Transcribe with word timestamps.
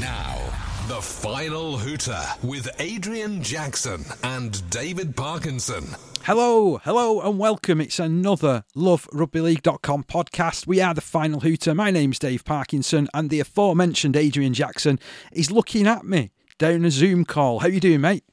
Now, 0.00 0.38
the 0.88 1.02
final 1.02 1.76
hooter 1.76 2.22
with 2.42 2.70
Adrian 2.78 3.42
Jackson 3.42 4.02
and 4.24 4.68
David 4.70 5.14
Parkinson. 5.14 5.88
Hello, 6.22 6.78
hello, 6.78 7.20
and 7.20 7.38
welcome. 7.38 7.82
It's 7.82 7.98
another 7.98 8.64
LoveRugbyLeague.com 8.74 10.04
podcast. 10.04 10.66
We 10.66 10.80
are 10.80 10.94
the 10.94 11.02
final 11.02 11.40
hooter. 11.40 11.74
My 11.74 11.90
name's 11.90 12.18
Dave 12.18 12.46
Parkinson, 12.46 13.08
and 13.12 13.28
the 13.28 13.40
aforementioned 13.40 14.16
Adrian 14.16 14.54
Jackson 14.54 14.98
is 15.32 15.50
looking 15.50 15.86
at 15.86 16.06
me 16.06 16.30
down 16.56 16.86
a 16.86 16.90
Zoom 16.90 17.26
call. 17.26 17.58
How 17.58 17.68
you 17.68 17.80
doing, 17.80 18.00
mate? 18.00 18.24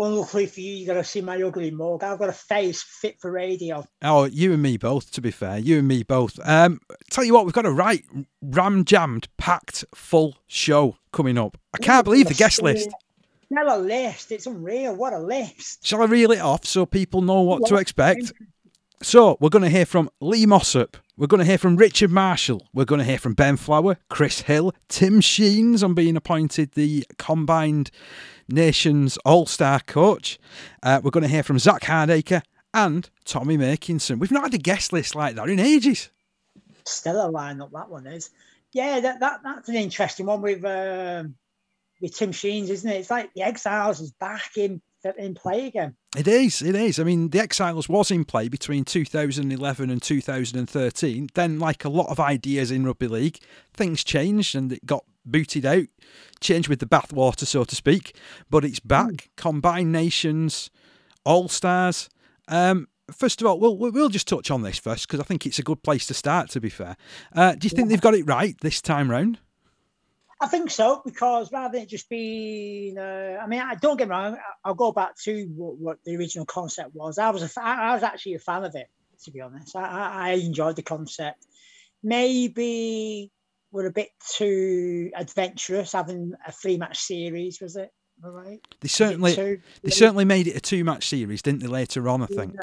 Unluckily 0.00 0.46
for 0.46 0.60
you, 0.60 0.72
you 0.72 0.86
got 0.86 0.94
to 0.94 1.04
see 1.04 1.20
my 1.20 1.42
ugly 1.42 1.70
mug. 1.70 2.02
I've 2.02 2.18
got 2.18 2.30
a 2.30 2.32
face 2.32 2.82
fit 2.82 3.20
for 3.20 3.30
radio. 3.30 3.86
Oh, 4.00 4.24
you 4.24 4.54
and 4.54 4.62
me 4.62 4.78
both. 4.78 5.10
To 5.12 5.20
be 5.20 5.30
fair, 5.30 5.58
you 5.58 5.78
and 5.80 5.86
me 5.88 6.02
both. 6.02 6.40
Um, 6.42 6.80
tell 7.10 7.22
you 7.22 7.34
what, 7.34 7.44
we've 7.44 7.52
got 7.52 7.66
a 7.66 7.70
right 7.70 8.02
ram 8.40 8.86
jammed, 8.86 9.28
packed, 9.36 9.84
full 9.94 10.38
show 10.46 10.96
coming 11.12 11.36
up. 11.36 11.58
I 11.74 11.78
can't 11.78 12.04
believe 12.04 12.28
the 12.28 12.34
guest 12.34 12.62
list. 12.62 12.88
Not 13.50 13.68
a 13.68 13.76
list. 13.76 14.32
It's 14.32 14.46
unreal. 14.46 14.94
What 14.94 15.12
a 15.12 15.18
list. 15.18 15.84
Shall 15.84 16.00
I 16.00 16.06
reel 16.06 16.30
it 16.30 16.40
off 16.40 16.64
so 16.64 16.86
people 16.86 17.20
know 17.20 17.42
what 17.42 17.66
to 17.66 17.74
expect? 17.74 18.32
So, 19.02 19.36
we're 19.40 19.48
going 19.48 19.64
to 19.64 19.70
hear 19.70 19.86
from 19.86 20.08
Lee 20.20 20.46
Mossop. 20.46 20.96
We're 21.16 21.26
going 21.26 21.40
to 21.40 21.46
hear 21.46 21.58
from 21.58 21.76
Richard 21.76 22.10
Marshall. 22.10 22.66
We're 22.72 22.84
going 22.84 22.98
to 22.98 23.04
hear 23.04 23.18
from 23.18 23.34
Ben 23.34 23.56
Flower, 23.56 23.96
Chris 24.08 24.42
Hill, 24.42 24.72
Tim 24.88 25.20
Sheens 25.20 25.82
on 25.82 25.94
being 25.94 26.16
appointed 26.16 26.72
the 26.72 27.04
combined 27.18 27.90
Nations 28.52 29.16
All 29.24 29.46
Star 29.46 29.80
coach. 29.80 30.38
Uh, 30.82 31.00
we're 31.02 31.10
going 31.10 31.22
to 31.22 31.28
hear 31.28 31.42
from 31.42 31.58
Zak 31.58 31.82
Hardaker 31.82 32.42
and 32.74 33.08
Tommy 33.24 33.56
Makinson. 33.56 34.18
We've 34.18 34.30
not 34.30 34.44
had 34.44 34.54
a 34.54 34.58
guest 34.58 34.92
list 34.92 35.14
like 35.14 35.34
that 35.36 35.48
in 35.48 35.60
ages. 35.60 36.10
Still 36.84 37.20
a 37.20 37.32
lineup, 37.32 37.72
that 37.72 37.90
one 37.90 38.06
is. 38.06 38.30
Yeah, 38.72 39.00
that, 39.00 39.20
that 39.20 39.40
that's 39.42 39.68
an 39.68 39.74
interesting 39.74 40.26
one 40.26 40.42
with 40.42 40.64
um, 40.64 41.34
with 42.00 42.16
Tim 42.16 42.32
Sheens, 42.32 42.70
isn't 42.70 42.90
it? 42.90 42.96
It's 42.96 43.10
like 43.10 43.32
the 43.34 43.42
Exiles 43.42 44.00
is 44.00 44.12
back 44.12 44.56
in 44.56 44.80
in 45.18 45.34
play 45.34 45.66
again. 45.66 45.96
It 46.16 46.28
is, 46.28 46.60
it 46.62 46.74
is. 46.74 46.98
I 46.98 47.04
mean, 47.04 47.30
the 47.30 47.40
Exiles 47.40 47.88
was 47.88 48.10
in 48.10 48.24
play 48.24 48.48
between 48.48 48.84
2011 48.84 49.90
and 49.90 50.02
2013. 50.02 51.28
Then, 51.34 51.58
like 51.58 51.84
a 51.84 51.88
lot 51.88 52.08
of 52.10 52.20
ideas 52.20 52.70
in 52.70 52.84
rugby 52.84 53.08
league, 53.08 53.38
things 53.72 54.04
changed 54.04 54.54
and 54.54 54.72
it 54.72 54.84
got 54.84 55.04
booted 55.30 55.66
out, 55.66 55.86
changed 56.40 56.68
with 56.68 56.80
the 56.80 56.86
bathwater, 56.86 57.46
so 57.46 57.64
to 57.64 57.76
speak. 57.76 58.16
But 58.48 58.64
it's 58.64 58.80
back. 58.80 59.10
Mm. 59.10 59.28
Combined 59.36 59.92
Nations, 59.92 60.70
All 61.24 61.48
Stars. 61.48 62.08
Um, 62.48 62.88
first 63.10 63.40
of 63.40 63.46
all, 63.46 63.58
we'll 63.58 63.76
we'll 63.76 64.08
just 64.08 64.28
touch 64.28 64.50
on 64.50 64.62
this 64.62 64.78
first 64.78 65.06
because 65.06 65.20
I 65.20 65.24
think 65.24 65.46
it's 65.46 65.58
a 65.58 65.64
good 65.64 65.82
place 65.82 66.06
to 66.06 66.14
start. 66.14 66.50
To 66.50 66.60
be 66.60 66.70
fair, 66.70 66.96
uh, 67.34 67.54
do 67.54 67.66
you 67.66 67.70
think 67.70 67.88
they've 67.88 68.00
got 68.00 68.14
it 68.14 68.26
right 68.26 68.56
this 68.60 68.80
time 68.80 69.10
round? 69.10 69.38
I 70.42 70.46
think 70.46 70.70
so 70.70 71.02
because 71.04 71.52
rather 71.52 71.78
than 71.78 71.86
just 71.86 72.08
being, 72.08 72.96
uh, 72.96 73.38
I 73.42 73.46
mean, 73.46 73.60
I 73.60 73.74
don't 73.74 73.98
get 73.98 74.08
me 74.08 74.12
wrong. 74.12 74.38
I'll 74.64 74.74
go 74.74 74.90
back 74.90 75.18
to 75.24 75.44
what, 75.54 75.76
what, 75.76 75.98
the 76.04 76.16
original 76.16 76.46
concept 76.46 76.94
was. 76.94 77.18
I 77.18 77.28
was 77.28 77.42
a, 77.42 77.60
I 77.60 77.92
was 77.92 78.02
actually 78.02 78.34
a 78.34 78.38
fan 78.38 78.64
of 78.64 78.74
it, 78.74 78.88
to 79.24 79.30
be 79.30 79.42
honest. 79.42 79.76
I, 79.76 80.30
I 80.30 80.30
enjoyed 80.32 80.76
the 80.76 80.82
concept. 80.82 81.46
Maybe 82.02 83.30
we're 83.72 83.86
a 83.86 83.92
bit 83.92 84.10
too 84.36 85.10
adventurous 85.14 85.92
having 85.92 86.32
a 86.46 86.52
three 86.52 86.76
match 86.76 86.98
series, 86.98 87.60
was 87.60 87.76
it? 87.76 87.90
Right. 88.22 88.60
They 88.80 88.88
certainly 88.88 89.34
too, 89.34 89.60
they 89.82 89.90
certainly 89.90 90.24
made 90.24 90.46
it 90.46 90.56
a 90.56 90.60
two 90.60 90.84
match 90.84 91.08
series, 91.08 91.42
didn't 91.42 91.60
they? 91.60 91.68
Later 91.68 92.08
on, 92.08 92.22
I 92.22 92.26
think. 92.26 92.54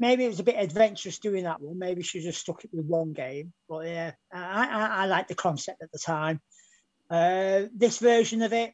Maybe 0.00 0.24
it 0.24 0.28
was 0.28 0.40
a 0.40 0.44
bit 0.44 0.56
adventurous 0.58 1.18
doing 1.18 1.44
that 1.44 1.60
one. 1.60 1.78
Maybe 1.78 2.02
she 2.02 2.20
just 2.20 2.40
stuck 2.40 2.64
it 2.64 2.70
with 2.72 2.86
one 2.86 3.12
game. 3.12 3.52
But 3.68 3.86
yeah, 3.86 4.12
I, 4.32 4.66
I, 4.66 4.86
I 5.02 5.06
liked 5.06 5.28
the 5.28 5.36
concept 5.36 5.82
at 5.82 5.92
the 5.92 5.98
time. 5.98 6.40
Uh, 7.08 7.64
this 7.74 7.98
version 7.98 8.42
of 8.42 8.52
it, 8.52 8.72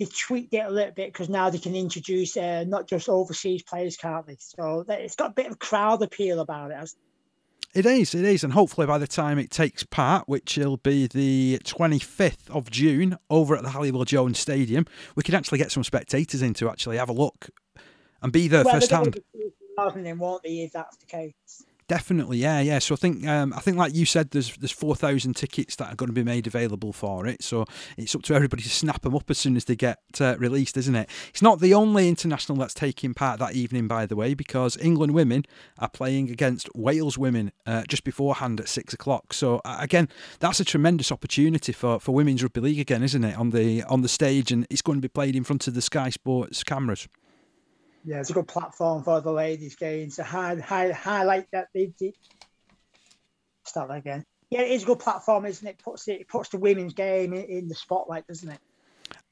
they 0.00 0.06
tweaked 0.06 0.54
it 0.54 0.66
a 0.66 0.70
little 0.70 0.94
bit 0.94 1.12
because 1.12 1.28
now 1.28 1.50
they 1.50 1.58
can 1.58 1.76
introduce 1.76 2.36
uh, 2.36 2.64
not 2.66 2.88
just 2.88 3.08
overseas 3.08 3.62
players, 3.62 3.96
can't 3.96 4.26
they? 4.26 4.36
So 4.40 4.84
it's 4.88 5.14
got 5.14 5.30
a 5.30 5.34
bit 5.34 5.46
of 5.46 5.60
crowd 5.60 6.02
appeal 6.02 6.40
about 6.40 6.72
it. 6.72 6.90
It 7.74 7.86
is, 7.86 8.14
it 8.14 8.26
is, 8.26 8.44
and 8.44 8.52
hopefully 8.52 8.86
by 8.86 8.98
the 8.98 9.06
time 9.06 9.38
it 9.38 9.50
takes 9.50 9.82
part, 9.82 10.28
which 10.28 10.58
will 10.58 10.76
be 10.76 11.06
the 11.06 11.58
25th 11.64 12.50
of 12.50 12.70
June 12.70 13.16
over 13.30 13.56
at 13.56 13.62
the 13.62 13.70
Halliwell 13.70 14.04
Jones 14.04 14.38
Stadium, 14.38 14.84
we 15.16 15.22
can 15.22 15.34
actually 15.34 15.56
get 15.56 15.72
some 15.72 15.82
spectators 15.82 16.42
in 16.42 16.52
to 16.54 16.68
actually 16.68 16.98
have 16.98 17.08
a 17.08 17.14
look 17.14 17.48
and 18.20 18.30
be 18.30 18.46
there 18.46 18.62
well, 18.62 18.74
first 18.74 18.90
hand. 18.90 19.18
Won't 19.78 20.42
they, 20.42 20.58
if 20.58 20.72
that's 20.72 20.98
the 20.98 21.06
case? 21.06 21.64
Definitely, 21.92 22.38
yeah, 22.38 22.60
yeah. 22.60 22.78
So 22.78 22.94
I 22.94 22.96
think 22.96 23.26
um, 23.26 23.52
I 23.52 23.60
think 23.60 23.76
like 23.76 23.94
you 23.94 24.06
said, 24.06 24.30
there's 24.30 24.56
there's 24.56 24.72
four 24.72 24.96
thousand 24.96 25.36
tickets 25.36 25.76
that 25.76 25.92
are 25.92 25.94
going 25.94 26.08
to 26.08 26.14
be 26.14 26.24
made 26.24 26.46
available 26.46 26.90
for 26.90 27.26
it. 27.26 27.42
So 27.42 27.66
it's 27.98 28.14
up 28.14 28.22
to 28.22 28.34
everybody 28.34 28.62
to 28.62 28.70
snap 28.70 29.02
them 29.02 29.14
up 29.14 29.28
as 29.28 29.36
soon 29.36 29.56
as 29.56 29.66
they 29.66 29.76
get 29.76 29.98
uh, 30.18 30.36
released, 30.38 30.78
isn't 30.78 30.94
it? 30.94 31.10
It's 31.28 31.42
not 31.42 31.60
the 31.60 31.74
only 31.74 32.08
international 32.08 32.56
that's 32.56 32.72
taking 32.72 33.12
part 33.12 33.40
that 33.40 33.52
evening, 33.52 33.88
by 33.88 34.06
the 34.06 34.16
way, 34.16 34.32
because 34.32 34.78
England 34.78 35.12
women 35.12 35.44
are 35.78 35.90
playing 35.90 36.30
against 36.30 36.74
Wales 36.74 37.18
women 37.18 37.52
uh, 37.66 37.82
just 37.86 38.04
beforehand 38.04 38.58
at 38.58 38.68
six 38.68 38.94
o'clock. 38.94 39.34
So 39.34 39.60
uh, 39.62 39.76
again, 39.78 40.08
that's 40.40 40.60
a 40.60 40.64
tremendous 40.64 41.12
opportunity 41.12 41.72
for, 41.72 42.00
for 42.00 42.14
women's 42.14 42.42
rugby 42.42 42.62
league 42.62 42.80
again, 42.80 43.02
isn't 43.02 43.22
it? 43.22 43.36
On 43.36 43.50
the 43.50 43.82
on 43.82 44.00
the 44.00 44.08
stage, 44.08 44.50
and 44.50 44.66
it's 44.70 44.80
going 44.80 44.96
to 44.96 45.02
be 45.02 45.12
played 45.12 45.36
in 45.36 45.44
front 45.44 45.68
of 45.68 45.74
the 45.74 45.82
Sky 45.82 46.08
Sports 46.08 46.64
cameras 46.64 47.06
yeah, 48.04 48.20
it's 48.20 48.30
a 48.30 48.34
good 48.34 48.48
platform 48.48 49.02
for 49.04 49.20
the 49.20 49.32
ladies' 49.32 49.76
game 49.76 50.10
to 50.12 50.22
high, 50.22 50.56
high, 50.56 50.92
highlight 50.92 51.46
that 51.52 51.68
they. 51.74 51.92
Start 53.64 53.88
that 53.88 53.98
again. 53.98 54.24
Yeah, 54.50 54.62
it 54.62 54.72
is 54.72 54.82
a 54.82 54.86
good 54.86 54.98
platform, 54.98 55.46
isn't 55.46 55.66
it? 55.66 55.78
Puts 55.78 56.08
it, 56.08 56.22
it 56.22 56.28
puts 56.28 56.48
the 56.50 56.58
women's 56.58 56.94
game 56.94 57.32
in, 57.32 57.44
in 57.44 57.68
the 57.68 57.74
spotlight, 57.74 58.26
doesn't 58.26 58.50
it? 58.50 58.58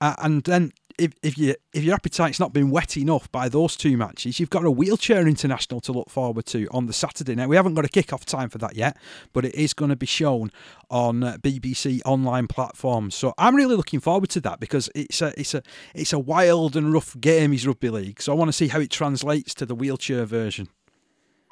Uh, 0.01 0.15
and 0.19 0.43
then 0.45 0.73
if, 1.01 1.15
if 1.23 1.39
you 1.39 1.55
if 1.73 1.83
your 1.83 1.95
appetite's 1.95 2.39
not 2.39 2.53
been 2.53 2.71
wet 2.71 2.97
enough 2.97 3.31
by 3.33 3.49
those 3.49 3.75
two 3.77 3.97
matches, 3.97 4.39
you've 4.39 4.51
got 4.51 4.65
a 4.65 4.71
wheelchair 4.71 5.27
international 5.27 5.81
to 5.81 5.93
look 5.93 6.11
forward 6.11 6.47
to 6.47 6.69
on 6.71 6.87
the 6.87 6.93
Saturday. 6.93 7.35
Now 7.35 7.49
we 7.49 7.57
haven't 7.57 7.75
got 7.75 7.85
a 7.85 7.89
kick-off 7.89 8.27
time 8.27 8.51
for 8.51 8.59
that 8.59 8.77
yet, 8.77 8.97
but 9.33 9.45
it 9.45 9.55
is 9.55 9.73
going 9.73 9.89
to 9.89 9.97
be 9.97 10.07
shown 10.07 10.51
on 10.91 11.25
uh, 11.25 11.39
BBC 11.41 12.01
online 12.05 12.47
platforms. 12.47 13.15
So 13.15 13.33
I'm 13.39 13.57
really 13.57 13.77
looking 13.77 14.01
forward 14.01 14.29
to 14.31 14.41
that 14.43 14.61
because 14.61 14.91
it's 14.95 15.23
a 15.23 15.33
it's 15.41 15.55
a 15.55 15.63
it's 15.95 16.13
a 16.13 16.19
wild 16.19 16.77
and 16.77 16.93
rough 16.93 17.19
game 17.19 17.53
is 17.55 17.67
rugby 17.67 17.89
league. 17.89 18.21
So 18.21 18.33
I 18.33 18.37
want 18.37 18.49
to 18.49 18.53
see 18.53 18.69
how 18.69 18.81
it 18.81 18.91
translates 18.91 19.55
to 19.55 19.67
the 19.67 19.75
wheelchair 19.75 20.27
version. 20.27 20.69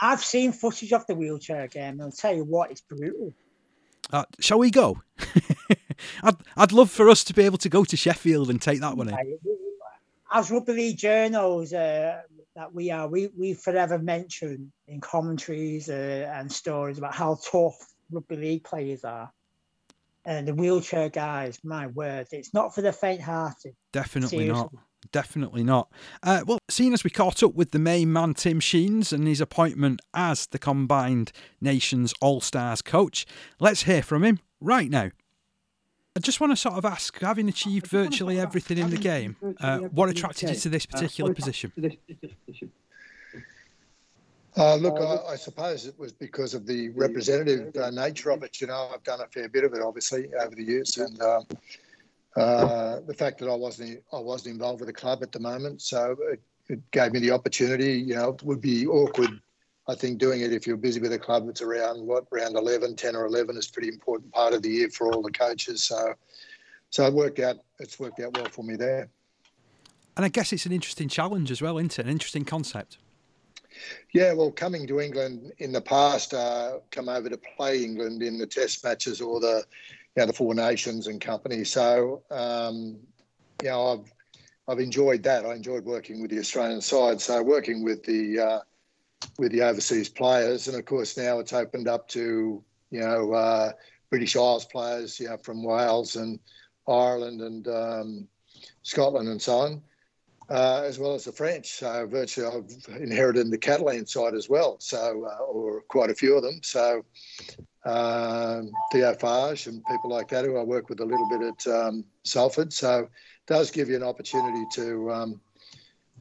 I've 0.00 0.24
seen 0.24 0.52
footage 0.52 0.92
of 0.92 1.06
the 1.06 1.14
wheelchair 1.14 1.66
game, 1.66 1.94
and 1.94 2.02
I'll 2.02 2.12
tell 2.12 2.34
you 2.34 2.44
what, 2.44 2.70
it's 2.70 2.82
brutal. 2.82 3.32
Uh, 4.12 4.24
shall 4.38 4.58
we 4.58 4.70
go? 4.70 5.00
I'd, 6.22 6.36
I'd 6.56 6.72
love 6.72 6.90
for 6.90 7.08
us 7.08 7.24
to 7.24 7.34
be 7.34 7.44
able 7.44 7.58
to 7.58 7.68
go 7.68 7.84
to 7.84 7.96
Sheffield 7.96 8.50
and 8.50 8.60
take 8.60 8.80
that 8.80 8.96
one 8.96 9.08
in. 9.08 9.38
As 10.30 10.50
rugby 10.50 10.72
league 10.72 10.98
journals 10.98 11.72
uh, 11.72 12.20
that 12.54 12.74
we 12.74 12.90
are, 12.90 13.08
we, 13.08 13.28
we 13.36 13.54
forever 13.54 13.98
mention 13.98 14.72
in 14.86 15.00
commentaries 15.00 15.88
uh, 15.88 16.30
and 16.34 16.50
stories 16.52 16.98
about 16.98 17.14
how 17.14 17.38
tough 17.50 17.76
rugby 18.10 18.36
league 18.36 18.64
players 18.64 19.04
are. 19.04 19.32
And 20.24 20.46
the 20.46 20.54
wheelchair 20.54 21.08
guys, 21.08 21.58
my 21.64 21.86
word, 21.86 22.26
it's 22.32 22.52
not 22.52 22.74
for 22.74 22.82
the 22.82 22.92
faint 22.92 23.22
hearted. 23.22 23.74
Definitely 23.92 24.46
Seriously. 24.46 24.52
not. 24.52 24.72
Definitely 25.12 25.64
not. 25.64 25.90
Uh, 26.22 26.42
well, 26.46 26.58
seeing 26.68 26.92
as 26.92 27.04
we 27.04 27.10
caught 27.10 27.42
up 27.42 27.54
with 27.54 27.70
the 27.70 27.78
main 27.78 28.12
man, 28.12 28.34
Tim 28.34 28.60
Sheens, 28.60 29.12
and 29.12 29.26
his 29.26 29.40
appointment 29.40 30.02
as 30.12 30.46
the 30.46 30.58
Combined 30.58 31.32
Nations 31.60 32.12
All 32.20 32.40
Stars 32.40 32.82
coach, 32.82 33.24
let's 33.60 33.84
hear 33.84 34.02
from 34.02 34.24
him 34.24 34.40
right 34.60 34.90
now. 34.90 35.10
I 36.18 36.20
just 36.20 36.40
want 36.40 36.50
to 36.50 36.56
sort 36.56 36.74
of 36.74 36.84
ask, 36.84 37.16
having 37.20 37.48
achieved 37.48 37.86
virtually 37.86 38.40
everything 38.40 38.76
in 38.76 38.90
the 38.90 38.96
game, 38.96 39.36
uh, 39.60 39.78
what 39.78 40.08
attracted 40.08 40.50
you 40.50 40.56
to 40.56 40.68
this 40.68 40.84
particular 40.84 41.32
position? 41.32 41.72
Uh, 44.56 44.74
look, 44.74 44.98
I, 44.98 45.34
I, 45.34 45.36
suppose 45.36 45.86
it 45.86 45.96
was 45.96 46.12
because 46.12 46.54
of 46.54 46.66
the 46.66 46.88
representative 46.88 47.76
uh, 47.76 47.90
nature 47.90 48.30
of 48.30 48.42
it. 48.42 48.60
You 48.60 48.66
know, 48.66 48.90
I've 48.92 49.04
done 49.04 49.20
a 49.20 49.28
fair 49.28 49.48
bit 49.48 49.62
of 49.62 49.74
it, 49.74 49.80
obviously, 49.80 50.34
over 50.34 50.56
the 50.56 50.64
years, 50.64 50.96
and 50.96 51.22
um, 51.22 51.46
uh, 52.34 52.98
the 53.06 53.14
fact 53.14 53.38
that 53.38 53.48
I 53.48 53.54
wasn't 53.54 54.02
I 54.12 54.18
wasn't 54.18 54.54
involved 54.54 54.80
with 54.80 54.88
the 54.88 54.92
club 54.92 55.22
at 55.22 55.30
the 55.30 55.38
moment, 55.38 55.82
so 55.82 56.16
it, 56.32 56.40
it, 56.68 56.90
gave 56.90 57.12
me 57.12 57.20
the 57.20 57.30
opportunity. 57.30 57.92
You 57.92 58.16
know, 58.16 58.30
it 58.30 58.42
would 58.42 58.60
be 58.60 58.88
awkward 58.88 59.40
I 59.88 59.94
think 59.94 60.18
doing 60.18 60.42
it 60.42 60.52
if 60.52 60.66
you're 60.66 60.76
busy 60.76 61.00
with 61.00 61.14
a 61.14 61.18
club, 61.18 61.48
it's 61.48 61.62
around 61.62 62.06
what 62.06 62.26
round 62.30 62.56
11, 62.56 62.94
10 62.94 63.16
or 63.16 63.24
11 63.24 63.56
is 63.56 63.68
a 63.68 63.72
pretty 63.72 63.88
important 63.88 64.30
part 64.32 64.52
of 64.52 64.62
the 64.62 64.68
year 64.68 64.90
for 64.90 65.12
all 65.12 65.22
the 65.22 65.30
coaches. 65.30 65.84
So, 65.84 66.14
so 66.90 67.06
it 67.06 67.14
worked 67.14 67.38
out. 67.38 67.56
It's 67.78 67.98
worked 67.98 68.20
out 68.20 68.36
well 68.36 68.48
for 68.50 68.62
me 68.62 68.76
there. 68.76 69.08
And 70.16 70.26
I 70.26 70.28
guess 70.28 70.52
it's 70.52 70.66
an 70.66 70.72
interesting 70.72 71.08
challenge 71.08 71.50
as 71.50 71.62
well, 71.62 71.78
isn't 71.78 71.98
it? 71.98 72.04
An 72.04 72.10
interesting 72.10 72.44
concept. 72.44 72.98
Yeah, 74.12 74.34
well, 74.34 74.50
coming 74.50 74.86
to 74.88 75.00
England 75.00 75.52
in 75.58 75.72
the 75.72 75.80
past, 75.80 76.34
uh, 76.34 76.78
come 76.90 77.08
over 77.08 77.30
to 77.30 77.38
play 77.56 77.82
England 77.82 78.22
in 78.22 78.36
the 78.36 78.46
Test 78.46 78.84
matches 78.84 79.20
or 79.20 79.40
the, 79.40 79.64
you 80.16 80.22
know, 80.22 80.26
the 80.26 80.32
Four 80.32 80.54
Nations 80.54 81.06
and 81.06 81.20
company. 81.20 81.64
So, 81.64 82.22
um, 82.30 82.98
you 83.62 83.68
know, 83.68 83.92
I've 83.92 84.12
I've 84.68 84.80
enjoyed 84.80 85.22
that. 85.22 85.46
I 85.46 85.54
enjoyed 85.54 85.84
working 85.84 86.20
with 86.20 86.30
the 86.30 86.38
Australian 86.40 86.82
side. 86.82 87.22
So 87.22 87.42
working 87.42 87.82
with 87.82 88.04
the 88.04 88.38
uh, 88.38 88.60
with 89.38 89.52
the 89.52 89.62
overseas 89.62 90.08
players, 90.08 90.68
and 90.68 90.76
of 90.76 90.84
course 90.84 91.16
now 91.16 91.38
it's 91.38 91.52
opened 91.52 91.88
up 91.88 92.08
to 92.08 92.62
you 92.90 93.00
know 93.00 93.32
uh, 93.32 93.72
British 94.10 94.36
Isles 94.36 94.64
players, 94.64 95.18
you 95.20 95.28
know, 95.28 95.36
from 95.38 95.62
Wales, 95.62 96.16
and 96.16 96.38
Ireland 96.88 97.40
and 97.40 97.68
um, 97.68 98.28
Scotland 98.82 99.28
and 99.28 99.40
so 99.40 99.58
on, 99.58 99.82
uh, 100.50 100.82
as 100.84 100.98
well 100.98 101.14
as 101.14 101.24
the 101.24 101.32
French. 101.32 101.72
So 101.74 102.06
virtually, 102.06 102.46
I've 102.46 103.00
inherited 103.00 103.50
the 103.50 103.58
Catalan 103.58 104.06
side 104.06 104.34
as 104.34 104.48
well. 104.48 104.76
So, 104.80 105.26
uh, 105.26 105.44
or 105.44 105.82
quite 105.82 106.10
a 106.10 106.14
few 106.14 106.36
of 106.36 106.42
them. 106.42 106.60
So, 106.62 107.04
um, 107.84 108.70
Theo 108.92 109.14
Fages 109.14 109.66
and 109.66 109.84
people 109.84 110.10
like 110.10 110.28
that 110.28 110.44
who 110.44 110.56
I 110.56 110.62
work 110.62 110.88
with 110.88 111.00
a 111.00 111.04
little 111.04 111.28
bit 111.28 111.42
at 111.42 111.72
um, 111.72 112.04
Salford. 112.24 112.72
So, 112.72 113.08
does 113.46 113.70
give 113.70 113.88
you 113.88 113.96
an 113.96 114.02
opportunity 114.02 114.64
to. 114.74 115.10
Um, 115.10 115.40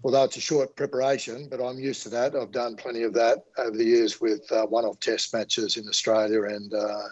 although 0.08 0.24
it's 0.24 0.38
a 0.38 0.40
short 0.40 0.74
preparation, 0.78 1.50
but 1.52 1.62
I'm 1.62 1.78
used 1.78 2.02
to 2.04 2.10
that. 2.12 2.34
I've 2.34 2.54
done 2.54 2.78
plenty 2.78 3.04
of 3.04 3.14
that 3.16 3.44
over 3.58 3.76
the 3.76 3.84
years 3.84 4.22
with 4.22 4.50
uh, 4.54 4.66
one-off 4.66 5.02
test 5.02 5.34
matches 5.34 5.76
in 5.76 5.86
Australia 5.90 6.44
and 6.44 6.74
uh, 6.74 7.10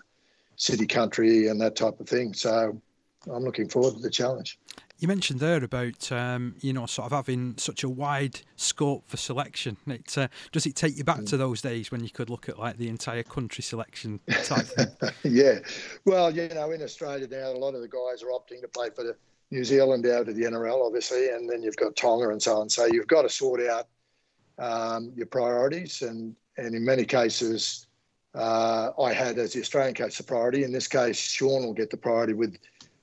city 0.56 0.88
country 0.88 1.50
and 1.50 1.60
that 1.60 1.76
type 1.76 2.00
of 2.00 2.08
thing. 2.08 2.34
So 2.34 2.82
I'm 3.30 3.44
looking 3.44 3.68
forward 3.68 3.96
to 3.96 4.00
the 4.00 4.10
challenge. 4.10 4.58
You 4.98 5.10
mentioned 5.10 5.42
there 5.42 5.62
about 5.62 6.10
um, 6.14 6.56
you 6.62 6.72
know 6.72 6.86
sort 6.86 7.08
of 7.08 7.12
having 7.12 7.56
such 7.58 7.84
a 7.84 7.90
wide 7.90 8.40
scope 8.56 9.04
for 9.08 9.18
selection. 9.18 9.76
It, 9.88 10.18
uh, 10.18 10.30
does 10.54 10.66
it 10.66 10.78
take 10.78 10.98
you 10.98 11.04
back 11.04 11.26
to 11.26 11.36
those 11.36 11.62
days 11.62 11.92
when 11.92 12.02
you 12.02 12.10
could 12.10 12.30
look 12.30 12.48
at 12.48 12.58
like 12.58 12.78
the 12.78 12.88
entire 12.88 13.24
country 13.24 13.62
selection 13.62 14.22
type 14.46 14.68
thing? 14.68 14.88
yeah, 15.26 15.60
well, 16.06 16.34
you 16.34 16.48
know, 16.48 16.72
in 16.72 16.82
Australia 16.82 17.28
now, 17.28 17.50
a 17.50 17.60
lot 17.60 17.76
of 17.76 17.82
the 17.82 17.90
guys 17.90 18.24
are 18.24 18.28
opting 18.28 18.62
to 18.62 18.70
play 18.70 18.90
for 18.90 19.04
the 19.04 19.18
New 19.52 19.64
Zealand 19.64 20.06
out 20.08 20.28
of 20.28 20.36
the 20.36 20.44
NRL, 20.44 20.86
obviously, 20.86 21.30
and 21.30 21.50
then 21.50 21.62
you've 21.62 21.76
got 21.78 21.96
Tonga 21.96 22.30
and 22.30 22.42
so 22.42 22.58
on. 22.58 22.70
So 22.70 22.86
you've 22.86 23.08
got 23.08 23.24
to 23.24 23.30
sort 23.30 23.62
out 23.62 23.88
um, 24.58 25.12
your 25.16 25.28
priorities, 25.28 26.02
and 26.02 26.36
and 26.58 26.74
in 26.74 26.84
many 26.84 27.06
cases, 27.06 27.88
uh, 28.34 28.92
I 29.00 29.14
had 29.14 29.38
as 29.38 29.54
the 29.54 29.62
Australian 29.62 29.96
coach 29.96 30.18
the 30.18 30.24
priority. 30.24 30.64
In 30.64 30.72
this 30.72 30.88
case, 30.88 31.18
Shaun 31.18 31.66
will 31.66 31.74
get 31.74 31.90
the 31.90 31.98
priority 31.98 32.34
with 32.34 32.58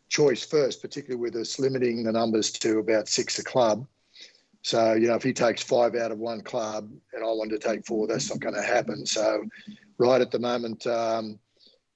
choice 0.09 0.45
first, 0.45 0.83
particularly 0.83 1.21
with 1.21 1.37
us 1.37 1.59
limiting 1.59 2.05
the 2.05 2.13
numbers 2.13 2.51
to 2.51 2.79
about 2.79 3.09
six 3.09 3.39
a 3.39 3.45
club. 3.45 3.87
So, 4.63 4.93
you 4.93 5.09
know, 5.09 5.15
if 5.15 5.23
he 5.23 5.33
takes 5.33 5.63
five 5.63 5.95
out 5.97 6.13
of 6.13 6.19
one 6.19 6.43
club 6.43 6.91
and 7.13 7.25
I 7.25 7.27
want 7.27 7.51
to 7.51 7.59
take 7.59 7.85
four, 7.85 8.07
that's 8.07 8.31
not 8.31 8.39
going 8.39 8.55
to 8.55 8.63
happen. 8.63 9.05
So, 9.07 9.45
right 9.99 10.21
at 10.21 10.31
the 10.31 10.39
moment, 10.39 10.87
um, 10.87 11.39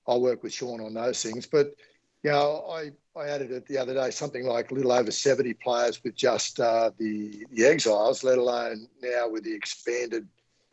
I'll 0.07 0.21
work 0.21 0.43
with 0.43 0.53
Shaun 0.53 0.81
on 0.81 0.95
those 0.95 1.23
things. 1.23 1.47
But, 1.47 1.75
you 2.23 2.31
know, 2.31 2.67
I, 2.71 2.91
I 3.17 3.29
added 3.29 3.51
it 3.51 3.67
the 3.67 3.79
other 3.79 3.95
day, 3.95 4.11
something 4.11 4.45
like 4.45 4.71
a 4.71 4.75
little 4.75 4.93
over 4.93 5.11
70 5.11 5.55
players 5.55 6.03
with 6.05 6.15
just 6.15 6.61
uh, 6.61 6.91
the, 6.99 7.47
the 7.51 7.65
exiles, 7.65 8.23
let 8.23 8.37
alone 8.37 8.89
now 9.03 9.29
with 9.29 9.45
the 9.45 9.55
expanded 9.55 10.29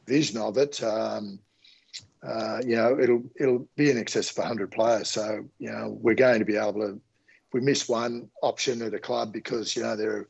vision 0.06 0.38
of 0.38 0.58
it. 0.58 0.84
Um, 0.84 1.40
uh, 2.22 2.60
you 2.66 2.76
know, 2.76 3.00
it'll 3.00 3.24
it'll 3.36 3.68
be 3.76 3.92
in 3.92 3.98
excess 3.98 4.32
of 4.32 4.38
100 4.38 4.72
players. 4.72 5.10
So, 5.10 5.46
you 5.60 5.72
know, 5.72 5.98
we're 6.02 6.16
going 6.16 6.40
to 6.40 6.46
be 6.46 6.58
able 6.58 6.82
to 6.82 7.02
If 7.48 7.54
we 7.54 7.62
miss 7.62 7.88
one 7.88 8.30
option 8.42 8.82
at 8.82 8.94
a 8.94 9.00
club 9.00 9.34
because 9.34 9.76
you 9.76 9.84
know 9.84 9.96
they're 9.96 10.28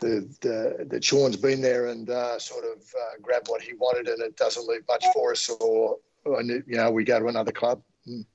the 0.00 0.28
the 0.40 0.86
the 0.88 1.02
Shaun's 1.02 1.36
been 1.36 1.60
there 1.60 1.86
and 1.86 2.08
uh, 2.10 2.38
sort 2.38 2.64
of 2.64 2.82
uh, 2.82 3.20
grabbed 3.22 3.48
what 3.48 3.62
he 3.62 3.74
wanted, 3.74 4.08
and 4.08 4.22
it 4.22 4.36
doesn't 4.36 4.66
leave 4.66 4.86
much 4.88 5.04
for 5.14 5.32
us, 5.32 5.48
or, 5.48 5.98
or 6.24 6.42
you 6.42 6.62
know 6.68 6.90
we 6.90 7.04
go 7.04 7.18
to 7.18 7.26
another 7.26 7.52
club. 7.52 7.82
Mm. 8.08 8.26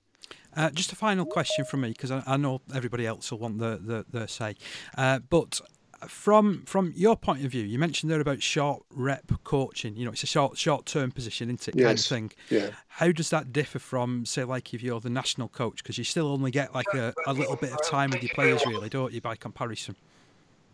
Uh, 0.55 0.69
just 0.71 0.91
a 0.91 0.95
final 0.95 1.25
question 1.25 1.63
from 1.65 1.81
me 1.81 1.89
because 1.89 2.11
I, 2.11 2.23
I, 2.25 2.37
know 2.37 2.61
everybody 2.73 3.05
else 3.05 3.31
will 3.31 3.39
want 3.39 3.59
the 3.59 3.79
the, 3.81 4.05
the 4.09 4.27
say, 4.27 4.55
uh, 4.97 5.19
but 5.29 5.61
from 6.07 6.63
from 6.65 6.93
your 6.95 7.15
point 7.15 7.43
of 7.43 7.51
view, 7.51 7.63
you 7.63 7.77
mentioned 7.77 8.11
there 8.11 8.21
about 8.21 8.41
short 8.41 8.83
rep 8.91 9.31
coaching. 9.43 9.95
You 9.95 10.05
know, 10.05 10.11
it's 10.11 10.23
a 10.23 10.27
short 10.27 10.57
short 10.57 10.85
term 10.85 11.11
position, 11.11 11.49
isn't 11.49 11.67
it? 11.67 11.75
Yes. 11.75 11.85
Kind 11.85 11.99
of 11.99 12.05
thing. 12.05 12.57
Yeah. 12.57 12.69
How 12.87 13.11
does 13.11 13.29
that 13.29 13.51
differ 13.51 13.79
from, 13.79 14.25
say, 14.25 14.43
like 14.43 14.73
if 14.73 14.81
you're 14.81 14.99
the 14.99 15.09
national 15.09 15.49
coach, 15.49 15.83
because 15.83 15.97
you 15.97 16.03
still 16.03 16.27
only 16.27 16.51
get 16.51 16.73
like 16.73 16.93
a, 16.93 17.13
a 17.27 17.33
little 17.33 17.55
bit 17.55 17.71
of 17.71 17.83
time 17.85 18.11
with 18.11 18.23
your 18.23 18.33
players, 18.33 18.65
really, 18.65 18.89
don't 18.89 19.13
you, 19.13 19.21
by 19.21 19.35
comparison? 19.35 19.95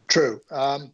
True. 0.08 0.42
Um, 0.52 0.92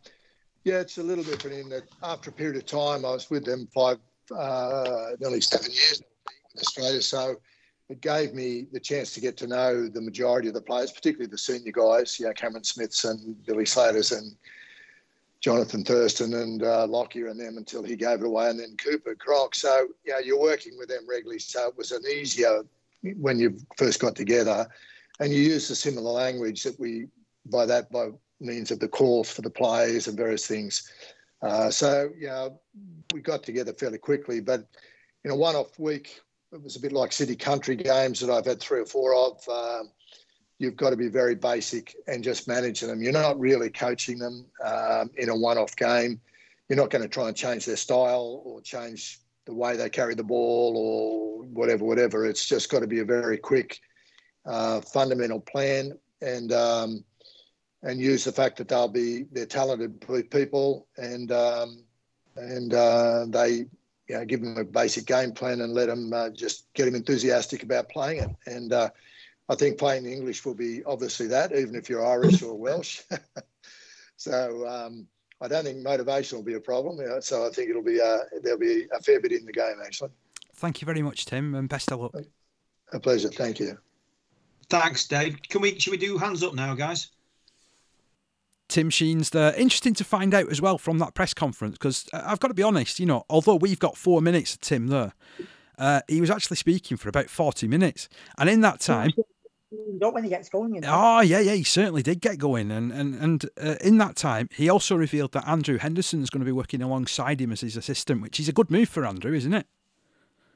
yeah, 0.63 0.80
it's 0.80 0.98
a 0.98 1.04
little 1.04 1.24
different 1.24 1.57
in 1.57 1.69
that 1.69 1.84
after 2.04 2.30
a 2.30 2.34
period 2.34 2.57
of 2.57 2.66
time, 2.66 3.06
I 3.06 3.12
was 3.12 3.30
with 3.30 3.45
them 3.45 3.68
five, 3.74 3.98
uh, 4.36 5.12
nearly 5.19 5.42
seven 5.42 5.72
years 5.72 6.01
in 6.54 6.60
Australia, 6.60 7.01
so 7.01 7.36
it 7.92 8.00
gave 8.00 8.34
me 8.34 8.68
the 8.72 8.80
chance 8.80 9.14
to 9.14 9.20
get 9.20 9.36
to 9.36 9.48
know 9.48 9.90
the 9.90 10.00
majority 10.00 10.48
of 10.48 10.54
the 10.54 10.62
players, 10.62 10.94
particularly 10.94 11.30
the 11.30 11.38
senior 11.38 11.74
guys, 11.74 12.18
you 12.18 12.26
know, 12.26 12.32
Cameron 12.32 12.64
Smiths 12.64 13.04
and 13.04 13.46
Billy 13.46 13.66
Slaters 13.66 14.14
and 14.14 14.34
Johnathan 15.42 15.86
Thurston 15.86 16.36
and 16.36 16.64
uh, 16.64 16.88
Lockyer 16.88 17.28
and 17.28 17.38
them 17.38 17.58
until 17.58 17.84
he 17.84 17.98
gave 17.98 18.22
it 18.22 18.26
away, 18.26 18.50
and 18.50 18.58
then 18.58 18.78
Cooper 18.78 19.14
Cronk. 19.16 19.56
So, 19.56 19.88
you 20.06 20.14
know, 20.14 20.20
you're 20.20 20.40
working 20.40 20.78
with 20.78 20.88
them 20.88 21.06
regularly. 21.06 21.40
So 21.40 21.68
it 21.68 21.78
was 21.78 21.92
an 21.92 22.04
easier 22.10 22.62
when 23.18 23.38
you 23.40 23.58
first 23.76 24.00
got 24.00 24.16
together, 24.16 24.68
and 25.20 25.34
you 25.34 25.42
use 25.42 25.70
a 25.70 25.76
similar 25.76 26.12
language 26.12 26.64
that 26.64 26.80
we, 26.80 27.08
by 27.48 27.66
that, 27.66 27.92
by 27.92 28.12
means 28.40 28.72
of 28.72 28.80
the 28.80 28.88
calls 28.88 29.30
for 29.30 29.42
the 29.42 29.50
players 29.50 30.08
and 30.08 30.16
various 30.16 30.48
things. 30.48 30.90
Uh, 31.42 31.70
so, 31.70 32.10
you 32.18 32.28
know, 32.28 32.58
we 33.14 33.20
got 33.20 33.44
together 33.44 33.74
fairly 33.74 33.98
quickly, 33.98 34.40
but 34.40 34.66
in 35.26 35.32
a 35.32 35.36
one-off 35.36 35.78
week, 35.78 36.22
it 36.51 36.62
was 36.62 36.75
a 36.75 36.80
bit 36.80 36.92
like 36.92 37.12
city 37.12 37.36
country 37.36 37.75
games 37.75 38.19
that 38.19 38.30
I've 38.30 38.45
had 38.45 38.59
three 38.59 38.81
or 38.81 38.86
four 38.86 39.15
of. 39.15 39.48
Um, 39.48 39.92
you've 40.59 40.75
got 40.75 40.89
to 40.89 40.98
be 40.98 41.07
very 41.07 41.36
basic 41.36 41.95
and 42.07 42.24
just 42.24 42.48
managing 42.48 42.89
them. 42.89 43.01
You're 43.01 43.13
not 43.13 43.39
really 43.39 43.69
coaching 43.69 44.19
them 44.19 44.45
um, 44.63 45.09
in 45.18 45.30
a 45.30 45.36
one-off 45.36 45.75
game. 45.75 46.19
You're 46.68 46.77
not 46.77 46.89
going 46.89 47.03
to 47.03 47.09
try 47.09 47.27
and 47.27 47.36
change 47.36 47.65
their 47.65 47.77
style 47.77 48.42
or 48.45 48.62
change 48.62 49.19
the 49.45 49.53
way 49.53 49.75
they 49.75 49.89
carry 49.89 50.13
the 50.13 50.24
ball 50.24 50.75
or 50.77 51.44
whatever, 51.45 51.86
whatever. 51.86 52.25
It's 52.25 52.48
just 52.48 52.69
got 52.69 52.80
to 52.80 52.88
be 52.88 53.00
a 53.00 53.06
very 53.06 53.38
quick, 53.38 53.80
uh, 54.45 54.81
fundamental 54.81 55.39
plan 55.39 55.98
and 56.21 56.51
um, 56.51 57.03
and 57.83 58.00
use 58.00 58.24
the 58.24 58.31
fact 58.31 58.57
that 58.57 58.68
they'll 58.68 58.88
be 58.88 59.25
they're 59.31 59.45
talented 59.45 60.00
people 60.30 60.88
and 60.98 61.31
um, 61.31 61.83
and 62.36 62.74
uh, 62.74 63.25
they 63.30 63.65
you 64.12 64.18
know, 64.18 64.25
give 64.25 64.42
them 64.42 64.58
a 64.58 64.66
basic 64.66 65.06
game 65.06 65.31
plan 65.31 65.62
and 65.62 65.74
let 65.74 65.88
them 65.88 66.12
uh, 66.12 66.30
just 66.30 66.66
get 66.74 66.84
them 66.84 66.96
enthusiastic 66.96 67.63
about 67.63 67.88
playing 67.88 68.22
it. 68.22 68.30
And 68.46 68.74
uh, 68.74 68.90
I 69.48 69.56
think 69.56 69.78
playing 69.78 70.04
the 70.04 70.12
English 70.12 70.44
will 70.44 70.54
be 70.54 70.84
obviously 70.84 71.28
that, 71.28 71.54
even 71.56 71.75
if 71.75 71.90
you're 71.90 72.06
Irish 72.06 72.42
or 72.42 72.54
Welsh. 72.54 73.04
so 74.18 74.68
um, 74.68 75.08
I 75.40 75.48
don't 75.48 75.63
think 75.63 75.78
motivation 75.78 76.38
will 76.38 76.44
be 76.44 76.56
a 76.56 76.60
problem. 76.60 76.98
You 76.98 77.08
know, 77.08 77.19
so 77.22 77.48
I 77.48 77.52
think 77.52 77.69
it'll 77.69 77.81
be 77.81 78.02
uh, 78.02 78.18
there'll 78.44 78.60
be 78.60 78.86
a 78.94 79.02
fair 79.02 79.22
bit 79.22 79.31
in 79.31 79.46
the 79.46 79.54
game 79.54 79.78
actually. 79.81 80.12
Thank 80.56 80.81
you 80.81 80.86
very 80.86 81.02
much, 81.02 81.25
Tim, 81.25 81.56
and 81.56 81.69
best 81.69 81.90
of 81.90 82.02
luck. 82.02 82.13
A 82.92 83.00
pleasure. 83.00 83.30
Thank 83.30 83.62
you. 83.62 83.78
Thanks, 84.69 85.08
Dave. 85.08 85.42
Can 85.48 85.62
we 85.62 85.80
should 85.80 85.92
we 85.92 85.98
do 85.98 86.18
hands 86.18 86.44
up 86.44 86.54
now, 86.54 86.75
guys? 86.75 87.12
Tim 88.72 88.90
Sheens 88.90 89.32
there. 89.32 89.54
Interesting 89.56 89.94
to 89.96 90.04
find 90.04 90.34
out 90.34 90.50
as 90.50 90.62
well 90.62 90.78
from 90.78 90.98
that 91.00 91.13
press 91.13 91.34
conference 91.34 91.74
because 91.74 92.08
uh, 92.13 92.24
I've 92.25 92.40
got 92.40 92.48
to 92.48 92.54
be 92.54 92.63
honest, 92.63 93.00
you 93.00 93.06
know, 93.06 93.25
although 93.30 93.56
we've 93.56 93.80
got 93.80 93.98
four 93.98 94.22
minutes 94.22 94.54
of 94.54 94.62
Tim 94.62 94.88
there, 94.88 95.13
uh, 95.78 96.01
he 96.08 96.22
was 96.22 96.32
actually 96.32 96.58
speaking 96.58 96.98
for 96.98 97.10
about 97.10 97.30
40 97.30 97.68
minutes. 97.68 98.08
And 98.38 98.50
in 98.50 98.62
that 98.62 98.80
time. 98.80 99.12
Not 99.72 100.13
when 100.13 100.24
he 100.24 100.30
gets 100.30 100.50
going. 100.50 100.75
You 100.75 100.82
know? 100.82 100.90
Oh, 100.92 101.22
yeah, 101.22 101.40
yeah, 101.40 101.54
he 101.54 101.63
certainly 101.63 102.01
did 102.01 102.22
get 102.22 102.38
going. 102.38 102.72
And, 102.72 102.92
and, 102.92 103.16
and 103.16 103.46
uh, 103.62 103.75
in 103.82 103.98
that 104.00 104.16
time, 104.16 104.48
he 104.51 104.70
also 104.70 104.96
revealed 104.96 105.32
that 105.34 105.48
Andrew 105.48 105.78
Henderson 105.78 106.22
is 106.22 106.30
going 106.30 106.42
to 106.42 106.46
be 106.46 106.51
working 106.51 106.82
alongside 106.82 107.40
him 107.40 107.51
as 107.51 107.62
his 107.62 107.78
assistant, 107.78 108.22
which 108.22 108.40
is 108.40 108.50
a 108.50 108.54
good 108.54 108.70
move 108.70 108.90
for 108.90 109.06
Andrew, 109.06 109.34
isn't 109.34 109.54
it? 109.54 109.68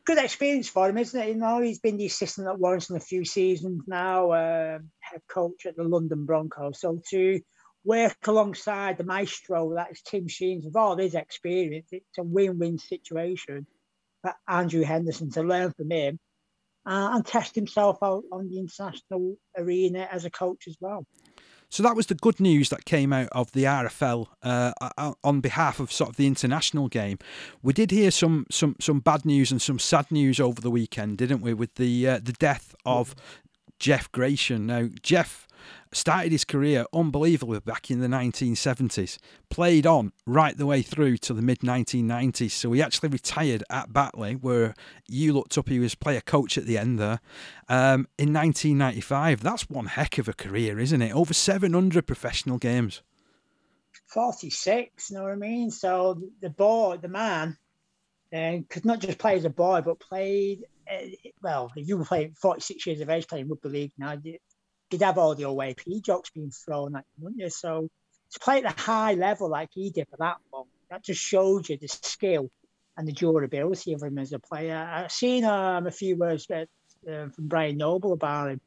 Good 0.05 0.17
experience 0.17 0.67
for 0.67 0.89
him, 0.89 0.98
isn't 0.98 1.19
it? 1.19 1.29
You 1.29 1.36
know, 1.36 1.62
he's 1.62 1.79
been 1.79 1.98
the 1.98 2.05
assistant 2.05 2.48
at 2.48 2.60
Warrington 2.60 2.95
a 2.95 3.00
few 3.00 3.25
seasons 3.25 3.84
now, 3.88 4.31
uh, 4.31 4.79
head 5.00 5.22
coach 5.27 5.65
at 5.65 5.75
the 5.75 5.84
London 5.84 6.25
Broncos. 6.25 6.81
So 6.81 7.01
to 7.10 7.39
work 7.85 8.17
alongside 8.25 8.97
the 8.97 9.03
maestro, 9.03 9.75
that 9.75 9.91
is 9.91 10.01
Tim 10.01 10.27
Sheens, 10.27 10.65
with 10.65 10.75
all 10.75 10.97
his 10.97 11.15
experience, 11.15 11.87
it's 11.91 12.17
a 12.17 12.23
win-win 12.23 12.77
situation 12.77 13.67
for 14.21 14.33
Andrew 14.47 14.83
Henderson 14.83 15.31
to 15.31 15.43
learn 15.43 15.71
from 15.73 15.91
him 15.91 16.19
uh, 16.85 17.11
and 17.13 17.25
test 17.25 17.55
himself 17.55 17.97
out 18.03 18.23
on 18.31 18.49
the 18.49 18.59
international 18.59 19.37
arena 19.57 20.07
as 20.11 20.25
a 20.25 20.29
coach 20.29 20.67
as 20.67 20.75
well. 20.79 21.05
So 21.69 21.83
that 21.83 21.95
was 21.95 22.07
the 22.07 22.15
good 22.15 22.39
news 22.39 22.69
that 22.69 22.85
came 22.85 23.11
out 23.11 23.29
of 23.31 23.51
the 23.51 23.63
RFL 23.63 24.27
uh, 24.43 25.13
on 25.23 25.41
behalf 25.41 25.79
of 25.79 25.91
sort 25.91 26.09
of 26.09 26.15
the 26.15 26.27
international 26.27 26.87
game. 26.87 27.17
We 27.63 27.73
did 27.73 27.91
hear 27.91 28.11
some 28.11 28.45
some 28.51 28.75
some 28.79 28.99
bad 28.99 29.25
news 29.25 29.51
and 29.51 29.61
some 29.61 29.79
sad 29.79 30.11
news 30.11 30.39
over 30.39 30.61
the 30.61 30.71
weekend, 30.71 31.17
didn't 31.17 31.41
we? 31.41 31.53
With 31.53 31.75
the 31.75 32.07
uh, 32.07 32.19
the 32.23 32.33
death 32.33 32.75
of 32.85 33.15
Jeff 33.79 34.11
Grayshon. 34.11 34.61
Now 34.61 34.89
Jeff 35.01 35.44
started 35.95 36.31
his 36.31 36.43
career 36.43 36.85
unbelievably 36.93 37.61
back 37.61 37.89
in 37.89 37.99
the 37.99 38.07
1970s, 38.07 39.17
played 39.49 39.87
on 39.87 40.11
right 40.25 40.57
the 40.57 40.65
way 40.65 40.81
through 40.81 41.17
to 41.17 41.33
the 41.33 41.41
mid 41.41 41.59
1990s. 41.59 42.51
So 42.51 42.71
he 42.73 42.81
actually 42.81 43.09
retired 43.09 43.63
at 43.69 43.93
Batley, 43.93 44.35
where 44.35 44.73
you 45.07 45.33
looked 45.33 45.57
up, 45.57 45.69
he 45.69 45.79
was 45.79 45.95
player 45.95 46.21
coach 46.21 46.57
at 46.57 46.65
the 46.65 46.77
end 46.77 46.99
there, 46.99 47.19
um, 47.69 48.07
in 48.17 48.33
1995. 48.33 49.41
That's 49.41 49.69
one 49.69 49.87
heck 49.87 50.17
of 50.17 50.27
a 50.27 50.33
career, 50.33 50.79
isn't 50.79 51.01
it? 51.01 51.15
Over 51.15 51.33
700 51.33 52.05
professional 52.05 52.57
games. 52.57 53.01
46, 54.07 55.09
you 55.09 55.17
know 55.17 55.23
what 55.23 55.31
I 55.31 55.35
mean? 55.35 55.71
So 55.71 56.21
the 56.41 56.49
boy, 56.49 56.97
the 57.01 57.07
man, 57.07 57.57
uh, 58.33 58.57
could 58.69 58.85
not 58.85 58.99
just 58.99 59.17
play 59.17 59.35
as 59.35 59.45
a 59.45 59.49
boy, 59.49 59.81
but 59.81 59.99
played, 59.99 60.65
uh, 60.91 61.05
well, 61.41 61.71
you 61.75 61.97
were 61.97 62.05
playing 62.05 62.33
46 62.33 62.85
years 62.85 63.01
of 63.01 63.09
age 63.09 63.27
playing 63.27 63.47
rugby 63.47 63.69
league 63.69 63.91
now 63.97 64.15
you'd 64.95 65.05
have 65.05 65.17
all 65.17 65.35
the 65.35 65.43
away 65.43 65.75
jokes 66.01 66.29
being 66.29 66.51
thrown 66.51 66.95
at 66.95 67.03
you, 67.17 67.23
wouldn't 67.23 67.41
you? 67.41 67.49
So 67.49 67.89
to 68.31 68.39
play 68.39 68.63
at 68.63 68.77
a 68.77 68.81
high 68.81 69.13
level 69.13 69.49
like 69.49 69.69
he 69.73 69.89
did 69.89 70.07
for 70.09 70.17
that 70.17 70.37
long, 70.51 70.65
that 70.89 71.03
just 71.03 71.21
shows 71.21 71.69
you 71.69 71.77
the 71.77 71.87
skill 71.87 72.49
and 72.97 73.07
the 73.07 73.11
durability 73.11 73.93
of 73.93 74.01
him 74.01 74.17
as 74.17 74.31
a 74.31 74.39
player. 74.39 74.75
I've 74.75 75.11
seen 75.11 75.43
um, 75.43 75.85
a 75.85 75.91
few 75.91 76.15
words 76.15 76.47
uh, 76.49 76.65
from 77.03 77.47
Brian 77.47 77.77
Noble 77.77 78.13
about 78.13 78.51
him. 78.51 78.61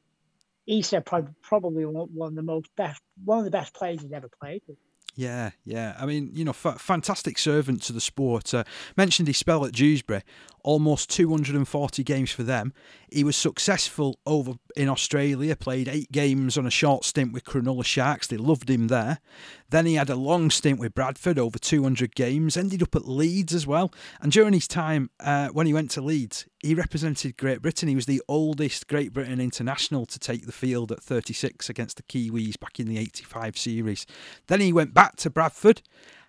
He 0.66 0.82
said 0.82 1.06
probably, 1.06 1.32
probably 1.42 1.86
one 1.86 2.28
of 2.28 2.34
the 2.34 2.42
most 2.42 2.68
best, 2.76 3.00
one 3.24 3.38
of 3.38 3.44
the 3.44 3.50
best 3.50 3.72
players 3.72 4.02
he's 4.02 4.12
ever 4.12 4.28
played 4.40 4.62
with. 4.68 4.76
Yeah, 5.18 5.50
yeah. 5.64 5.96
I 5.98 6.06
mean, 6.06 6.30
you 6.32 6.44
know, 6.44 6.52
fantastic 6.52 7.38
servant 7.38 7.82
to 7.82 7.92
the 7.92 8.00
sport. 8.00 8.54
Uh, 8.54 8.62
mentioned 8.96 9.26
his 9.26 9.36
spell 9.36 9.64
at 9.64 9.72
Dewsbury, 9.72 10.22
almost 10.62 11.10
240 11.10 12.04
games 12.04 12.30
for 12.30 12.44
them. 12.44 12.72
He 13.10 13.24
was 13.24 13.34
successful 13.34 14.20
over 14.26 14.52
in 14.76 14.88
Australia, 14.88 15.56
played 15.56 15.88
eight 15.88 16.12
games 16.12 16.56
on 16.56 16.66
a 16.66 16.70
short 16.70 17.04
stint 17.04 17.32
with 17.32 17.42
Cronulla 17.42 17.84
Sharks. 17.84 18.28
They 18.28 18.36
loved 18.36 18.70
him 18.70 18.86
there. 18.86 19.18
Then 19.70 19.86
he 19.86 19.94
had 19.94 20.08
a 20.08 20.16
long 20.16 20.50
stint 20.50 20.78
with 20.78 20.94
Bradford, 20.94 21.38
over 21.38 21.58
200 21.58 22.14
games, 22.14 22.56
ended 22.56 22.82
up 22.82 22.94
at 22.94 23.06
Leeds 23.06 23.54
as 23.54 23.66
well. 23.66 23.92
And 24.20 24.32
during 24.32 24.54
his 24.54 24.66
time 24.66 25.10
uh, 25.20 25.48
when 25.48 25.66
he 25.66 25.74
went 25.74 25.90
to 25.92 26.00
Leeds, 26.00 26.46
he 26.62 26.74
represented 26.74 27.36
Great 27.36 27.60
Britain. 27.60 27.88
He 27.88 27.94
was 27.94 28.06
the 28.06 28.22
oldest 28.28 28.88
Great 28.88 29.12
Britain 29.12 29.40
international 29.40 30.06
to 30.06 30.18
take 30.18 30.46
the 30.46 30.52
field 30.52 30.90
at 30.90 31.02
36 31.02 31.68
against 31.68 31.96
the 31.96 32.02
Kiwis 32.04 32.58
back 32.58 32.80
in 32.80 32.88
the 32.88 32.98
85 32.98 33.58
series. 33.58 34.06
Then 34.46 34.60
he 34.60 34.72
went 34.72 34.94
back 34.94 35.16
to 35.16 35.30
Bradford 35.30 35.82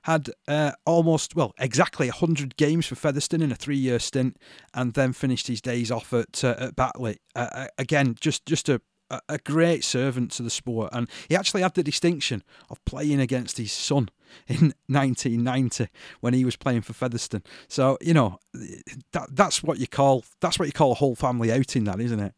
had 0.04 0.30
uh, 0.48 0.72
almost, 0.86 1.36
well, 1.36 1.54
exactly 1.60 2.08
100 2.08 2.56
games 2.58 2.86
for 2.86 2.96
Featherstone 2.96 3.42
in 3.42 3.52
a 3.52 3.56
three 3.56 3.78
year 3.78 4.00
stint 4.00 4.38
and 4.74 4.94
then 4.94 5.14
finished 5.14 5.48
his 5.48 5.62
days 5.62 5.92
off 5.92 6.14
at, 6.14 6.44
uh, 6.44 6.56
at 6.58 6.76
Batley. 6.76 7.20
Uh, 7.36 7.50
uh 7.52 7.68
again, 7.78 8.16
just, 8.20 8.46
just 8.46 8.70
a, 8.70 8.82
a 9.28 9.38
great 9.40 9.84
servant 9.84 10.32
to 10.34 10.44
the 10.44 10.50
sport. 10.50 10.90
And 10.94 11.10
he 11.28 11.36
actually 11.36 11.62
had 11.62 11.74
the 11.74 11.84
distinction 11.84 12.44
of 12.70 12.84
playing 12.86 13.20
against 13.20 13.58
his 13.58 13.72
son 13.72 14.10
in 14.48 14.74
1990 14.88 15.88
when 16.20 16.34
he 16.34 16.46
was 16.46 16.56
playing 16.56 16.82
for 16.82 16.94
Featherstone. 16.94 17.44
So, 17.68 17.98
you 18.02 18.14
know, 18.14 18.40
that, 19.14 19.30
that's 19.32 19.64
what 19.64 19.80
you 19.80 19.88
call 19.88 20.24
that's 20.42 20.60
what 20.60 20.68
you 20.68 20.72
call 20.72 20.92
a 20.92 20.96
whole 20.96 21.16
family 21.16 21.52
outing, 21.52 21.86
that 21.86 22.00
isn't 22.00 22.20
it? 22.20 22.34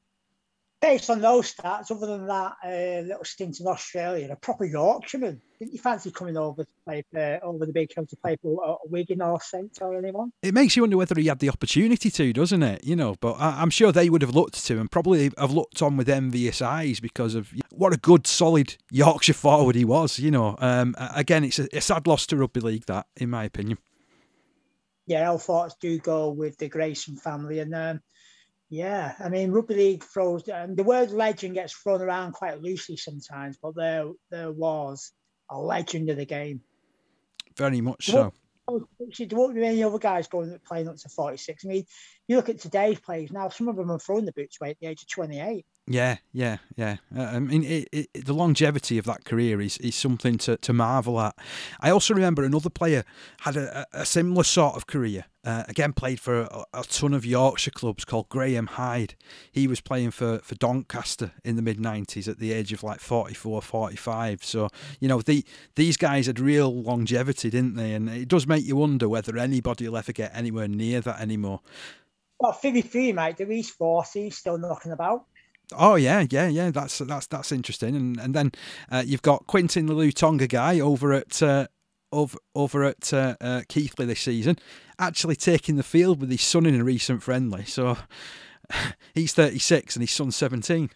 Based 0.82 1.12
on 1.12 1.22
those 1.22 1.54
stats, 1.54 1.92
other 1.92 2.08
than 2.08 2.26
that 2.26 2.56
uh, 2.66 3.08
little 3.08 3.24
stint 3.24 3.60
in 3.60 3.68
Australia, 3.68 4.30
a 4.32 4.36
proper 4.36 4.66
Yorkshireman, 4.66 5.40
didn't 5.60 5.74
you 5.74 5.80
fancy 5.80 6.10
coming 6.10 6.38
over 6.38 6.64
to 6.64 6.70
play 6.86 7.04
for, 7.12 7.40
over 7.44 7.68
the 7.68 7.72
big 7.72 7.94
hill 7.94 8.08
to 8.08 8.16
play 8.16 8.36
for 8.42 8.68
uh, 8.68 8.76
Wigan 8.86 9.22
or 9.22 9.40
Saint 9.40 9.78
or 9.80 9.96
anyone? 9.96 10.34
It 10.42 10.56
makes 10.56 10.76
you 10.76 10.82
wonder 10.82 10.98
whether 10.98 11.14
he 11.20 11.28
had 11.28 11.38
the 11.38 11.50
opportunity 11.50 12.10
to, 12.10 12.34
doesn't 12.34 12.64
it? 12.64 12.84
You 12.84 12.96
know, 12.96 13.16
but 13.22 13.34
I, 13.34 13.62
am 13.62 13.70
sure 13.70 13.92
they 13.92 14.10
would 14.10 14.24
have 14.24 14.34
looked 14.34 14.66
to 14.66 14.74
him 14.74 14.80
and 14.80 14.92
probably 14.92 15.32
have 15.38 15.52
looked 15.52 15.84
on 15.84 15.98
with 15.98 16.10
envious 16.10 16.64
eyes 16.64 17.00
because 17.00 17.36
of 17.36 17.54
what 17.70 17.94
a 17.94 17.98
good, 17.98 18.26
solid 18.26 18.76
Yorkshire 18.90 19.34
forward 19.34 19.76
he 19.76 19.86
was. 19.86 20.18
You 20.18 20.32
know, 20.32 20.56
um, 20.58 20.96
again, 20.98 21.44
it's 21.44 21.60
a, 21.60 21.68
a 21.78 21.82
sad 21.82 22.08
loss 22.08 22.26
to 22.28 22.38
rugby 22.38 22.60
league, 22.60 22.88
that, 22.88 23.06
in 23.18 23.30
my 23.30 23.44
opinion. 23.44 23.78
Yeah, 25.06 25.30
all 25.30 25.38
thoughts 25.38 25.76
do 25.80 26.00
go 26.00 26.30
with 26.30 26.58
the 26.58 26.70
Grayshon 26.70 27.20
family, 27.20 27.60
and 27.60 27.76
um, 27.76 28.02
yeah, 28.72 29.16
I 29.20 29.28
mean, 29.28 29.51
rugby 29.51 29.75
league 29.75 30.04
throws, 30.04 30.48
and 30.48 30.78
the 30.78 30.84
word 30.84 31.12
legend 31.12 31.56
gets 31.56 31.74
thrown 31.74 32.01
around 32.01 32.32
quite 32.32 32.62
loosely 32.62 32.96
sometimes, 32.96 33.58
but 33.62 33.75
there 33.75 34.10
there 34.30 34.50
was 34.50 35.12
a 35.50 35.60
legend 35.60 36.10
of 36.10 36.16
the 36.16 36.25
game. 36.25 36.62
Very 37.58 37.82
much 37.82 38.06
so. 38.10 38.32
There 38.70 39.38
won't 39.38 39.56
be 39.56 39.66
any 39.66 39.84
other 39.84 40.00
guys 40.00 40.30
going 40.30 40.58
playing 40.66 40.88
up 40.88 40.96
to 40.96 41.10
46. 41.10 41.66
I 41.66 41.68
mean, 41.68 41.86
you 42.28 42.36
look 42.36 42.50
at 42.50 42.60
today's 42.60 43.00
players 43.00 43.32
now, 43.32 43.50
some 43.50 43.68
of 43.68 43.75
them 43.75 43.92
are 43.92 44.00
throwing 44.00 44.25
the 44.25 44.32
boots 44.32 44.58
away 44.62 44.72
at 44.72 44.80
the 44.80 44.88
age 44.88 45.01
of 45.01 45.10
28. 45.10 45.66
Yeah, 45.88 46.18
yeah, 46.32 46.58
yeah. 46.75 46.98
Uh, 47.16 47.24
I 47.24 47.40
mean, 47.40 47.63
it, 47.63 47.90
it, 47.92 48.25
the 48.25 48.34
longevity 48.34 48.98
of 48.98 49.06
that 49.06 49.25
career 49.25 49.60
is, 49.60 49.78
is 49.80 49.96
something 49.96 50.38
to, 50.40 50.58
to 50.58 50.74
marvel 50.74 51.20
at. 51.20 51.36
I 51.80 51.90
also 51.90 52.13
remember 52.13 52.44
another 52.44 52.70
player 52.70 53.04
had 53.42 53.58
a, 53.58 53.86
a 53.92 54.06
similar 54.06 54.44
sort 54.44 54.75
of 54.75 54.88
career. 54.88 55.25
Uh, 55.44 55.63
again, 55.68 55.92
played 55.92 56.20
for 56.20 56.42
a, 56.42 56.66
a, 56.72 56.84
ton 56.84 57.16
of 57.16 57.25
Yorkshire 57.25 57.72
clubs 57.72 58.06
called 58.06 58.30
Graham 58.30 58.68
Hyde. 58.68 59.16
He 59.51 59.68
was 59.68 59.82
playing 59.82 60.12
for, 60.12 60.38
for 60.40 60.54
Doncaster 60.54 61.32
in 61.44 61.56
the 61.56 61.63
mid 61.63 61.80
90s 61.80 62.28
at 62.28 62.38
the 62.38 62.54
age 62.54 62.72
of 62.72 62.84
like 62.84 63.00
44, 63.00 63.63
45. 63.63 64.44
So, 64.44 64.70
you 65.00 65.08
know, 65.08 65.20
the, 65.20 65.44
these 65.75 65.98
guys 65.98 66.28
had 66.28 66.40
real 66.40 66.84
longevity, 66.84 67.50
didn't 67.50 67.74
they? 67.74 67.94
And 67.94 68.08
it 68.08 68.28
does 68.28 68.46
make 68.46 68.63
you 68.63 68.75
wonder 68.75 69.10
whether 69.10 69.36
anybody 69.36 69.90
will 69.90 69.98
ever 69.98 70.13
get 70.13 70.32
anywhere 70.36 70.68
near 70.68 71.01
that 71.01 71.20
anymore. 71.20 71.62
Well, 72.42 72.54
53, 72.54 73.14
mate, 73.14 73.38
the 73.38 73.52
East 73.52 73.78
40, 73.78 74.32
still 74.32 74.58
knocking 74.58 74.92
about. 74.92 75.26
Oh 75.74 75.94
yeah, 75.94 76.26
yeah, 76.32 76.48
yeah. 76.48 76.72
That's 76.72 76.98
that's 76.98 77.28
that's 77.28 77.52
interesting. 77.52 77.96
And 77.96 78.20
and 78.20 78.34
then 78.34 78.52
uh, 78.92 79.04
you've 79.06 79.22
got 79.22 79.46
Quinton 79.48 79.86
the 79.86 79.94
Lutonga 79.94 80.50
guy 80.50 80.80
over 80.80 81.14
at 81.14 81.42
uh, 81.42 81.68
over 82.12 82.38
over 82.56 82.84
at 82.84 83.14
uh, 83.14 83.36
uh, 83.40 83.62
Keighley 83.70 84.06
this 84.06 84.20
season, 84.20 84.58
actually 85.00 85.36
taking 85.38 85.78
the 85.78 85.84
field 85.84 86.20
with 86.20 86.30
his 86.32 86.42
son 86.42 86.66
in 86.66 86.82
a 86.82 86.84
recent 86.84 87.24
friendly. 87.24 87.64
So 87.64 87.98
he's 89.14 89.34
thirty 89.34 89.60
six 89.60 89.96
and 89.96 90.04
his 90.04 90.12
son's 90.12 90.36
seventeen. 90.36 90.90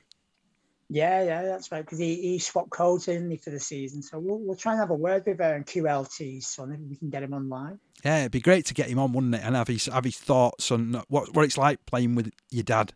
Yeah, 0.89 1.23
yeah, 1.23 1.43
that's 1.43 1.71
right. 1.71 1.83
Because 1.83 1.97
he, 1.97 2.15
he 2.21 2.39
swapped 2.39 2.69
codes 2.69 3.07
in 3.07 3.35
for 3.37 3.49
the 3.49 3.59
season, 3.59 4.03
so 4.03 4.19
we'll, 4.19 4.39
we'll 4.39 4.55
try 4.55 4.73
and 4.73 4.81
have 4.81 4.91
a 4.91 4.95
word 4.95 5.23
with 5.25 5.41
uh, 5.41 5.59
QLT's 5.59 6.47
son 6.47 6.71
if 6.71 6.79
we 6.79 6.95
can 6.95 7.09
get 7.09 7.23
him 7.23 7.33
online. 7.33 7.79
Yeah, 8.03 8.19
it'd 8.19 8.31
be 8.31 8.39
great 8.39 8.65
to 8.67 8.73
get 8.73 8.87
him 8.87 8.99
on, 8.99 9.11
wouldn't 9.13 9.35
it? 9.35 9.41
And 9.43 9.55
have 9.55 9.67
his 9.67 9.85
have 9.85 10.03
his 10.03 10.17
thoughts 10.17 10.71
on 10.71 11.01
what 11.07 11.33
what 11.33 11.45
it's 11.45 11.57
like 11.57 11.85
playing 11.85 12.15
with 12.15 12.31
your 12.51 12.63
dad. 12.63 12.93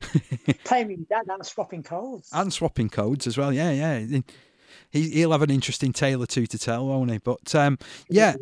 Playing 0.64 0.88
with 0.88 1.08
that 1.10 1.26
and 1.28 1.46
swapping 1.46 1.84
codes. 1.84 2.28
And 2.32 2.52
swapping 2.52 2.88
codes 2.88 3.28
as 3.28 3.38
well, 3.38 3.52
yeah, 3.52 3.70
yeah. 3.70 4.20
He, 4.90 5.10
he'll 5.10 5.30
have 5.30 5.42
an 5.42 5.50
interesting 5.50 5.92
tale 5.92 6.22
or 6.22 6.26
two 6.26 6.46
to 6.46 6.58
tell, 6.58 6.86
won't 6.86 7.10
he? 7.10 7.18
But 7.18 7.54
um, 7.54 7.78
yeah, 8.08 8.34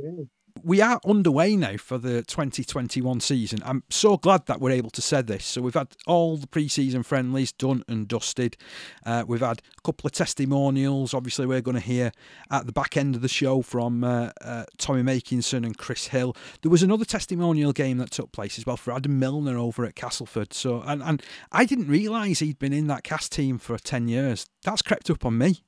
we 0.62 0.80
are 0.80 1.00
underway 1.04 1.56
now 1.56 1.76
for 1.76 1.98
the 1.98 2.22
2021 2.22 3.20
season. 3.20 3.60
I'm 3.64 3.82
so 3.90 4.16
glad 4.16 4.46
that 4.46 4.60
we're 4.60 4.70
able 4.70 4.90
to 4.90 5.02
say 5.02 5.22
this. 5.22 5.44
So 5.44 5.62
we've 5.62 5.74
had 5.74 5.88
all 6.06 6.36
the 6.36 6.46
pre-season 6.46 7.02
friendlies 7.02 7.52
done 7.52 7.84
and 7.88 8.06
dusted. 8.06 8.56
Uh, 9.04 9.24
we've 9.26 9.40
had 9.40 9.60
a 9.78 9.80
couple 9.82 10.06
of 10.06 10.12
testimonials. 10.12 11.14
Obviously, 11.14 11.46
we're 11.46 11.60
going 11.60 11.76
to 11.76 11.82
hear 11.82 12.12
at 12.50 12.66
the 12.66 12.72
back 12.72 12.96
end 12.96 13.14
of 13.14 13.22
the 13.22 13.28
show 13.28 13.62
from 13.62 14.04
uh, 14.04 14.30
uh, 14.40 14.64
Tommy 14.78 15.02
Makinson 15.02 15.64
and 15.64 15.76
Chris 15.76 16.08
Hill. 16.08 16.36
There 16.62 16.70
was 16.70 16.82
another 16.82 17.04
testimonial 17.04 17.72
game 17.72 17.98
that 17.98 18.10
took 18.10 18.32
place 18.32 18.58
as 18.58 18.66
well 18.66 18.76
for 18.76 18.92
Adam 18.92 19.18
Milner 19.18 19.58
over 19.58 19.84
at 19.84 19.94
Castleford. 19.94 20.52
So 20.52 20.82
and 20.86 21.02
and 21.02 21.22
I 21.52 21.64
didn't 21.64 21.88
realise 21.88 22.40
he'd 22.40 22.58
been 22.58 22.72
in 22.72 22.86
that 22.88 23.04
cast 23.04 23.32
team 23.32 23.58
for 23.58 23.78
ten 23.78 24.08
years. 24.08 24.46
That's 24.62 24.82
crept 24.82 25.10
up 25.10 25.24
on 25.24 25.38
me. 25.38 25.62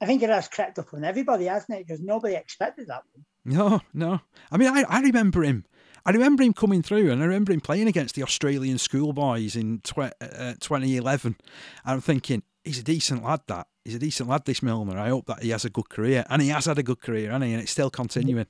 I 0.00 0.06
think 0.06 0.22
it 0.22 0.30
has 0.30 0.48
crept 0.48 0.78
up 0.78 0.92
on 0.92 1.04
everybody, 1.04 1.46
hasn't 1.46 1.78
it? 1.78 1.86
Because 1.86 2.00
nobody 2.00 2.34
expected 2.34 2.88
that 2.88 3.02
one. 3.12 3.24
No, 3.44 3.80
no. 3.94 4.20
I 4.50 4.56
mean, 4.56 4.68
I, 4.68 4.84
I 4.88 5.00
remember 5.00 5.42
him. 5.42 5.64
I 6.04 6.10
remember 6.10 6.42
him 6.42 6.52
coming 6.52 6.82
through, 6.82 7.10
and 7.10 7.22
I 7.22 7.26
remember 7.26 7.52
him 7.52 7.60
playing 7.60 7.88
against 7.88 8.14
the 8.14 8.22
Australian 8.22 8.78
schoolboys 8.78 9.56
in 9.56 9.80
tw- 9.80 10.12
uh, 10.20 10.54
2011. 10.60 11.36
And 11.38 11.38
I'm 11.84 12.00
thinking, 12.00 12.42
he's 12.64 12.78
a 12.78 12.84
decent 12.84 13.24
lad. 13.24 13.40
That 13.48 13.66
he's 13.84 13.94
a 13.94 13.98
decent 13.98 14.28
lad. 14.28 14.44
This 14.44 14.62
Milner. 14.62 14.98
I 14.98 15.08
hope 15.08 15.26
that 15.26 15.42
he 15.42 15.50
has 15.50 15.64
a 15.64 15.70
good 15.70 15.88
career, 15.88 16.24
and 16.28 16.42
he 16.42 16.48
has 16.48 16.66
had 16.66 16.78
a 16.78 16.82
good 16.82 17.00
career, 17.00 17.30
hasn't 17.30 17.44
he? 17.44 17.52
And 17.52 17.62
it's 17.62 17.72
still 17.72 17.90
continuing. 17.90 18.46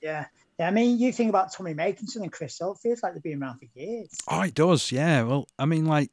Yeah. 0.00 0.26
Yeah, 0.60 0.68
I 0.68 0.72
mean, 0.72 0.98
you 0.98 1.10
think 1.10 1.30
about 1.30 1.50
Tommy 1.54 1.72
Makinson 1.72 2.16
and 2.16 2.30
Chris 2.30 2.58
Hill, 2.58 2.74
feels 2.74 3.02
like 3.02 3.14
they've 3.14 3.22
been 3.22 3.42
around 3.42 3.60
for 3.60 3.66
years. 3.74 4.10
Oh, 4.28 4.42
it 4.42 4.54
does, 4.54 4.92
yeah. 4.92 5.22
Well, 5.22 5.48
I 5.58 5.64
mean, 5.64 5.86
like, 5.86 6.10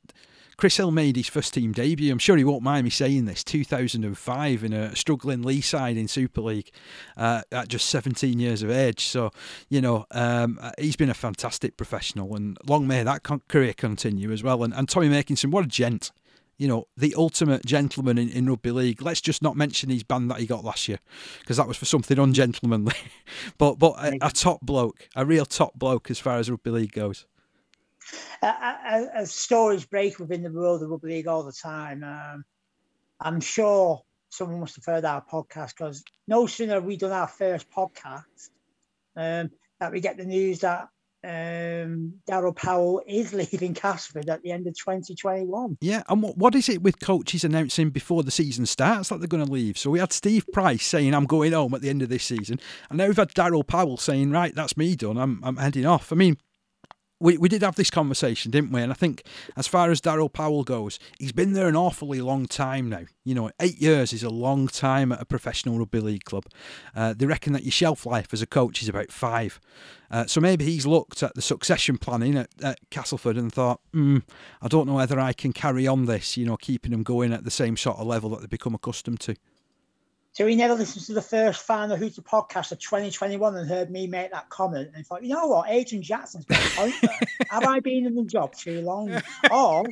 Chris 0.58 0.78
Hill 0.78 0.90
made 0.90 1.16
his 1.16 1.28
first 1.28 1.54
team 1.54 1.72
debut. 1.72 2.12
I'm 2.12 2.18
sure 2.18 2.36
he 2.36 2.44
won't 2.44 2.64
mind 2.64 2.84
me 2.84 2.90
saying 2.90 3.26
this. 3.26 3.44
2005 3.44 4.64
in 4.64 4.74
a 4.74 4.96
struggling 4.96 5.44
Leigh 5.44 5.62
side 5.62 5.98
in 5.98 6.08
Super 6.08 6.42
League 6.42 6.72
uh, 7.16 7.44
at 7.52 7.68
just 7.68 7.88
17 7.90 8.40
years 8.40 8.64
of 8.64 8.72
age. 8.72 9.06
So, 9.06 9.30
you 9.70 9.82
know, 9.82 10.08
um, 10.10 10.60
he's 10.80 10.96
been 10.96 11.12
a 11.12 11.14
fantastic 11.14 11.78
professional, 11.78 12.36
and 12.36 12.58
long 12.66 12.88
may 12.88 13.04
that 13.04 13.22
con- 13.22 13.44
career 13.48 13.74
continue 13.74 14.32
as 14.32 14.42
well. 14.42 14.64
And, 14.64 14.74
and 14.74 14.90
Tommy 14.90 15.10
Makinson, 15.10 15.52
what 15.52 15.64
a 15.64 15.68
gent 15.68 16.12
you 16.60 16.68
know, 16.68 16.88
the 16.98 17.14
ultimate 17.16 17.64
gentleman 17.64 18.18
in, 18.18 18.30
in 18.30 18.50
rugby 18.50 18.72
league. 18.72 19.00
Let's 19.00 19.22
just 19.22 19.44
not 19.44 19.56
mention 19.56 19.92
his 19.92 20.02
ban 20.02 20.28
that 20.30 20.40
he 20.40 20.48
got 20.48 20.64
last 20.64 20.88
year 20.88 20.98
because 21.38 21.58
that 21.58 21.68
was 21.68 21.78
for 21.78 21.86
something 21.86 22.18
ungentlemanly. 22.18 22.96
but 23.60 23.78
but 23.78 23.94
a, 24.00 24.18
a, 24.24 24.32
top 24.32 24.62
bloke, 24.62 25.08
a 25.16 25.24
real 25.24 25.46
top 25.46 25.76
bloke 25.76 26.10
as 26.10 26.18
far 26.18 26.40
as 26.40 26.50
rugby 26.50 26.72
league 26.72 26.94
goes 26.94 27.28
as 28.42 29.32
stories 29.32 29.86
break 29.86 30.20
within 30.20 30.44
the 30.44 30.52
world 30.52 30.84
of 30.84 30.90
rugby 30.90 31.10
league 31.10 31.28
all 31.28 31.44
the 31.44 31.52
time. 31.52 32.04
Um, 32.04 32.46
I'm 33.20 33.40
sure 33.40 34.02
someone 34.30 34.60
must 34.60 34.76
have 34.76 34.86
heard 34.86 35.06
our 35.06 35.24
podcast 35.24 35.76
because 35.78 36.04
no 36.28 36.48
sooner 36.48 36.76
have 36.76 36.86
we 36.86 36.98
done 36.98 37.12
our 37.12 37.28
first 37.28 37.70
podcast 37.72 38.50
um, 39.16 39.50
that 39.80 39.92
we 39.92 40.00
get 40.00 40.18
the 40.18 40.26
news 40.26 40.60
that 40.60 40.90
um, 41.24 42.14
Daryl 42.30 42.56
Powell 42.56 43.02
is 43.08 43.34
leaving 43.54 43.74
Castleford 43.74 44.30
at 44.30 44.44
the 44.44 44.52
end 44.52 44.68
of 44.68 44.76
2021. 44.76 45.78
Yeah, 45.82 46.04
and 46.08 46.22
what, 46.22 46.38
what 46.38 46.56
is 46.56 46.70
it 46.70 46.82
with 46.82 47.00
coaches 47.00 47.44
announcing 47.44 47.90
before 47.90 48.24
the 48.24 48.32
season 48.32 48.66
starts 48.66 49.10
that 49.10 49.20
they're 49.20 49.28
going 49.28 49.46
to 49.46 49.52
leave? 49.52 49.78
So 49.78 49.90
we 49.90 50.00
had 50.00 50.14
Steve 50.14 50.46
Price 50.54 50.86
saying, 50.86 51.14
I'm 51.14 51.26
going 51.26 51.54
home 51.54 51.74
at 51.74 51.82
the 51.82 51.90
end 51.90 52.02
of 52.02 52.10
this 52.10 52.24
season, 52.24 52.60
and 52.90 52.98
now 52.98 53.08
we've 53.08 53.18
had 53.18 53.34
Daryl 53.34 53.66
Powell 53.66 53.98
saying, 53.98 54.32
right, 54.32 54.54
that's 54.54 54.78
me 54.78 54.96
done, 54.96 55.18
I'm, 55.18 55.42
I'm 55.44 55.58
heading 55.58 55.86
off. 55.86 56.12
I 56.12 56.16
mean, 56.16 56.38
we, 57.20 57.38
we 57.38 57.50
did 57.50 57.64
have 57.64 57.76
this 57.76 57.90
conversation, 57.90 58.52
didn't 58.52 58.72
we? 58.72 58.82
And 58.82 58.92
I 58.92 58.96
think 58.96 59.24
as 59.56 59.68
far 59.68 59.90
as 59.90 60.02
Daryl 60.02 60.32
Powell 60.32 60.64
goes, 60.64 61.00
he's 61.18 61.32
been 61.32 61.54
there 61.54 61.68
an 61.68 61.76
awfully 61.76 62.22
long 62.22 62.46
time 62.46 62.90
now. 62.90 63.06
You 63.24 63.36
know, 63.36 63.52
eight 63.60 63.82
years 63.82 64.14
is 64.14 64.24
a 64.24 64.30
long 64.30 64.68
time 64.68 65.12
at 65.12 65.22
a 65.22 65.26
professional 65.26 65.80
rugby 65.80 66.00
league 66.00 66.26
club. 66.26 66.46
Uh, 66.96 67.14
they 67.18 67.26
reckon 67.26 67.54
that 67.54 67.64
your 67.64 67.72
shelf 67.72 68.06
life 68.06 68.34
as 68.34 68.42
a 68.42 68.48
coach 68.48 68.82
is 68.82 68.90
about 68.90 69.12
five. 69.12 69.60
Uh, 70.10 70.26
so 70.26 70.40
maybe 70.40 70.64
he's 70.64 70.86
looked 70.86 71.24
at 71.24 71.34
the 71.34 71.42
succession 71.42 71.98
planning 71.98 72.38
at, 72.38 72.50
at 72.64 72.80
Castleford 72.90 73.36
and 73.36 73.52
thought, 73.52 73.82
mm, 73.94 74.22
I 74.62 74.68
don't 74.68 74.88
know 74.88 74.96
whether 74.96 75.20
I 75.20 75.34
can 75.34 75.54
carry 75.54 75.88
on 75.88 76.06
this, 76.06 76.38
you 76.38 76.46
know, 76.46 76.58
keeping 76.58 76.92
them 76.92 77.04
going 77.04 77.34
at 77.34 77.44
the 77.44 77.52
same 77.52 77.76
sort 77.76 77.98
of 77.98 78.08
level 78.08 78.30
that 78.30 78.42
they've 78.42 78.50
become 78.50 78.76
accustomed 78.76 79.20
to. 79.22 79.36
So 80.38 80.46
he 80.46 80.56
never 80.56 80.76
listened 80.76 81.04
to 81.08 81.14
the 81.14 81.22
first 81.24 81.64
Final 81.64 81.98
Hooter 81.98 82.22
podcast 82.22 82.72
of 82.72 82.78
2021 82.78 83.56
and 83.56 83.68
heard 83.68 83.90
me 83.90 84.06
make 84.06 84.32
that 84.32 84.50
comment 84.50 84.92
and 84.94 85.04
thought, 85.04 85.24
you 85.24 85.34
know 85.34 85.48
what, 85.48 85.68
Adrian 85.68 86.04
Jackson's 86.04 86.46
got 86.46 86.64
a 86.64 86.70
point 86.76 86.94
there. 87.02 87.20
have 87.50 87.64
I 87.64 87.80
been 87.80 88.06
in 88.06 88.14
the 88.14 88.24
job 88.24 88.54
too 88.54 88.82
long? 88.82 89.20
Or 89.50 89.84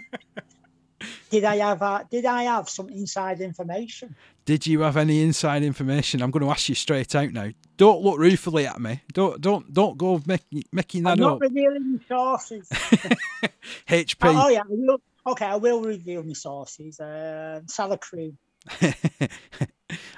did 1.32 1.46
I 1.46 1.56
have 1.56 1.82
uh, 1.82 2.04
did 2.12 2.26
I 2.26 2.44
have 2.44 2.70
some 2.70 2.90
inside 2.90 3.42
information? 3.42 4.16
Did 4.46 4.68
you 4.68 4.82
have 4.82 4.98
any 4.98 5.24
inside 5.24 5.64
information? 5.64 6.22
I'm 6.22 6.30
going 6.30 6.46
to 6.46 6.52
ask 6.52 6.70
you 6.70 6.76
straight 6.76 7.16
out 7.16 7.32
now. 7.32 7.50
Don't 7.78 8.04
look 8.04 8.20
ruefully 8.20 8.68
at 8.68 8.80
me. 8.80 9.02
Don't 9.14 9.42
don't 9.42 9.74
don't 9.74 9.98
go 9.98 10.22
making 10.28 10.64
making 10.72 11.04
that 11.06 11.14
I'm 11.14 11.20
not 11.22 11.34
up. 11.38 11.42
revealing 11.42 12.02
sources. 12.08 12.70
HP. 13.90 14.16
oh, 14.22 14.44
oh, 14.46 14.50
yeah, 14.50 14.60
I 14.60 14.68
will, 14.70 15.02
okay, 15.26 15.46
I 15.46 15.56
will 15.56 15.82
reveal 15.82 16.22
my 16.22 16.34
sources. 16.34 17.00
Uh, 17.00 17.62
salad 17.66 18.00
cream. 18.00 18.38
I 18.82 19.30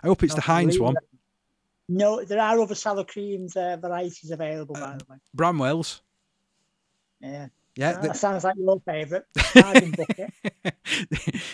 hope 0.03 0.23
it's 0.23 0.33
the 0.33 0.37
Not 0.39 0.45
Heinz 0.45 0.75
really. 0.75 0.85
one. 0.85 0.95
No, 1.89 2.23
there 2.23 2.41
are 2.41 2.59
other 2.59 2.75
salad 2.75 3.07
creams 3.07 3.55
uh, 3.55 3.77
varieties 3.81 4.31
available, 4.31 4.75
by 4.75 4.81
Uh, 4.81 4.97
the 4.97 5.05
way. 5.09 5.17
Bramwell's. 5.33 6.01
Yeah, 7.21 7.47
Yeah, 7.75 7.93
that 7.93 8.01
the- 8.03 8.13
sounds 8.13 8.43
like 8.43 8.55
your 8.57 8.79
favourite. 8.85 9.23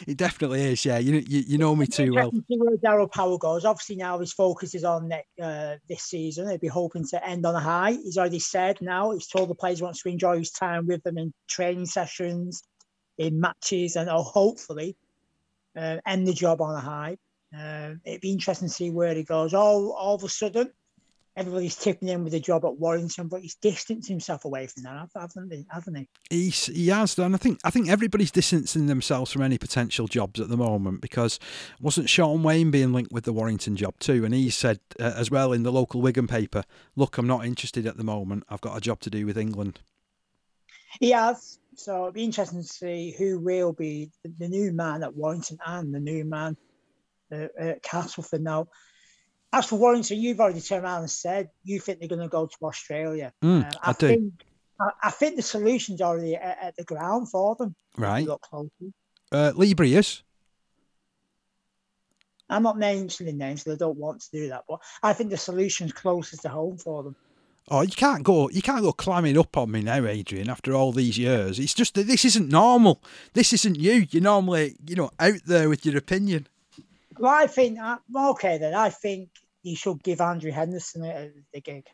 It 0.07 0.17
definitely 0.17 0.61
is. 0.61 0.85
Yeah, 0.85 0.97
you 0.99 1.15
you, 1.27 1.39
you 1.47 1.57
know 1.57 1.75
me 1.75 1.87
too 1.87 2.13
well. 2.13 2.31
See 2.31 2.57
where 2.57 2.77
Daryl 2.77 3.11
Powell 3.11 3.37
goes. 3.37 3.65
Obviously, 3.65 3.95
now 3.95 4.19
his 4.19 4.33
focus 4.33 4.75
is 4.75 4.83
on 4.83 5.11
uh, 5.41 5.75
this 5.87 6.03
season. 6.03 6.49
He'll 6.49 6.57
be 6.57 6.67
hoping 6.67 7.05
to 7.07 7.27
end 7.27 7.45
on 7.45 7.55
a 7.55 7.59
high. 7.59 7.93
He's 7.93 8.17
already 8.17 8.39
said 8.39 8.81
now, 8.81 9.11
he's 9.11 9.27
told 9.27 9.49
the 9.49 9.55
players 9.55 9.79
he 9.79 9.83
wants 9.83 10.01
to 10.03 10.09
enjoy 10.09 10.37
his 10.39 10.51
time 10.51 10.85
with 10.87 11.01
them 11.03 11.17
in 11.17 11.33
training 11.47 11.85
sessions, 11.85 12.63
in 13.17 13.39
matches, 13.39 13.95
and 13.95 14.09
oh, 14.09 14.23
hopefully 14.23 14.95
uh, 15.75 15.97
end 16.05 16.27
the 16.27 16.33
job 16.33 16.61
on 16.61 16.75
a 16.75 16.79
high. 16.79 17.17
Uh, 17.57 17.93
it'd 18.03 18.21
be 18.21 18.31
interesting 18.31 18.67
to 18.67 18.73
see 18.73 18.89
where 18.89 19.13
he 19.13 19.23
goes. 19.23 19.53
All, 19.53 19.91
all 19.91 20.15
of 20.15 20.23
a 20.23 20.29
sudden, 20.29 20.71
everybody's 21.35 21.75
tipping 21.75 22.09
in 22.09 22.23
with 22.23 22.33
a 22.33 22.39
job 22.39 22.65
at 22.65 22.77
Warrington, 22.77 23.27
but 23.27 23.41
he's 23.41 23.55
distanced 23.55 24.07
himself 24.07 24.45
away 24.45 24.67
from 24.67 24.83
that, 24.83 25.09
haven't 25.15 25.51
he? 25.51 25.65
Haven't 25.69 25.95
he? 25.95 26.07
He's, 26.29 26.65
he 26.67 26.87
has 26.87 27.15
done. 27.15 27.33
I 27.33 27.37
think 27.37 27.59
I 27.63 27.69
think 27.69 27.89
everybody's 27.89 28.31
distancing 28.31 28.87
themselves 28.87 29.31
from 29.31 29.41
any 29.41 29.57
potential 29.57 30.07
jobs 30.07 30.39
at 30.39 30.49
the 30.49 30.57
moment 30.57 31.01
because 31.01 31.39
wasn't 31.79 32.09
Shaun 32.09 32.43
Wane 32.43 32.71
being 32.71 32.93
linked 32.93 33.11
with 33.11 33.25
the 33.25 33.33
Warrington 33.33 33.75
job 33.75 33.95
too? 33.99 34.25
And 34.25 34.33
he 34.33 34.49
said 34.49 34.79
uh, 34.99 35.13
as 35.15 35.29
well 35.29 35.53
in 35.53 35.63
the 35.63 35.71
local 35.71 36.01
Wigan 36.01 36.27
paper, 36.27 36.63
"Look, 36.95 37.17
I'm 37.17 37.27
not 37.27 37.45
interested 37.45 37.85
at 37.85 37.97
the 37.97 38.03
moment. 38.03 38.43
I've 38.49 38.61
got 38.61 38.77
a 38.77 38.81
job 38.81 38.99
to 39.01 39.09
do 39.09 39.25
with 39.25 39.37
England." 39.37 39.79
He 40.99 41.11
has. 41.11 41.59
So 41.75 41.95
it'll 41.95 42.11
be 42.11 42.23
interesting 42.23 42.61
to 42.61 42.67
see 42.67 43.15
who 43.17 43.39
will 43.39 43.73
be 43.73 44.11
the, 44.37 44.47
new 44.47 44.71
man 44.71 45.03
at 45.03 45.15
Warrington 45.15 45.57
and 45.65 45.93
the 45.93 45.99
new 45.99 46.23
man 46.25 46.57
uh, 47.31 47.47
at 47.57 47.83
Castleford. 47.83 48.41
Now, 48.41 48.67
as 49.51 49.65
for 49.65 49.77
Warrington, 49.77 50.19
you've 50.19 50.39
already 50.39 50.61
turned 50.61 50.83
around 50.83 51.01
and 51.01 51.11
said 51.11 51.49
you 51.63 51.79
think 51.79 51.99
they're 51.99 52.07
going 52.09 52.21
to 52.21 52.27
go 52.27 52.47
to 52.47 52.57
Australia. 52.63 53.33
Mm, 53.43 53.65
Uh, 53.65 53.79
I 53.81 53.93
do. 53.93 54.07
think 54.07 54.33
I, 54.79 54.89
I 55.03 55.11
think 55.11 55.35
the 55.35 55.41
solution's 55.41 56.01
already 56.01 56.35
at, 56.35 56.57
at 56.61 56.75
the 56.75 56.83
ground 56.83 57.29
for 57.29 57.55
them. 57.55 57.75
Right, 57.97 58.25
Look 58.25 58.41
closely. 58.41 58.93
uh, 59.31 59.51
Librius. 59.55 60.21
I'm 62.49 62.63
not 62.63 62.77
mentioning 62.77 63.37
names 63.37 63.63
because 63.63 63.77
I 63.77 63.79
don't 63.79 63.97
want 63.97 64.21
to 64.21 64.31
do 64.31 64.49
that, 64.49 64.65
but 64.67 64.79
I 65.01 65.13
think 65.13 65.29
the 65.29 65.37
solution's 65.37 65.93
closest 65.93 66.43
to 66.43 66.49
home 66.49 66.77
for 66.77 67.03
them. 67.03 67.15
Oh, 67.69 67.81
you 67.81 67.91
can't 67.91 68.23
go. 68.23 68.49
You 68.49 68.61
can't 68.61 68.81
go 68.81 68.91
climbing 68.91 69.37
up 69.37 69.55
on 69.55 69.71
me 69.71 69.81
now, 69.81 70.05
Adrian. 70.05 70.49
After 70.49 70.73
all 70.73 70.91
these 70.91 71.17
years, 71.17 71.59
it's 71.59 71.73
just 71.73 71.95
that 71.95 72.07
this 72.07 72.25
isn't 72.25 72.49
normal. 72.49 73.01
This 73.33 73.53
isn't 73.53 73.77
you. 73.77 74.05
You're 74.09 74.21
normally, 74.21 74.75
you 74.85 74.95
know, 74.95 75.11
out 75.19 75.39
there 75.45 75.69
with 75.69 75.85
your 75.85 75.97
opinion. 75.97 76.47
Well, 77.17 77.33
I 77.33 77.47
think 77.47 77.79
okay 78.15 78.57
then. 78.57 78.73
I 78.73 78.89
think 78.89 79.29
you 79.61 79.75
should 79.75 80.03
give 80.03 80.19
Andrew 80.19 80.51
Henderson 80.51 81.01
the 81.53 81.61
gig. 81.61 81.85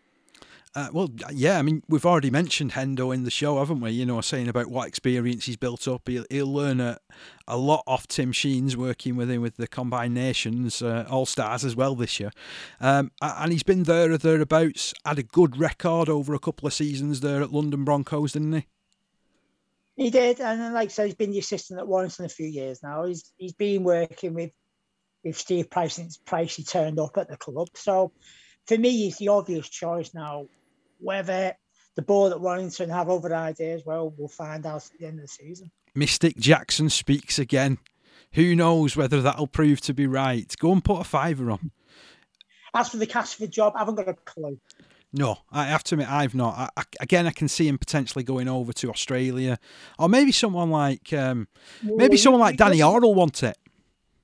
Uh, 0.75 0.87
well, 0.93 1.09
yeah, 1.31 1.57
I 1.57 1.63
mean, 1.63 1.81
we've 1.89 2.05
already 2.05 2.29
mentioned 2.29 2.73
Hendo 2.73 3.13
in 3.13 3.23
the 3.23 3.31
show, 3.31 3.57
haven't 3.57 3.81
we? 3.81 3.89
You 3.89 4.05
know, 4.05 4.21
saying 4.21 4.47
about 4.47 4.67
what 4.67 4.87
experience 4.87 5.45
he's 5.45 5.57
built 5.57 5.87
up. 5.87 6.07
He'll, 6.07 6.25
he'll 6.29 6.53
learn 6.53 6.79
a, 6.79 6.99
a 7.47 7.57
lot 7.57 7.83
off 7.87 8.07
Tim 8.07 8.31
Sheens 8.31 8.77
working 8.77 9.15
with 9.15 9.31
him 9.31 9.41
with 9.41 9.57
the 9.57 9.67
Combined 9.67 10.13
Nations 10.13 10.83
uh, 10.83 11.07
All 11.09 11.25
Stars 11.25 11.65
as 11.65 11.75
well 11.75 11.95
this 11.95 12.19
year. 12.19 12.31
Um, 12.79 13.11
and 13.19 13.51
he's 13.51 13.63
been 13.63 13.83
there 13.83 14.11
or 14.11 14.17
thereabouts, 14.19 14.93
had 15.03 15.17
a 15.17 15.23
good 15.23 15.57
record 15.57 16.07
over 16.07 16.35
a 16.35 16.39
couple 16.39 16.67
of 16.67 16.73
seasons 16.73 17.21
there 17.21 17.41
at 17.41 17.51
London 17.51 17.83
Broncos, 17.83 18.33
didn't 18.33 18.53
he? 18.53 18.67
He 19.95 20.11
did, 20.11 20.39
and 20.39 20.73
like 20.73 20.89
I 20.89 20.91
said, 20.91 21.07
he's 21.07 21.15
been 21.15 21.31
the 21.31 21.39
assistant 21.39 21.79
at 21.79 21.87
Warrington 21.87 22.25
a 22.25 22.29
few 22.29 22.47
years 22.47 22.81
now. 22.81 23.05
He's 23.05 23.33
he's 23.37 23.53
been 23.53 23.83
working 23.83 24.33
with 24.33 24.51
with 25.25 25.37
Steve 25.37 25.69
Price 25.69 25.95
since 25.95 26.15
Price 26.15 26.55
he 26.55 26.63
turned 26.63 26.99
up 26.99 27.17
at 27.17 27.27
the 27.27 27.35
club. 27.35 27.67
So 27.73 28.13
for 28.65 28.77
me, 28.77 28.91
he's 28.91 29.17
the 29.17 29.27
obvious 29.27 29.67
choice 29.67 30.13
now. 30.13 30.47
Whether 30.99 31.55
the 31.95 32.01
board 32.01 32.31
at 32.31 32.41
Warrington 32.41 32.89
have 32.89 33.09
other 33.09 33.33
ideas, 33.35 33.83
well, 33.85 34.13
we'll 34.17 34.27
find 34.27 34.65
out 34.65 34.85
at 34.85 34.99
the 34.99 35.07
end 35.07 35.19
of 35.19 35.23
the 35.23 35.27
season. 35.27 35.71
Mystic 35.95 36.37
Jackson 36.37 36.89
speaks 36.89 37.39
again. 37.39 37.79
Who 38.33 38.55
knows 38.55 38.95
whether 38.95 39.21
that'll 39.21 39.47
prove 39.47 39.81
to 39.81 39.93
be 39.93 40.07
right? 40.07 40.53
Go 40.59 40.71
and 40.71 40.83
put 40.83 41.01
a 41.01 41.03
fiver 41.03 41.49
on. 41.51 41.71
As 42.73 42.89
for 42.89 42.97
the 42.97 43.07
Castleford 43.07 43.51
job, 43.51 43.73
I 43.75 43.79
haven't 43.79 43.95
got 43.95 44.07
a 44.07 44.13
clue. 44.13 44.59
No, 45.11 45.39
I 45.51 45.65
have 45.65 45.83
to 45.85 45.95
admit 45.95 46.09
I've 46.09 46.35
not. 46.35 46.55
I, 46.55 46.81
I, 46.81 46.83
again, 46.99 47.25
I 47.25 47.31
can 47.31 47.47
see 47.47 47.67
him 47.67 47.79
potentially 47.79 48.23
going 48.23 48.47
over 48.47 48.71
to 48.73 48.91
Australia, 48.91 49.57
or 49.97 50.07
maybe 50.07 50.31
someone 50.31 50.69
like 50.69 51.11
um, 51.13 51.47
maybe 51.81 52.15
someone 52.15 52.39
like 52.39 52.57
Danny 52.57 52.83
will 52.83 53.15
want 53.15 53.41
it. 53.41 53.57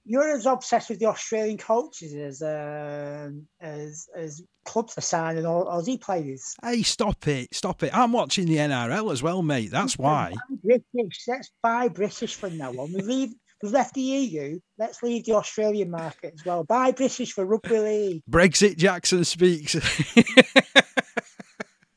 You're 0.06 0.36
as 0.36 0.46
obsessed 0.46 0.90
with 0.90 1.00
the 1.00 1.08
Australian 1.08 1.58
coaches 1.58 2.14
as 2.14 2.42
um, 2.42 3.48
as 3.60 4.08
as 4.16 4.44
clubs 4.64 4.98
are 4.98 5.02
signing 5.02 5.46
or 5.46 5.66
Aussie 5.66 6.00
players. 6.00 6.56
Hey, 6.64 6.84
stop 6.84 7.28
it, 7.28 7.54
stop 7.54 7.82
it! 7.82 7.96
I'm 7.96 8.12
watching 8.12 8.46
the 8.46 8.58
NRL 8.58 9.12
as 9.12 9.24
well, 9.24 9.42
mate. 9.42 9.72
That's 9.72 9.98
why. 9.98 10.34
British. 10.64 11.24
Let's 11.28 11.52
buy 11.64 11.88
British 11.88 12.36
from 12.36 12.58
now 12.58 12.72
on. 12.72 12.94
We 12.94 13.02
leave. 13.02 13.30
We've 13.64 13.72
left 13.72 13.96
the 13.96 14.02
EU. 14.02 14.60
Let's 14.78 15.02
leave 15.02 15.26
the 15.26 15.34
Australian 15.34 15.90
market 15.90 16.34
as 16.36 16.46
well. 16.46 16.64
Buy 16.66 16.92
British 16.92 17.32
for 17.34 17.46
rugby 17.46 17.80
league. 17.80 18.22
Brexit 18.30 18.78
Jackson 18.78 19.24
speaks. 19.24 19.76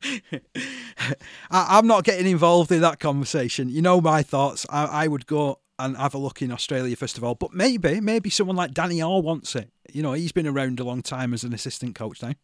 I, 0.02 1.14
I'm 1.50 1.86
not 1.86 2.04
getting 2.04 2.26
involved 2.26 2.72
in 2.72 2.80
that 2.82 3.00
conversation. 3.00 3.68
You 3.68 3.82
know 3.82 4.00
my 4.00 4.22
thoughts. 4.22 4.64
I, 4.70 4.84
I 5.04 5.08
would 5.08 5.26
go 5.26 5.58
and 5.78 5.96
have 5.96 6.14
a 6.14 6.18
look 6.18 6.42
in 6.42 6.50
Australia 6.50 6.96
first 6.96 7.18
of 7.18 7.24
all, 7.24 7.34
but 7.34 7.52
maybe, 7.52 8.00
maybe 8.00 8.30
someone 8.30 8.56
like 8.56 8.72
Danny 8.72 9.02
Orr 9.02 9.22
wants 9.22 9.54
it. 9.54 9.70
You 9.92 10.02
know, 10.02 10.12
he's 10.12 10.32
been 10.32 10.46
around 10.46 10.80
a 10.80 10.84
long 10.84 11.02
time 11.02 11.32
as 11.32 11.44
an 11.44 11.52
assistant 11.52 11.94
coach 11.94 12.22
now. 12.22 12.34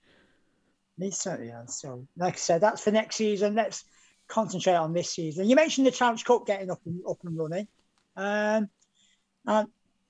He 0.99 1.11
certainly 1.11 1.51
has. 1.51 1.81
So, 1.81 2.07
like 2.16 2.35
I 2.35 2.37
said, 2.37 2.61
that's 2.61 2.83
for 2.83 2.92
next 2.92 3.16
season. 3.16 3.55
Let's 3.55 3.85
concentrate 4.29 4.77
on 4.77 4.92
this 4.92 5.11
season. 5.11 5.49
You 5.49 5.57
mentioned 5.57 5.87
the 5.87 5.90
Challenge 5.90 6.25
Cup 6.25 6.47
getting 6.47 6.70
up 6.70 6.81
and 6.87 7.01
up 7.09 7.18
and 7.25 7.37
running. 7.37 7.68
Um, 8.16 8.68
and 9.47 9.68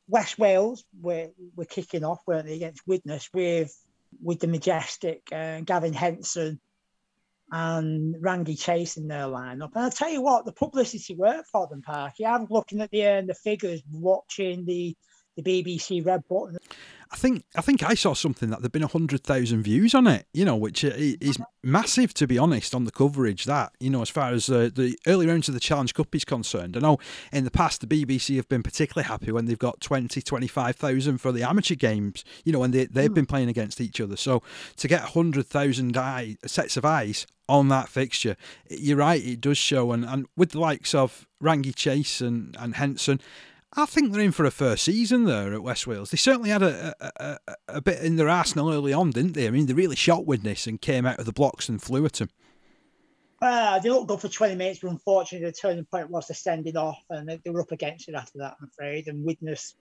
West 0.09 0.39
Wales 0.39 0.85
were 1.01 1.31
were 1.57 1.65
kicking 1.65 2.05
off, 2.05 2.21
weren't 2.27 2.47
they, 2.47 2.57
against 2.57 2.87
Widnes 2.87 3.31
with 3.33 3.75
with 4.23 4.41
the 4.41 4.47
majestic 4.47 5.23
uh, 5.33 5.61
Gavin 5.61 5.95
Henson 5.95 6.61
and 7.55 8.17
Rangi 8.17 8.61
Chase 8.61 8.97
in 8.97 9.07
their 9.07 9.27
lineup. 9.27 9.71
And 9.77 9.85
I'll 9.85 9.91
tell 9.91 10.11
you 10.11 10.21
what, 10.21 10.45
the 10.45 10.53
publicity 10.53 11.15
worked 11.15 11.49
for 11.53 11.69
them, 11.69 11.83
Parky. 11.83 12.27
I'm 12.27 12.49
looking 12.51 12.81
at 12.81 12.91
the 12.91 13.07
uh, 13.07 13.23
the 13.23 13.35
figures, 13.35 13.81
watching 13.93 14.65
the 14.65 14.97
the 15.37 15.43
BBC 15.43 16.05
Red 16.05 16.23
Button. 16.29 16.59
I 17.13 17.17
think 17.17 17.45
I 17.55 17.61
think 17.61 17.85
I 17.85 17.95
saw 17.95 18.13
something 18.13 18.51
that 18.51 18.61
there'd 18.61 18.73
been 18.73 18.83
hundred 18.83 19.23
thousand 19.23 19.63
views 19.63 19.95
on 19.95 20.09
it. 20.09 20.27
You 20.33 20.45
know, 20.45 20.57
which 20.57 20.83
is 20.83 21.39
massive 21.63 22.13
to 22.15 22.27
be 22.27 22.39
honest 22.39 22.75
on 22.75 22.87
the 22.87 22.91
coverage. 22.91 23.45
That 23.45 23.71
you 23.79 23.89
know, 23.89 24.03
as 24.03 24.11
far 24.11 24.33
as 24.33 24.51
uh, 24.51 24.71
the 24.75 24.99
early 25.07 25.29
rounds 25.29 25.47
of 25.47 25.55
the 25.55 25.61
Challenge 25.61 25.95
Cup 25.95 26.13
is 26.13 26.25
concerned, 26.25 26.77
I 26.77 26.81
know 26.81 26.99
in 27.33 27.45
the 27.45 27.53
past 27.53 27.81
the 27.81 27.87
BBC 27.87 28.35
have 28.35 28.49
been 28.49 28.65
particularly 28.65 29.07
happy 29.07 29.31
when 29.31 29.45
they've 29.45 29.57
got 29.57 29.81
20, 29.81 30.23
25,000 30.23 31.19
for 31.19 31.31
the 31.31 31.45
amateur 31.45 31.77
games. 31.77 32.25
You 32.45 32.53
know, 32.53 32.59
when 32.59 32.73
they 32.73 32.87
they've 32.87 33.15
been 33.15 33.27
playing 33.27 33.49
against 33.49 33.81
each 33.81 34.01
other. 34.01 34.17
So 34.17 34.43
to 34.79 34.89
get 34.89 35.03
hundred 35.03 35.47
thousand 35.47 35.97
eye 35.97 36.37
sets 36.45 36.77
of 36.77 36.85
eyes 36.85 37.29
on 37.49 37.69
that 37.69 37.89
fixture, 37.89 38.37
you're 38.69 38.99
right, 38.99 39.25
it 39.25 39.41
does 39.41 39.59
show. 39.59 39.93
And 39.93 40.05
and 40.05 40.27
with 40.37 40.53
the 40.53 40.61
likes 40.61 40.95
of 40.95 41.27
Rangi 41.43 41.75
Chase 41.75 42.21
and 42.21 42.57
and 42.59 42.75
Henson. 42.77 43.21
I 43.77 43.87
think 43.87 44.13
they're 44.13 44.23
in 44.23 44.31
for 44.31 44.45
a 44.45 44.53
first 44.53 44.85
season 44.85 45.25
there 45.25 45.53
at 45.53 45.65
West 45.65 45.85
Wales. 45.85 46.13
They 46.13 46.17
certainly 46.17 46.51
had 46.51 46.63
a, 46.63 46.95
a, 47.01 47.39
a, 47.49 47.55
a 47.69 47.81
bit 47.81 48.05
in 48.05 48.15
their 48.15 48.29
arsenal 48.29 48.73
early 48.73 48.93
on, 48.93 49.11
didn't 49.11 49.33
they? 49.33 49.49
I 49.49 49.51
mean, 49.51 49.67
they 49.67 49.73
really 49.73 49.97
shot 49.97 50.27
with 50.27 50.45
this 50.45 50.69
and 50.69 50.81
came 50.81 51.05
out 51.05 51.19
of 51.19 51.27
the 51.27 51.33
blocks 51.33 51.69
and 51.69 51.83
flew 51.83 52.07
at 52.07 52.13
them. 52.15 52.31
Uh, 53.43 53.79
they 53.81 53.91
looked 53.91 54.09
good 54.09 54.21
for 54.21 54.29
20 54.29 54.55
minutes, 54.55 54.79
but 54.81 54.91
unfortunately, 54.91 55.47
the 55.47 55.53
turning 55.53 55.85
point 55.85 56.09
was 56.09 56.29
the 56.29 56.35
sending 56.35 56.77
off, 56.77 57.03
and 57.11 57.29
they, 57.29 57.51
were 57.51 57.61
up 57.61 57.73
against 57.73 58.09
it 58.09 58.15
after 58.15 58.39
that, 58.39 58.57
I'm 58.61 58.69
afraid. 58.69 59.09
And 59.09 59.25
Widnes 59.25 59.75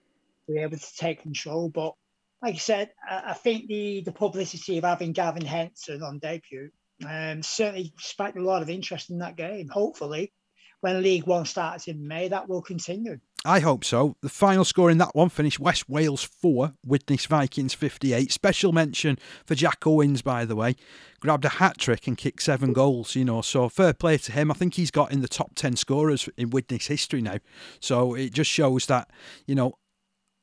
were 0.48 0.58
able 0.58 0.76
to 0.76 0.96
take 0.96 1.22
control. 1.22 1.68
But 1.68 1.94
like 2.42 2.56
I 2.56 2.58
said, 2.58 2.90
I, 3.08 3.22
I 3.28 3.32
think 3.32 3.68
the, 3.68 4.02
the 4.04 4.12
publicity 4.12 4.76
of 4.78 4.84
having 4.84 5.12
Gavin 5.12 5.46
Henson 5.46 6.02
on 6.02 6.18
debut 6.18 6.70
um, 7.08 7.42
certainly 7.42 7.92
sparked 7.98 8.38
a 8.38 8.42
lot 8.42 8.62
of 8.62 8.70
interest 8.70 9.10
in 9.10 9.18
that 9.18 9.36
game. 9.36 9.68
Hopefully, 9.68 10.32
when 10.80 11.02
League 11.02 11.26
One 11.26 11.46
starts 11.46 11.88
in 11.88 12.06
May, 12.06 12.28
that 12.28 12.48
will 12.48 12.62
continue. 12.62 13.18
I 13.46 13.60
hope 13.60 13.84
so. 13.84 14.16
The 14.22 14.30
final 14.30 14.64
score 14.64 14.90
in 14.90 14.96
that 14.98 15.14
one 15.14 15.28
finished 15.28 15.60
West 15.60 15.86
Wales 15.86 16.22
4, 16.24 16.72
Widnes 16.82 17.26
Vikings 17.26 17.74
58. 17.74 18.32
Special 18.32 18.72
mention 18.72 19.18
for 19.44 19.54
Jack 19.54 19.86
Owens, 19.86 20.22
by 20.22 20.46
the 20.46 20.56
way. 20.56 20.76
Grabbed 21.20 21.44
a 21.44 21.50
hat 21.50 21.76
trick 21.76 22.06
and 22.06 22.16
kicked 22.16 22.42
seven 22.42 22.72
goals, 22.72 23.14
you 23.14 23.24
know. 23.24 23.42
So 23.42 23.68
fair 23.68 23.92
play 23.92 24.16
to 24.16 24.32
him. 24.32 24.50
I 24.50 24.54
think 24.54 24.74
he's 24.74 24.90
got 24.90 25.12
in 25.12 25.20
the 25.20 25.28
top 25.28 25.54
10 25.56 25.76
scorers 25.76 26.26
in 26.38 26.50
Widnes 26.50 26.86
history 26.86 27.20
now. 27.20 27.38
So 27.80 28.14
it 28.14 28.32
just 28.32 28.50
shows 28.50 28.86
that, 28.86 29.10
you 29.46 29.54
know, 29.54 29.74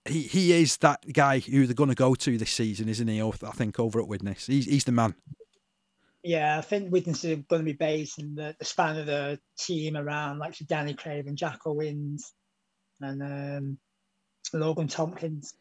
he, 0.07 0.21
he 0.21 0.53
is 0.53 0.77
that 0.77 1.03
guy 1.11 1.39
who 1.39 1.65
they're 1.65 1.73
going 1.73 1.89
to 1.89 1.95
go 1.95 2.13
to 2.13 2.37
this 2.37 2.51
season, 2.51 2.87
isn't 2.87 3.07
he? 3.07 3.19
I 3.21 3.31
think 3.31 3.79
over 3.79 3.99
at 3.99 4.07
Widnes. 4.07 4.45
He's, 4.45 4.65
he's 4.65 4.83
the 4.83 4.91
man. 4.91 5.15
Yeah, 6.23 6.57
I 6.57 6.61
think 6.61 6.87
are 6.87 6.89
going 6.89 7.13
to 7.15 7.63
be 7.63 7.73
based 7.73 8.19
in 8.19 8.35
the, 8.35 8.55
the 8.59 8.65
span 8.65 8.97
of 8.97 9.07
the 9.07 9.39
team 9.57 9.97
around 9.97 10.37
like 10.37 10.55
Danny 10.67 10.93
Craven, 10.93 11.35
Jack 11.35 11.61
Owens, 11.65 12.33
and 12.99 13.23
um, 13.23 13.77
Logan 14.53 14.87
Tomkins. 14.87 15.55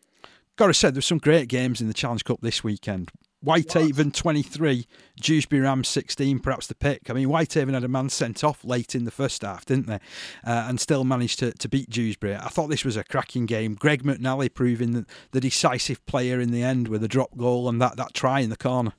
Got 0.57 0.67
to 0.67 0.75
say, 0.75 0.91
there's 0.91 1.07
some 1.07 1.19
great 1.19 1.49
games 1.49 1.81
in 1.81 1.89
the 1.89 1.95
Challenge 1.95 2.25
Cup 2.25 2.41
this 2.43 2.63
weekend. 2.63 3.11
Whitehaven 3.43 4.11
23, 4.11 4.87
Dewsbury 5.19 5.63
Rams 5.63 5.89
16, 5.89 6.41
perhaps 6.41 6.67
the 6.67 6.75
pick. 6.75 7.09
I 7.09 7.15
mean, 7.15 7.31
Whitehaven 7.31 7.73
had 7.73 7.85
a 7.85 7.89
man 7.89 8.11
sent 8.11 8.45
off 8.45 8.63
late 8.63 8.95
in 8.95 9.05
the 9.05 9.11
first 9.11 9.41
half, 9.41 9.65
didn't 9.65 9.87
they? 9.87 10.01
Uh, 10.45 10.67
and 10.69 10.79
still 10.79 11.05
managed 11.05 11.39
to, 11.39 11.53
to 11.53 11.69
beat 11.69 11.89
Dewsbury. 11.89 12.37
I 12.37 12.49
thought 12.49 12.69
this 12.69 12.85
was 12.85 12.99
a 12.99 13.05
cracking 13.05 13.47
game. 13.47 13.77
Gregg 13.77 14.03
McNally 14.03 14.53
proving 14.53 14.93
the, 14.93 15.07
the 15.31 15.41
decisive 15.41 16.05
player 16.05 16.39
in 16.39 16.51
the 16.51 16.63
end 16.63 16.89
with 16.89 17.03
a 17.03 17.09
drop 17.09 17.39
goal 17.39 17.67
and 17.67 17.81
that, 17.81 17.97
that 17.97 18.13
try 18.13 18.41
in 18.41 18.51
the 18.51 18.57
corner. 18.59 18.93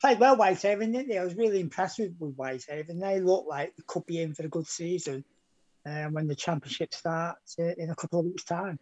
Played 0.00 0.20
well, 0.20 0.36
Whitehaven, 0.36 0.92
didn't 0.92 1.08
they? 1.08 1.18
I 1.18 1.24
was 1.24 1.34
really 1.34 1.60
impressed 1.60 1.98
with, 1.98 2.14
with 2.18 2.36
Whitehaven. 2.36 3.00
They 3.00 3.20
look 3.20 3.46
like 3.48 3.74
they 3.76 3.82
could 3.86 4.06
be 4.06 4.22
in 4.22 4.34
for 4.34 4.44
a 4.44 4.48
good 4.48 4.66
season 4.66 5.24
uh, 5.84 6.04
when 6.04 6.28
the 6.28 6.36
championship 6.36 6.94
starts 6.94 7.56
in 7.58 7.90
a 7.90 7.96
couple 7.96 8.20
of 8.20 8.26
weeks' 8.26 8.44
time. 8.44 8.78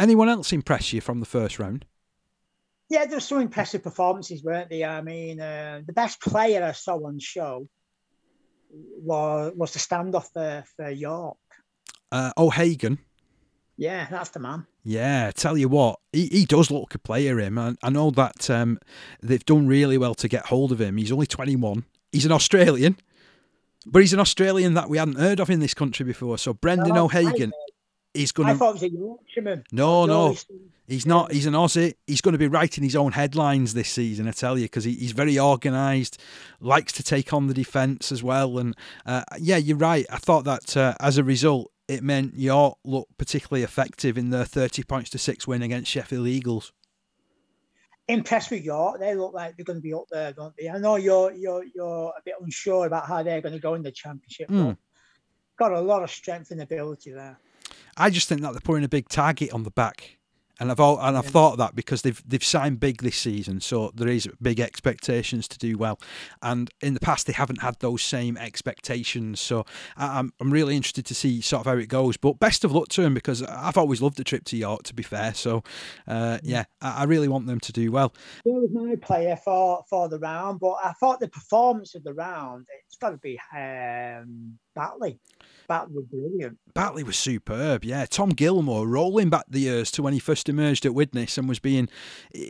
Anyone 0.00 0.28
else 0.28 0.52
impress 0.52 0.92
you 0.92 1.00
from 1.00 1.20
the 1.20 1.26
first 1.26 1.58
round? 1.58 1.84
Yeah, 2.88 3.06
there 3.06 3.16
were 3.16 3.20
some 3.20 3.40
impressive 3.40 3.82
performances, 3.82 4.42
weren't 4.42 4.70
there? 4.70 4.88
I 4.88 5.00
mean, 5.00 5.40
uh, 5.40 5.82
the 5.86 5.92
best 5.92 6.20
player 6.20 6.64
I 6.64 6.72
saw 6.72 7.06
on 7.06 7.18
show 7.18 7.68
was 8.70 9.52
was 9.56 9.72
the 9.72 9.78
standoff 9.78 10.32
for, 10.32 10.64
for 10.76 10.90
York. 10.90 11.36
Uh, 12.10 12.32
O'Hagan. 12.36 12.98
Yeah, 13.76 14.06
that's 14.10 14.30
the 14.30 14.40
man. 14.40 14.66
Yeah, 14.82 15.30
tell 15.32 15.56
you 15.56 15.68
what, 15.68 15.98
he, 16.12 16.26
he 16.26 16.44
does 16.44 16.70
look 16.70 16.82
like 16.82 16.94
a 16.94 16.98
player. 16.98 17.38
Him, 17.40 17.58
I, 17.58 17.74
I 17.82 17.90
know 17.90 18.10
that 18.12 18.48
um, 18.50 18.78
they've 19.22 19.44
done 19.44 19.66
really 19.66 19.98
well 19.98 20.14
to 20.16 20.28
get 20.28 20.46
hold 20.46 20.72
of 20.72 20.80
him. 20.80 20.96
He's 20.96 21.12
only 21.12 21.26
twenty 21.26 21.56
one. 21.56 21.84
He's 22.12 22.26
an 22.26 22.32
Australian. 22.32 22.96
But 23.86 24.00
he's 24.00 24.14
an 24.14 24.20
Australian 24.20 24.72
that 24.74 24.88
we 24.88 24.96
hadn't 24.96 25.18
heard 25.18 25.40
of 25.40 25.50
in 25.50 25.60
this 25.60 25.74
country 25.74 26.06
before. 26.06 26.38
So 26.38 26.54
Brendan 26.54 26.96
oh, 26.96 27.04
O'Hagan 27.04 27.52
is 28.14 28.32
going 28.32 28.46
to. 28.46 28.54
I 28.54 28.56
thought 28.56 28.78
he 28.78 28.86
was 28.86 28.94
a 28.94 28.96
Yorkshireman. 28.96 29.64
No, 29.72 30.06
no, 30.06 30.34
he's 30.88 31.04
not. 31.04 31.32
He's 31.32 31.44
an 31.44 31.52
Aussie. 31.52 31.92
He's 32.06 32.22
going 32.22 32.32
to 32.32 32.38
be 32.38 32.48
writing 32.48 32.82
his 32.82 32.96
own 32.96 33.12
headlines 33.12 33.74
this 33.74 33.90
season, 33.90 34.26
I 34.26 34.30
tell 34.30 34.56
you, 34.56 34.64
because 34.64 34.84
he, 34.84 34.94
he's 34.94 35.12
very 35.12 35.38
organised, 35.38 36.18
likes 36.60 36.92
to 36.94 37.02
take 37.02 37.34
on 37.34 37.46
the 37.46 37.52
defence 37.52 38.10
as 38.10 38.22
well. 38.22 38.56
And 38.56 38.74
uh, 39.04 39.24
yeah, 39.38 39.58
you're 39.58 39.76
right. 39.76 40.06
I 40.10 40.16
thought 40.16 40.44
that 40.44 40.74
uh, 40.78 40.94
as 40.98 41.18
a 41.18 41.24
result, 41.24 41.70
it 41.88 42.02
meant 42.02 42.34
York 42.34 42.78
looked 42.84 43.16
particularly 43.18 43.62
effective 43.62 44.16
in 44.16 44.30
their 44.30 44.44
30 44.44 44.82
points 44.84 45.10
to 45.10 45.18
six 45.18 45.46
win 45.46 45.62
against 45.62 45.90
Sheffield 45.90 46.26
Eagles 46.26 46.72
impressed 48.08 48.50
with 48.50 48.64
York. 48.64 49.00
They 49.00 49.14
look 49.14 49.32
like 49.32 49.56
they're 49.56 49.64
going 49.64 49.78
to 49.78 49.82
be 49.82 49.94
up 49.94 50.06
there, 50.10 50.32
don't 50.32 50.54
they? 50.56 50.68
I 50.68 50.78
know 50.78 50.96
you're 50.96 51.32
you're 51.32 51.64
you're 51.74 52.12
a 52.16 52.22
bit 52.24 52.34
unsure 52.40 52.86
about 52.86 53.06
how 53.06 53.22
they're 53.22 53.40
going 53.40 53.54
to 53.54 53.60
go 53.60 53.74
in 53.74 53.82
the 53.82 53.92
championship. 53.92 54.48
Mm. 54.48 54.76
got 55.58 55.72
a 55.72 55.80
lot 55.80 56.02
of 56.02 56.10
strength 56.10 56.50
and 56.50 56.60
ability 56.62 57.12
there. 57.12 57.38
I 57.96 58.10
just 58.10 58.28
think 58.28 58.40
that 58.42 58.52
they're 58.52 58.60
putting 58.60 58.84
a 58.84 58.88
big 58.88 59.08
target 59.08 59.52
on 59.52 59.62
the 59.62 59.70
back 59.70 60.18
and 60.60 60.70
I've 60.70 60.80
all, 60.80 61.00
and 61.00 61.16
I've 61.16 61.26
thought 61.26 61.58
that 61.58 61.74
because 61.74 62.02
they've 62.02 62.22
they've 62.26 62.44
signed 62.44 62.80
big 62.80 63.02
this 63.02 63.16
season, 63.16 63.60
so 63.60 63.90
there 63.94 64.08
is 64.08 64.28
big 64.40 64.60
expectations 64.60 65.48
to 65.48 65.58
do 65.58 65.76
well. 65.76 65.98
And 66.42 66.70
in 66.80 66.94
the 66.94 67.00
past, 67.00 67.26
they 67.26 67.32
haven't 67.32 67.60
had 67.60 67.78
those 67.80 68.02
same 68.02 68.36
expectations. 68.36 69.40
So 69.40 69.66
I'm 69.96 70.32
I'm 70.40 70.52
really 70.52 70.76
interested 70.76 71.06
to 71.06 71.14
see 71.14 71.40
sort 71.40 71.60
of 71.60 71.66
how 71.66 71.78
it 71.78 71.88
goes. 71.88 72.16
But 72.16 72.38
best 72.38 72.64
of 72.64 72.72
luck 72.72 72.88
to 72.90 73.02
them 73.02 73.14
because 73.14 73.42
I've 73.42 73.76
always 73.76 74.00
loved 74.00 74.16
the 74.16 74.24
trip 74.24 74.44
to 74.44 74.56
York. 74.56 74.84
To 74.84 74.94
be 74.94 75.02
fair, 75.02 75.34
so 75.34 75.64
uh, 76.06 76.38
yeah, 76.42 76.64
I, 76.80 77.02
I, 77.02 77.04
really 77.04 77.28
want 77.28 77.46
them 77.46 77.60
to 77.60 77.72
do 77.72 77.90
well. 77.90 78.14
He 78.44 78.50
was 78.50 78.70
my 78.72 78.94
player 78.96 79.36
for 79.36 79.84
for 79.90 80.08
the 80.08 80.18
round, 80.18 80.60
but 80.60 80.76
I 80.84 80.92
thought 80.92 81.20
the 81.20 81.28
performance 81.28 81.94
of 81.94 82.04
the 82.04 82.14
round 82.14 82.66
it's 82.86 82.96
got 82.96 83.10
to 83.10 83.16
be 83.16 83.38
um, 83.52 84.58
Batley. 84.74 85.18
Batley 85.68 85.94
was 85.94 86.04
brilliant. 86.04 86.58
Batley 86.74 87.02
was 87.02 87.16
superb, 87.16 87.84
yeah. 87.84 88.06
Tom 88.06 88.30
Gilmore 88.30 88.86
rolling 88.86 89.30
back 89.30 89.44
the 89.48 89.60
years 89.60 89.90
to 89.92 90.02
when 90.02 90.12
he 90.12 90.18
first 90.18 90.48
emerged 90.48 90.84
at 90.86 90.94
Widnes 90.94 91.38
and 91.38 91.48
was 91.48 91.58
being, 91.58 91.88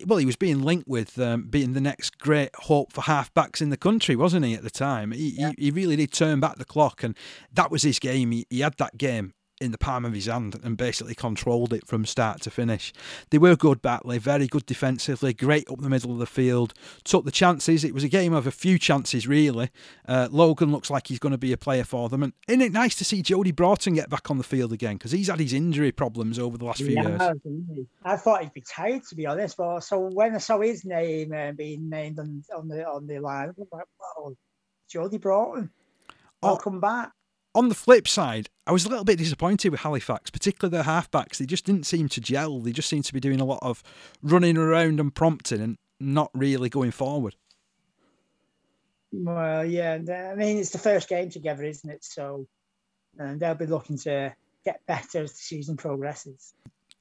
well, 0.07 0.19
he 0.19 0.27
was 0.27 0.37
being 0.37 0.63
linked 0.63 0.89
with 0.89 1.19
um, 1.19 1.45
being 1.49 1.73
the 1.73 1.81
next 1.81 2.19
great 2.19 2.51
hope 2.55 2.93
for 2.93 3.03
half-backs 3.03 3.61
in 3.61 3.71
the 3.71 3.77
country, 3.77 4.17
wasn't 4.17 4.45
he, 4.45 4.55
at 4.55 4.63
the 4.63 4.71
time? 4.71 5.13
He, 5.13 5.31
yeah. 5.31 5.53
he, 5.57 5.67
he, 5.67 5.71
really 5.71 5.97
did 5.97 6.13
turn 6.13 6.41
back 6.41 6.57
the 6.57 6.65
clock, 6.65 7.03
and 7.03 7.17
that 7.53 7.71
was 7.71 7.83
his 7.83 7.99
game. 7.99 8.33
He, 8.33 8.47
he 8.51 8.61
had 8.61 8.77
that 8.79 8.99
game 8.99 9.35
in 9.65 9.73
the 9.73 9.79
palm 9.79 10.05
of 10.05 10.13
his 10.13 10.27
hand 10.27 10.61
and 10.63 10.77
basically 10.77 11.15
controlled 11.15 11.73
it 11.73 11.87
from 11.87 12.05
start 12.05 12.41
to 12.43 12.51
finish. 12.51 12.93
They 13.31 13.39
were 13.39 13.57
good 13.57 13.83
Batley, 13.83 14.19
very 14.19 14.47
good 14.47 14.67
defensively, 14.67 15.33
great 15.33 15.69
up 15.71 15.81
the 15.81 15.89
middle 15.89 16.13
of 16.13 16.19
the 16.19 16.27
field, 16.27 16.75
took 17.03 17.25
the 17.25 17.33
chances. 17.33 17.83
It 17.83 17.95
was 17.95 18.05
a 18.05 18.09
game 18.09 18.33
of 18.33 18.47
a 18.47 18.51
few 18.53 18.79
chances, 18.79 19.27
really. 19.27 19.71
Uh, 20.07 20.29
Logan 20.31 20.71
looks 20.71 20.91
like 20.91 21.09
he's 21.09 21.19
going 21.19 21.33
to 21.33 21.39
be 21.39 21.53
a 21.53 21.57
player 21.57 21.85
for 21.85 22.09
them. 22.09 22.23
And 22.23 22.33
isn't 22.47 22.61
it 22.61 22.73
nice 22.73 22.95
to 22.97 23.05
see 23.05 23.23
Jodie 23.23 23.57
Broughton 23.57 23.95
get 23.95 24.11
back 24.11 24.31
on 24.31 24.39
the 24.39 24.45
field 24.45 24.73
again? 24.73 24.97
Because 24.97 25.13
he's 25.13 25.29
had 25.29 25.41
his 25.41 25.53
injury 25.53 25.93
problems 25.93 26.39
over 26.39 26.59
the 26.59 26.67
last 26.67 26.79
few 26.79 26.91
yeah, 26.91 27.09
years. 27.09 27.87
I 28.05 28.17
thought 28.17 28.43
he'd 28.43 28.53
be 28.53 28.63
tired, 28.63 29.05
to 29.09 29.17
be 29.17 29.27
honest. 29.27 29.57
But 29.57 29.81
so 29.81 29.99
when 30.01 30.35
I 30.35 30.39
saw 30.39 30.61
his 30.61 30.85
name 30.85 31.33
uh, 31.33 31.53
being 31.53 31.89
named 31.89 32.19
on, 32.19 32.45
on 32.55 32.69
the 32.69 32.87
on 32.87 33.07
the 33.07 33.19
line, 33.19 33.49
I 33.49 33.53
was 33.57 33.69
like, 33.73 33.87
wow, 33.99 34.35
Jodie 34.93 35.21
Broughton. 35.21 35.71
I'll 36.43 36.55
oh, 36.55 36.57
come 36.59 36.79
back 36.79 37.13
on 37.55 37.69
the 37.69 37.75
flip 37.75 38.09
side, 38.09 38.49
I 38.67 38.73
was 38.73 38.85
a 38.85 38.89
little 38.89 39.05
bit 39.05 39.19
disappointed 39.19 39.71
with 39.71 39.81
Halifax, 39.81 40.31
particularly 40.31 40.77
their 40.77 40.85
halfbacks. 40.85 41.39
They 41.39 41.47
just 41.47 41.65
didn't 41.65 41.85
seem 41.87 42.09
to 42.11 42.21
gel. 42.21 42.61
They 42.61 42.73
just 42.73 42.89
seemed 42.89 43.05
to 43.07 43.13
be 43.13 43.21
doing 43.21 43.41
a 43.41 43.45
lot 43.45 43.61
of 43.63 43.83
running 44.23 44.57
around 44.57 45.01
and 45.01 45.15
prompting 45.15 45.61
and 45.61 45.79
not 46.01 46.31
really 46.35 46.69
going 46.69 46.91
forward. 46.91 47.37
Well, 49.13 49.65
yeah, 49.65 49.95
I 49.95 50.35
mean 50.35 50.59
it's 50.59 50.71
the 50.71 50.79
first 50.79 51.09
game 51.09 51.31
together, 51.31 51.65
isn't 51.65 51.89
it? 51.89 52.05
So, 52.05 52.47
and 53.19 53.39
they'll 53.39 53.55
be 53.55 53.67
looking 53.67 53.99
to 53.99 54.35
get 54.65 54.85
better 54.87 55.23
as 55.23 55.33
the 55.33 55.39
season 55.39 55.77
progresses. 55.77 56.53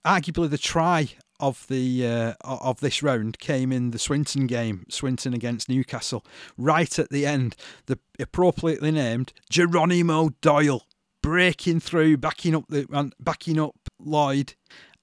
Arguably, 0.06 0.50
the 0.50 0.58
try 0.58 1.10
of 1.39 1.66
the 1.68 2.08
uh, 2.08 2.34
of 2.42 2.80
this 2.80 3.02
round 3.02 3.39
came 3.39 3.72
in 3.72 3.92
the 3.92 4.00
Swinton 4.00 4.48
game, 4.48 4.86
Swinton 4.89 5.34
against 5.34 5.70
Newcastle, 5.70 6.26
right 6.58 6.98
at 7.00 7.10
the 7.10 7.26
end. 7.26 7.56
The 7.86 8.00
appropriately 8.20 8.92
named 8.92 9.34
Geronimo 9.50 10.30
Doyle 10.42 10.84
breaking 11.22 11.80
through, 11.80 12.18
backing 12.18 12.56
up 12.56 12.66
the 12.70 13.12
backing 13.20 13.60
up 13.60 13.76
Lloyd, 14.00 14.54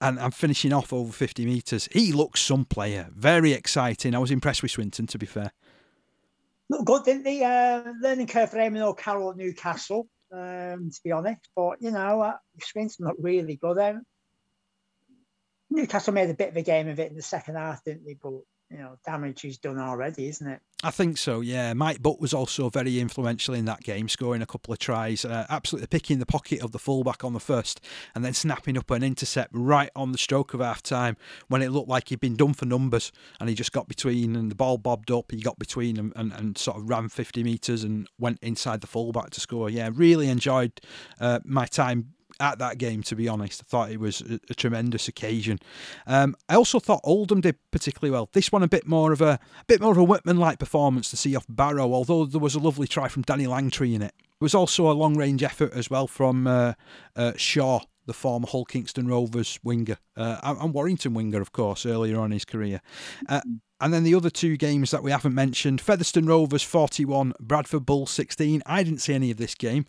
and, 0.00 0.34
finishing 0.34 0.72
off 0.72 0.92
over 0.92 1.12
50 1.12 1.44
metres. 1.44 1.88
He 1.92 2.12
looks 2.12 2.40
some 2.40 2.64
player, 2.64 3.08
very 3.14 3.52
exciting. 3.52 4.14
I 4.14 4.18
was 4.18 4.30
impressed 4.30 4.62
with 4.62 4.70
Swinton, 4.70 5.06
to 5.08 5.18
be 5.18 5.26
fair. 5.26 5.52
Look 6.68 6.86
good, 6.86 7.04
didn't 7.04 7.24
they? 7.24 7.42
Uh, 7.42 7.92
learning 8.00 8.28
curve 8.28 8.50
for 8.50 8.58
Eamon 8.58 8.80
O'Carroll 8.80 9.32
at 9.32 9.36
Newcastle, 9.36 10.08
um, 10.32 10.90
to 10.90 11.00
be 11.02 11.10
honest. 11.10 11.48
But 11.56 11.82
you 11.82 11.90
know, 11.90 12.20
uh, 12.20 12.36
Swinton 12.60 13.06
looked 13.06 13.22
really 13.22 13.56
good. 13.56 13.78
Um, 13.78 14.02
Newcastle 15.70 16.12
made 16.12 16.30
a 16.30 16.34
bit 16.34 16.50
of 16.50 16.56
a 16.56 16.62
game 16.62 16.88
of 16.88 16.98
it 16.98 17.10
in 17.10 17.16
the 17.16 17.22
second 17.22 17.56
half, 17.56 17.84
didn't 17.84 18.04
they? 18.04 18.16
But 18.20 18.40
you 18.70 18.78
know, 18.78 18.96
damage 19.04 19.44
is 19.44 19.58
done 19.58 19.78
already, 19.78 20.28
isn't 20.28 20.46
it? 20.46 20.60
I 20.84 20.92
think 20.92 21.18
so. 21.18 21.40
Yeah, 21.40 21.72
Mike 21.74 22.00
Butt 22.00 22.20
was 22.20 22.32
also 22.32 22.70
very 22.70 23.00
influential 23.00 23.52
in 23.52 23.64
that 23.64 23.82
game, 23.82 24.08
scoring 24.08 24.42
a 24.42 24.46
couple 24.46 24.72
of 24.72 24.78
tries, 24.78 25.24
uh, 25.24 25.44
absolutely 25.50 25.88
picking 25.88 26.20
the 26.20 26.26
pocket 26.26 26.62
of 26.62 26.70
the 26.70 26.78
fullback 26.78 27.24
on 27.24 27.32
the 27.32 27.40
first, 27.40 27.80
and 28.14 28.24
then 28.24 28.32
snapping 28.32 28.78
up 28.78 28.90
an 28.92 29.02
intercept 29.02 29.50
right 29.52 29.90
on 29.96 30.12
the 30.12 30.18
stroke 30.18 30.54
of 30.54 30.60
half 30.60 30.82
time 30.82 31.16
when 31.48 31.62
it 31.62 31.70
looked 31.70 31.88
like 31.88 32.10
he'd 32.10 32.20
been 32.20 32.36
done 32.36 32.54
for 32.54 32.64
numbers, 32.64 33.10
and 33.40 33.48
he 33.48 33.56
just 33.56 33.72
got 33.72 33.88
between, 33.88 34.36
and 34.36 34.52
the 34.52 34.54
ball 34.54 34.78
bobbed 34.78 35.10
up. 35.10 35.32
He 35.32 35.40
got 35.40 35.58
between 35.58 35.98
and, 35.98 36.12
and, 36.14 36.32
and 36.32 36.56
sort 36.56 36.78
of 36.78 36.88
ran 36.88 37.08
50 37.08 37.42
metres 37.42 37.82
and 37.82 38.08
went 38.18 38.38
inside 38.40 38.82
the 38.82 38.86
fullback 38.86 39.30
to 39.30 39.40
score. 39.40 39.68
Yeah, 39.68 39.90
really 39.92 40.28
enjoyed 40.28 40.80
uh, 41.20 41.40
my 41.44 41.66
time 41.66 42.14
at 42.40 42.58
that 42.58 42.78
game, 42.78 43.02
to 43.04 43.14
be 43.14 43.28
honest. 43.28 43.62
I 43.62 43.68
thought 43.68 43.90
it 43.90 44.00
was 44.00 44.20
a, 44.22 44.40
a 44.48 44.54
tremendous 44.54 45.08
occasion. 45.08 45.58
Um, 46.06 46.34
I 46.48 46.54
also 46.56 46.80
thought 46.80 47.00
Oldham 47.04 47.40
did 47.40 47.56
particularly 47.70 48.10
well. 48.10 48.28
This 48.32 48.50
one 48.50 48.62
a 48.62 48.68
bit 48.68 48.86
more 48.86 49.12
of 49.12 49.20
a, 49.20 49.38
a 49.60 49.64
bit 49.66 49.80
more 49.80 49.92
of 49.92 49.98
a 49.98 50.04
Whitman-like 50.04 50.58
performance 50.58 51.10
to 51.10 51.16
see 51.16 51.36
off 51.36 51.46
Barrow, 51.48 51.92
although 51.92 52.24
there 52.24 52.40
was 52.40 52.54
a 52.54 52.60
lovely 52.60 52.88
try 52.88 53.08
from 53.08 53.22
Danny 53.22 53.46
Langtree 53.46 53.94
in 53.94 54.02
it. 54.02 54.14
There 54.18 54.46
was 54.46 54.54
also 54.54 54.90
a 54.90 54.92
long-range 54.92 55.42
effort 55.42 55.72
as 55.74 55.90
well 55.90 56.06
from 56.06 56.46
uh, 56.46 56.72
uh, 57.14 57.32
Shaw, 57.36 57.80
the 58.06 58.14
former 58.14 58.46
Hull 58.48 58.64
Kingston 58.64 59.06
Rovers 59.06 59.60
winger, 59.62 59.98
uh, 60.16 60.56
and 60.60 60.72
Warrington 60.72 61.14
winger, 61.14 61.40
of 61.40 61.52
course, 61.52 61.84
earlier 61.84 62.18
on 62.18 62.30
his 62.30 62.44
career. 62.44 62.80
Uh, 63.28 63.42
and 63.82 63.94
then 63.94 64.04
the 64.04 64.14
other 64.14 64.30
two 64.30 64.56
games 64.56 64.90
that 64.90 65.02
we 65.02 65.10
haven't 65.10 65.34
mentioned 65.34 65.80
Featherstone 65.80 66.26
Rovers 66.26 66.62
41, 66.62 67.32
Bradford 67.40 67.86
Bull 67.86 68.06
16. 68.06 68.62
I 68.66 68.82
didn't 68.82 69.00
see 69.00 69.14
any 69.14 69.30
of 69.30 69.38
this 69.38 69.54
game 69.54 69.86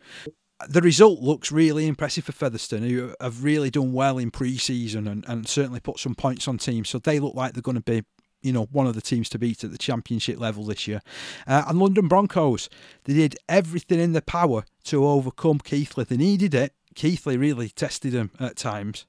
the 0.68 0.82
result 0.82 1.20
looks 1.20 1.52
really 1.52 1.88
impressive 1.88 2.26
for 2.26 2.32
Featherstone, 2.32 2.84
who 2.84 3.14
have 3.20 3.44
really 3.44 3.70
done 3.70 3.94
well 3.94 4.18
in 4.18 4.32
pre-season 4.32 5.08
and, 5.08 5.26
and 5.28 5.48
certainly 5.48 5.80
put 5.80 6.00
some 6.00 6.16
points 6.16 6.48
on 6.48 6.58
teams. 6.58 6.90
So 6.90 7.00
they 7.00 7.20
look 7.20 7.36
like 7.36 7.54
they're 7.54 7.62
going 7.62 7.76
to 7.76 7.82
be, 7.82 8.04
you 8.42 8.54
know, 8.54 8.68
one 8.72 8.88
of 8.88 8.96
the 8.96 9.02
teams 9.02 9.30
to 9.30 9.40
beat 9.40 9.64
at 9.64 9.72
the 9.72 9.78
championship 9.78 10.40
level 10.40 10.66
this 10.66 10.88
year. 10.88 11.02
Uh, 11.48 11.64
and 11.68 11.80
London 11.80 12.08
Broncos, 12.08 12.70
they 13.04 13.14
did 13.14 13.36
everything 13.48 14.00
in 14.00 14.14
their 14.14 14.22
power 14.22 14.64
to 14.86 15.06
overcome 15.06 15.60
Keighley. 15.60 16.06
They 16.06 16.18
needed 16.18 16.54
it. 16.54 16.74
Keighley 16.96 17.38
really 17.38 17.70
tested 17.70 18.14
them 18.14 18.32
at 18.40 18.58
times 18.58 19.06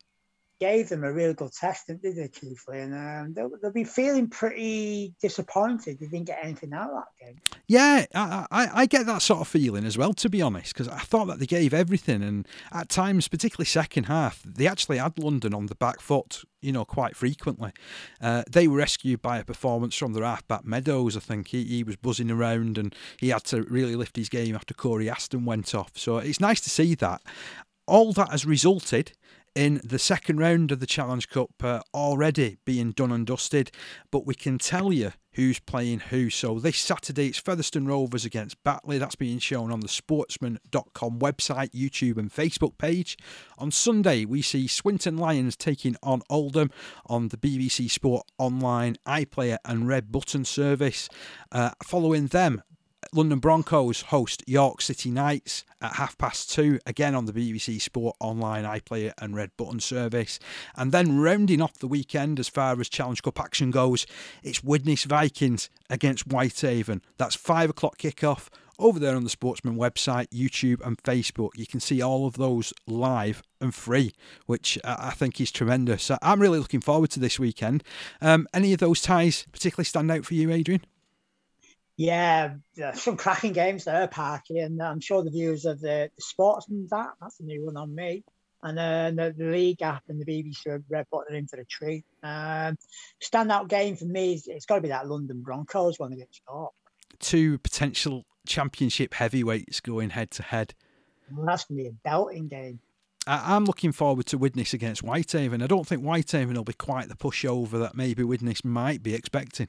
gave 0.62 0.88
them 0.88 1.02
a 1.02 1.12
real 1.12 1.34
good 1.34 1.52
test, 1.52 1.88
didn't 1.88 2.02
they, 2.14 2.28
Keighley? 2.28 2.78
And 2.78 2.94
um, 2.94 3.34
they'll, 3.34 3.50
they'll, 3.60 3.72
be 3.72 3.82
feeling 3.82 4.28
pretty 4.28 5.12
disappointed 5.20 5.98
they 5.98 6.06
didn't 6.06 6.26
get 6.26 6.38
anything 6.40 6.72
out 6.72 6.90
of 6.90 7.02
that 7.02 7.26
game. 7.26 7.40
Yeah, 7.66 8.06
I, 8.14 8.46
I, 8.52 8.68
I 8.72 8.86
get 8.86 9.06
that 9.06 9.22
sort 9.22 9.40
of 9.40 9.48
feeling 9.48 9.84
as 9.84 9.98
well, 9.98 10.14
to 10.14 10.28
be 10.28 10.40
honest, 10.40 10.72
because 10.72 10.86
I 10.86 11.00
thought 11.00 11.24
that 11.26 11.40
they 11.40 11.46
gave 11.46 11.74
everything. 11.74 12.22
And 12.22 12.46
at 12.70 12.88
times, 12.88 13.26
particularly 13.26 13.66
second 13.66 14.04
half, 14.04 14.40
they 14.44 14.68
actually 14.68 14.98
had 14.98 15.18
London 15.18 15.52
on 15.52 15.66
the 15.66 15.74
back 15.74 16.00
foot, 16.00 16.44
you 16.60 16.70
know, 16.70 16.84
quite 16.84 17.16
frequently. 17.16 17.72
Uh, 18.20 18.44
they 18.48 18.68
were 18.68 18.76
rescued 18.78 19.20
by 19.20 19.38
a 19.38 19.44
performance 19.44 19.96
from 19.96 20.12
their 20.12 20.22
halfback 20.22 20.64
Meadows, 20.64 21.16
I 21.16 21.20
think. 21.20 21.48
He, 21.48 21.64
he 21.64 21.82
was 21.82 21.96
buzzing 21.96 22.30
around 22.30 22.78
and 22.78 22.94
he 23.18 23.30
had 23.30 23.42
to 23.46 23.62
really 23.62 23.96
lift 23.96 24.14
his 24.14 24.28
game 24.28 24.54
after 24.54 24.74
Cory 24.74 25.10
Aston 25.10 25.44
went 25.44 25.74
off. 25.74 25.90
So 25.96 26.18
it's 26.18 26.38
nice 26.38 26.60
to 26.60 26.70
see 26.70 26.94
that. 26.94 27.20
All 27.88 28.12
that 28.12 28.30
has 28.30 28.46
resulted 28.46 29.10
in 29.54 29.80
the 29.84 29.98
second 29.98 30.38
round 30.38 30.72
of 30.72 30.80
the 30.80 30.86
Challenge 30.86 31.28
Cup 31.28 31.50
uh, 31.62 31.80
already 31.92 32.58
being 32.64 32.92
done 32.92 33.12
and 33.12 33.26
dusted, 33.26 33.70
but 34.10 34.26
we 34.26 34.34
can 34.34 34.58
tell 34.58 34.92
you 34.92 35.12
who's 35.32 35.58
playing 35.58 36.00
who. 36.00 36.30
So 36.30 36.58
this 36.58 36.78
Saturday 36.78 37.28
it's 37.28 37.38
Featherstone 37.38 37.86
Rovers 37.86 38.24
against 38.24 38.62
Batley. 38.64 38.98
That's 38.98 39.14
being 39.14 39.38
shown 39.38 39.70
on 39.72 39.80
the 39.80 39.88
sportsman.com 39.88 41.18
website, 41.18 41.70
YouTube 41.70 42.18
and 42.18 42.32
Facebook 42.32 42.78
page. 42.78 43.16
On 43.58 43.70
Sunday 43.70 44.24
we 44.24 44.42
see 44.42 44.66
Swinton 44.66 45.16
Lions 45.16 45.56
taking 45.56 45.96
on 46.02 46.22
Oldham 46.30 46.70
on 47.06 47.28
the 47.28 47.36
BBC 47.36 47.90
Sport 47.90 48.26
Online 48.38 48.96
iPlayer 49.06 49.58
and 49.64 49.88
Red 49.88 50.12
Button 50.12 50.44
service. 50.44 51.08
Uh, 51.50 51.70
following 51.82 52.28
them, 52.28 52.62
London 53.12 53.38
Broncos 53.38 54.02
host 54.02 54.42
York 54.46 54.80
City 54.80 55.10
Knights 55.10 55.64
at 55.80 55.96
half 55.96 56.16
past 56.18 56.50
two, 56.50 56.78
again 56.86 57.14
on 57.14 57.26
the 57.26 57.32
BBC 57.32 57.80
Sport 57.80 58.16
Online 58.20 58.64
iPlayer 58.64 59.12
and 59.18 59.34
Red 59.34 59.50
Button 59.56 59.80
service. 59.80 60.38
And 60.76 60.92
then 60.92 61.20
rounding 61.20 61.60
off 61.60 61.78
the 61.78 61.88
weekend 61.88 62.38
as 62.38 62.48
far 62.48 62.80
as 62.80 62.88
Challenge 62.88 63.22
Cup 63.22 63.40
action 63.40 63.70
goes, 63.70 64.06
it's 64.42 64.64
Widnes 64.64 65.04
Vikings 65.04 65.70
against 65.90 66.26
Whitehaven. 66.26 67.02
That's 67.18 67.34
five 67.34 67.70
o'clock 67.70 67.98
kickoff 67.98 68.48
over 68.78 68.98
there 68.98 69.16
on 69.16 69.24
the 69.24 69.30
Sportsman 69.30 69.76
website, 69.76 70.28
YouTube, 70.28 70.84
and 70.84 71.00
Facebook. 71.02 71.50
You 71.56 71.66
can 71.66 71.80
see 71.80 72.02
all 72.02 72.26
of 72.26 72.34
those 72.34 72.72
live 72.86 73.42
and 73.60 73.74
free, 73.74 74.12
which 74.46 74.78
I 74.84 75.10
think 75.10 75.40
is 75.40 75.52
tremendous. 75.52 76.02
So 76.04 76.18
I'm 76.20 76.40
really 76.40 76.58
looking 76.58 76.80
forward 76.80 77.10
to 77.10 77.20
this 77.20 77.38
weekend. 77.38 77.84
Um, 78.20 78.48
any 78.52 78.72
of 78.72 78.80
those 78.80 79.00
ties 79.00 79.46
particularly 79.52 79.84
stand 79.84 80.10
out 80.10 80.24
for 80.24 80.34
you, 80.34 80.50
Adrian? 80.50 80.82
Yeah, 82.02 82.54
some 82.94 83.16
cracking 83.16 83.52
games 83.52 83.84
there, 83.84 84.08
Parky, 84.08 84.58
and 84.58 84.82
I'm 84.82 84.98
sure 84.98 85.22
the 85.22 85.30
viewers 85.30 85.64
of 85.64 85.80
the, 85.80 86.10
Sportsman 86.18 86.88
that 86.90 87.10
that's 87.20 87.38
a 87.38 87.44
new 87.44 87.64
one 87.64 87.76
on 87.76 87.94
me. 87.94 88.24
And 88.64 88.78
then 88.78 89.16
the, 89.16 89.34
the, 89.36 89.50
league 89.50 89.82
app 89.82 90.04
and 90.08 90.20
the 90.20 90.24
BBC 90.24 90.82
Red 90.88 91.06
Button 91.10 91.34
into 91.34 91.56
the 91.56 91.64
tree. 91.64 92.04
Um, 92.22 92.76
standout 93.20 93.68
game 93.68 93.96
for 93.96 94.04
me 94.04 94.34
is 94.34 94.46
it's 94.46 94.66
got 94.66 94.76
to 94.76 94.80
be 94.80 94.88
that 94.88 95.08
London 95.08 95.42
Broncos 95.42 95.98
one 95.98 96.12
against 96.12 96.40
York. 96.48 96.72
Two 97.18 97.58
potential 97.58 98.24
championship 98.46 99.14
heavyweights 99.14 99.80
going 99.80 100.10
head 100.10 100.30
to 100.32 100.42
head. 100.42 100.74
That's 101.44 101.64
to 101.66 101.74
be 101.74 101.86
a 101.86 101.92
belting 101.92 102.48
game. 102.48 102.78
I, 103.26 103.56
am 103.56 103.64
looking 103.64 103.92
forward 103.92 104.26
to 104.26 104.38
Widnes 104.38 104.74
against 104.74 105.02
Whitehaven. 105.02 105.62
I 105.62 105.66
don't 105.66 105.86
think 105.86 106.02
Whitehaven 106.02 106.54
will 106.54 106.64
be 106.64 106.72
quite 106.72 107.08
the 107.08 107.16
pushover 107.16 107.80
that 107.80 107.96
maybe 107.96 108.22
Widnes 108.22 108.64
might 108.64 109.02
be 109.02 109.14
expecting 109.14 109.68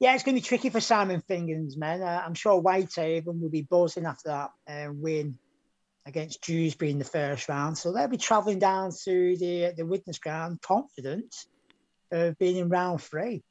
yeah, 0.00 0.14
it's 0.14 0.24
going 0.24 0.34
to 0.34 0.40
be 0.40 0.46
tricky 0.46 0.70
for 0.70 0.80
Simon 0.80 1.20
Finnigan's 1.20 1.76
men. 1.76 2.02
Uh, 2.02 2.22
I'm 2.24 2.34
sure 2.34 2.60
Whitehaven 2.60 3.40
will 3.40 3.50
be 3.50 3.62
buzzing 3.62 4.06
after 4.06 4.28
that 4.28 4.50
uh, 4.68 4.92
win 4.92 5.38
against 6.06 6.42
Dewsbury 6.42 6.90
in 6.90 6.98
the 6.98 7.04
first 7.04 7.48
round. 7.48 7.78
So 7.78 7.92
they'll 7.92 8.08
be 8.08 8.16
travelling 8.16 8.58
down 8.58 8.90
to 9.04 9.36
the 9.36 9.72
the 9.76 9.86
Widnes 9.86 10.18
ground 10.18 10.60
confident 10.60 11.34
of 12.10 12.38
being 12.38 12.56
in 12.56 12.68
round 12.68 13.02
three. 13.02 13.42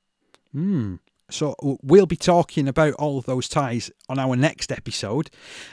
Hmm. 0.52 0.96
So 1.30 1.56
we'll 1.82 2.06
be 2.06 2.16
talking 2.16 2.68
about 2.68 2.94
all 2.96 3.18
of 3.18 3.26
those 3.26 3.48
ties 3.48 3.90
on 4.10 4.20
our 4.20 4.36
next 4.36 4.72
episode. 4.72 5.30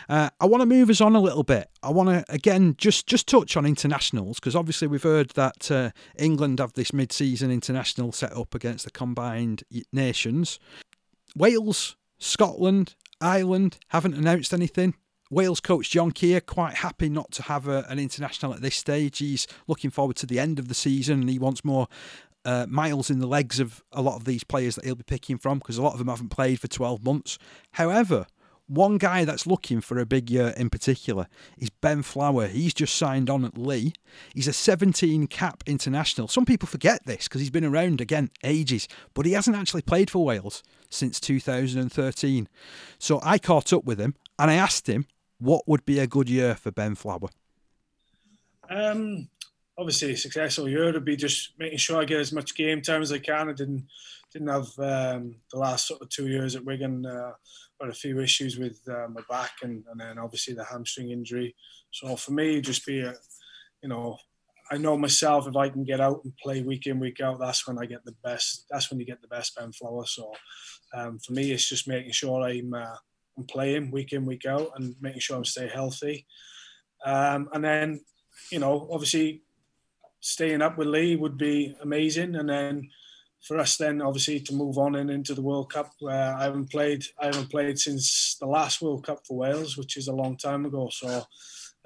Uh, 0.09 0.31
I 0.41 0.47
want 0.47 0.63
to 0.63 0.67
move 0.67 0.91
us 0.91 1.01
on 1.01 1.15
a 1.15 1.21
little 1.21 1.43
bit. 1.43 1.69
I 1.83 1.91
want 1.91 2.09
to 2.09 2.25
again 2.33 2.75
just 2.79 3.07
just 3.07 3.27
touch 3.27 3.57
on 3.57 3.67
internationals 3.67 4.39
because 4.39 4.57
obviously 4.57 4.89
we've 4.89 5.03
heard 5.03 5.31
that 5.31 5.71
uh, 5.71 5.91
England 6.17 6.61
have 6.61 6.75
this 6.75 6.93
mid-season 6.93 7.51
international 7.51 8.13
set 8.13 8.37
up 8.37 8.55
against 8.55 8.85
the 8.85 8.91
combined 8.91 9.65
nations. 9.93 10.59
Wales, 11.37 11.97
Scotland, 12.19 12.95
Ireland 13.21 13.79
haven't 13.89 14.15
announced 14.15 14.55
anything. 14.55 14.95
Wales 15.31 15.61
coach 15.61 15.91
John 15.91 16.11
Kear 16.11 16.41
quite 16.41 16.75
happy 16.75 17.09
not 17.09 17.31
to 17.33 17.43
have 17.45 17.69
a, 17.69 17.87
an 17.89 18.01
international 18.01 18.53
at 18.53 18.63
this 18.63 18.75
stage. 18.75 19.19
He's 19.19 19.47
looking 19.69 19.91
forward 19.91 20.17
to 20.17 20.27
the 20.27 20.41
end 20.41 20.59
of 20.59 20.67
the 20.67 20.75
season 20.75 21.21
and 21.21 21.31
he 21.31 21.39
wants 21.39 21.65
more 21.65 21.87
uh, 22.45 22.67
miles 22.69 23.11
in 23.11 23.19
the 23.19 23.27
legs 23.27 23.61
of 23.61 23.83
a 23.93 24.03
lot 24.03 24.17
of 24.17 24.25
these 24.25 24.45
players 24.45 24.75
that 24.77 24.85
he'll 24.85 24.95
be 24.95 25.03
picking 25.03 25.39
from 25.39 25.59
because 25.59 25.79
a 25.79 25.83
lot 25.83 25.93
of 25.93 25.99
them 25.99 26.09
haven't 26.09 26.31
played 26.31 26.61
for 26.61 26.69
12 26.69 27.05
months. 27.05 27.39
However, 27.73 28.27
one 28.71 28.99
guy 28.99 29.25
that's 29.25 29.49
looking 29.49 29.81
for 29.81 29.99
a 29.99 30.07
big 30.07 30.31
year 30.31 30.55
in 30.57 30.71
particular 30.71 31.27
is 31.59 31.71
Ben 31.71 32.03
Flower. 32.03 32.47
He's 32.47 32.73
just 32.73 32.95
signed 32.95 33.29
on 33.29 33.45
at 33.45 33.59
Leigh. 33.59 33.93
He's 34.33 34.47
a 34.47 34.53
17 34.53 35.27
cap 35.27 35.65
international. 35.67 36.29
Some 36.29 36.45
people 36.45 36.69
forget 36.69 37.05
this 37.05 37.27
because 37.27 37.41
he's 37.41 37.51
been 37.51 37.65
around 37.65 38.01
again 38.01 38.31
ages, 38.45 38.87
but 39.13 39.27
he 39.27 39.33
hasn't 39.33 39.57
actually 39.57 39.83
played 39.83 40.09
for 40.09 40.25
Wales 40.25 40.63
since 40.89 41.19
2013. 41.19 42.49
So 42.99 43.21
I 43.25 43.39
caught 43.39 43.73
up 43.73 43.85
with 43.85 43.99
him 43.99 44.15
and 44.39 44.51
I 44.51 44.55
asked 44.55 44.89
him 44.89 45.07
what 45.41 45.67
would 45.67 45.85
be 45.85 45.99
a 45.99 46.07
good 46.07 46.31
year 46.31 46.55
for 46.55 46.71
Ben 46.71 46.95
Flower. 46.95 47.29
Um, 48.69 49.29
obviously 49.81 50.13
a 50.13 50.17
successful 50.17 50.69
year 50.69 50.93
would 50.93 51.05
be 51.05 51.17
just 51.17 51.53
making 51.59 51.79
sure 51.79 52.01
I 52.01 52.05
get 52.05 52.21
as 52.21 52.33
much 52.33 52.55
game 52.55 52.83
time 52.83 53.03
as 53.03 53.13
I 53.13 53.19
can. 53.19 53.49
I 53.49 53.55
didn't 53.55 53.87
didn't 54.33 54.49
have 54.49 54.69
um, 54.79 55.37
the 55.51 55.59
last 55.59 55.89
sort 55.89 56.03
of 56.03 56.09
two 56.11 56.29
years 56.29 56.55
at 56.55 56.65
Wigan. 56.65 57.05
Uh, 57.07 57.33
a 57.89 57.95
few 57.95 58.21
issues 58.21 58.59
with 58.59 58.79
uh, 58.91 59.07
my 59.09 59.23
back 59.29 59.53
and, 59.63 59.83
and 59.91 59.99
then 59.99 60.19
obviously 60.19 60.53
the 60.53 60.65
hamstring 60.65 61.11
injury. 61.11 61.55
So 61.91 62.15
for 62.17 62.33
me, 62.33 62.61
just 62.61 62.85
be 62.85 63.01
a, 63.01 63.15
you 63.83 63.89
know, 63.89 64.19
I 64.71 64.77
know 64.77 64.97
myself 64.97 65.49
if 65.49 65.57
I 65.57 65.69
can 65.71 65.85
get 65.85 66.01
out 66.01 66.21
and 66.25 66.37
play 66.37 66.63
week 66.63 66.87
in 66.87 67.01
week 67.01 67.21
out, 67.21 67.41
that's 67.41 67.67
when 67.67 67.79
I 67.79 67.87
get 67.87 68.05
the 68.05 68.15
best. 68.23 68.67
That's 68.71 68.91
when 68.91 69.01
you 69.01 69.07
get 69.07 69.21
the 69.21 69.29
best 69.29 69.57
Ben 69.57 69.73
Flower. 69.73 70.05
So 70.07 70.31
um, 70.95 71.19
for 71.19 71.33
me, 71.33 71.53
it's 71.53 71.69
just 71.69 71.89
making 71.89 72.13
sure 72.13 72.43
I'm 72.43 72.75
uh, 72.75 72.97
I'm 73.37 73.45
playing 73.45 73.91
week 73.91 74.13
in 74.13 74.27
week 74.27 74.45
out 74.47 74.73
and 74.77 74.95
making 75.01 75.21
sure 75.21 75.37
I'm 75.37 75.45
stay 75.45 75.69
healthy. 75.69 76.27
Um, 77.05 77.49
and 77.55 77.65
then, 77.65 78.01
you 78.53 78.59
know, 78.59 78.89
obviously 78.93 79.43
staying 80.21 80.63
up 80.63 80.79
with 80.79 80.89
Leigh 80.89 81.17
would 81.17 81.37
be 81.37 81.75
amazing. 81.83 82.37
And 82.37 82.49
then 82.49 82.91
for 83.43 83.59
us, 83.59 83.77
then 83.77 84.03
obviously 84.03 84.41
to 84.41 84.55
move 84.55 84.79
on 84.79 84.95
and 84.97 85.11
into 85.11 85.35
the 85.35 85.43
World 85.43 85.73
Cup. 85.73 85.93
Uh, 86.03 86.09
I 86.09 86.45
haven't 86.45 86.71
played. 86.71 87.05
I 87.19 87.27
haven't 87.27 87.51
played 87.51 87.79
since 87.79 88.37
the 88.39 88.47
last 88.47 88.83
World 88.83 89.05
Cup 89.05 89.27
for 89.27 89.37
Wales, 89.37 89.77
which 89.77 89.97
is 89.97 90.09
a 90.09 90.15
long 90.15 90.37
time 90.37 90.67
ago. 90.67 90.91
So 90.93 91.25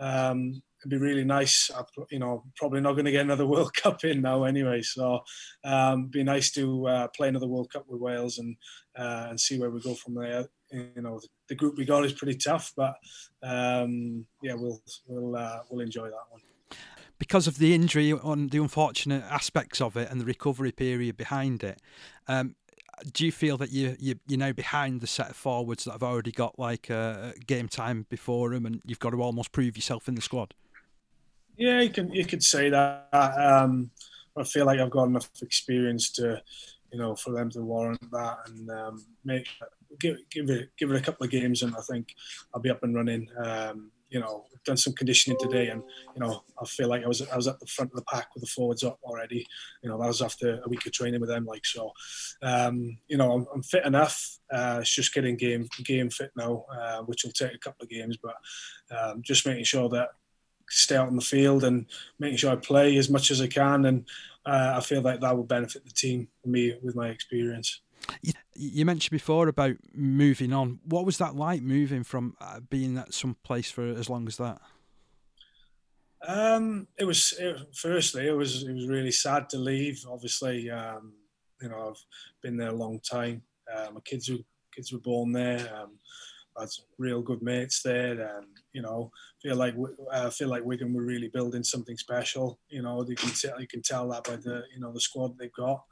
um, 0.00 0.62
it'd 0.80 0.90
be 0.90 0.96
really 0.96 1.24
nice. 1.24 1.70
You 2.10 2.18
know, 2.18 2.44
probably 2.56 2.80
not 2.80 2.92
going 2.92 3.04
to 3.04 3.12
get 3.12 3.24
another 3.24 3.46
World 3.54 3.72
Cup 3.74 4.04
in 4.04 4.20
now 4.20 4.44
anyway. 4.44 4.82
So 4.82 5.20
um, 5.62 6.06
be 6.06 6.24
nice 6.24 6.50
to 6.52 6.88
uh, 6.88 7.08
play 7.08 7.28
another 7.28 7.46
World 7.46 7.72
Cup 7.72 7.84
with 7.86 8.00
Wales 8.00 8.38
and 8.38 8.56
uh, 8.98 9.28
and 9.30 9.40
see 9.40 9.58
where 9.58 9.70
we 9.70 9.80
go 9.80 9.94
from 9.94 10.14
there. 10.14 10.46
You 10.72 11.02
know, 11.02 11.20
the 11.48 11.54
group 11.54 11.78
we 11.78 11.84
got 11.84 12.04
is 12.04 12.12
pretty 12.12 12.36
tough, 12.36 12.72
but 12.76 12.96
um, 13.44 14.26
yeah, 14.42 14.54
we'll 14.54 14.82
we'll 15.06 15.36
uh, 15.36 15.60
we'll 15.70 15.84
enjoy 15.84 16.06
that 16.06 16.26
one 16.30 16.40
because 17.18 17.46
of 17.46 17.58
the 17.58 17.74
injury 17.74 18.12
on 18.12 18.48
the 18.48 18.58
unfortunate 18.58 19.24
aspects 19.30 19.80
of 19.80 19.96
it 19.96 20.10
and 20.10 20.20
the 20.20 20.24
recovery 20.24 20.72
period 20.72 21.16
behind 21.16 21.62
it. 21.62 21.80
Um, 22.26 22.56
do 23.12 23.24
you 23.24 23.32
feel 23.32 23.56
that 23.58 23.70
you, 23.70 23.96
you 23.98 24.14
you're 24.26 24.38
now 24.38 24.52
behind 24.52 25.00
the 25.00 25.06
set 25.06 25.30
of 25.30 25.36
forwards 25.36 25.84
that 25.84 25.92
have 25.92 26.02
already 26.02 26.30
got 26.30 26.58
like 26.58 26.90
a, 26.90 27.34
game 27.46 27.68
time 27.68 28.06
before 28.08 28.50
them, 28.50 28.66
and 28.66 28.80
you've 28.84 29.00
got 29.00 29.10
to 29.10 29.22
almost 29.22 29.52
prove 29.52 29.76
yourself 29.76 30.08
in 30.08 30.14
the 30.14 30.20
squad? 30.20 30.54
Yeah, 31.56 31.80
you 31.80 31.90
can 31.90 32.12
you 32.12 32.24
could 32.24 32.42
say 32.42 32.70
that. 32.70 33.08
Um, 33.12 33.90
I 34.36 34.44
feel 34.44 34.66
like 34.66 34.80
I've 34.80 34.90
got 34.90 35.04
enough 35.04 35.28
experience 35.42 36.10
to, 36.12 36.42
you 36.92 36.98
know, 36.98 37.14
for 37.14 37.32
them 37.32 37.50
to 37.50 37.62
warrant 37.62 38.10
that 38.10 38.38
and 38.46 38.70
um, 38.70 39.04
make 39.24 39.48
give 40.00 40.16
give 40.30 40.50
it 40.50 40.70
give 40.76 40.90
it 40.90 40.96
a 40.96 41.04
couple 41.04 41.24
of 41.24 41.30
games, 41.30 41.62
and 41.62 41.74
I 41.76 41.80
think 41.80 42.14
I'll 42.52 42.60
be 42.60 42.70
up 42.70 42.82
and 42.82 42.94
running. 42.94 43.28
Um, 43.42 43.90
you 44.14 44.20
know, 44.20 44.44
done 44.64 44.76
some 44.76 44.92
conditioning 44.92 45.36
today, 45.40 45.68
and 45.68 45.82
you 46.14 46.20
know, 46.20 46.44
I 46.60 46.64
feel 46.64 46.88
like 46.88 47.02
I 47.02 47.08
was 47.08 47.20
I 47.28 47.36
was 47.36 47.48
at 47.48 47.58
the 47.58 47.66
front 47.66 47.90
of 47.90 47.96
the 47.96 48.04
pack 48.04 48.28
with 48.32 48.42
the 48.42 48.48
forwards 48.48 48.84
up 48.84 48.98
already. 49.02 49.44
You 49.82 49.90
know, 49.90 49.98
that 50.00 50.06
was 50.06 50.22
after 50.22 50.60
a 50.64 50.68
week 50.68 50.86
of 50.86 50.92
training 50.92 51.20
with 51.20 51.28
them. 51.28 51.44
Like 51.44 51.66
so, 51.66 51.90
um, 52.40 52.96
you 53.08 53.16
know, 53.16 53.32
I'm, 53.32 53.46
I'm 53.52 53.62
fit 53.64 53.84
enough. 53.84 54.38
Uh, 54.52 54.78
it's 54.80 54.94
just 54.94 55.12
getting 55.12 55.36
game 55.36 55.68
game 55.82 56.10
fit 56.10 56.30
now, 56.36 56.64
uh, 56.72 57.02
which 57.02 57.24
will 57.24 57.32
take 57.32 57.54
a 57.54 57.58
couple 57.58 57.82
of 57.82 57.90
games, 57.90 58.16
but 58.22 58.36
um, 58.96 59.20
just 59.20 59.44
making 59.46 59.64
sure 59.64 59.88
that 59.88 60.10
stay 60.70 60.96
out 60.96 61.08
on 61.08 61.16
the 61.16 61.22
field 61.22 61.64
and 61.64 61.86
making 62.20 62.38
sure 62.38 62.52
I 62.52 62.56
play 62.56 62.96
as 62.96 63.10
much 63.10 63.32
as 63.32 63.40
I 63.40 63.48
can. 63.48 63.84
And 63.84 64.06
uh, 64.46 64.74
I 64.76 64.80
feel 64.80 65.02
like 65.02 65.20
that 65.20 65.36
will 65.36 65.44
benefit 65.44 65.84
the 65.84 65.90
team 65.90 66.28
me 66.44 66.78
with 66.82 66.94
my 66.94 67.08
experience. 67.08 67.80
You 68.56 68.84
mentioned 68.84 69.10
before 69.10 69.48
about 69.48 69.76
moving 69.92 70.52
on. 70.52 70.80
What 70.84 71.04
was 71.04 71.18
that 71.18 71.34
like 71.34 71.62
moving 71.62 72.04
from 72.04 72.36
uh, 72.40 72.60
being 72.60 72.98
at 72.98 73.12
some 73.12 73.36
place 73.42 73.70
for 73.70 73.82
as 73.82 74.08
long 74.08 74.26
as 74.28 74.36
that? 74.36 74.60
Um, 76.26 76.86
it 76.98 77.04
was 77.04 77.34
it, 77.38 77.56
firstly 77.74 78.26
it 78.28 78.32
was 78.32 78.62
it 78.62 78.72
was 78.72 78.88
really 78.88 79.10
sad 79.10 79.48
to 79.50 79.58
leave. 79.58 80.04
Obviously, 80.08 80.70
um, 80.70 81.12
you 81.60 81.68
know 81.68 81.90
I've 81.90 82.04
been 82.42 82.56
there 82.56 82.70
a 82.70 82.74
long 82.74 83.00
time. 83.00 83.42
Uh, 83.72 83.88
my 83.92 84.00
kids 84.00 84.30
were 84.30 84.38
kids 84.74 84.92
were 84.92 85.00
born 85.00 85.32
there. 85.32 85.60
Um, 85.74 85.98
I 86.56 86.62
had 86.62 86.70
some 86.70 86.84
real 86.98 87.20
good 87.20 87.42
mates 87.42 87.82
there, 87.82 88.36
and 88.36 88.46
you 88.72 88.82
know 88.82 89.10
feel 89.42 89.56
like 89.56 89.74
uh, 90.10 90.30
feel 90.30 90.48
like 90.48 90.64
Wigan 90.64 90.94
were 90.94 91.04
really 91.04 91.28
building 91.28 91.64
something 91.64 91.96
special. 91.96 92.58
You 92.68 92.82
know, 92.82 93.04
you 93.06 93.16
can 93.16 93.30
tell 93.30 93.60
you 93.60 93.66
can 93.66 93.82
tell 93.82 94.08
that 94.10 94.24
by 94.24 94.36
the 94.36 94.64
you 94.72 94.80
know 94.80 94.92
the 94.92 95.00
squad 95.00 95.36
they've 95.38 95.52
got. 95.52 95.84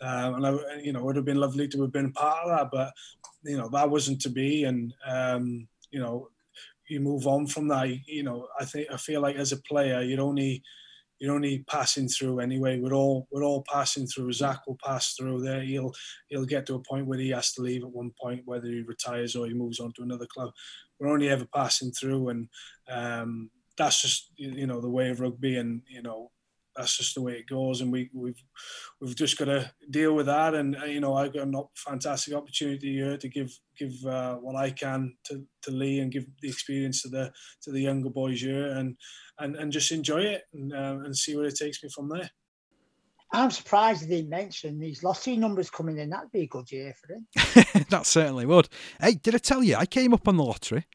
Um, 0.00 0.34
and 0.34 0.46
I, 0.46 0.80
you 0.82 0.92
know, 0.92 1.00
it 1.00 1.04
would 1.04 1.16
have 1.16 1.24
been 1.24 1.36
lovely 1.36 1.68
to 1.68 1.82
have 1.82 1.92
been 1.92 2.12
part 2.12 2.44
of 2.44 2.56
that, 2.56 2.68
but 2.72 2.92
you 3.42 3.56
know 3.56 3.68
that 3.70 3.90
wasn't 3.90 4.20
to 4.22 4.30
be. 4.30 4.64
And 4.64 4.94
um, 5.06 5.68
you 5.90 6.00
know, 6.00 6.28
you 6.88 7.00
move 7.00 7.26
on 7.26 7.46
from 7.46 7.68
that. 7.68 7.88
You 8.06 8.22
know, 8.22 8.48
I 8.58 8.64
think 8.64 8.88
I 8.92 8.96
feel 8.96 9.20
like 9.20 9.36
as 9.36 9.52
a 9.52 9.62
player, 9.62 10.02
you're 10.02 10.20
only 10.20 10.62
you're 11.18 11.34
only 11.34 11.64
passing 11.68 12.08
through 12.08 12.40
anyway. 12.40 12.78
We're 12.78 12.94
all 12.94 13.28
we're 13.30 13.44
all 13.44 13.64
passing 13.70 14.06
through. 14.06 14.32
Zak 14.32 14.66
will 14.66 14.78
pass 14.82 15.14
through 15.14 15.42
there. 15.42 15.62
He'll 15.62 15.92
he'll 16.28 16.46
get 16.46 16.66
to 16.66 16.76
a 16.76 16.82
point 16.82 17.06
where 17.06 17.18
he 17.18 17.30
has 17.30 17.52
to 17.54 17.62
leave 17.62 17.82
at 17.82 17.90
one 17.90 18.12
point, 18.20 18.42
whether 18.46 18.66
he 18.66 18.82
retires 18.82 19.36
or 19.36 19.46
he 19.46 19.54
moves 19.54 19.80
on 19.80 19.92
to 19.94 20.02
another 20.02 20.26
club 20.26 20.50
we're 21.00 21.08
only 21.08 21.30
ever 21.30 21.46
passing 21.46 21.90
through, 21.90 22.28
and 22.28 22.48
um, 22.88 23.50
that's 23.76 24.02
just 24.02 24.30
you 24.36 24.66
know 24.66 24.80
the 24.80 24.90
way 24.90 25.08
of 25.08 25.20
rugby, 25.20 25.56
and 25.56 25.82
you 25.88 26.02
know 26.02 26.30
that's 26.76 26.96
just 26.96 27.14
the 27.14 27.22
way 27.22 27.32
it 27.32 27.48
goes, 27.48 27.80
and 27.80 27.92
we 27.92 28.10
we've 28.14 28.42
we've 29.00 29.16
just 29.16 29.38
got 29.38 29.46
to 29.46 29.70
deal 29.90 30.14
with 30.14 30.26
that. 30.26 30.54
And 30.54 30.76
uh, 30.76 30.84
you 30.84 31.00
know, 31.00 31.14
I've 31.14 31.32
got 31.32 31.48
a 31.48 31.62
fantastic 31.76 32.34
opportunity 32.34 32.94
here 32.94 33.16
to 33.16 33.28
give 33.28 33.50
give 33.78 33.92
uh, 34.06 34.36
what 34.36 34.56
I 34.56 34.70
can 34.70 35.14
to, 35.26 35.44
to 35.62 35.70
Leigh 35.70 36.00
and 36.00 36.12
give 36.12 36.26
the 36.40 36.48
experience 36.48 37.02
to 37.02 37.08
the 37.08 37.32
to 37.62 37.72
the 37.72 37.80
younger 37.80 38.10
boys 38.10 38.40
here, 38.40 38.72
and 38.72 38.96
and 39.38 39.56
and 39.56 39.72
just 39.72 39.92
enjoy 39.92 40.22
it 40.22 40.42
and 40.52 40.72
uh, 40.72 40.98
and 41.04 41.16
see 41.16 41.36
where 41.36 41.46
it 41.46 41.56
takes 41.56 41.82
me 41.82 41.88
from 41.94 42.08
there. 42.08 42.30
I'm 43.32 43.50
surprised 43.50 44.02
they 44.02 44.16
didn't 44.16 44.30
mention 44.30 44.80
these 44.80 45.04
lottery 45.04 45.36
numbers 45.36 45.70
coming 45.70 45.98
in. 45.98 46.10
That'd 46.10 46.32
be 46.32 46.42
a 46.42 46.46
good 46.48 46.70
year 46.72 46.94
for 47.00 47.14
him. 47.14 47.84
that 47.90 48.04
certainly 48.04 48.44
would. 48.44 48.68
Hey, 49.00 49.14
did 49.14 49.36
I 49.36 49.38
tell 49.38 49.62
you 49.62 49.76
I 49.76 49.86
came 49.86 50.12
up 50.12 50.26
on 50.26 50.36
the 50.36 50.42
lottery? 50.42 50.86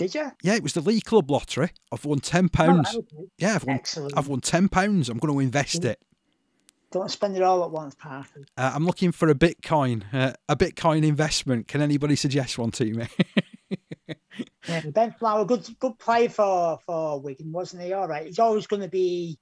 Did 0.00 0.14
you? 0.14 0.32
Yeah, 0.42 0.54
it 0.54 0.62
was 0.62 0.72
the 0.72 0.80
League 0.80 1.04
Club 1.04 1.30
lottery. 1.30 1.72
I've 1.92 2.06
won 2.06 2.20
ten 2.20 2.48
pounds. 2.48 2.96
Oh, 2.96 3.04
yeah, 3.36 3.56
I've 3.56 3.66
won. 3.66 3.76
Excellent. 3.76 4.14
I've 4.16 4.28
won 4.28 4.40
ten 4.40 4.70
pounds. 4.70 5.10
I'm 5.10 5.18
going 5.18 5.34
to 5.34 5.40
invest 5.40 5.84
it. 5.84 6.00
Don't 6.90 7.10
spend 7.10 7.36
it 7.36 7.42
all 7.42 7.62
at 7.64 7.70
once, 7.70 7.94
Parker. 7.96 8.46
Uh, 8.56 8.72
I'm 8.74 8.86
looking 8.86 9.12
for 9.12 9.28
a 9.28 9.34
Bitcoin, 9.34 10.04
uh, 10.14 10.32
a 10.48 10.56
Bitcoin 10.56 11.04
investment. 11.04 11.68
Can 11.68 11.82
anybody 11.82 12.16
suggest 12.16 12.56
one 12.56 12.70
to 12.70 12.84
me? 12.86 13.08
yeah, 14.66 14.80
Ben 14.86 15.12
Flower, 15.18 15.44
good 15.44 15.68
good 15.78 15.98
play 15.98 16.28
for 16.28 16.78
for 16.86 17.20
Wigan, 17.20 17.52
wasn't 17.52 17.82
he? 17.82 17.92
All 17.92 18.08
right, 18.08 18.24
he's 18.24 18.38
always 18.38 18.66
going 18.66 18.80
to 18.80 18.88
be 18.88 19.38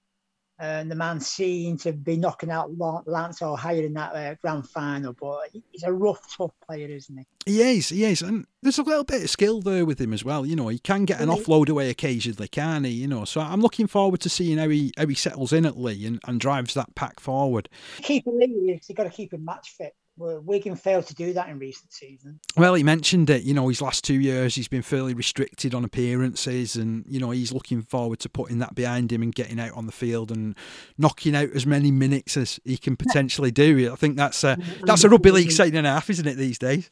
and 0.58 0.90
the 0.90 0.96
man 0.96 1.20
seemed 1.20 1.80
to 1.80 1.92
be 1.92 2.16
knocking 2.16 2.50
out 2.50 2.76
Lance 3.06 3.38
Hohaia 3.40 3.82
in 3.82 3.94
that 3.94 4.14
uh, 4.14 4.34
grand 4.42 4.68
final. 4.68 5.12
But 5.12 5.50
he's 5.52 5.84
a 5.84 5.92
rough, 5.92 6.36
tough 6.36 6.52
player, 6.66 6.88
isn't 6.88 7.16
he? 7.16 7.26
He 7.46 7.62
is, 7.62 7.88
he 7.90 8.04
is, 8.04 8.22
and 8.22 8.46
there's 8.62 8.78
a 8.78 8.82
little 8.82 9.04
bit 9.04 9.22
of 9.22 9.30
skill 9.30 9.62
there 9.62 9.86
with 9.86 10.00
him 10.00 10.12
as 10.12 10.24
well. 10.24 10.44
You 10.44 10.56
know, 10.56 10.68
he 10.68 10.78
can 10.78 11.04
get 11.04 11.20
an 11.20 11.28
offload 11.28 11.68
away 11.68 11.90
occasionally, 11.90 12.48
can 12.48 12.84
he? 12.84 12.90
You 12.90 13.06
know, 13.06 13.24
so 13.24 13.40
I'm 13.40 13.60
looking 13.60 13.86
forward 13.86 14.20
to 14.20 14.28
seeing 14.28 14.58
how 14.58 14.68
he 14.68 14.92
how 14.96 15.06
he 15.06 15.14
settles 15.14 15.52
in 15.52 15.64
at 15.64 15.78
Leigh 15.78 16.06
and, 16.06 16.20
and 16.26 16.40
drives 16.40 16.74
that 16.74 16.94
pack 16.94 17.20
forward. 17.20 17.68
Keeping 18.02 18.38
Leigh, 18.38 18.80
you've 18.86 18.96
got 18.96 19.04
to 19.04 19.10
keep 19.10 19.32
him 19.32 19.44
match 19.44 19.74
fit. 19.76 19.94
Wigan 20.18 20.76
failed 20.76 21.06
to 21.06 21.14
do 21.14 21.32
that 21.32 21.48
in 21.48 21.58
recent 21.58 21.92
seasons. 21.92 22.40
Well, 22.56 22.74
he 22.74 22.82
mentioned 22.82 23.30
it. 23.30 23.42
You 23.42 23.54
know, 23.54 23.68
his 23.68 23.80
last 23.80 24.04
two 24.04 24.20
years 24.20 24.54
he's 24.54 24.68
been 24.68 24.82
fairly 24.82 25.14
restricted 25.14 25.74
on 25.74 25.84
appearances, 25.84 26.76
and 26.76 27.04
you 27.08 27.20
know 27.20 27.30
he's 27.30 27.52
looking 27.52 27.82
forward 27.82 28.18
to 28.20 28.28
putting 28.28 28.58
that 28.58 28.74
behind 28.74 29.12
him 29.12 29.22
and 29.22 29.34
getting 29.34 29.60
out 29.60 29.72
on 29.72 29.86
the 29.86 29.92
field 29.92 30.30
and 30.30 30.56
knocking 30.96 31.36
out 31.36 31.50
as 31.54 31.66
many 31.66 31.90
minutes 31.90 32.36
as 32.36 32.58
he 32.64 32.76
can 32.76 32.96
potentially 32.98 33.50
do. 33.50 33.90
I 33.92 33.96
think 33.96 34.16
that's 34.16 34.42
a 34.44 34.58
that's 34.82 35.04
a 35.04 35.08
rugby 35.08 35.30
league 35.30 35.52
second 35.52 35.76
and 35.76 35.86
a 35.86 35.90
half, 35.90 36.10
isn't 36.10 36.26
it 36.26 36.36
these 36.36 36.58
days? 36.58 36.90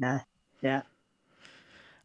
Yeah, 0.00 0.20
yeah. 0.62 0.82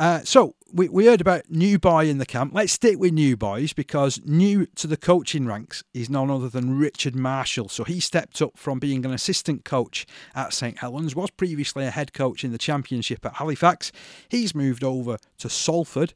Uh, 0.03 0.21
so 0.25 0.53
we, 0.73 0.89
we 0.89 1.05
heard 1.05 1.21
about 1.21 1.49
new 1.49 1.79
boy 1.79 2.09
in 2.09 2.17
the 2.17 2.25
camp. 2.25 2.53
Let's 2.53 2.73
stick 2.73 2.99
with 2.99 3.13
new 3.13 3.37
boys 3.37 3.71
because 3.71 4.19
new 4.25 4.65
to 4.75 4.85
the 4.85 4.97
coaching 4.97 5.45
ranks 5.45 5.81
is 5.93 6.09
none 6.09 6.29
other 6.29 6.49
than 6.49 6.77
Richard 6.77 7.15
Marshall. 7.15 7.69
So 7.69 7.85
he 7.85 8.01
stepped 8.01 8.41
up 8.41 8.57
from 8.57 8.79
being 8.79 9.05
an 9.05 9.13
assistant 9.13 9.63
coach 9.63 10.05
at 10.35 10.51
St 10.51 10.79
Helens, 10.79 11.15
was 11.15 11.29
previously 11.29 11.85
a 11.85 11.89
head 11.89 12.11
coach 12.11 12.43
in 12.43 12.51
the 12.51 12.57
championship 12.57 13.25
at 13.25 13.35
Halifax. 13.35 13.93
He's 14.27 14.53
moved 14.53 14.83
over 14.83 15.19
to 15.37 15.47
Salford, 15.47 16.13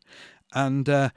and 0.54 0.90
uh, 0.90 1.12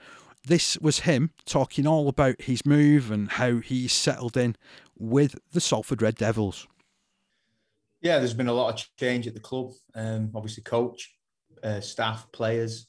this 0.47 0.79
was 0.79 1.01
him 1.01 1.33
talking 1.47 1.89
all 1.89 2.09
about 2.09 2.43
his 2.43 2.65
move 2.65 3.11
and 3.11 3.33
how 3.33 3.57
he's 3.57 3.93
settled 3.93 4.37
in 4.37 4.55
with 4.97 5.35
the 5.51 5.61
Salford 5.61 6.03
Red 6.03 6.15
Devils. 6.15 6.69
Yeah, 8.01 8.19
there's 8.19 8.33
been 8.33 8.47
a 8.47 8.53
lot 8.53 8.75
of 8.75 8.87
change 8.97 9.27
at 9.27 9.35
the 9.35 9.41
club. 9.41 9.73
Um, 9.93 10.31
obviously, 10.37 10.63
coach, 10.63 11.17
uh, 11.63 11.81
staff, 11.81 12.31
players, 12.33 12.87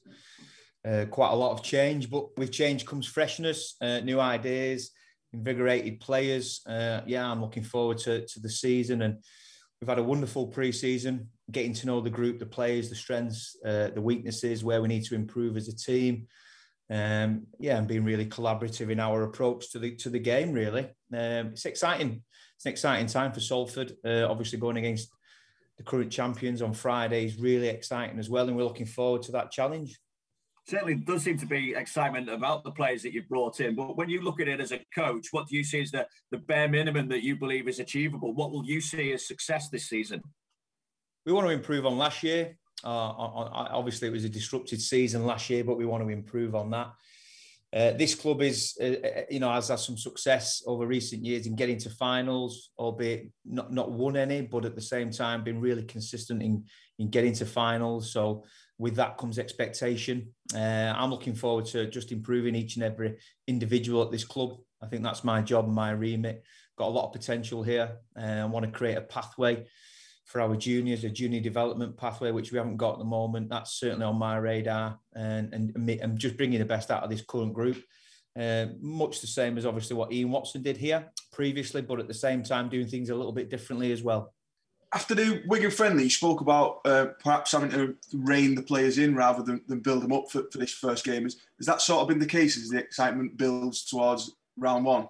uh, 0.87 1.05
quite 1.09 1.31
a 1.31 1.35
lot 1.35 1.51
of 1.51 1.63
change. 1.63 2.09
But 2.09 2.37
with 2.37 2.51
change 2.51 2.85
comes 2.85 3.07
freshness, 3.07 3.75
uh, 3.81 3.99
new 3.99 4.19
ideas, 4.19 4.91
invigorated 5.33 5.99
players. 5.99 6.61
Uh, 6.67 7.01
yeah, 7.05 7.29
I'm 7.29 7.41
looking 7.41 7.63
forward 7.63 7.97
to, 7.99 8.25
to 8.25 8.39
the 8.39 8.49
season. 8.49 9.01
And 9.01 9.17
we've 9.79 9.89
had 9.89 9.99
a 9.99 10.03
wonderful 10.03 10.47
pre-season, 10.47 11.29
getting 11.51 11.73
to 11.73 11.87
know 11.87 12.01
the 12.01 12.09
group, 12.09 12.39
the 12.39 12.45
players, 12.45 12.89
the 12.89 12.95
strengths, 12.95 13.55
uh, 13.65 13.89
the 13.93 14.01
weaknesses, 14.01 14.63
where 14.63 14.81
we 14.81 14.87
need 14.87 15.05
to 15.05 15.15
improve 15.15 15.57
as 15.57 15.67
a 15.67 15.75
team. 15.75 16.27
Um, 16.89 17.47
yeah, 17.57 17.77
and 17.77 17.87
being 17.87 18.03
really 18.03 18.25
collaborative 18.25 18.89
in 18.89 18.99
our 18.99 19.23
approach 19.23 19.71
to 19.71 19.79
the 19.79 19.95
to 19.95 20.09
the 20.09 20.19
game. 20.19 20.51
Really, 20.51 20.83
um, 21.13 21.51
it's 21.53 21.65
exciting. 21.65 22.21
It's 22.57 22.65
an 22.65 22.71
exciting 22.73 23.07
time 23.07 23.31
for 23.31 23.39
Salford. 23.39 23.93
Uh, 24.05 24.27
obviously, 24.29 24.59
going 24.59 24.75
against 24.75 25.09
the 25.81 25.89
current 25.89 26.11
champions 26.11 26.61
on 26.61 26.73
Friday 26.73 27.25
is 27.25 27.39
really 27.39 27.67
exciting 27.67 28.19
as 28.19 28.29
well, 28.29 28.47
and 28.47 28.55
we're 28.55 28.63
looking 28.63 28.85
forward 28.85 29.23
to 29.23 29.31
that 29.31 29.51
challenge. 29.51 29.99
Certainly 30.67 30.95
does 30.95 31.23
seem 31.23 31.39
to 31.39 31.47
be 31.47 31.73
excitement 31.75 32.29
about 32.29 32.63
the 32.63 32.69
players 32.69 33.01
that 33.01 33.13
you've 33.13 33.27
brought 33.27 33.59
in. 33.59 33.75
But 33.75 33.97
when 33.97 34.07
you 34.07 34.21
look 34.21 34.39
at 34.39 34.47
it 34.47 34.61
as 34.61 34.71
a 34.71 34.79
coach, 34.93 35.27
what 35.31 35.47
do 35.47 35.57
you 35.57 35.63
see 35.63 35.81
as 35.81 35.89
the, 35.89 36.05
the 36.29 36.37
bare 36.37 36.67
minimum 36.67 37.07
that 37.09 37.23
you 37.23 37.35
believe 37.35 37.67
is 37.67 37.79
achievable? 37.79 38.33
What 38.33 38.51
will 38.51 38.63
you 38.63 38.79
see 38.79 39.11
as 39.11 39.27
success 39.27 39.69
this 39.69 39.89
season? 39.89 40.21
We 41.25 41.33
want 41.33 41.47
to 41.47 41.53
improve 41.53 41.87
on 41.87 41.97
last 41.97 42.21
year. 42.21 42.57
Uh, 42.83 42.87
on, 42.87 43.67
obviously, 43.71 44.07
it 44.07 44.11
was 44.11 44.23
a 44.23 44.29
disrupted 44.29 44.81
season 44.81 45.25
last 45.25 45.49
year, 45.49 45.63
but 45.63 45.77
we 45.77 45.85
want 45.85 46.03
to 46.03 46.09
improve 46.09 46.53
on 46.53 46.69
that. 46.71 46.91
Uh, 47.73 47.91
this 47.91 48.15
club 48.15 48.41
is, 48.41 48.77
uh, 48.81 48.85
uh, 48.85 49.21
you 49.29 49.39
know, 49.39 49.49
has 49.49 49.69
had 49.69 49.79
some 49.79 49.97
success 49.97 50.61
over 50.67 50.85
recent 50.85 51.23
years 51.23 51.47
in 51.47 51.55
getting 51.55 51.77
to 51.77 51.89
finals, 51.89 52.71
albeit 52.77 53.31
not, 53.45 53.71
not 53.71 53.91
won 53.91 54.17
any, 54.17 54.41
but 54.41 54.65
at 54.65 54.75
the 54.75 54.81
same 54.81 55.09
time 55.09 55.43
been 55.43 55.61
really 55.61 55.83
consistent 55.83 56.43
in, 56.43 56.65
in 56.99 57.09
getting 57.09 57.33
to 57.33 57.45
finals. 57.45 58.11
So 58.11 58.43
with 58.77 58.95
that 58.95 59.17
comes 59.17 59.39
expectation. 59.39 60.33
Uh, 60.53 60.93
I'm 60.97 61.11
looking 61.11 61.35
forward 61.35 61.65
to 61.67 61.89
just 61.89 62.11
improving 62.11 62.55
each 62.55 62.75
and 62.75 62.83
every 62.83 63.17
individual 63.47 64.03
at 64.03 64.11
this 64.11 64.25
club. 64.25 64.57
I 64.81 64.87
think 64.87 65.03
that's 65.03 65.23
my 65.23 65.41
job 65.41 65.65
and 65.65 65.75
my 65.75 65.91
remit. 65.91 66.43
Got 66.77 66.87
a 66.87 66.89
lot 66.89 67.05
of 67.05 67.13
potential 67.13 67.63
here. 67.63 67.99
I 68.17 68.43
want 68.45 68.65
to 68.65 68.71
create 68.71 68.97
a 68.97 69.01
pathway 69.01 69.65
for 70.31 70.39
our 70.39 70.55
juniors, 70.55 71.03
a 71.03 71.09
junior 71.09 71.41
development 71.41 71.97
pathway, 71.97 72.31
which 72.31 72.51
we 72.51 72.57
haven't 72.57 72.77
got 72.77 72.93
at 72.93 72.99
the 72.99 73.05
moment. 73.05 73.49
That's 73.49 73.73
certainly 73.73 74.05
on 74.05 74.15
my 74.15 74.37
radar, 74.37 74.97
and 75.13 75.53
and, 75.53 75.89
and 75.89 76.17
just 76.17 76.37
bringing 76.37 76.59
the 76.59 76.65
best 76.65 76.89
out 76.89 77.03
of 77.03 77.09
this 77.09 77.21
current 77.21 77.53
group. 77.53 77.83
Uh, 78.39 78.67
much 78.79 79.19
the 79.19 79.27
same 79.27 79.57
as 79.57 79.65
obviously 79.65 79.97
what 79.97 80.13
Ian 80.13 80.31
Watson 80.31 80.63
did 80.63 80.77
here 80.77 81.05
previously, 81.33 81.81
but 81.81 81.99
at 81.99 82.07
the 82.07 82.13
same 82.13 82.43
time 82.43 82.69
doing 82.69 82.87
things 82.87 83.09
a 83.09 83.15
little 83.15 83.33
bit 83.33 83.49
differently 83.49 83.91
as 83.91 84.03
well. 84.03 84.33
after 84.93 85.15
the 85.15 85.43
Wigan 85.47 85.71
friendly, 85.71 86.03
you 86.03 86.09
spoke 86.09 86.39
about 86.39 86.79
uh, 86.85 87.07
perhaps 87.21 87.51
having 87.51 87.71
to 87.71 87.95
rein 88.13 88.55
the 88.55 88.61
players 88.61 88.97
in 88.97 89.15
rather 89.15 89.43
than, 89.43 89.61
than 89.67 89.79
build 89.79 90.01
them 90.01 90.13
up 90.13 90.31
for, 90.31 90.43
for 90.49 90.57
this 90.59 90.71
first 90.71 91.03
game. 91.03 91.23
Has, 91.23 91.37
has 91.57 91.67
that 91.67 91.81
sort 91.81 92.01
of 92.01 92.07
been 92.07 92.19
the 92.19 92.25
case 92.25 92.57
as 92.57 92.69
the 92.69 92.79
excitement 92.79 93.37
builds 93.37 93.83
towards 93.83 94.31
round 94.57 94.85
one? 94.85 95.07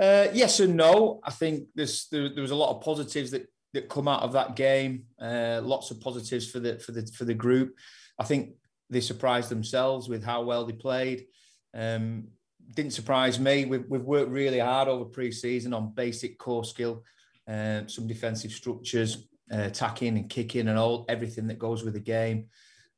Uh, 0.00 0.28
yes 0.32 0.60
and 0.60 0.76
no. 0.76 1.20
I 1.22 1.30
think 1.30 1.68
there's, 1.74 2.08
there, 2.08 2.32
there, 2.32 2.42
was 2.42 2.52
a 2.52 2.56
lot 2.56 2.74
of 2.74 2.82
positives 2.82 3.30
that, 3.32 3.48
that 3.72 3.88
come 3.88 4.08
out 4.08 4.22
of 4.22 4.32
that 4.32 4.56
game. 4.56 5.04
Uh, 5.20 5.60
lots 5.62 5.90
of 5.90 6.00
positives 6.00 6.50
for 6.50 6.60
the 6.60 6.78
for 6.78 6.92
the 6.92 7.06
for 7.06 7.24
the 7.24 7.34
group. 7.34 7.76
I 8.18 8.24
think 8.24 8.54
they 8.88 9.00
surprised 9.00 9.48
themselves 9.48 10.08
with 10.08 10.24
how 10.24 10.42
well 10.42 10.64
they 10.64 10.72
played. 10.72 11.26
Um, 11.74 12.28
didn't 12.74 12.92
surprise 12.92 13.40
me. 13.40 13.64
We've, 13.64 13.84
we've 13.88 14.02
worked 14.02 14.30
really 14.30 14.58
hard 14.58 14.88
over 14.88 15.04
pre-season 15.04 15.74
on 15.74 15.92
basic 15.94 16.38
core 16.38 16.64
skill 16.64 17.02
um, 17.50 17.88
some 17.88 18.06
defensive 18.06 18.52
structures, 18.52 19.26
uh, 19.52 19.62
attacking 19.62 20.16
and 20.16 20.30
kicking, 20.30 20.68
and 20.68 20.78
all 20.78 21.04
everything 21.08 21.48
that 21.48 21.58
goes 21.58 21.82
with 21.82 21.94
the 21.94 22.00
game. 22.00 22.46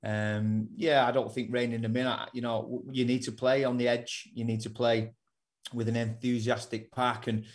Um, 0.05 0.69
yeah, 0.77 1.07
I 1.07 1.13
don't 1.13 1.33
think 1.33 1.53
reining 1.53 1.81
them 1.81 1.97
in. 1.97 2.15
You 2.35 2.43
know, 2.43 2.83
you 2.91 3.05
need 3.05 3.23
to 3.23 3.33
play 3.33 3.65
on 3.65 3.79
the 3.79 3.89
edge. 3.89 4.29
You 4.35 4.45
need 4.45 4.61
to 4.63 4.71
play 4.71 5.15
with 5.73 5.89
an 5.89 5.97
enthusiastic 5.97 6.93
pack 6.93 7.29
and 7.29 7.47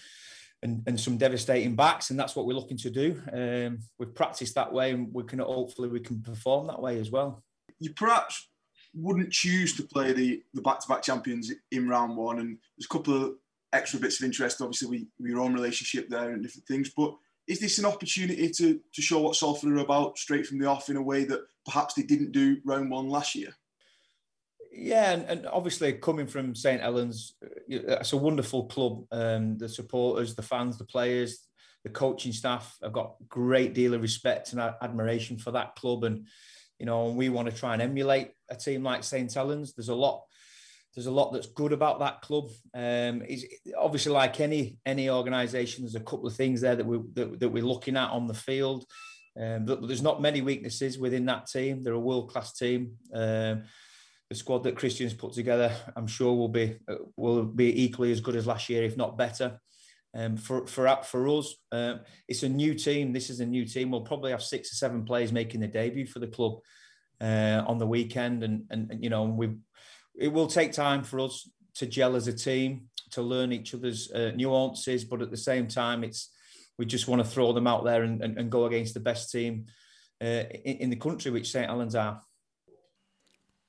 and, 0.63 0.83
and 0.87 0.99
some 0.99 1.17
devastating 1.17 1.75
backs, 1.75 2.09
and 2.09 2.19
that's 2.19 2.35
what 2.35 2.45
we're 2.45 2.53
looking 2.53 2.77
to 2.77 2.89
do. 2.89 3.21
Um, 3.31 3.79
we've 3.99 4.15
practiced 4.15 4.55
that 4.55 4.71
way, 4.71 4.91
and 4.91 5.13
we 5.13 5.23
can 5.23 5.39
hopefully 5.39 5.89
we 5.89 5.99
can 5.99 6.21
perform 6.21 6.67
that 6.67 6.81
way 6.81 6.99
as 6.99 7.11
well. 7.11 7.43
You 7.79 7.93
perhaps 7.93 8.49
wouldn't 8.93 9.31
choose 9.31 9.75
to 9.77 9.83
play 9.83 10.13
the 10.13 10.41
the 10.53 10.61
back 10.61 10.79
to 10.79 10.87
back 10.87 11.03
champions 11.03 11.51
in 11.71 11.87
round 11.87 12.17
one, 12.17 12.39
and 12.39 12.57
there's 12.77 12.85
a 12.85 12.93
couple 12.93 13.23
of 13.23 13.33
extra 13.73 13.99
bits 13.99 14.19
of 14.19 14.25
interest, 14.25 14.61
obviously, 14.61 15.07
with, 15.19 15.29
your 15.29 15.41
own 15.41 15.53
relationship 15.53 16.09
there 16.09 16.31
and 16.31 16.43
different 16.43 16.67
things. 16.67 16.91
But 16.95 17.13
is 17.47 17.59
this 17.59 17.79
an 17.79 17.85
opportunity 17.85 18.49
to, 18.49 18.79
to 18.93 19.01
show 19.01 19.19
what 19.19 19.35
Salford 19.35 19.71
are 19.71 19.77
about 19.77 20.17
straight 20.17 20.45
from 20.45 20.59
the 20.59 20.67
off 20.67 20.89
in 20.89 20.97
a 20.97 21.01
way 21.01 21.23
that 21.25 21.41
perhaps 21.65 21.93
they 21.93 22.03
didn't 22.03 22.31
do 22.31 22.57
round 22.65 22.89
one 22.89 23.07
last 23.07 23.35
year? 23.35 23.49
Yeah, 24.71 25.11
and, 25.11 25.25
and 25.25 25.47
obviously 25.47 25.93
coming 25.93 26.27
from 26.27 26.55
St 26.55 26.81
Helens, 26.81 27.33
uh, 27.43 27.47
it's 27.67 28.13
a 28.13 28.17
wonderful 28.17 28.65
club. 28.65 29.05
Um, 29.11 29.57
the 29.57 29.69
supporters, 29.69 30.35
the 30.35 30.41
fans, 30.41 30.77
the 30.77 30.85
players, 30.85 31.47
the 31.83 31.89
coaching 31.89 32.31
staff. 32.31 32.75
I've 32.83 32.93
got 32.93 33.15
great 33.27 33.73
deal 33.73 33.93
of 33.93 34.01
respect 34.01 34.51
and 34.53 34.61
admiration 34.81 35.37
for 35.37 35.51
that 35.51 35.75
club, 35.75 36.03
and 36.03 36.27
you 36.79 36.85
know, 36.85 37.09
we 37.09 37.29
want 37.29 37.49
to 37.49 37.55
try 37.55 37.73
and 37.73 37.81
emulate 37.81 38.31
a 38.49 38.55
team 38.55 38.83
like 38.83 39.03
St 39.03 39.33
Helens. 39.33 39.73
There's 39.73 39.89
a 39.89 39.95
lot 39.95 40.23
there's 40.97 41.05
a 41.05 41.11
lot 41.11 41.31
that's 41.31 41.45
good 41.45 41.73
about 41.73 41.99
that 41.99 42.21
club. 42.21 42.49
Um, 42.73 43.21
is 43.21 43.45
obviously 43.77 44.13
like 44.13 44.39
any 44.39 44.77
any 44.85 45.09
organisation, 45.09 45.83
there's 45.83 45.95
a 45.95 45.99
couple 45.99 46.25
of 46.25 46.35
things 46.35 46.61
there 46.61 46.75
that 46.75 46.85
we 46.85 46.99
that, 47.13 47.39
that 47.39 47.49
we're 47.49 47.63
looking 47.63 47.95
at 47.97 48.09
on 48.09 48.27
the 48.27 48.33
field. 48.33 48.85
Um, 49.39 49.65
but 49.65 49.87
there's 49.87 50.01
not 50.01 50.23
many 50.23 50.41
weaknesses 50.41 50.97
within 50.97 51.25
that 51.25 51.45
team. 51.45 51.83
They're 51.83 51.93
a 51.93 51.99
world 51.99 52.31
class 52.31 52.53
team. 52.53 52.93
Um, 53.13 53.65
the 54.29 54.35
squad 54.35 54.63
that 54.63 54.75
Christian's 54.75 55.13
put 55.13 55.33
together, 55.33 55.71
I'm 55.95 56.07
sure 56.07 56.33
will 56.33 56.49
be 56.49 56.77
uh, 56.87 56.95
will 57.15 57.43
be 57.43 57.83
equally 57.83 58.11
as 58.11 58.21
good 58.21 58.35
as 58.35 58.47
last 58.47 58.69
year, 58.69 58.83
if 58.83 58.97
not 58.97 59.17
better. 59.17 59.59
Um, 60.15 60.37
for 60.37 60.65
for 60.67 60.99
for 61.03 61.27
us, 61.29 61.55
um, 61.71 62.01
it's 62.27 62.43
a 62.43 62.49
new 62.49 62.73
team. 62.73 63.13
This 63.13 63.29
is 63.29 63.39
a 63.39 63.45
new 63.45 63.65
team. 63.65 63.91
We'll 63.91 64.01
probably 64.01 64.31
have 64.31 64.43
six 64.43 64.71
or 64.71 64.75
seven 64.75 65.05
players 65.05 65.31
making 65.31 65.59
their 65.59 65.69
debut 65.69 66.07
for 66.07 66.19
the 66.19 66.27
club 66.27 66.59
uh, 67.21 67.63
on 67.67 67.77
the 67.77 67.87
weekend, 67.87 68.43
and, 68.43 68.63
and, 68.69 68.91
and 68.91 69.03
you 69.03 69.09
know 69.09 69.23
we've 69.23 69.57
it 70.17 70.33
will 70.33 70.47
take 70.47 70.71
time 70.71 71.03
for 71.03 71.19
us 71.19 71.49
to 71.75 71.85
gel 71.85 72.15
as 72.15 72.27
a 72.27 72.33
team, 72.33 72.89
to 73.11 73.21
learn 73.21 73.51
each 73.51 73.73
other's 73.73 74.11
uh, 74.11 74.31
nuances, 74.35 75.03
but 75.03 75.21
at 75.21 75.29
the 75.29 75.37
same 75.37 75.67
time, 75.67 76.03
it's 76.03 76.33
we 76.77 76.85
just 76.85 77.07
want 77.07 77.23
to 77.23 77.27
throw 77.27 77.53
them 77.53 77.67
out 77.67 77.83
there 77.83 78.03
and, 78.03 78.21
and, 78.21 78.37
and 78.37 78.51
go 78.51 78.65
against 78.65 78.93
the 78.93 78.99
best 78.99 79.31
team 79.31 79.65
uh, 80.21 80.43
in, 80.65 80.77
in, 80.77 80.89
the 80.89 80.95
country, 80.95 81.31
which 81.31 81.51
St 81.51 81.67
Helens 81.67 81.95
are. 81.95 82.21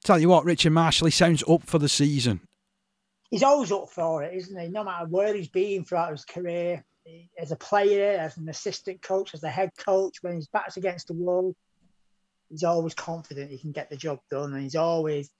Tell 0.05 0.18
you 0.18 0.28
what, 0.28 0.44
Richard 0.44 0.72
Marshall, 0.72 1.07
he 1.07 1.11
sounds 1.11 1.42
up 1.49 1.64
for 1.64 1.78
the 1.78 1.88
season. 1.88 2.40
He's 3.30 3.42
always 3.42 3.72
up 3.72 3.90
for 3.90 4.22
it, 4.22 4.34
isn't 4.34 4.59
he? 4.59 4.68
No 4.68 4.84
matter 4.84 5.07
where 5.07 5.34
he's 5.34 5.49
been 5.49 5.84
throughout 5.84 6.12
his 6.12 6.24
career, 6.24 6.84
as 7.38 7.53
a 7.53 7.57
player, 7.57 8.18
as 8.18 8.36
an 8.36 8.49
assistant 8.49 9.03
coach, 9.03 9.34
as 9.34 9.42
a 9.42 9.51
head 9.51 9.70
coach, 9.78 10.18
when 10.22 10.34
his 10.34 10.49
back's 10.49 10.76
against 10.76 11.09
the 11.09 11.14
wall, 11.14 11.55
he's 12.49 12.64
always 12.64 12.94
confident 12.94 13.51
he 13.51 13.59
can 13.59 13.72
get 13.72 13.90
the 13.90 13.96
job 13.96 14.20
done, 14.30 14.53
and 14.53 14.62
he's 14.62 14.76
always 14.76 15.30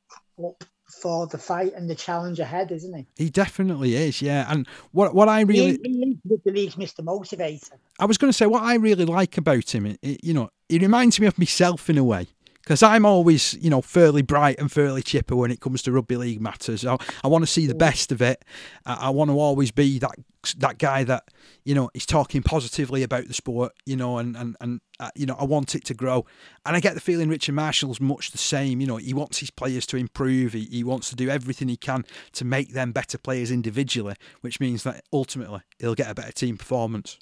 up 0.45 0.65
for 0.89 1.27
the 1.27 1.39
fight 1.39 1.75
and 1.75 1.89
the 1.89 1.95
challenge 1.95 2.41
ahead, 2.41 2.73
isn't 2.73 2.95
he? 2.95 3.07
He 3.17 3.31
definitely 3.31 3.95
is, 3.95 4.23
yeah. 4.23 4.47
And 4.51 4.67
what 4.93 5.15
what 5.15 5.29
I 5.29 5.43
really 5.43 5.79
he, 5.83 6.19
he 6.25 6.39
the 6.45 6.53
league's 6.53 6.77
Mr. 6.77 7.01
Motivator. 7.01 7.73
I 7.99 8.07
was 8.07 8.17
going 8.17 8.31
to 8.31 8.37
say 8.37 8.47
what 8.47 8.63
I 8.63 8.75
really 8.77 9.05
like 9.05 9.37
about 9.37 9.75
him, 9.75 9.87
it, 9.87 10.25
you 10.25 10.33
know, 10.33 10.51
he 10.69 10.79
reminds 10.79 11.21
me 11.21 11.27
of 11.27 11.39
myself 11.39 11.91
in 11.91 11.99
a 11.99 12.05
way 12.05 12.29
because 12.69 12.83
I'm 12.83 13.07
always, 13.07 13.55
you 13.55 13.71
know, 13.71 13.81
fairly 13.81 14.21
bright 14.21 14.59
and 14.59 14.71
fairly 14.71 15.01
chipper 15.01 15.35
when 15.35 15.51
it 15.51 15.59
comes 15.59 15.81
to 15.83 15.93
rugby 15.93 16.19
league 16.19 16.43
matters. 16.43 16.85
I, 16.85 16.99
I 17.25 17.29
want 17.29 17.43
to 17.43 17.51
see 17.51 17.67
the 17.67 17.75
best 17.75 18.13
of 18.13 18.21
it. 18.21 18.45
I, 18.85 19.07
I 19.07 19.09
want 19.09 19.31
to 19.31 19.41
always 19.41 19.71
be 19.71 19.99
that 20.01 20.17
that 20.59 20.77
guy 20.77 21.03
that, 21.05 21.29
you 21.65 21.75
know, 21.75 21.89
is 21.95 22.05
talking 22.05 22.43
positively 22.43 23.03
about 23.03 23.27
the 23.27 23.33
sport, 23.33 23.73
you 23.87 23.97
know, 23.97 24.19
and 24.19 24.37
and 24.37 24.55
and 24.61 24.83
uh, 25.01 25.09
you 25.15 25.25
know, 25.25 25.35
I 25.39 25.45
want 25.45 25.75
it 25.75 25.87
to 25.87 25.95
grow. 25.95 26.27
And 26.67 26.77
I 26.77 26.81
get 26.81 26.93
the 26.93 27.01
feeling 27.01 27.31
Richard 27.31 27.55
Marshall's 27.55 28.03
much 28.03 28.33
the 28.33 28.39
same. 28.39 28.83
You 28.83 28.87
know, 28.87 28.99
he 28.99 29.15
wants 29.15 29.39
his 29.39 29.51
players 29.51 29.87
to 29.87 29.97
improve. 29.97 30.53
He, 30.53 30.65
he 30.67 30.85
wants 30.85 31.09
to 31.09 31.17
do 31.17 31.31
everything 31.31 31.69
he 31.69 31.79
can 31.79 32.05
to 32.33 32.45
make 32.45 32.75
them 32.75 32.93
better 32.93 33.17
players 33.17 33.51
individually, 33.51 34.17
which 34.43 34.61
means 34.61 34.83
that 34.83 35.05
ultimately 35.11 35.61
he'll 35.79 35.95
get 35.95 36.11
a 36.11 36.15
better 36.15 36.33
team 36.33 36.59
performance 36.59 37.19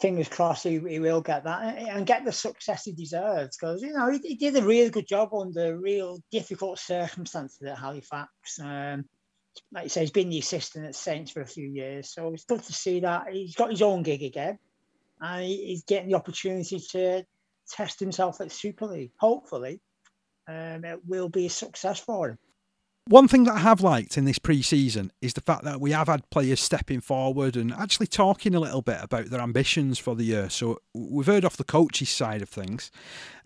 fingers 0.00 0.28
crossed 0.28 0.64
he, 0.64 0.78
he 0.78 1.00
will 1.00 1.20
get 1.20 1.44
that 1.44 1.76
and 1.76 2.06
get 2.06 2.24
the 2.24 2.32
success 2.32 2.84
he 2.84 2.92
deserves 2.92 3.56
because 3.56 3.82
you 3.82 3.92
know 3.92 4.10
he, 4.10 4.18
he, 4.18 4.34
did 4.36 4.56
a 4.56 4.62
really 4.62 4.90
good 4.90 5.06
job 5.06 5.34
under 5.34 5.78
real 5.78 6.20
difficult 6.30 6.78
circumstances 6.78 7.60
at 7.62 7.78
Halifax. 7.78 8.30
Um, 8.62 9.04
like 9.72 9.84
you 9.84 9.88
say, 9.88 10.02
he's 10.02 10.10
been 10.10 10.28
the 10.28 10.38
assistant 10.38 10.86
at 10.86 10.94
Saints 10.94 11.32
for 11.32 11.40
a 11.40 11.46
few 11.46 11.68
years, 11.68 12.12
so 12.12 12.32
it's 12.32 12.44
good 12.44 12.62
to 12.62 12.72
see 12.72 13.00
that 13.00 13.32
he's 13.32 13.56
got 13.56 13.70
his 13.70 13.82
own 13.82 14.02
gig 14.02 14.22
again, 14.22 14.58
and 15.20 15.44
he's 15.44 15.84
getting 15.84 16.10
the 16.10 16.16
opportunity 16.16 16.78
to 16.92 17.24
test 17.68 17.98
himself 17.98 18.40
at 18.40 18.52
Super 18.52 18.86
League. 18.86 19.12
Hopefully, 19.18 19.80
um, 20.48 20.84
it 20.84 21.00
will 21.06 21.28
be 21.28 21.46
a 21.46 21.50
success 21.50 21.98
for 21.98 22.30
him. 22.30 22.38
One 23.08 23.26
thing 23.26 23.44
that 23.44 23.54
I 23.54 23.60
have 23.60 23.80
liked 23.80 24.18
in 24.18 24.26
this 24.26 24.38
pre-season 24.38 25.12
is 25.22 25.32
the 25.32 25.40
fact 25.40 25.64
that 25.64 25.80
we 25.80 25.92
have 25.92 26.08
had 26.08 26.28
players 26.28 26.60
stepping 26.60 27.00
forward 27.00 27.56
and 27.56 27.72
actually 27.72 28.06
talking 28.06 28.54
a 28.54 28.60
little 28.60 28.82
bit 28.82 28.98
about 29.00 29.30
their 29.30 29.40
ambitions 29.40 29.98
for 29.98 30.14
the 30.14 30.24
year. 30.24 30.50
So 30.50 30.82
we've 30.92 31.24
heard 31.24 31.46
off 31.46 31.56
the 31.56 31.64
coaches' 31.64 32.10
side 32.10 32.42
of 32.42 32.50
things. 32.50 32.90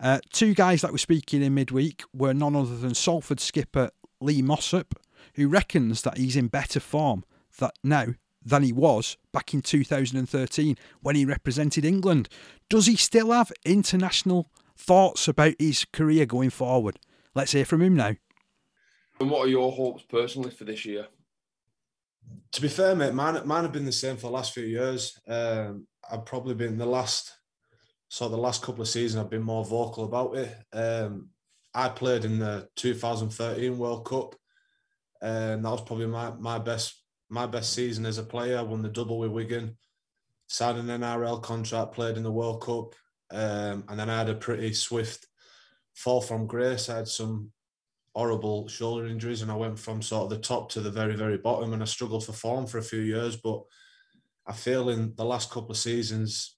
Uh, 0.01 0.19
two 0.33 0.53
guys 0.53 0.81
that 0.81 0.91
were 0.91 0.97
speaking 0.97 1.41
in 1.41 1.53
midweek 1.53 2.03
were 2.13 2.33
none 2.33 2.57
other 2.57 2.75
than 2.75 2.93
Salford 2.93 3.39
skipper 3.39 3.91
Lee 4.19 4.41
Mossop, 4.41 4.99
who 5.35 5.47
reckons 5.47 6.01
that 6.01 6.17
he's 6.17 6.35
in 6.35 6.49
better 6.49 6.81
form 6.81 7.23
that 7.59 7.75
now 7.85 8.07
than 8.43 8.63
he 8.63 8.73
was 8.73 9.15
back 9.31 9.53
in 9.53 9.61
2013 9.61 10.75
when 10.99 11.15
he 11.15 11.23
represented 11.23 11.85
England. 11.85 12.27
Does 12.67 12.87
he 12.87 12.97
still 12.97 13.31
have 13.31 13.53
international 13.63 14.49
thoughts 14.75 15.29
about 15.29 15.53
his 15.57 15.85
career 15.85 16.25
going 16.25 16.49
forward? 16.49 16.99
Let's 17.33 17.53
hear 17.53 17.63
from 17.63 17.81
him 17.81 17.95
now. 17.95 18.15
And 19.19 19.29
what 19.29 19.45
are 19.45 19.49
your 19.49 19.71
hopes 19.71 20.03
personally 20.03 20.51
for 20.51 20.63
this 20.63 20.85
year? 20.85 21.07
To 22.53 22.61
be 22.61 22.67
fair, 22.67 22.95
mate, 22.95 23.13
mine, 23.13 23.41
mine 23.45 23.63
have 23.63 23.71
been 23.71 23.85
the 23.85 23.91
same 23.91 24.15
for 24.15 24.27
the 24.27 24.33
last 24.33 24.53
few 24.53 24.65
years. 24.65 25.19
Um, 25.27 25.87
I've 26.09 26.25
probably 26.25 26.53
been 26.53 26.77
the 26.77 26.85
last, 26.85 27.35
so 28.09 28.27
the 28.27 28.37
last 28.37 28.61
couple 28.61 28.81
of 28.81 28.87
seasons, 28.87 29.23
I've 29.23 29.29
been 29.29 29.43
more 29.43 29.65
vocal 29.65 30.05
about 30.05 30.35
it. 30.35 30.55
Um, 30.71 31.29
I 31.73 31.89
played 31.89 32.25
in 32.25 32.39
the 32.39 32.67
2013 32.75 33.77
World 33.77 34.05
Cup, 34.05 34.35
and 35.21 35.65
that 35.65 35.69
was 35.69 35.81
probably 35.81 36.07
my, 36.07 36.31
my 36.31 36.59
best 36.59 36.99
my 37.29 37.47
best 37.47 37.73
season 37.73 38.05
as 38.05 38.19
a 38.19 38.23
player. 38.23 38.59
I 38.59 38.61
won 38.61 38.83
the 38.83 38.89
double 38.89 39.17
with 39.17 39.31
Wigan, 39.31 39.75
signed 40.47 40.77
an 40.77 41.01
NRL 41.01 41.41
contract, 41.41 41.93
played 41.93 42.15
in 42.15 42.21
the 42.21 42.31
World 42.31 42.61
Cup, 42.61 42.93
um, 43.31 43.85
and 43.89 43.99
then 43.99 44.09
I 44.09 44.19
had 44.19 44.29
a 44.29 44.35
pretty 44.35 44.73
swift 44.73 45.25
fall 45.95 46.21
from 46.21 46.45
grace. 46.45 46.89
I 46.89 46.97
had 46.97 47.07
some 47.07 47.51
horrible 48.15 48.67
shoulder 48.67 49.07
injuries, 49.07 49.41
and 49.41 49.51
I 49.51 49.55
went 49.55 49.79
from 49.79 50.01
sort 50.01 50.25
of 50.25 50.29
the 50.29 50.45
top 50.45 50.69
to 50.71 50.81
the 50.81 50.91
very, 50.91 51.15
very 51.15 51.37
bottom, 51.37 51.73
and 51.73 51.81
I 51.81 51.85
struggled 51.85 52.25
for 52.25 52.33
form 52.33 52.67
for 52.67 52.77
a 52.77 52.83
few 52.83 53.01
years. 53.01 53.35
But 53.35 53.63
I 54.47 54.53
feel 54.53 54.89
in 54.89 55.13
the 55.15 55.25
last 55.25 55.49
couple 55.49 55.71
of 55.71 55.77
seasons, 55.77 56.57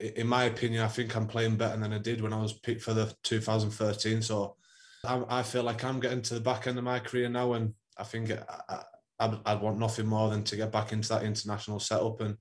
in 0.00 0.26
my 0.26 0.44
opinion, 0.44 0.82
I 0.82 0.88
think 0.88 1.14
I'm 1.16 1.26
playing 1.26 1.56
better 1.56 1.78
than 1.78 1.92
I 1.92 1.98
did 1.98 2.20
when 2.20 2.32
I 2.32 2.40
was 2.40 2.52
picked 2.52 2.82
for 2.82 2.92
the 2.92 3.14
2013. 3.22 4.20
So 4.22 4.56
I, 5.04 5.42
feel 5.42 5.62
like 5.62 5.84
I'm 5.84 6.00
getting 6.00 6.22
to 6.22 6.34
the 6.34 6.40
back 6.40 6.66
end 6.66 6.78
of 6.78 6.84
my 6.84 6.98
career 6.98 7.28
now, 7.28 7.52
and 7.52 7.74
I 7.96 8.04
think 8.04 8.30
uh, 8.30 8.42
uh, 8.68 8.82
I, 9.20 9.26
I, 9.26 9.38
I'd 9.46 9.60
want 9.60 9.78
nothing 9.78 10.06
more 10.06 10.28
than 10.30 10.42
to 10.44 10.56
get 10.56 10.72
back 10.72 10.92
into 10.92 11.08
that 11.10 11.22
international 11.22 11.78
setup, 11.78 12.20
and 12.20 12.36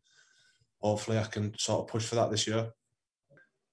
hopefully 0.80 1.20
I 1.20 1.26
can 1.26 1.58
sort 1.58 1.82
of 1.82 1.88
push 1.88 2.06
for 2.06 2.16
that 2.16 2.32
this 2.32 2.48
year 2.48 2.72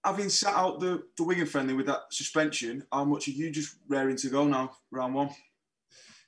having 0.05 0.29
sat 0.29 0.55
out 0.55 0.81
the, 0.81 1.03
the 1.17 1.25
Wigan 1.25 1.47
friendly 1.47 1.75
with 1.75 1.87
that 1.87 2.03
suspension, 2.11 2.85
how 2.93 3.05
much 3.05 3.29
are 3.29 3.33
you 3.33 3.51
just 3.51 3.77
raring 3.89 4.17
to 4.17 4.29
go 4.29 4.45
now, 4.47 4.73
round 4.91 5.15
one? 5.15 5.31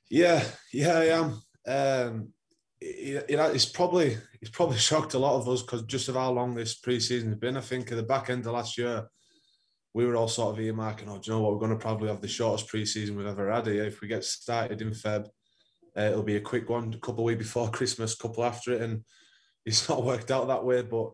Yeah, 0.09 0.43
yeah, 0.71 0.97
I 0.97 1.05
am. 1.05 1.41
Um, 1.67 2.29
it, 2.79 3.25
it, 3.29 3.39
it's 3.55 3.65
probably 3.65 4.17
it's 4.41 4.51
probably 4.51 4.77
shocked 4.89 5.13
a 5.13 5.19
lot 5.19 5.35
of 5.35 5.49
us 5.49 5.61
because 5.61 5.83
just 5.83 6.09
of 6.09 6.15
how 6.15 6.31
long 6.31 6.53
this 6.53 6.79
preseason 6.79 7.27
has 7.27 7.35
been. 7.35 7.57
I 7.57 7.61
think 7.61 7.91
at 7.91 7.97
the 7.97 8.03
back 8.03 8.29
end 8.29 8.45
of 8.45 8.53
last 8.53 8.77
year, 8.77 9.07
we 9.93 10.05
were 10.05 10.15
all 10.15 10.27
sort 10.27 10.57
of 10.57 10.63
earmarking, 10.63 11.07
oh, 11.07 11.17
do 11.17 11.31
you 11.31 11.33
know 11.33 11.41
what, 11.41 11.53
we're 11.53 11.59
going 11.59 11.71
to 11.71 11.77
probably 11.77 12.09
have 12.09 12.21
the 12.21 12.27
shortest 12.27 12.69
preseason 12.69 13.15
we've 13.15 13.25
ever 13.25 13.49
had 13.49 13.65
here. 13.65 13.85
If 13.85 14.01
we 14.01 14.09
get 14.09 14.25
started 14.25 14.81
in 14.81 14.91
Feb, 14.91 15.27
uh, 15.97 16.01
it'll 16.01 16.21
be 16.21 16.35
a 16.35 16.41
quick 16.41 16.69
one, 16.69 16.93
a 16.93 16.97
couple 16.97 17.21
of 17.21 17.27
weeks 17.27 17.43
before 17.43 17.69
Christmas, 17.71 18.13
couple 18.13 18.43
after 18.43 18.73
it, 18.73 18.81
and 18.81 19.05
it's 19.65 19.87
not 19.89 20.03
worked 20.03 20.31
out 20.31 20.47
that 20.47 20.65
way. 20.65 20.81
But 20.81 21.11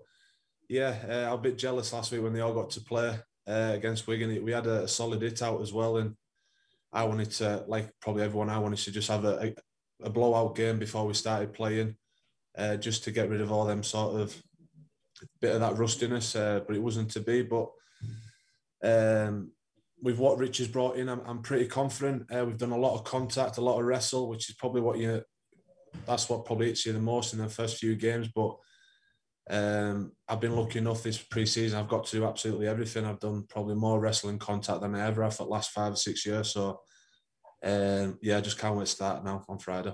yeah, 0.71 0.95
uh, 1.09 1.27
I'm 1.27 1.39
a 1.39 1.41
bit 1.41 1.57
jealous 1.57 1.91
last 1.91 2.13
week 2.13 2.23
when 2.23 2.31
they 2.31 2.39
all 2.39 2.53
got 2.53 2.69
to 2.71 2.81
play 2.81 3.19
uh, 3.45 3.71
against 3.73 4.07
Wigan. 4.07 4.41
We 4.41 4.53
had 4.53 4.67
a 4.67 4.87
solid 4.87 5.21
hit 5.21 5.41
out 5.41 5.61
as 5.61 5.73
well, 5.73 5.97
and 5.97 6.15
I 6.93 7.03
wanted 7.03 7.29
to, 7.31 7.65
like 7.67 7.91
probably 7.99 8.23
everyone, 8.23 8.49
I 8.49 8.57
wanted 8.57 8.79
to 8.79 8.91
just 8.91 9.09
have 9.09 9.25
a, 9.25 9.53
a, 10.01 10.07
a 10.07 10.09
blowout 10.09 10.55
game 10.55 10.79
before 10.79 11.05
we 11.05 11.13
started 11.13 11.51
playing, 11.51 11.97
uh, 12.57 12.77
just 12.77 13.03
to 13.03 13.11
get 13.11 13.29
rid 13.29 13.41
of 13.41 13.51
all 13.51 13.65
them 13.65 13.83
sort 13.83 14.21
of 14.21 14.41
bit 15.41 15.53
of 15.53 15.59
that 15.59 15.77
rustiness. 15.77 16.37
Uh, 16.37 16.61
but 16.65 16.77
it 16.77 16.81
wasn't 16.81 17.11
to 17.11 17.19
be. 17.19 17.41
But 17.41 17.69
um, 18.81 19.51
with 20.01 20.19
what 20.19 20.37
Rich 20.37 20.59
has 20.59 20.69
brought 20.69 20.95
in, 20.95 21.09
I'm, 21.09 21.21
I'm 21.25 21.41
pretty 21.41 21.67
confident. 21.67 22.33
Uh, 22.33 22.45
we've 22.45 22.57
done 22.57 22.71
a 22.71 22.77
lot 22.77 22.95
of 22.95 23.03
contact, 23.03 23.57
a 23.57 23.61
lot 23.61 23.77
of 23.77 23.85
wrestle, 23.85 24.29
which 24.29 24.49
is 24.49 24.55
probably 24.55 24.79
what 24.79 24.99
you. 24.99 25.21
That's 26.07 26.29
what 26.29 26.45
probably 26.45 26.67
hits 26.67 26.85
you 26.85 26.93
the 26.93 26.99
most 26.99 27.33
in 27.33 27.39
the 27.39 27.49
first 27.49 27.75
few 27.75 27.97
games. 27.97 28.29
But 28.33 28.55
um, 29.51 30.13
I've 30.29 30.39
been 30.39 30.55
lucky 30.55 30.79
enough 30.79 31.03
this 31.03 31.17
pre-season. 31.17 31.77
I've 31.77 31.89
got 31.89 32.05
to 32.05 32.17
do 32.17 32.25
absolutely 32.25 32.67
everything. 32.67 33.05
I've 33.05 33.19
done 33.19 33.43
probably 33.49 33.75
more 33.75 33.99
wrestling 33.99 34.39
contact 34.39 34.79
than 34.79 34.95
I 34.95 35.05
ever 35.05 35.23
have 35.23 35.35
for 35.35 35.43
the 35.43 35.49
last 35.49 35.71
five 35.71 35.91
or 35.91 35.97
six 35.97 36.25
years. 36.25 36.51
So 36.51 36.79
um, 37.61 38.17
yeah, 38.21 38.37
I 38.37 38.41
just 38.41 38.57
can't 38.57 38.77
wait 38.77 38.85
to 38.85 38.91
start 38.91 39.25
now 39.25 39.43
on 39.49 39.59
Friday. 39.59 39.93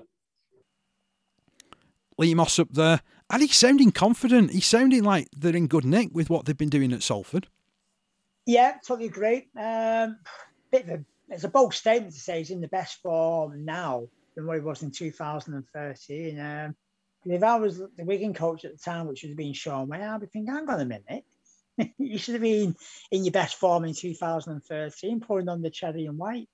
Lee 2.19 2.35
Mossop 2.35 2.71
there, 2.71 3.01
and 3.31 3.41
he's 3.41 3.55
sounding 3.55 3.91
confident. 3.91 4.51
He's 4.51 4.65
sounding 4.65 5.03
like 5.03 5.27
they're 5.35 5.55
in 5.55 5.67
good 5.67 5.85
nick 5.85 6.09
with 6.13 6.29
what 6.29 6.45
they've 6.45 6.57
been 6.57 6.69
doing 6.69 6.93
at 6.93 7.03
Salford. 7.03 7.47
Yeah, 8.45 8.75
totally 8.87 9.07
agree. 9.07 9.49
Um, 9.59 10.19
bit 10.71 10.83
of 10.83 10.89
a, 10.89 11.05
it's 11.29 11.43
a 11.43 11.49
bold 11.49 11.73
statement 11.73 12.13
to 12.13 12.19
say 12.19 12.37
he's 12.37 12.51
in 12.51 12.61
the 12.61 12.67
best 12.67 13.01
form 13.01 13.65
now 13.65 14.07
than 14.35 14.45
what 14.45 14.57
he 14.57 14.61
was 14.61 14.83
in 14.83 14.91
2013. 14.91 16.39
Um, 16.39 16.75
if 17.31 17.43
I 17.43 17.55
was 17.55 17.77
the 17.77 18.03
Wigan 18.03 18.33
coach 18.33 18.65
at 18.65 18.73
the 18.73 18.77
time, 18.77 19.07
which 19.07 19.23
would 19.23 19.29
have 19.29 19.37
been 19.37 19.53
Shaun 19.53 19.87
Wane, 19.87 20.01
I'd 20.01 20.21
be 20.21 20.27
thinking, 20.27 20.53
hang 20.53 20.69
on 20.69 20.79
a 20.79 20.85
minute. 20.85 21.25
you 21.97 22.17
should 22.17 22.35
have 22.35 22.41
been 22.41 22.75
in 23.11 23.25
your 23.25 23.31
best 23.31 23.55
form 23.55 23.85
in 23.85 23.93
2013, 23.93 25.19
pouring 25.19 25.49
on 25.49 25.61
the 25.61 25.69
cherry 25.69 26.05
and 26.05 26.17
white. 26.17 26.49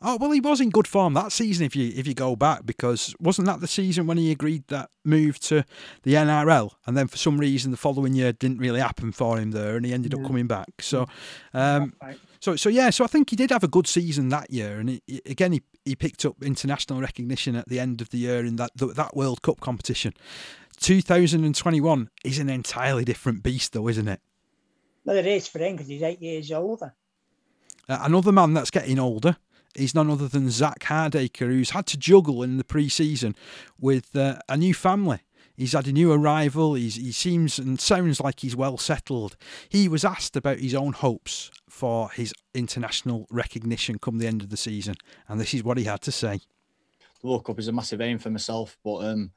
Oh 0.00 0.16
well, 0.16 0.30
he 0.30 0.40
was 0.40 0.60
in 0.60 0.70
good 0.70 0.86
form 0.86 1.14
that 1.14 1.32
season. 1.32 1.66
If 1.66 1.74
you 1.74 1.92
if 1.94 2.06
you 2.06 2.14
go 2.14 2.36
back, 2.36 2.64
because 2.64 3.14
wasn't 3.20 3.46
that 3.46 3.60
the 3.60 3.66
season 3.66 4.06
when 4.06 4.18
he 4.18 4.30
agreed 4.30 4.66
that 4.68 4.90
move 5.04 5.38
to 5.40 5.64
the 6.02 6.14
NRL, 6.14 6.72
and 6.86 6.96
then 6.96 7.08
for 7.08 7.16
some 7.16 7.38
reason 7.38 7.70
the 7.70 7.76
following 7.76 8.14
year 8.14 8.32
didn't 8.32 8.58
really 8.58 8.80
happen 8.80 9.12
for 9.12 9.38
him 9.38 9.50
there, 9.50 9.76
and 9.76 9.84
he 9.84 9.92
ended 9.92 10.12
yeah. 10.12 10.20
up 10.20 10.26
coming 10.26 10.46
back. 10.46 10.68
So, 10.80 11.06
um, 11.54 11.94
right. 12.02 12.18
so 12.40 12.56
so 12.56 12.68
yeah, 12.68 12.90
so 12.90 13.04
I 13.04 13.06
think 13.06 13.30
he 13.30 13.36
did 13.36 13.50
have 13.50 13.64
a 13.64 13.68
good 13.68 13.86
season 13.86 14.28
that 14.30 14.50
year, 14.50 14.78
and 14.78 14.88
he, 14.88 15.02
again 15.26 15.52
he, 15.52 15.62
he 15.86 15.96
picked 15.96 16.24
up 16.24 16.42
international 16.42 17.00
recognition 17.00 17.56
at 17.56 17.68
the 17.68 17.80
end 17.80 18.00
of 18.00 18.10
the 18.10 18.18
year 18.18 18.44
in 18.44 18.56
that 18.56 18.72
that 18.76 19.16
World 19.16 19.42
Cup 19.42 19.60
competition. 19.60 20.12
2021 20.78 22.10
is 22.24 22.38
an 22.38 22.50
entirely 22.50 23.04
different 23.04 23.42
beast, 23.42 23.72
though, 23.72 23.88
isn't 23.88 24.08
it? 24.08 24.20
Well, 25.04 25.16
it 25.16 25.26
is 25.26 25.48
for 25.48 25.58
him 25.60 25.76
because 25.76 25.88
he's 25.88 26.02
eight 26.02 26.20
years 26.20 26.52
older. 26.52 26.94
Uh, 27.88 27.98
another 28.02 28.32
man 28.32 28.52
that's 28.52 28.70
getting 28.70 28.98
older 28.98 29.36
is 29.74 29.94
none 29.94 30.10
other 30.10 30.28
than 30.28 30.50
Zak 30.50 30.80
Hardaker, 30.80 31.46
who's 31.46 31.70
had 31.70 31.86
to 31.86 31.96
juggle 31.96 32.42
in 32.42 32.56
the 32.56 32.64
pre-season 32.64 33.36
with 33.78 34.16
uh, 34.16 34.38
a 34.48 34.56
new 34.56 34.74
family. 34.74 35.20
He's 35.56 35.72
had 35.72 35.86
a 35.86 35.92
new 35.92 36.12
arrival. 36.12 36.74
He's, 36.74 36.96
he 36.96 37.12
seems 37.12 37.58
and 37.58 37.80
sounds 37.80 38.20
like 38.20 38.40
he's 38.40 38.56
well 38.56 38.76
settled. 38.76 39.36
He 39.68 39.88
was 39.88 40.04
asked 40.04 40.36
about 40.36 40.58
his 40.58 40.74
own 40.74 40.92
hopes 40.92 41.50
for 41.68 42.10
his 42.10 42.34
international 42.54 43.26
recognition 43.30 43.98
come 43.98 44.18
the 44.18 44.26
end 44.26 44.42
of 44.42 44.50
the 44.50 44.56
season, 44.56 44.96
and 45.28 45.40
this 45.40 45.54
is 45.54 45.64
what 45.64 45.78
he 45.78 45.84
had 45.84 46.02
to 46.02 46.12
say. 46.12 46.40
The 47.20 47.28
World 47.28 47.44
Cup 47.44 47.58
is 47.58 47.68
a 47.68 47.72
massive 47.72 48.00
aim 48.00 48.18
for 48.18 48.30
myself, 48.30 48.76
but 48.84 48.98
um, 48.98 49.32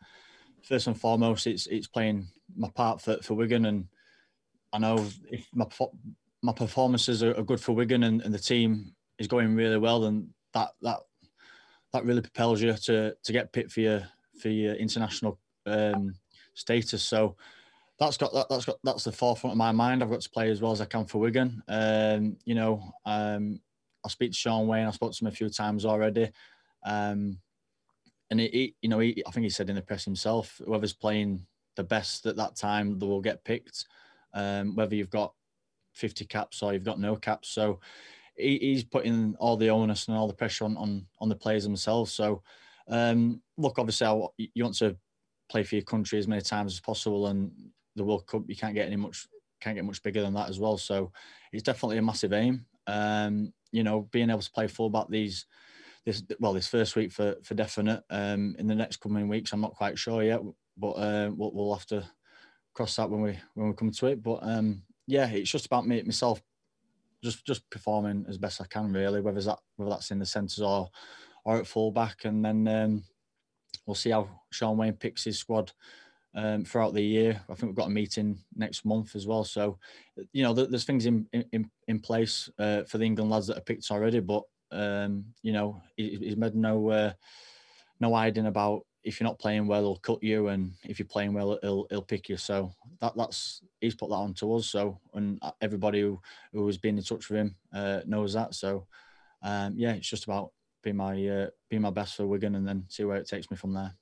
first 0.61 0.87
and 0.87 0.99
foremost, 0.99 1.47
it's 1.47 1.67
it's 1.67 1.87
playing 1.87 2.27
my 2.55 2.69
part 2.69 3.01
for, 3.01 3.17
for 3.17 3.33
Wigan, 3.35 3.65
and 3.65 3.87
I 4.73 4.79
know 4.79 5.05
if 5.29 5.47
my 5.53 5.65
my 6.41 6.53
performances 6.53 7.23
are, 7.23 7.33
good 7.43 7.59
for 7.59 7.73
Wigan 7.73 8.03
and, 8.03 8.21
and 8.21 8.33
the 8.33 8.39
team 8.39 8.93
is 9.17 9.27
going 9.27 9.55
really 9.55 9.77
well, 9.77 10.01
then 10.01 10.29
that 10.53 10.69
that 10.81 10.99
that 11.93 12.05
really 12.05 12.21
propels 12.21 12.61
you 12.61 12.73
to 12.73 13.15
to 13.21 13.33
get 13.33 13.51
picked 13.51 13.71
for 13.71 13.81
your 13.81 14.07
for 14.39 14.49
your 14.49 14.75
international 14.75 15.39
um, 15.65 16.13
status. 16.53 17.03
So 17.03 17.35
that's 17.99 18.17
got 18.17 18.33
that, 18.33 18.47
that's 18.49 18.65
got 18.65 18.77
that's 18.83 19.03
the 19.03 19.11
forefront 19.11 19.53
of 19.53 19.57
my 19.57 19.71
mind. 19.71 20.01
I've 20.01 20.09
got 20.09 20.21
to 20.21 20.29
play 20.29 20.49
as 20.49 20.61
well 20.61 20.71
as 20.71 20.81
I 20.81 20.85
can 20.85 21.05
for 21.05 21.19
Wigan. 21.19 21.61
Um, 21.67 22.37
you 22.45 22.55
know, 22.55 22.81
um, 23.05 23.59
I 24.05 24.09
speak 24.09 24.31
to 24.31 24.37
Shaun 24.37 24.67
Wane. 24.67 24.87
I 24.87 24.91
spoke 24.91 25.13
to 25.13 25.23
him 25.23 25.27
a 25.27 25.31
few 25.31 25.49
times 25.49 25.85
already, 25.85 26.31
um, 26.85 27.39
and 28.29 28.39
he, 28.39 28.47
he, 28.47 28.75
you 28.81 28.89
know, 28.89 28.99
he, 28.99 29.21
I 29.27 29.31
think 29.31 29.43
he 29.43 29.49
said 29.49 29.69
in 29.69 29.75
the 29.75 29.81
press 29.81 30.05
himself, 30.05 30.61
whoever's 30.65 30.93
playing 30.93 31.45
the 31.75 31.83
best 31.83 32.25
at 32.25 32.37
that 32.37 32.55
time, 32.55 32.97
they 32.99 33.05
will 33.05 33.21
get 33.21 33.43
picked. 33.43 33.85
Um, 34.33 34.75
whether 34.75 34.95
you've 34.95 35.09
got 35.09 35.33
50 35.93 36.23
caps 36.25 36.61
or 36.61 36.71
you've 36.71 36.83
got 36.83 36.99
no 36.99 37.15
caps, 37.15 37.49
so 37.49 37.79
he, 38.35 38.57
he's 38.59 38.83
putting 38.83 39.35
all 39.39 39.57
the 39.57 39.69
onus 39.69 40.07
and 40.07 40.15
all 40.15 40.27
the 40.27 40.33
pressure 40.33 40.63
on 40.63 40.77
on, 40.77 41.05
on 41.19 41.27
the 41.27 41.35
players 41.35 41.63
themselves. 41.63 42.13
So, 42.13 42.43
um, 42.87 43.41
look, 43.57 43.77
obviously, 43.77 44.07
I, 44.07 44.25
you 44.37 44.63
want 44.63 44.77
to 44.77 44.95
play 45.49 45.63
for 45.63 45.75
your 45.75 45.83
country 45.83 46.19
as 46.19 46.27
many 46.27 46.41
times 46.41 46.73
as 46.73 46.79
possible, 46.79 47.27
and 47.27 47.51
the 47.95 48.03
World 48.03 48.27
Cup 48.27 48.43
you 48.47 48.55
can't 48.55 48.75
get 48.75 48.87
any 48.87 48.95
much 48.95 49.27
can't 49.61 49.75
get 49.75 49.85
much 49.85 50.01
bigger 50.03 50.21
than 50.21 50.33
that 50.33 50.49
as 50.49 50.59
well. 50.59 50.77
So, 50.77 51.11
it's 51.51 51.63
definitely 51.63 51.97
a 51.97 52.01
massive 52.01 52.33
aim. 52.33 52.65
Um, 52.87 53.53
you 53.71 53.83
know, 53.83 54.01
being 54.11 54.29
able 54.29 54.41
to 54.41 54.51
play 54.51 54.67
fullback 54.67 55.09
these 55.09 55.45
this 56.05 56.23
well 56.39 56.53
this 56.53 56.67
first 56.67 56.95
week 56.95 57.11
for 57.11 57.35
for 57.43 57.53
definite. 57.53 58.03
Um, 58.09 58.55
in 58.57 58.67
the 58.67 58.75
next 58.75 58.97
coming 58.97 59.27
weeks, 59.27 59.53
I'm 59.53 59.61
not 59.61 59.75
quite 59.75 59.97
sure 59.97 60.23
yet, 60.23 60.41
but 60.77 60.91
uh, 60.91 61.31
we'll, 61.35 61.51
we'll 61.53 61.73
have 61.73 61.85
to 61.87 62.03
cross 62.73 62.95
that 62.95 63.09
when 63.09 63.21
we 63.21 63.39
when 63.53 63.67
we 63.67 63.75
come 63.75 63.91
to 63.91 64.07
it. 64.07 64.23
But 64.23 64.39
um, 64.41 64.83
yeah, 65.07 65.27
it's 65.27 65.51
just 65.51 65.65
about 65.65 65.87
me 65.87 66.01
myself 66.03 66.41
just 67.23 67.45
just 67.45 67.69
performing 67.69 68.25
as 68.29 68.37
best 68.37 68.61
I 68.61 68.65
can 68.65 68.91
really, 68.93 69.21
whether 69.21 69.41
that 69.41 69.59
whether 69.75 69.91
that's 69.91 70.11
in 70.11 70.19
the 70.19 70.25
centres 70.25 70.61
or 70.61 70.89
or 71.45 71.57
at 71.57 71.67
fullback, 71.67 72.25
and 72.25 72.43
then 72.43 72.67
um, 72.67 73.03
we'll 73.89 73.95
see 73.95 74.11
how 74.11 74.29
Shaun 74.51 74.77
Wane 74.77 74.93
picks 74.93 75.23
his 75.23 75.39
squad 75.39 75.71
um, 76.35 76.63
throughout 76.63 76.93
the 76.93 77.01
year. 77.01 77.41
I 77.49 77.55
think 77.55 77.71
we've 77.71 77.75
got 77.75 77.87
a 77.87 77.91
meeting 77.91 78.37
next 78.55 78.85
month 78.85 79.15
as 79.15 79.25
well, 79.25 79.43
so 79.43 79.79
you 80.31 80.43
know 80.43 80.53
there's 80.53 80.85
things 80.85 81.07
in 81.07 81.27
in, 81.33 81.69
in 81.87 81.99
place 81.99 82.49
uh, 82.59 82.83
for 82.83 82.99
the 82.99 83.05
England 83.05 83.31
lads 83.31 83.47
that 83.47 83.57
are 83.57 83.61
picked 83.61 83.89
already, 83.89 84.19
but 84.19 84.43
um, 84.71 85.25
you 85.41 85.51
know 85.51 85.81
he's 85.97 86.37
made 86.37 86.53
no 86.53 86.89
uh, 86.89 87.13
no 87.99 88.13
hiding 88.13 88.45
about 88.45 88.85
if 89.03 89.19
you're 89.19 89.27
not 89.27 89.39
playing 89.39 89.65
well, 89.65 89.81
he'll 89.81 89.95
cut 89.95 90.21
you, 90.21 90.49
and 90.49 90.73
if 90.83 90.99
you're 90.99 91.07
playing 91.07 91.33
well, 91.33 91.57
he'll 91.63 91.87
he'll 91.89 92.03
pick 92.03 92.29
you. 92.29 92.37
So 92.37 92.71
that 93.01 93.13
that's 93.17 93.63
he's 93.81 93.95
put 93.95 94.09
that 94.09 94.15
on 94.15 94.35
to 94.35 94.53
us. 94.53 94.67
So 94.67 94.99
and 95.15 95.41
everybody 95.61 96.01
who 96.01 96.21
who 96.53 96.67
has 96.67 96.77
been 96.77 96.97
in 96.97 97.03
touch 97.03 97.27
with 97.29 97.39
him 97.39 97.55
uh, 97.73 98.01
knows 98.05 98.33
that. 98.33 98.53
So 98.53 98.85
um, 99.41 99.73
yeah, 99.77 99.93
it's 99.93 100.09
just 100.09 100.25
about 100.25 100.51
being 100.81 100.97
my 100.97 101.27
uh, 101.27 101.47
being 101.69 101.81
my 101.81 101.91
best 101.91 102.15
for 102.15 102.25
Wigan, 102.25 102.55
and 102.55 102.67
then 102.67 102.85
see 102.87 103.03
where 103.03 103.17
it 103.17 103.27
takes 103.27 103.49
me 103.51 103.57
from 103.57 103.73
there. 103.73 103.95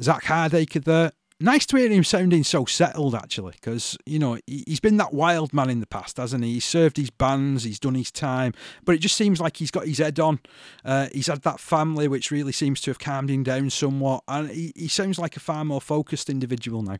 Zak 0.00 0.24
Hardaker 0.24 0.82
there 0.82 1.12
nice 1.42 1.66
to 1.66 1.76
hear 1.76 1.90
him 1.90 2.04
sounding 2.04 2.44
so 2.44 2.64
settled, 2.64 3.14
actually, 3.14 3.52
because, 3.52 3.98
you 4.06 4.18
know, 4.18 4.38
he's 4.46 4.80
been 4.80 4.96
that 4.96 5.12
wild 5.12 5.52
man 5.52 5.68
in 5.68 5.80
the 5.80 5.86
past, 5.86 6.16
hasn't 6.16 6.44
he? 6.44 6.54
He's 6.54 6.64
served 6.64 6.96
his 6.96 7.10
bands, 7.10 7.64
he's 7.64 7.80
done 7.80 7.94
his 7.94 8.10
time, 8.10 8.54
but 8.84 8.94
it 8.94 8.98
just 8.98 9.16
seems 9.16 9.40
like 9.40 9.56
he's 9.56 9.70
got 9.70 9.86
his 9.86 9.98
head 9.98 10.18
on. 10.20 10.40
Uh, 10.84 11.08
he's 11.12 11.26
had 11.26 11.42
that 11.42 11.60
family, 11.60 12.08
which 12.08 12.30
really 12.30 12.52
seems 12.52 12.80
to 12.82 12.90
have 12.90 12.98
calmed 12.98 13.30
him 13.30 13.42
down 13.42 13.70
somewhat, 13.70 14.22
and 14.28 14.50
he, 14.50 14.72
he 14.74 14.88
sounds 14.88 15.18
like 15.18 15.36
a 15.36 15.40
far 15.40 15.64
more 15.64 15.80
focused 15.80 16.30
individual 16.30 16.82
now. 16.82 16.98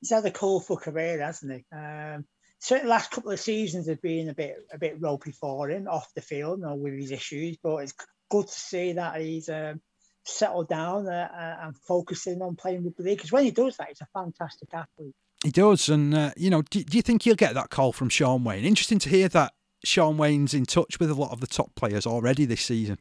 He's 0.00 0.10
had 0.10 0.26
a 0.26 0.30
colourful 0.30 0.76
career, 0.76 1.20
hasn't 1.20 1.52
he? 1.52 1.64
Um, 1.74 2.26
certainly, 2.64 2.88
the 2.88 2.94
last 2.94 3.10
couple 3.10 3.30
of 3.30 3.40
seasons 3.40 3.88
have 3.88 4.00
been 4.00 4.28
a 4.30 4.34
bit 4.34 4.56
a 4.72 4.78
bit 4.78 5.00
ropey 5.00 5.32
for 5.32 5.70
him 5.70 5.86
off 5.86 6.14
the 6.14 6.22
field, 6.22 6.60
you 6.60 6.66
know, 6.66 6.74
with 6.74 6.94
his 6.94 7.10
issues, 7.10 7.58
but 7.62 7.76
it's 7.76 7.94
good 8.30 8.46
to 8.46 8.52
see 8.52 8.92
that 8.94 9.20
he's. 9.20 9.48
Um, 9.48 9.80
settle 10.26 10.64
down 10.64 11.06
uh, 11.06 11.28
uh, 11.30 11.66
and 11.66 11.76
focusing 11.76 12.40
on 12.40 12.56
playing 12.56 12.82
rugby 12.82 13.02
league. 13.02 13.18
Because 13.18 13.30
when 13.30 13.44
he 13.44 13.50
does 13.50 13.76
that, 13.76 13.88
he's 13.88 14.00
a 14.00 14.06
fantastic 14.06 14.72
athlete. 14.72 15.14
He 15.44 15.50
does, 15.50 15.90
and 15.90 16.14
uh, 16.14 16.30
you 16.36 16.48
know, 16.48 16.62
do, 16.62 16.82
do, 16.82 16.96
you 16.96 17.02
think 17.02 17.22
he'll 17.22 17.34
get 17.34 17.52
that 17.52 17.68
call 17.68 17.92
from 17.92 18.08
Shaun 18.08 18.44
Wane? 18.44 18.64
Interesting 18.64 18.98
to 19.00 19.10
hear 19.10 19.28
that 19.28 19.52
Shaun 19.84 20.16
Wane's 20.16 20.54
in 20.54 20.64
touch 20.64 20.98
with 20.98 21.10
a 21.10 21.14
lot 21.14 21.32
of 21.32 21.40
the 21.40 21.46
top 21.46 21.74
players 21.74 22.06
already 22.06 22.46
this 22.46 22.62
season. 22.62 22.98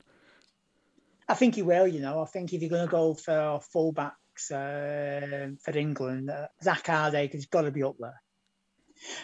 I 1.30 1.36
think 1.36 1.55
he 1.55 1.61
will. 1.61 1.88
You 1.88 2.01
know, 2.01 2.22
I 2.22 2.26
think 2.26 2.51
if 2.51 2.61
you're 2.61 2.70
going 2.70 2.86
to 2.86 2.91
go 2.91 3.14
for 3.14 3.61
fullbacks 3.74 4.51
uh, 4.51 5.55
for 5.64 5.78
England, 5.78 6.30
uh, 6.30 6.47
Zak 6.61 6.84
Hardaker's 6.84 7.45
got 7.45 7.61
to 7.61 7.72
be 7.72 7.84
up 7.84 7.95
there. 7.97 8.22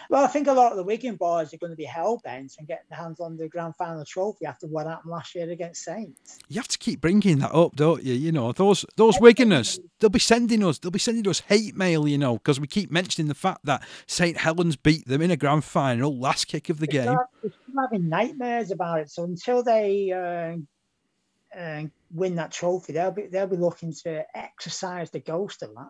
Well, 0.10 0.24
I 0.24 0.28
think 0.28 0.48
a 0.48 0.54
lot 0.54 0.72
of 0.72 0.78
the 0.78 0.84
Wigan 0.84 1.16
boys 1.16 1.54
are 1.54 1.58
going 1.58 1.72
to 1.72 1.78
be 1.78 1.86
hell 1.86 2.20
bent 2.24 2.56
and 2.58 2.68
getting 2.68 2.86
their 2.90 3.00
hands 3.00 3.20
on 3.20 3.38
the 3.38 3.48
grand 3.48 3.76
final 3.76 4.04
trophy 4.06 4.46
after 4.46 4.68
what 4.68 4.88
happened 4.88 5.12
last 5.12 5.36
year 5.36 5.50
against 5.50 5.84
Saints. 5.84 6.40
You 6.48 6.60
have 6.60 6.68
to 6.70 6.78
keep 6.78 7.02
bringing 7.02 7.40
that 7.40 7.54
up, 7.54 7.76
don't 7.76 8.04
you? 8.04 8.14
You 8.14 8.32
know, 8.32 8.52
those 8.52 8.86
those 8.96 9.18
Wiganers, 9.18 9.80
they'll 10.00 10.10
be 10.10 10.20
sending 10.20 10.64
us, 10.64 10.80
they'll 10.80 10.92
be 10.92 11.00
sending 11.00 11.28
us 11.28 11.42
hate 11.42 11.76
mail, 11.76 12.08
you 12.08 12.18
know, 12.18 12.38
because 12.38 12.60
we 12.60 12.68
keep 12.68 12.92
mentioning 12.92 13.28
the 13.28 13.36
fact 13.36 13.66
that 13.66 13.84
St 14.08 14.38
Helens 14.38 14.76
beat 14.76 15.08
them 15.08 15.22
in 15.22 15.32
a 15.32 15.38
grand 15.38 15.64
final, 15.64 16.18
last 16.18 16.46
kick 16.46 16.70
of 16.70 16.80
the 16.80 16.88
game. 16.88 17.06
they're 17.44 17.54
having 17.78 18.10
nightmares 18.10 18.72
about 18.72 19.00
it. 19.00 19.10
So 19.10 19.24
until 19.24 19.64
they 19.64 20.12
uh, 20.12 21.58
uh, 21.58 21.84
win 22.12 22.36
that 22.36 22.52
trophy, 22.52 22.94
they'll 22.94 23.12
be 23.12 23.28
they'll 23.28 23.48
be 23.48 23.58
looking 23.58 23.94
to 24.04 24.26
exercise 24.36 25.12
the 25.12 25.20
ghost 25.20 25.64
of 25.64 25.74
that. 25.76 25.90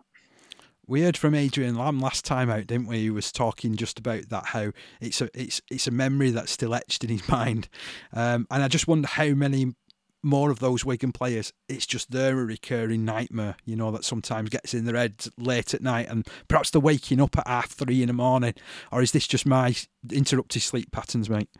We 0.90 1.02
heard 1.02 1.16
from 1.16 1.36
Adrian 1.36 1.76
Lam 1.76 2.00
last 2.00 2.24
time 2.24 2.50
out, 2.50 2.66
didn't 2.66 2.88
we? 2.88 2.98
He 2.98 3.10
was 3.10 3.30
talking 3.30 3.76
just 3.76 3.96
about 4.00 4.28
that 4.30 4.46
how 4.46 4.72
it's 5.00 5.20
a 5.20 5.30
it's 5.40 5.62
it's 5.70 5.86
a 5.86 5.92
memory 5.92 6.30
that's 6.30 6.50
still 6.50 6.74
etched 6.74 7.04
in 7.04 7.10
his 7.10 7.28
mind, 7.28 7.68
um, 8.12 8.48
and 8.50 8.60
I 8.60 8.66
just 8.66 8.88
wonder 8.88 9.06
how 9.06 9.28
many 9.28 9.72
more 10.24 10.50
of 10.50 10.58
those 10.58 10.84
Wigan 10.84 11.12
players. 11.12 11.52
It's 11.68 11.86
just 11.86 12.10
they're 12.10 12.40
a 12.40 12.44
recurring 12.44 13.04
nightmare, 13.04 13.54
you 13.64 13.76
know, 13.76 13.92
that 13.92 14.04
sometimes 14.04 14.50
gets 14.50 14.74
in 14.74 14.84
their 14.84 14.96
heads 14.96 15.30
late 15.38 15.74
at 15.74 15.80
night, 15.80 16.08
and 16.08 16.26
perhaps 16.48 16.70
they're 16.70 16.80
waking 16.80 17.20
up 17.20 17.38
at 17.38 17.46
half 17.46 17.70
three 17.70 18.02
in 18.02 18.08
the 18.08 18.12
morning, 18.12 18.54
or 18.90 19.00
is 19.00 19.12
this 19.12 19.28
just 19.28 19.46
my 19.46 19.76
interrupted 20.10 20.60
sleep 20.60 20.90
patterns, 20.90 21.30
mate? 21.30 21.50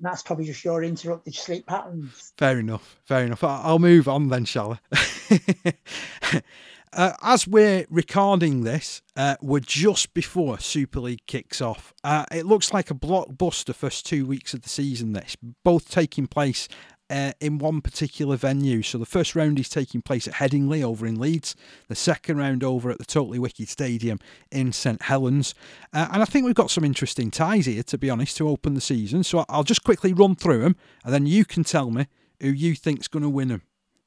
That's 0.00 0.22
probably 0.22 0.44
just 0.44 0.64
your 0.66 0.84
interrupted 0.84 1.34
sleep 1.34 1.66
patterns. 1.66 2.34
Fair 2.36 2.58
enough. 2.58 3.00
Fair 3.04 3.24
enough. 3.24 3.42
I'll 3.42 3.78
move 3.78 4.06
on 4.06 4.28
then, 4.28 4.44
shall 4.44 4.78
I? 4.92 6.42
uh, 6.92 7.12
as 7.22 7.46
we're 7.46 7.86
recording 7.88 8.62
this, 8.62 9.02
uh, 9.16 9.36
we're 9.40 9.60
just 9.60 10.12
before 10.12 10.58
Super 10.58 11.00
League 11.00 11.26
kicks 11.26 11.60
off. 11.60 11.92
Uh, 12.02 12.24
it 12.32 12.46
looks 12.46 12.72
like 12.72 12.90
a 12.90 12.94
blockbuster 12.94 13.74
first 13.74 14.06
two 14.06 14.26
weeks 14.26 14.54
of 14.54 14.62
the 14.62 14.68
season. 14.68 15.12
This 15.12 15.36
both 15.64 15.90
taking 15.90 16.26
place. 16.26 16.68
Uh, 17.08 17.32
in 17.40 17.58
one 17.58 17.80
particular 17.80 18.36
venue. 18.36 18.82
So 18.82 18.96
the 18.96 19.04
first 19.04 19.34
round 19.34 19.58
is 19.58 19.68
taking 19.68 20.00
place 20.00 20.28
at 20.28 20.34
Headingley 20.34 20.84
over 20.84 21.04
in 21.04 21.18
Leeds, 21.18 21.56
the 21.88 21.96
second 21.96 22.38
round 22.38 22.62
over 22.62 22.88
at 22.88 22.98
the 22.98 23.04
Totally 23.04 23.40
Wicked 23.40 23.68
Stadium 23.68 24.20
in 24.52 24.72
St 24.72 25.02
Helens. 25.02 25.52
Uh, 25.92 26.06
and 26.12 26.22
I 26.22 26.24
think 26.24 26.46
we've 26.46 26.54
got 26.54 26.70
some 26.70 26.84
interesting 26.84 27.32
ties 27.32 27.66
here, 27.66 27.82
to 27.82 27.98
be 27.98 28.10
honest, 28.10 28.36
to 28.36 28.48
open 28.48 28.74
the 28.74 28.80
season. 28.80 29.24
So 29.24 29.44
I'll 29.48 29.64
just 29.64 29.82
quickly 29.82 30.12
run 30.12 30.36
through 30.36 30.60
them 30.60 30.76
and 31.04 31.12
then 31.12 31.26
you 31.26 31.44
can 31.44 31.64
tell 31.64 31.90
me 31.90 32.06
who 32.40 32.50
you 32.50 32.76
think's 32.76 33.08
going 33.08 33.24
to 33.24 33.28
win 33.28 33.48
them. 33.48 33.62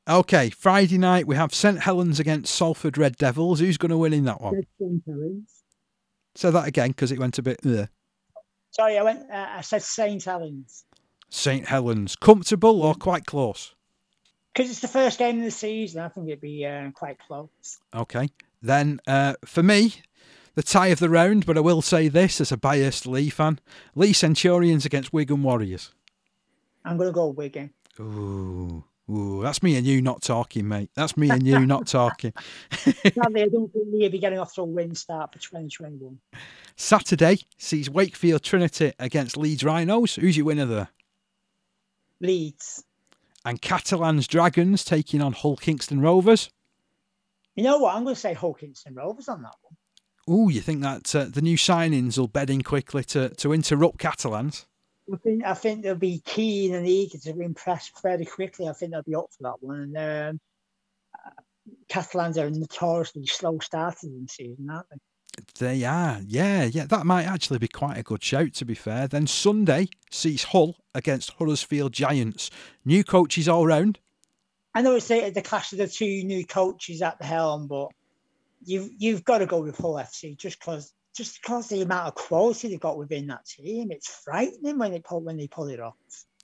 Okay, 0.07 0.49
Friday 0.49 0.97
night 0.97 1.27
we 1.27 1.35
have 1.35 1.53
St 1.53 1.79
Helens 1.79 2.19
against 2.19 2.53
Salford 2.53 2.97
Red 2.97 3.15
Devils. 3.17 3.59
Who's 3.59 3.77
going 3.77 3.91
to 3.91 3.97
win 3.97 4.13
in 4.13 4.25
that 4.25 4.41
one? 4.41 4.61
St 4.79 5.01
Helens. 5.07 5.63
Say 6.35 6.51
that 6.51 6.67
again 6.67 6.89
because 6.89 7.11
it 7.11 7.19
went 7.19 7.37
a 7.37 7.41
bit. 7.43 7.59
Ugh. 7.65 7.87
Sorry, 8.71 8.97
I 8.97 9.03
went. 9.03 9.29
Uh, 9.31 9.47
I 9.49 9.61
said 9.61 9.83
Saint 9.83 10.23
Helens 10.23 10.83
St 11.29 11.67
Helens, 11.67 12.15
comfortable 12.15 12.81
or 12.81 12.95
quite 12.95 13.25
close? 13.25 13.75
because 14.53 14.69
it's 14.69 14.81
the 14.81 14.87
first 14.87 15.17
game 15.17 15.39
of 15.39 15.45
the 15.45 15.51
season. 15.51 16.01
I 16.01 16.09
think 16.09 16.27
it'd 16.27 16.41
be 16.41 16.65
uh, 16.65 16.91
quite 16.91 17.17
close. 17.19 17.79
Okay. 17.93 18.29
Then 18.61 18.99
uh, 19.07 19.33
for 19.45 19.63
me, 19.63 19.95
the 20.55 20.63
tie 20.63 20.87
of 20.87 20.99
the 20.99 21.09
round, 21.09 21.45
but 21.45 21.57
I 21.57 21.61
will 21.61 21.81
say 21.81 22.07
this 22.07 22.39
as 22.39 22.51
a 22.51 22.57
biased 22.57 23.07
Leigh 23.07 23.29
fan 23.29 23.59
Leigh 23.95 24.13
Centurions 24.13 24.85
against 24.85 25.11
Wigan 25.11 25.41
Warriors. 25.43 25.91
I'm 26.85 26.97
going 26.97 27.09
to 27.09 27.13
go 27.13 27.27
Wigan. 27.27 27.71
Ooh. 27.99 28.83
Ooh, 29.11 29.41
that's 29.41 29.61
me 29.61 29.75
and 29.75 29.85
you 29.85 30.01
not 30.01 30.21
talking, 30.21 30.67
mate. 30.67 30.89
That's 30.95 31.17
me 31.17 31.29
and 31.29 31.45
you 31.45 31.59
not 31.65 31.87
talking. 31.87 32.33
Sadly, 32.71 33.41
I 33.43 33.47
don't 33.49 33.71
think 33.71 33.85
we'll 33.91 34.09
be 34.09 34.19
getting 34.19 34.39
off 34.39 34.53
to 34.55 34.61
a 34.61 34.65
win 34.65 34.95
start 34.95 35.33
for 35.33 35.39
2021. 35.39 36.19
Saturday 36.77 37.39
sees 37.57 37.89
Wakefield 37.89 38.43
Trinity 38.43 38.93
against 38.99 39.35
Leeds 39.35 39.63
Rhinos. 39.63 40.15
Who's 40.15 40.37
your 40.37 40.45
winner 40.45 40.65
there? 40.65 40.87
Leeds. 42.21 42.83
And 43.45 43.61
Catalans 43.61 44.25
Dragons 44.25 44.85
taking 44.85 45.21
on 45.21 45.33
Hull 45.33 45.57
Kingston 45.57 45.99
Rovers. 45.99 46.49
You 47.55 47.63
know 47.63 47.79
what? 47.79 47.95
I'm 47.95 48.03
going 48.03 48.15
to 48.15 48.21
say 48.21 48.33
Hull 48.33 48.53
Kingston 48.53 48.95
Rovers 48.95 49.27
on 49.27 49.41
that 49.41 49.55
one. 49.61 49.75
Ooh, 50.29 50.49
you 50.49 50.61
think 50.61 50.81
that 50.81 51.13
uh, 51.13 51.25
the 51.25 51.41
new 51.41 51.57
signings 51.57 52.17
will 52.17 52.29
bed 52.29 52.49
in 52.49 52.61
quickly 52.61 53.03
to, 53.05 53.29
to 53.29 53.51
interrupt 53.51 53.99
Catalans? 53.99 54.65
I 55.11 55.17
think 55.17 55.43
I 55.43 55.53
think 55.53 55.83
they'll 55.83 55.95
be 55.95 56.21
keen 56.25 56.75
and 56.75 56.87
eager 56.87 57.17
to 57.17 57.39
impress 57.41 57.89
fairly 58.01 58.25
quickly. 58.25 58.67
I 58.67 58.73
think 58.73 58.91
they'll 58.91 59.03
be 59.03 59.15
up 59.15 59.31
for 59.31 59.43
that 59.43 59.61
one. 59.61 59.95
And 59.95 60.31
um, 60.31 60.39
Catalans 61.89 62.37
are 62.37 62.49
notoriously 62.49 63.25
slow 63.25 63.59
starters 63.59 64.03
in 64.03 64.23
the 64.23 64.27
season, 64.27 64.69
aren't 64.69 64.89
they? 64.89 64.97
They 65.59 65.83
are, 65.83 66.19
yeah, 66.25 66.65
yeah. 66.65 66.85
That 66.85 67.05
might 67.05 67.25
actually 67.25 67.59
be 67.59 67.67
quite 67.67 67.97
a 67.97 68.03
good 68.03 68.23
shout, 68.23 68.53
to 68.53 68.65
be 68.65 68.75
fair. 68.75 69.07
Then 69.07 69.25
Sunday 69.25 69.87
sees 70.11 70.43
Hull 70.43 70.75
against 70.93 71.31
Huddersfield 71.31 71.91
Giants. 71.91 72.51
New 72.85 73.03
coaches 73.03 73.49
all 73.49 73.65
round. 73.65 73.99
I 74.75 74.81
know 74.81 74.95
it's 74.95 75.07
the, 75.07 75.31
the 75.31 75.41
clash 75.41 75.71
of 75.71 75.79
the 75.79 75.87
two 75.87 76.23
new 76.23 76.45
coaches 76.45 77.01
at 77.01 77.17
the 77.19 77.25
helm, 77.25 77.67
but 77.67 77.89
you've 78.63 78.89
you've 78.97 79.23
got 79.23 79.39
to 79.39 79.45
go 79.45 79.61
with 79.61 79.77
Hull 79.77 79.95
FC 79.95 80.37
just 80.37 80.59
because 80.59 80.93
just 81.15 81.41
because 81.41 81.67
the 81.69 81.81
amount 81.81 82.07
of 82.07 82.15
quality 82.15 82.69
they've 82.69 82.79
got 82.79 82.97
within 82.97 83.27
that 83.27 83.45
team. 83.45 83.91
It's 83.91 84.07
frightening 84.23 84.77
when 84.77 84.91
they 84.91 84.99
pull 84.99 85.21
when 85.21 85.37
they 85.37 85.47
pull 85.47 85.67
it 85.69 85.79
off. 85.79 85.95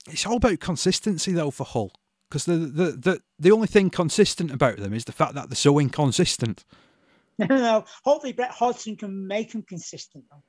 It's 0.08 0.26
all 0.26 0.36
about 0.36 0.60
consistency, 0.60 1.32
though, 1.32 1.50
for 1.50 1.64
Hull. 1.64 1.92
Because 2.28 2.44
the, 2.44 2.56
the, 2.56 2.84
the, 2.92 3.20
the 3.40 3.50
only 3.50 3.66
thing 3.66 3.90
consistent 3.90 4.52
about 4.52 4.76
them 4.76 4.94
is 4.94 5.04
the 5.04 5.12
fact 5.12 5.34
that 5.34 5.48
they're 5.48 5.56
so 5.56 5.78
inconsistent. 5.80 6.64
No, 7.38 7.46
no. 7.50 7.84
Hopefully, 8.04 8.32
Brett 8.32 8.52
Hodgson 8.52 8.96
can 8.96 9.26
make 9.26 9.50
them 9.52 9.62
consistent. 9.62 10.24
Though. 10.30 10.42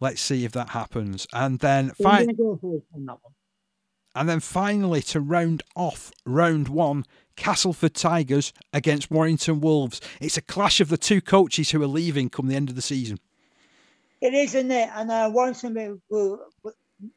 Let's 0.00 0.20
see 0.20 0.44
if 0.44 0.52
that 0.52 0.70
happens. 0.70 1.26
And 1.32 1.60
then 1.60 1.92
So 2.00 2.08
I'm 2.08 2.26
fi- 2.26 2.32
go 2.32 2.58
Hull 2.60 2.82
on 2.94 3.06
that 3.06 3.18
one. 3.22 3.32
and 4.16 4.28
then 4.28 4.40
finally 4.40 5.02
to 5.02 5.20
round 5.20 5.62
off 5.76 6.10
round 6.26 6.66
one, 6.68 7.04
Castleford 7.36 7.94
Tigers 7.94 8.52
against 8.72 9.10
Warrington 9.10 9.60
Wolves. 9.60 10.00
It's 10.20 10.36
a 10.36 10.42
clash 10.42 10.80
of 10.80 10.88
the 10.88 10.98
two 10.98 11.20
coaches 11.20 11.70
who 11.70 11.80
are 11.82 11.86
leaving 11.86 12.28
come 12.28 12.48
the 12.48 12.56
end 12.56 12.68
of 12.70 12.74
the 12.76 12.82
season. 12.82 13.18
It 14.24 14.32
is, 14.32 14.54
isn't 14.54 14.70
it? 14.70 14.88
And 14.94 15.10
uh, 15.10 15.30
Warrington 15.30 16.00
will, 16.08 16.38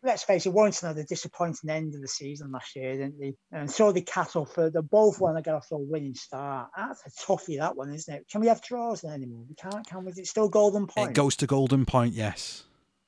let's 0.04 0.24
face 0.24 0.46
it, 0.46 0.50
Warrington 0.50 0.90
had 0.90 0.98
a 0.98 1.06
disappointing 1.06 1.70
end 1.70 1.96
of 1.96 2.02
the 2.02 2.08
season 2.08 2.52
last 2.52 2.76
year, 2.76 2.98
didn't 2.98 3.18
they? 3.18 3.34
And 3.54 3.72
so 3.72 3.94
did 3.94 4.06
Castleford. 4.06 4.74
They 4.74 4.82
both 4.82 5.22
want 5.22 5.38
to 5.38 5.42
get 5.42 5.56
off 5.56 5.70
to 5.70 5.76
a 5.76 5.80
winning 5.80 6.16
start. 6.16 6.68
That's 6.76 7.04
a 7.06 7.10
toughie, 7.10 7.60
that 7.60 7.78
one, 7.78 7.94
isn't 7.94 8.14
it? 8.14 8.26
Can 8.30 8.42
we 8.42 8.48
have 8.48 8.62
draws 8.62 9.04
then 9.04 9.14
anymore? 9.14 9.46
We 9.48 9.56
can't, 9.56 9.88
can 9.88 10.04
we? 10.04 10.12
Is 10.12 10.18
it 10.18 10.28
still 10.28 10.50
Golden 10.50 10.86
Point? 10.86 11.12
It 11.12 11.14
goes 11.14 11.38
to 11.38 11.48
Golden 11.48 11.86
Point, 11.86 12.14
yes. 12.14 12.66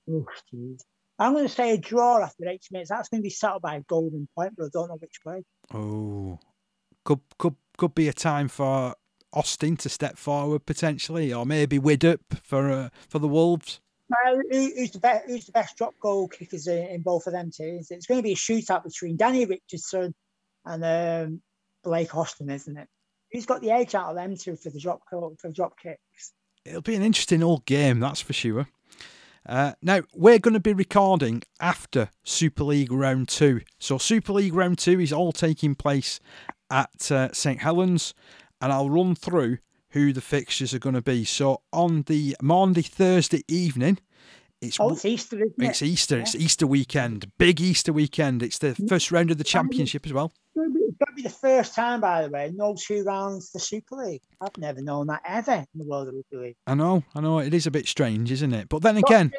Oh, 0.10 0.26
jeez. 0.54 0.80
I'm 1.20 1.34
going 1.34 1.50
to 1.50 1.54
say 1.54 1.72
a 1.72 1.78
draw 1.78 2.24
after 2.24 2.48
80 2.48 2.60
minutes. 2.72 2.92
That's 2.92 3.10
going 3.10 3.22
to 3.22 3.26
be 3.26 3.30
settled 3.30 3.64
by 3.64 3.76
a 3.76 3.82
Golden 3.82 4.30
Point, 4.34 4.54
but 4.58 4.68
I 4.68 4.70
don't 4.72 4.88
know 4.88 4.96
which 4.96 5.20
way. 5.26 5.44
Oh, 5.74 6.40
could 7.04 7.20
could 7.38 7.56
could 7.78 7.94
be 7.94 8.08
a 8.08 8.14
time 8.14 8.48
for 8.48 8.96
Austin 9.34 9.76
to 9.78 9.90
step 9.90 10.18
forward 10.18 10.66
potentially, 10.66 11.34
or 11.34 11.46
maybe 11.46 11.78
Widdop 11.78 12.20
for 12.42 12.72
uh, 12.72 12.90
for 13.10 13.20
the 13.20 13.28
Wolves. 13.28 13.82
Who- 14.52 14.74
who's 14.76 14.92
the 14.92 15.00
best? 15.00 15.26
Who's 15.28 15.46
the 15.46 15.52
best 15.52 15.78
drop 15.78 15.94
goal 16.00 16.28
kickers 16.28 16.68
in, 16.68 16.86
in 16.88 17.02
both 17.02 17.28
of 17.28 17.34
them 17.34 17.52
teams? 17.52 17.92
It's 17.92 18.06
going 18.08 18.20
to 18.20 18.24
be 18.24 18.34
a 18.34 18.36
shootout 18.36 18.84
between 18.84 19.18
Danny 19.18 19.46
Richardson 19.46 20.14
and 20.66 20.84
um, 20.84 21.42
Blake 21.84 22.16
Austin, 22.16 22.50
isn't 22.50 22.78
it? 22.78 22.88
Who's 23.32 23.46
got 23.46 23.62
the 23.62 23.72
edge 23.72 23.94
out 23.96 24.10
of 24.10 24.16
them 24.16 24.36
two 24.36 24.56
for 24.56 24.70
the 24.72 24.80
drop 24.80 25.02
for 25.10 25.52
drop 25.52 25.80
kicks? 25.80 26.34
It'll 26.66 26.82
be 26.82 26.96
an 26.96 27.04
interesting 27.04 27.44
old 27.44 27.66
game, 27.66 28.00
that's 28.00 28.22
for 28.22 28.34
sure. 28.34 28.68
Uh, 29.46 29.74
now 29.82 30.02
we're 30.14 30.40
going 30.40 30.54
to 30.54 30.60
be 30.60 30.74
recording 30.74 31.42
after 31.60 32.10
Super 32.24 32.64
League 32.64 32.92
Round 32.92 33.28
Two. 33.28 33.62
So 33.80 33.98
Super 33.98 34.34
League 34.34 34.54
Round 34.54 34.78
Two 34.78 35.00
is 35.00 35.14
all 35.14 35.32
taking 35.32 35.76
place 35.76 36.20
at 36.70 37.12
uh, 37.12 37.32
St 37.32 37.60
Helens, 37.62 38.14
and 38.62 38.72
I'll 38.74 38.90
run 38.90 39.16
through 39.16 39.60
who 39.92 40.14
the 40.14 40.22
fixtures 40.22 40.74
are 40.74 40.80
going 40.80 40.96
to 40.96 41.02
be. 41.02 41.26
So 41.26 41.62
on 41.74 42.04
the 42.04 42.36
Monday, 42.42 42.82
Thursday 42.82 43.44
evening, 43.48 44.00
it's 44.62 44.80
Oh, 44.80 44.90
it's 44.92 45.06
Easter, 45.06 45.42
it? 45.44 45.54
It's 45.58 45.82
Easter. 45.82 46.20
It's 46.20 46.36
Easter 46.36 46.68
weekend. 46.68 47.32
Big 47.38 47.62
Easter 47.62 47.94
weekend. 47.94 48.44
It's 48.44 48.58
the 48.58 48.76
first 48.76 49.12
round 49.12 49.32
of 49.32 49.38
the 49.38 49.44
championship 49.46 50.06
as 50.06 50.12
well. 50.14 50.34
It's 50.36 50.56
going 50.56 50.74
to 50.74 50.74
be- 50.74 50.86
it's 50.86 50.98
going 50.98 51.10
to 51.12 51.16
be 51.16 51.22
the 51.22 51.30
first 51.30 51.76
time, 51.76 52.02
by 52.02 52.24
the 52.24 52.30
way, 52.30 52.52
no 52.54 52.76
two 52.78 53.04
rounds 53.04 53.50
for 53.52 53.60
Super 53.60 53.96
League. 53.96 54.22
I've 54.42 54.58
never 54.58 54.82
known 54.82 55.08
that 55.08 55.22
ever 55.26 55.54
in 55.74 55.80
the 55.80 55.86
world 55.86 56.10
of 56.10 56.16
rugby 56.16 56.48
league. 56.48 56.56
I 56.68 56.74
know, 56.76 57.04
I 57.16 57.22
know. 57.22 57.40
It 57.40 57.54
is 57.54 57.68
a 57.68 57.72
bit 57.72 57.88
strange, 57.88 58.32
isn't 58.34 58.54
it? 58.54 58.68
But 58.68 58.82
then 58.82 58.98
again, 58.98 59.32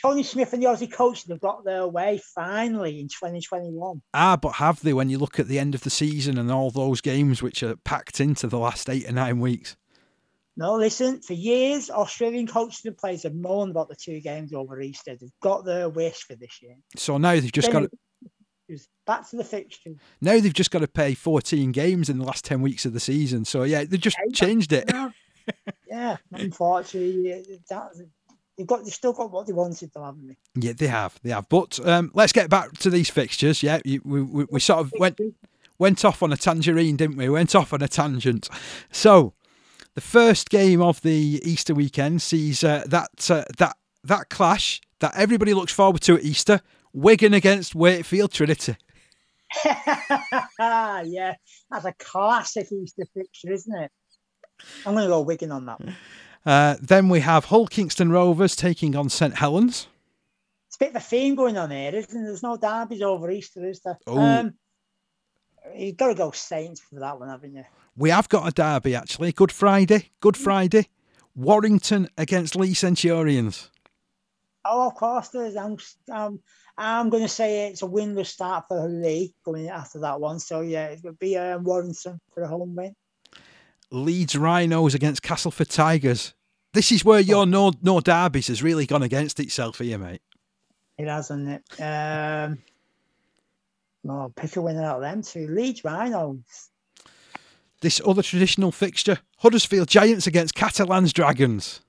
Tony 0.00 0.22
Smith 0.22 0.52
and 0.52 0.62
the 0.62 0.66
Aussie 0.66 0.90
coach 0.90 1.26
have 1.28 1.40
got 1.40 1.64
their 1.64 1.86
way 1.86 2.20
finally 2.34 3.00
in 3.00 3.08
2021. 3.08 4.00
ah, 4.14 4.36
but 4.36 4.52
have 4.52 4.80
they 4.82 4.92
when 4.92 5.10
you 5.10 5.18
look 5.18 5.40
at 5.40 5.48
the 5.48 5.58
end 5.58 5.74
of 5.74 5.82
the 5.82 5.90
season 5.90 6.38
and 6.38 6.50
all 6.52 6.70
those 6.70 7.00
games 7.00 7.42
which 7.42 7.62
are 7.62 7.76
packed 7.76 8.20
into 8.20 8.46
the 8.46 8.58
last 8.58 8.88
eight 8.88 9.08
or 9.08 9.12
nine 9.12 9.40
weeks? 9.40 9.76
No, 10.56 10.74
listen, 10.74 11.20
for 11.20 11.34
years, 11.34 11.88
Australian 11.88 12.46
coaches 12.46 12.84
and 12.84 12.96
players 12.96 13.22
have 13.22 13.34
moaned 13.34 13.70
about 13.70 13.88
the 13.88 13.94
two 13.94 14.20
games 14.20 14.52
over 14.52 14.80
Easter. 14.80 15.16
They've 15.16 15.30
got 15.40 15.64
their 15.64 15.88
wish 15.88 16.24
for 16.24 16.34
this 16.34 16.60
year. 16.60 16.74
So 16.96 17.16
now 17.18 17.32
they've 17.32 17.52
just 17.52 17.70
got 17.70 17.80
to, 17.80 18.78
back 19.06 19.28
to 19.30 19.36
the 19.36 19.44
fixture. 19.44 19.92
now 20.20 20.40
they've 20.40 20.52
just 20.52 20.72
got 20.72 20.80
to 20.80 20.88
pay 20.88 21.14
14 21.14 21.70
games 21.70 22.08
in 22.08 22.18
the 22.18 22.24
last 22.24 22.44
10 22.44 22.60
weeks 22.60 22.84
of 22.84 22.92
the 22.92 23.00
season. 23.00 23.44
So 23.44 23.62
yeah, 23.62 23.84
they 23.84 23.98
just 23.98 24.16
changed 24.32 24.72
it. 24.72 24.90
Yeah, 25.88 26.18
unfortunately, 26.32 27.58
that, 27.70 27.92
they've 28.58 28.66
got 28.66 28.84
they've 28.84 28.92
still 28.92 29.12
got 29.12 29.30
what 29.30 29.46
they 29.46 29.52
wanted, 29.52 29.90
though, 29.94 30.04
haven't 30.04 30.28
they? 30.28 30.36
Yeah, 30.56 30.72
they 30.76 30.88
have, 30.88 31.18
they 31.22 31.30
have. 31.30 31.48
But 31.48 31.78
um, 31.86 32.10
let's 32.12 32.32
get 32.32 32.50
back 32.50 32.72
to 32.78 32.90
these 32.90 33.08
fixtures. 33.08 33.62
Yeah, 33.62 33.80
we, 33.84 34.00
we, 34.00 34.46
we 34.50 34.60
sort 34.60 34.80
of 34.80 34.92
went 34.98 35.18
went 35.78 36.04
off 36.04 36.22
on 36.22 36.32
a 36.32 36.36
tangerine, 36.36 36.96
didn't 36.96 37.16
we? 37.16 37.28
Went 37.28 37.54
off 37.54 37.72
on 37.72 37.80
a 37.80 37.88
tangent. 37.88 38.48
So 38.90 39.32
the 39.94 40.00
first 40.00 40.50
game 40.50 40.82
of 40.82 41.00
the 41.02 41.40
Easter 41.42 41.74
weekend 41.74 42.20
sees 42.20 42.62
uh, 42.62 42.84
that 42.86 43.30
uh, 43.30 43.44
that 43.58 43.76
that 44.04 44.28
clash 44.28 44.80
that 44.98 45.12
everybody 45.16 45.54
looks 45.54 45.72
forward 45.72 46.02
to 46.02 46.16
at 46.16 46.24
Easter: 46.24 46.60
Wigan 46.92 47.32
against 47.32 47.74
Wakefield 47.74 48.32
Trinity. 48.32 48.76
yeah, 49.64 51.34
that's 51.70 51.84
a 51.84 51.94
classic 51.98 52.70
Easter 52.70 53.04
fixture, 53.14 53.52
isn't 53.52 53.82
it? 53.82 53.90
I'm 54.84 54.94
going 54.94 55.04
to 55.04 55.08
go 55.08 55.20
Wigan 55.22 55.52
on 55.52 55.66
that. 55.66 55.80
Uh, 56.46 56.76
then 56.80 57.08
we 57.08 57.20
have 57.20 57.46
Hull 57.46 57.66
Kingston 57.66 58.10
Rovers 58.10 58.56
taking 58.56 58.96
on 58.96 59.08
St 59.08 59.34
Helens. 59.36 59.88
It's 60.68 60.76
a 60.76 60.78
bit 60.78 60.90
of 60.90 60.96
a 60.96 61.00
theme 61.00 61.34
going 61.34 61.56
on 61.56 61.70
here, 61.70 61.94
isn't 61.94 62.12
there? 62.12 62.24
There's 62.24 62.42
no 62.42 62.56
derbies 62.56 63.02
over 63.02 63.30
Easter, 63.30 63.66
is 63.66 63.80
there? 63.80 63.98
Oh. 64.06 64.18
Um, 64.18 64.54
you've 65.74 65.96
got 65.96 66.08
to 66.08 66.14
go 66.14 66.30
Saints 66.30 66.80
for 66.80 67.00
that 67.00 67.18
one, 67.18 67.28
haven't 67.28 67.54
you? 67.54 67.64
We 67.96 68.10
have 68.10 68.28
got 68.28 68.46
a 68.46 68.52
derby 68.52 68.94
actually. 68.94 69.32
Good 69.32 69.52
Friday. 69.52 70.10
Good 70.20 70.36
Friday. 70.36 70.88
Warrington 71.34 72.08
against 72.16 72.56
Leigh 72.56 72.74
Centurions. 72.74 73.70
Oh, 74.64 74.88
of 74.88 74.94
course 74.94 75.28
there 75.28 75.46
is. 75.46 75.56
I'm, 75.56 75.78
um, 76.12 76.40
I'm 76.76 77.10
going 77.10 77.22
to 77.22 77.28
say 77.28 77.68
it's 77.68 77.82
a 77.82 77.86
winless 77.86 78.26
start 78.26 78.66
for 78.68 78.86
Leigh 78.88 79.32
going 79.44 79.68
after 79.68 80.00
that 80.00 80.20
one. 80.20 80.38
So 80.38 80.60
yeah, 80.60 80.86
it 80.86 81.00
would 81.02 81.18
be 81.18 81.36
um, 81.36 81.64
Warrington 81.64 82.20
for 82.32 82.42
a 82.42 82.48
home 82.48 82.74
win. 82.76 82.94
Leeds 83.90 84.36
Rhinos 84.36 84.94
against 84.94 85.22
Castleford 85.22 85.68
Tigers. 85.68 86.34
This 86.74 86.92
is 86.92 87.04
where 87.04 87.20
your 87.20 87.46
no 87.46 87.72
no 87.82 88.00
derbies 88.00 88.48
has 88.48 88.62
really 88.62 88.86
gone 88.86 89.02
against 89.02 89.40
itself 89.40 89.78
here, 89.78 89.98
mate. 89.98 90.20
It 90.98 91.08
has, 91.08 91.28
hasn't 91.28 91.48
it? 91.48 91.82
Um, 91.82 92.58
well, 94.02 94.32
pick 94.34 94.56
a 94.56 94.62
winner 94.62 94.84
out 94.84 94.96
of 94.96 95.02
them 95.02 95.22
two. 95.22 95.46
Leeds 95.48 95.84
Rhinos. 95.84 96.70
This 97.80 98.00
other 98.04 98.22
traditional 98.22 98.72
fixture, 98.72 99.18
Huddersfield 99.38 99.88
Giants 99.88 100.26
against 100.26 100.54
Catalans 100.54 101.12
Dragons. 101.12 101.80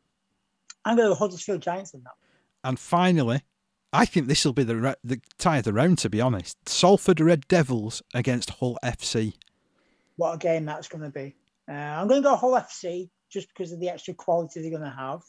I'm 0.85 0.95
going 0.95 1.09
to 1.09 1.15
Huddersfield 1.15 1.61
Giants 1.61 1.93
in 1.93 2.03
that. 2.03 2.13
And 2.63 2.77
finally, 2.77 3.41
I 3.91 4.05
think 4.05 4.27
this 4.27 4.45
will 4.45 4.53
be 4.53 4.63
the 4.63 4.97
the 5.03 5.19
tie 5.37 5.57
of 5.57 5.63
the 5.63 5.73
round. 5.73 5.97
To 5.99 6.09
be 6.09 6.21
honest, 6.21 6.69
Salford 6.69 7.19
Red 7.19 7.47
Devils 7.47 8.01
against 8.13 8.51
Hull 8.51 8.77
FC. 8.83 9.33
What 10.15 10.35
a 10.35 10.37
game 10.37 10.65
that's 10.65 10.87
going 10.87 11.03
to 11.03 11.09
be! 11.09 11.35
Uh, 11.69 11.73
I'm 11.73 12.07
going 12.07 12.21
to 12.21 12.27
go 12.27 12.35
Hull 12.35 12.53
FC 12.53 13.09
just 13.29 13.47
because 13.49 13.71
of 13.71 13.79
the 13.79 13.89
extra 13.89 14.13
quality 14.13 14.61
they're 14.61 14.71
going 14.71 14.81
to 14.81 14.89
have 14.89 15.21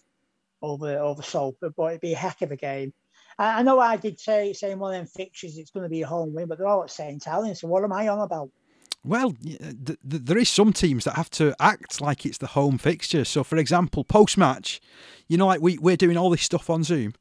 over 0.63 0.99
over 0.99 1.23
Salford, 1.23 1.75
but 1.77 1.85
it'd 1.87 2.01
be 2.01 2.13
a 2.15 2.17
heck 2.17 2.43
of 2.43 2.51
a 2.51 2.57
game. 2.57 2.93
I, 3.39 3.61
I 3.61 3.63
know 3.63 3.79
I 3.79 3.97
did 3.97 4.19
say 4.19 4.53
saying 4.53 4.79
one 4.79 4.95
of 4.95 4.99
them 4.99 5.07
fixtures 5.07 5.59
it's 5.59 5.71
going 5.71 5.85
to 5.85 5.91
be 5.91 6.03
a 6.03 6.07
home 6.07 6.35
win, 6.35 6.49
but 6.49 6.59
they're 6.59 6.67
all 6.67 6.83
at 6.85 6.91
St. 6.91 7.23
So 7.23 7.69
what 7.69 7.85
am 7.85 7.93
I 7.93 8.09
on 8.09 8.21
about? 8.21 8.51
Well, 9.03 9.33
th- 9.33 9.59
th- 9.85 9.99
there 10.03 10.37
is 10.37 10.51
some 10.51 10.73
teams 10.75 11.05
that 11.05 11.17
have 11.17 11.31
to 11.31 11.55
act 11.59 12.01
like 12.03 12.27
it's 12.27 12.37
the 12.39 12.49
home 12.49 12.77
fixture. 12.77 13.25
So, 13.25 13.43
for 13.43 13.57
example, 13.57 14.05
post 14.05 14.37
match, 14.37 14.81
you 15.27 15.39
know, 15.39 15.47
like 15.47 15.63
we 15.63 15.79
we're 15.79 15.97
doing 15.97 16.19
all 16.19 16.29
this 16.31 16.43
stuff 16.43 16.69
on 16.69 16.85
Zoom. 16.85 17.15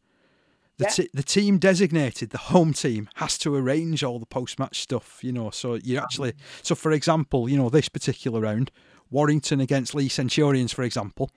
The, 0.77 0.85
Yeah. 0.85 0.89
t- 0.89 1.09
the 1.13 1.23
team 1.23 1.57
designated, 1.57 2.29
the 2.29 2.37
home 2.37 2.73
team, 2.73 3.09
has 3.15 3.37
to 3.39 3.53
arrange 3.55 4.03
all 4.03 4.19
the 4.19 4.25
post 4.25 4.59
match 4.59 4.79
stuff, 4.81 5.19
you 5.21 5.31
know. 5.31 5.49
So 5.51 5.75
you 5.75 5.97
actually, 5.97 6.33
so 6.61 6.75
for 6.75 6.91
example, 6.91 7.49
you 7.49 7.57
know, 7.57 7.69
this 7.69 7.89
particular 7.89 8.41
round, 8.41 8.71
Warrington 9.11 9.59
against 9.59 9.95
Leigh 9.95 10.09
Centurions, 10.09 10.71
for 10.71 10.83
example, 10.83 11.29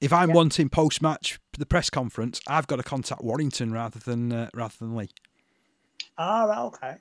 if 0.00 0.12
I'm 0.12 0.32
wanting 0.32 0.68
post 0.68 1.02
match 1.02 1.38
the 1.58 1.66
press 1.66 1.90
conference, 1.90 2.40
I've 2.46 2.66
got 2.66 2.76
to 2.76 2.82
contact 2.82 3.22
Warrington 3.22 3.72
rather 3.72 3.98
than 3.98 4.32
uh, 4.32 4.50
rather 4.54 4.74
than 4.78 4.94
Leigh. 4.94 5.10
Oh, 6.16 6.66
okay. 6.68 6.96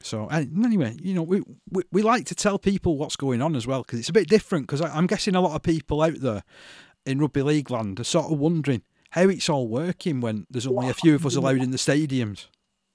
So 0.00 0.28
anyway, 0.28 0.96
you 1.02 1.14
know, 1.14 1.22
we, 1.22 1.42
we 1.70 1.82
we 1.90 2.02
like 2.02 2.26
to 2.26 2.34
tell 2.34 2.58
people 2.58 2.96
what's 2.96 3.16
going 3.16 3.42
on 3.42 3.56
as 3.56 3.66
well 3.66 3.82
because 3.82 3.98
it's 3.98 4.08
a 4.08 4.12
bit 4.12 4.28
different. 4.28 4.66
Because 4.66 4.80
I'm 4.80 5.06
guessing 5.06 5.34
a 5.34 5.40
lot 5.40 5.56
of 5.56 5.62
people 5.62 6.02
out 6.02 6.20
there 6.20 6.44
in 7.04 7.18
rugby 7.18 7.42
league 7.42 7.70
land 7.70 7.98
are 7.98 8.04
sort 8.04 8.30
of 8.30 8.38
wondering 8.38 8.82
how 9.10 9.22
it's 9.22 9.48
all 9.48 9.66
working 9.66 10.20
when 10.20 10.46
there's 10.50 10.66
only 10.66 10.90
a 10.90 10.94
few 10.94 11.14
of 11.14 11.26
us 11.26 11.34
allowed 11.34 11.62
in 11.62 11.70
the 11.70 11.78
stadiums. 11.78 12.46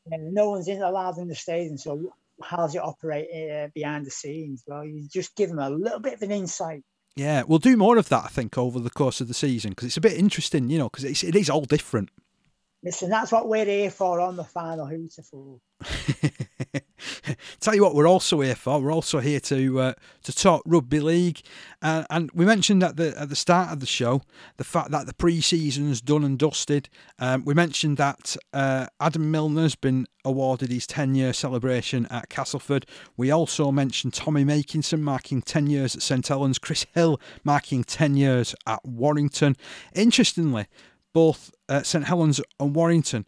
And 0.10 0.34
no 0.34 0.52
one's 0.52 0.68
in, 0.68 0.82
allowed 0.82 1.18
in 1.18 1.28
the 1.28 1.36
stadium. 1.36 1.78
So 1.78 2.14
how 2.42 2.58
does 2.58 2.76
it 2.76 2.82
operate 2.84 3.28
uh, 3.34 3.68
behind 3.74 4.06
the 4.06 4.12
scenes? 4.12 4.64
Well, 4.68 4.86
you 4.86 5.08
just 5.12 5.36
give 5.36 5.50
them 5.50 5.60
a 5.60 5.70
little 5.70 6.00
bit 6.00 6.14
of 6.14 6.22
an 6.22 6.32
insight. 6.32 6.84
Yeah, 7.16 7.44
we'll 7.46 7.60
do 7.60 7.78
more 7.78 7.98
of 7.98 8.10
that, 8.10 8.26
I 8.26 8.28
think, 8.30 8.58
over 8.58 8.80
the 8.80 8.90
course 8.90 9.22
of 9.22 9.28
the 9.28 9.36
season 9.36 9.72
because 9.72 9.88
it's 9.88 9.98
a 9.98 10.02
bit 10.02 10.14
interesting, 10.14 10.70
you 10.70 10.80
know, 10.80 10.90
because 10.90 11.24
it 11.24 11.36
is 11.36 11.50
all 11.50 11.66
different. 11.66 12.10
Listen, 12.84 13.10
that's 13.10 13.32
what 13.32 13.48
we're 13.48 13.64
here 13.64 13.90
for 13.90 14.20
on 14.20 14.36
the 14.36 14.44
final 14.44 14.86
hooter 14.86 15.22
for. 15.22 15.60
Tell 17.60 17.74
you 17.74 17.84
what, 17.84 17.96
we're 17.96 18.08
also 18.08 18.42
here 18.42 18.56
for. 18.56 18.82
We're 18.82 18.94
also 18.94 19.20
here 19.20 19.40
to 19.42 19.80
uh, 19.80 19.94
to 20.24 20.34
talk 20.34 20.64
rugby 20.66 21.00
league, 21.00 21.40
uh, 21.82 22.04
and 22.10 22.30
we 22.34 22.46
mentioned 22.46 22.84
at 22.84 22.98
the 22.98 23.18
at 23.18 23.30
the 23.30 23.38
start 23.38 23.72
of 23.72 23.80
the 23.80 23.86
show 23.86 24.22
the 24.58 24.66
fact 24.66 24.92
that 24.92 25.06
the 25.06 25.14
pre-season's 25.14 26.02
done 26.02 26.26
and 26.26 26.38
dusted. 26.38 26.90
Um, 27.20 27.46
we 27.46 27.54
mentioned 27.54 27.98
that 27.98 28.36
uh, 28.52 28.88
Adam 29.00 29.32
Milner's 29.32 29.76
been 29.76 30.06
awarded 30.26 30.70
his 30.70 30.88
10-year 30.88 31.34
celebration 31.34 32.06
at 32.08 32.30
Castleford. 32.30 32.86
We 33.18 33.32
also 33.32 33.72
mentioned 33.72 34.14
Tommy 34.14 34.46
Makinson 34.46 35.02
marking 35.02 35.42
10 35.42 35.68
years 35.68 35.96
at 35.96 36.02
St 36.02 36.26
Helens, 36.26 36.60
Chris 36.60 36.86
Hill 36.94 37.20
marking 37.44 37.84
10 37.84 38.16
years 38.16 38.56
at 38.66 38.80
Warrington. 38.86 39.58
Interestingly, 39.94 40.68
both 41.14 41.52
uh, 41.70 41.84
St 41.84 42.06
Helens 42.06 42.42
and 42.60 42.76
Warrington 42.76 43.26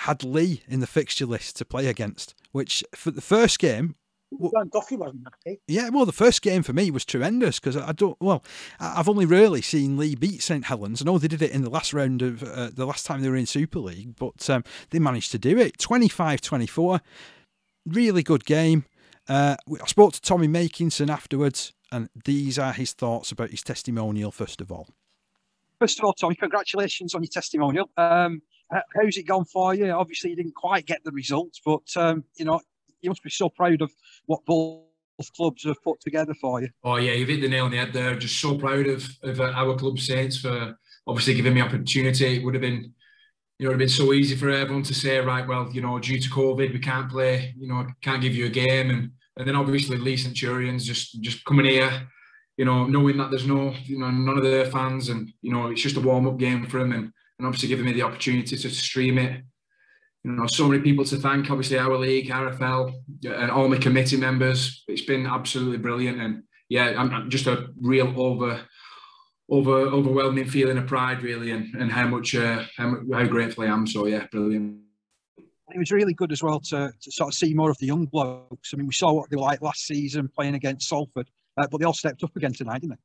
had 0.00 0.22
Leigh 0.22 0.62
in 0.68 0.80
the 0.80 0.86
fixture 0.86 1.26
list 1.26 1.56
to 1.56 1.64
play 1.64 1.86
against, 1.86 2.34
which 2.52 2.84
for 2.94 3.10
the 3.10 3.20
first 3.20 3.58
game, 3.58 3.96
John 4.32 4.68
Duffy 4.72 4.96
wasn't 4.96 5.24
happy. 5.24 5.60
yeah, 5.68 5.88
well, 5.88 6.04
the 6.04 6.12
first 6.12 6.42
game 6.42 6.62
for 6.62 6.72
me 6.72 6.90
was 6.90 7.04
tremendous 7.04 7.60
because 7.60 7.76
I 7.76 7.92
don't, 7.92 8.16
well, 8.20 8.44
I've 8.80 9.08
only 9.08 9.24
really 9.24 9.62
seen 9.62 9.96
Leigh 9.96 10.16
beat 10.16 10.42
St 10.42 10.64
Helens. 10.64 11.00
I 11.00 11.04
know 11.04 11.16
they 11.16 11.28
did 11.28 11.42
it 11.42 11.52
in 11.52 11.62
the 11.62 11.70
last 11.70 11.94
round 11.94 12.22
of 12.22 12.42
uh, 12.42 12.70
the 12.72 12.86
last 12.86 13.06
time 13.06 13.22
they 13.22 13.28
were 13.28 13.36
in 13.36 13.46
Super 13.46 13.78
League, 13.78 14.16
but 14.16 14.48
um, 14.50 14.64
they 14.90 14.98
managed 14.98 15.30
to 15.32 15.38
do 15.38 15.58
it 15.58 15.78
25 15.78 16.40
24. 16.40 17.00
Really 17.86 18.22
good 18.22 18.44
game. 18.44 18.84
Uh, 19.28 19.56
I 19.80 19.86
spoke 19.86 20.12
to 20.14 20.20
Tommy 20.20 20.48
Makinson 20.48 21.08
afterwards, 21.08 21.72
and 21.92 22.08
these 22.24 22.58
are 22.58 22.72
his 22.72 22.92
thoughts 22.92 23.30
about 23.30 23.50
his 23.50 23.62
testimonial, 23.62 24.32
first 24.32 24.60
of 24.60 24.72
all. 24.72 24.88
First 25.78 25.98
of 25.98 26.04
all, 26.04 26.12
Tommy, 26.14 26.34
congratulations 26.34 27.14
on 27.14 27.22
your 27.22 27.30
testimonial. 27.30 27.90
Um, 27.96 28.40
how's 28.70 29.16
it 29.16 29.26
gone 29.26 29.44
for 29.44 29.74
you? 29.74 29.90
Obviously, 29.90 30.30
you 30.30 30.36
didn't 30.36 30.54
quite 30.54 30.86
get 30.86 31.04
the 31.04 31.12
results, 31.12 31.60
but 31.64 31.84
um, 31.96 32.24
you 32.36 32.44
know 32.44 32.60
you 33.00 33.10
must 33.10 33.22
be 33.22 33.30
so 33.30 33.48
proud 33.48 33.82
of 33.82 33.92
what 34.26 34.44
both 34.46 34.82
clubs 35.36 35.64
have 35.64 35.82
put 35.82 36.00
together 36.00 36.34
for 36.34 36.60
you. 36.62 36.68
Oh 36.82 36.96
yeah, 36.96 37.12
you've 37.12 37.28
hit 37.28 37.40
the 37.40 37.48
nail 37.48 37.66
on 37.66 37.70
the 37.70 37.76
head 37.76 37.92
there. 37.92 38.16
Just 38.16 38.40
so 38.40 38.56
proud 38.56 38.86
of 38.86 39.06
of 39.22 39.40
uh, 39.40 39.52
our 39.54 39.76
club 39.76 39.98
Saints 39.98 40.38
for 40.38 40.76
obviously 41.06 41.34
giving 41.34 41.54
me 41.54 41.60
opportunity. 41.60 42.36
It 42.36 42.44
would 42.44 42.54
have 42.54 42.62
been, 42.62 42.92
you 43.58 43.66
know, 43.66 43.70
it'd 43.70 43.72
have 43.72 43.78
been 43.78 43.88
so 43.88 44.12
easy 44.12 44.34
for 44.34 44.50
everyone 44.50 44.82
to 44.84 44.94
say, 44.94 45.18
right, 45.18 45.46
well, 45.46 45.70
you 45.72 45.80
know, 45.80 45.98
due 45.98 46.18
to 46.18 46.30
COVID, 46.30 46.72
we 46.72 46.78
can't 46.78 47.10
play. 47.10 47.54
You 47.56 47.68
know, 47.68 47.86
can't 48.02 48.22
give 48.22 48.34
you 48.34 48.46
a 48.46 48.50
game, 48.50 48.90
and 48.90 49.10
and 49.36 49.46
then 49.46 49.56
obviously 49.56 49.98
Leigh 49.98 50.16
Centurions 50.16 50.86
just 50.86 51.20
just 51.20 51.44
coming 51.44 51.66
here, 51.66 52.08
you 52.56 52.64
know, 52.64 52.86
knowing 52.86 53.18
that 53.18 53.30
there's 53.30 53.46
no, 53.46 53.74
you 53.84 53.98
know, 53.98 54.10
none 54.10 54.36
of 54.36 54.42
their 54.42 54.64
fans, 54.66 55.08
and 55.08 55.32
you 55.42 55.52
know, 55.52 55.68
it's 55.68 55.82
just 55.82 55.96
a 55.96 56.00
warm 56.00 56.26
up 56.26 56.38
game 56.38 56.66
for 56.66 56.78
them, 56.78 56.92
and 56.92 57.12
and 57.38 57.46
obviously 57.46 57.68
giving 57.68 57.84
me 57.84 57.92
the 57.92 58.02
opportunity 58.02 58.56
to 58.56 58.70
stream 58.70 59.18
it. 59.18 59.42
You 60.24 60.32
know, 60.32 60.46
so 60.46 60.66
many 60.66 60.82
people 60.82 61.04
to 61.04 61.16
thank. 61.16 61.50
Obviously, 61.50 61.78
our 61.78 61.96
league, 61.96 62.28
RFL, 62.30 62.92
and 63.24 63.50
all 63.50 63.68
my 63.68 63.78
committee 63.78 64.16
members. 64.16 64.82
It's 64.88 65.02
been 65.02 65.26
absolutely 65.26 65.78
brilliant, 65.78 66.20
and 66.20 66.42
yeah, 66.68 66.94
I'm, 66.96 67.12
I'm 67.12 67.30
just 67.30 67.46
a 67.46 67.68
real 67.80 68.12
over, 68.20 68.60
over, 69.48 69.72
overwhelming 69.72 70.48
feeling 70.48 70.78
of 70.78 70.86
pride, 70.86 71.22
really, 71.22 71.52
and, 71.52 71.74
and 71.76 71.92
how 71.92 72.08
much, 72.08 72.34
uh, 72.34 72.64
how, 72.76 72.96
how 73.12 73.24
grateful 73.26 73.64
I 73.64 73.68
am. 73.68 73.86
So 73.86 74.06
yeah, 74.06 74.26
brilliant. 74.32 74.80
It 75.72 75.78
was 75.78 75.92
really 75.92 76.14
good 76.14 76.32
as 76.32 76.42
well 76.42 76.60
to, 76.60 76.92
to 77.00 77.12
sort 77.12 77.28
of 77.28 77.34
see 77.34 77.52
more 77.52 77.70
of 77.70 77.78
the 77.78 77.86
young 77.86 78.06
blokes. 78.06 78.72
I 78.72 78.76
mean, 78.76 78.86
we 78.86 78.94
saw 78.94 79.12
what 79.12 79.30
they 79.30 79.36
were 79.36 79.42
like 79.42 79.62
last 79.62 79.84
season 79.86 80.28
playing 80.28 80.54
against 80.54 80.88
Salford, 80.88 81.28
uh, 81.56 81.66
but 81.70 81.78
they 81.78 81.84
all 81.84 81.92
stepped 81.92 82.22
up 82.22 82.34
again 82.36 82.52
tonight, 82.52 82.80
didn't 82.80 82.90
they? 82.90 83.02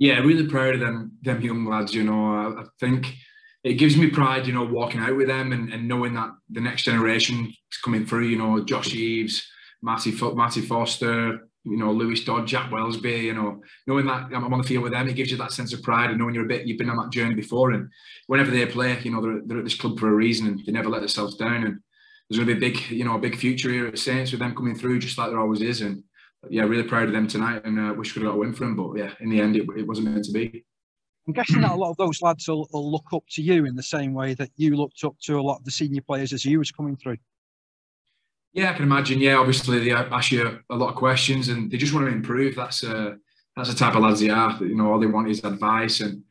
yeah, 0.00 0.18
really 0.20 0.46
proud 0.46 0.74
of 0.74 0.80
them, 0.80 1.12
them 1.22 1.42
young 1.42 1.66
lads. 1.66 1.94
You 1.94 2.04
know, 2.04 2.34
I, 2.34 2.62
I 2.62 2.64
think 2.80 3.14
it 3.62 3.74
gives 3.74 3.98
me 3.98 4.08
pride, 4.08 4.46
you 4.46 4.54
know, 4.54 4.64
walking 4.64 5.00
out 5.00 5.14
with 5.14 5.28
them 5.28 5.52
and, 5.52 5.72
and 5.72 5.86
knowing 5.86 6.14
that 6.14 6.30
the 6.48 6.62
next 6.62 6.84
generation 6.84 7.46
is 7.46 7.78
coming 7.84 8.06
through. 8.06 8.24
You 8.24 8.38
know, 8.38 8.64
Josh 8.64 8.94
Eaves, 8.94 9.46
Matty, 9.82 10.12
Matty 10.34 10.62
Foster, 10.62 11.46
you 11.64 11.76
know, 11.76 11.92
Lewis 11.92 12.24
Dodd, 12.24 12.46
Jack 12.46 12.70
Welsby. 12.70 13.24
You 13.24 13.34
know, 13.34 13.60
knowing 13.86 14.06
that 14.06 14.30
I'm 14.34 14.50
on 14.50 14.62
the 14.62 14.66
field 14.66 14.84
with 14.84 14.92
them, 14.92 15.06
it 15.06 15.16
gives 15.16 15.30
you 15.30 15.36
that 15.36 15.52
sense 15.52 15.74
of 15.74 15.82
pride 15.82 16.08
and 16.08 16.18
knowing 16.18 16.34
you're 16.34 16.46
a 16.46 16.48
bit, 16.48 16.66
you've 16.66 16.78
been 16.78 16.88
on 16.88 16.96
that 16.96 17.12
journey 17.12 17.34
before. 17.34 17.72
And 17.72 17.90
whenever 18.26 18.50
they 18.50 18.64
play, 18.64 18.98
you 19.02 19.10
know, 19.10 19.20
they're, 19.20 19.42
they're 19.44 19.58
at 19.58 19.64
this 19.64 19.78
club 19.78 20.00
for 20.00 20.08
a 20.08 20.14
reason 20.14 20.46
and 20.46 20.64
they 20.64 20.72
never 20.72 20.88
let 20.88 21.00
themselves 21.00 21.36
down. 21.36 21.64
And 21.64 21.78
there's 22.30 22.42
going 22.42 22.48
to 22.48 22.54
be 22.54 22.66
a 22.66 22.70
big, 22.70 22.90
you 22.90 23.04
know, 23.04 23.16
a 23.16 23.20
big 23.20 23.36
future 23.36 23.70
here 23.70 23.86
at 23.86 23.98
Saints 23.98 24.30
with 24.30 24.40
them 24.40 24.54
coming 24.54 24.76
through, 24.76 25.00
just 25.00 25.18
like 25.18 25.28
there 25.28 25.40
always 25.40 25.60
is. 25.60 25.82
And 25.82 26.04
yeah, 26.48 26.62
really 26.62 26.88
proud 26.88 27.08
of 27.08 27.12
them 27.12 27.26
tonight, 27.26 27.62
and 27.64 27.78
uh, 27.78 27.92
wish 27.94 28.14
we 28.14 28.20
could 28.20 28.22
have 28.22 28.32
got 28.32 28.36
a 28.36 28.40
win 28.40 28.52
for 28.52 28.64
them. 28.64 28.76
But 28.76 28.96
yeah, 28.96 29.12
in 29.20 29.28
the 29.28 29.40
end, 29.40 29.56
it, 29.56 29.66
it 29.76 29.86
wasn't 29.86 30.08
meant 30.08 30.24
to 30.24 30.32
be. 30.32 30.64
I'm 31.26 31.34
guessing 31.34 31.60
that 31.60 31.72
a 31.72 31.76
lot 31.76 31.90
of 31.90 31.96
those 31.96 32.22
lads 32.22 32.48
will, 32.48 32.68
will 32.72 32.90
look 32.90 33.06
up 33.12 33.24
to 33.32 33.42
you 33.42 33.66
in 33.66 33.76
the 33.76 33.82
same 33.82 34.14
way 34.14 34.34
that 34.34 34.50
you 34.56 34.76
looked 34.76 35.04
up 35.04 35.16
to 35.24 35.38
a 35.38 35.42
lot 35.42 35.58
of 35.58 35.64
the 35.64 35.70
senior 35.70 36.00
players 36.00 36.32
as 36.32 36.44
you 36.44 36.58
was 36.58 36.72
coming 36.72 36.96
through. 36.96 37.18
Yeah, 38.52 38.70
I 38.70 38.72
can 38.72 38.84
imagine. 38.84 39.20
Yeah, 39.20 39.36
obviously 39.36 39.78
they 39.78 39.92
ask 39.92 40.32
you 40.32 40.58
a 40.70 40.74
lot 40.74 40.88
of 40.88 40.96
questions 40.96 41.48
and 41.48 41.70
they 41.70 41.76
just 41.76 41.92
want 41.92 42.06
to 42.06 42.12
improve. 42.12 42.56
That's 42.56 42.82
uh, 42.82 43.14
that's 43.54 43.68
the 43.68 43.76
type 43.76 43.94
of 43.94 44.02
lads 44.02 44.20
they 44.20 44.30
are. 44.30 44.56
You 44.60 44.74
know, 44.74 44.92
all 44.92 44.98
they 44.98 45.06
want 45.06 45.28
is 45.28 45.44
advice 45.44 46.00
and 46.00 46.24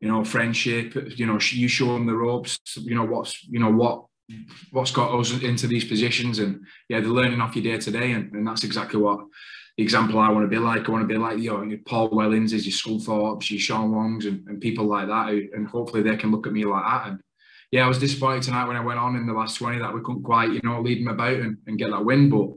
you 0.00 0.08
know 0.08 0.24
friendship. 0.24 0.94
You 1.16 1.26
know, 1.26 1.38
you 1.40 1.68
show 1.68 1.92
them 1.92 2.06
the 2.06 2.14
ropes. 2.14 2.58
You 2.76 2.96
know 2.96 3.04
what's 3.04 3.44
you 3.44 3.60
know 3.60 3.70
what 3.70 4.06
what's 4.70 4.90
got 4.90 5.18
us 5.18 5.32
into 5.42 5.66
these 5.66 5.84
positions 5.84 6.38
and 6.38 6.64
yeah, 6.88 7.00
they're 7.00 7.08
learning 7.08 7.40
off 7.40 7.56
your 7.56 7.64
day 7.64 7.78
to 7.78 7.90
day 7.90 8.12
and, 8.12 8.32
and 8.32 8.46
that's 8.46 8.64
exactly 8.64 9.00
what 9.00 9.20
the 9.76 9.82
example 9.82 10.18
I 10.18 10.30
want 10.30 10.44
to 10.44 10.48
be 10.48 10.58
like. 10.58 10.88
I 10.88 10.92
want 10.92 11.08
to 11.08 11.12
be 11.12 11.18
like 11.18 11.38
you 11.38 11.50
know, 11.50 11.76
Paul 11.86 12.10
Wellens, 12.10 12.52
is 12.52 12.66
your 12.66 12.98
Sculthorpes, 12.98 13.50
your 13.50 13.60
Sean 13.60 13.92
Longs, 13.92 14.26
and, 14.26 14.46
and 14.46 14.60
people 14.60 14.84
like 14.84 15.08
that, 15.08 15.28
and 15.28 15.66
hopefully 15.66 16.02
they 16.02 16.16
can 16.16 16.30
look 16.30 16.46
at 16.46 16.52
me 16.52 16.64
like 16.64 16.84
that. 16.84 17.06
And 17.08 17.20
yeah, 17.70 17.84
I 17.84 17.88
was 17.88 17.98
disappointed 17.98 18.42
tonight 18.42 18.66
when 18.66 18.76
I 18.76 18.84
went 18.84 18.98
on 18.98 19.16
in 19.16 19.26
the 19.26 19.32
last 19.32 19.56
twenty 19.56 19.78
that 19.78 19.94
we 19.94 20.02
couldn't 20.02 20.24
quite 20.24 20.50
you 20.50 20.60
know 20.62 20.80
lead 20.80 21.00
them 21.00 21.12
about 21.12 21.36
and, 21.36 21.56
and 21.66 21.78
get 21.78 21.90
that 21.90 22.04
win. 22.04 22.28
But 22.28 22.48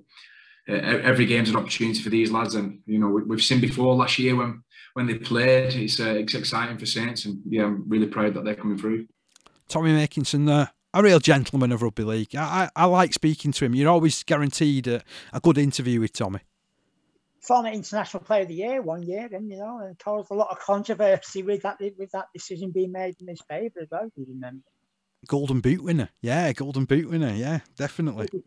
uh, 0.67 0.81
every 0.81 1.25
game's 1.25 1.49
an 1.49 1.55
opportunity 1.55 2.01
for 2.01 2.09
these 2.09 2.31
lads, 2.31 2.55
and 2.55 2.79
you 2.85 2.99
know 2.99 3.07
we, 3.07 3.35
have 3.35 3.43
seen 3.43 3.61
before 3.61 3.95
last 3.95 4.19
year 4.19 4.35
when 4.35 4.61
when 4.93 5.07
they 5.07 5.15
played, 5.15 5.73
it's, 5.73 5.99
uh, 5.99 6.05
it's 6.05 6.35
exciting 6.35 6.77
for 6.77 6.85
Saints, 6.85 7.25
and 7.25 7.41
yeah, 7.49 7.63
I'm 7.63 7.87
really 7.87 8.07
proud 8.07 8.33
that 8.33 8.45
they're 8.45 8.55
coming 8.55 8.77
through. 8.77 9.07
Tommy 9.67 9.91
Makinson 9.91 10.45
there 10.45 10.71
a 10.95 11.03
real 11.03 11.19
gentleman 11.19 11.71
of 11.71 11.83
rugby 11.83 12.03
league. 12.03 12.35
I, 12.35 12.69
I, 12.75 12.83
I 12.83 12.85
like 12.85 13.13
speaking 13.13 13.51
to 13.51 13.65
him. 13.65 13.75
You're 13.75 13.91
always 13.91 14.23
guaranteed 14.23 14.87
a, 14.87 15.03
a, 15.33 15.39
good 15.41 15.57
interview 15.57 15.99
with 15.99 16.13
Tommy 16.13 16.39
former 17.41 17.69
international 17.69 18.23
player 18.23 18.41
of 18.41 18.47
the 18.47 18.55
year 18.55 18.81
one 18.81 19.03
year, 19.03 19.29
and 19.31 19.47
you 19.51 19.57
know, 19.57 19.77
and 19.79 19.99
caused 19.99 20.31
a 20.31 20.33
lot 20.33 20.49
of 20.49 20.57
controversy 20.57 21.43
with 21.43 21.61
that 21.61 21.77
with 21.97 22.09
that 22.11 22.25
decision 22.33 22.71
being 22.71 22.91
made 22.91 23.15
in 23.19 23.27
his 23.27 23.41
favour 23.47 23.81
as 23.81 23.87
well. 23.91 24.09
you 24.15 24.25
remember? 24.27 24.63
Golden 25.27 25.59
Boot 25.59 25.83
winner, 25.83 26.09
yeah, 26.21 26.51
Golden 26.53 26.85
Boot 26.85 27.09
winner, 27.09 27.33
yeah, 27.33 27.59
definitely. 27.77 28.27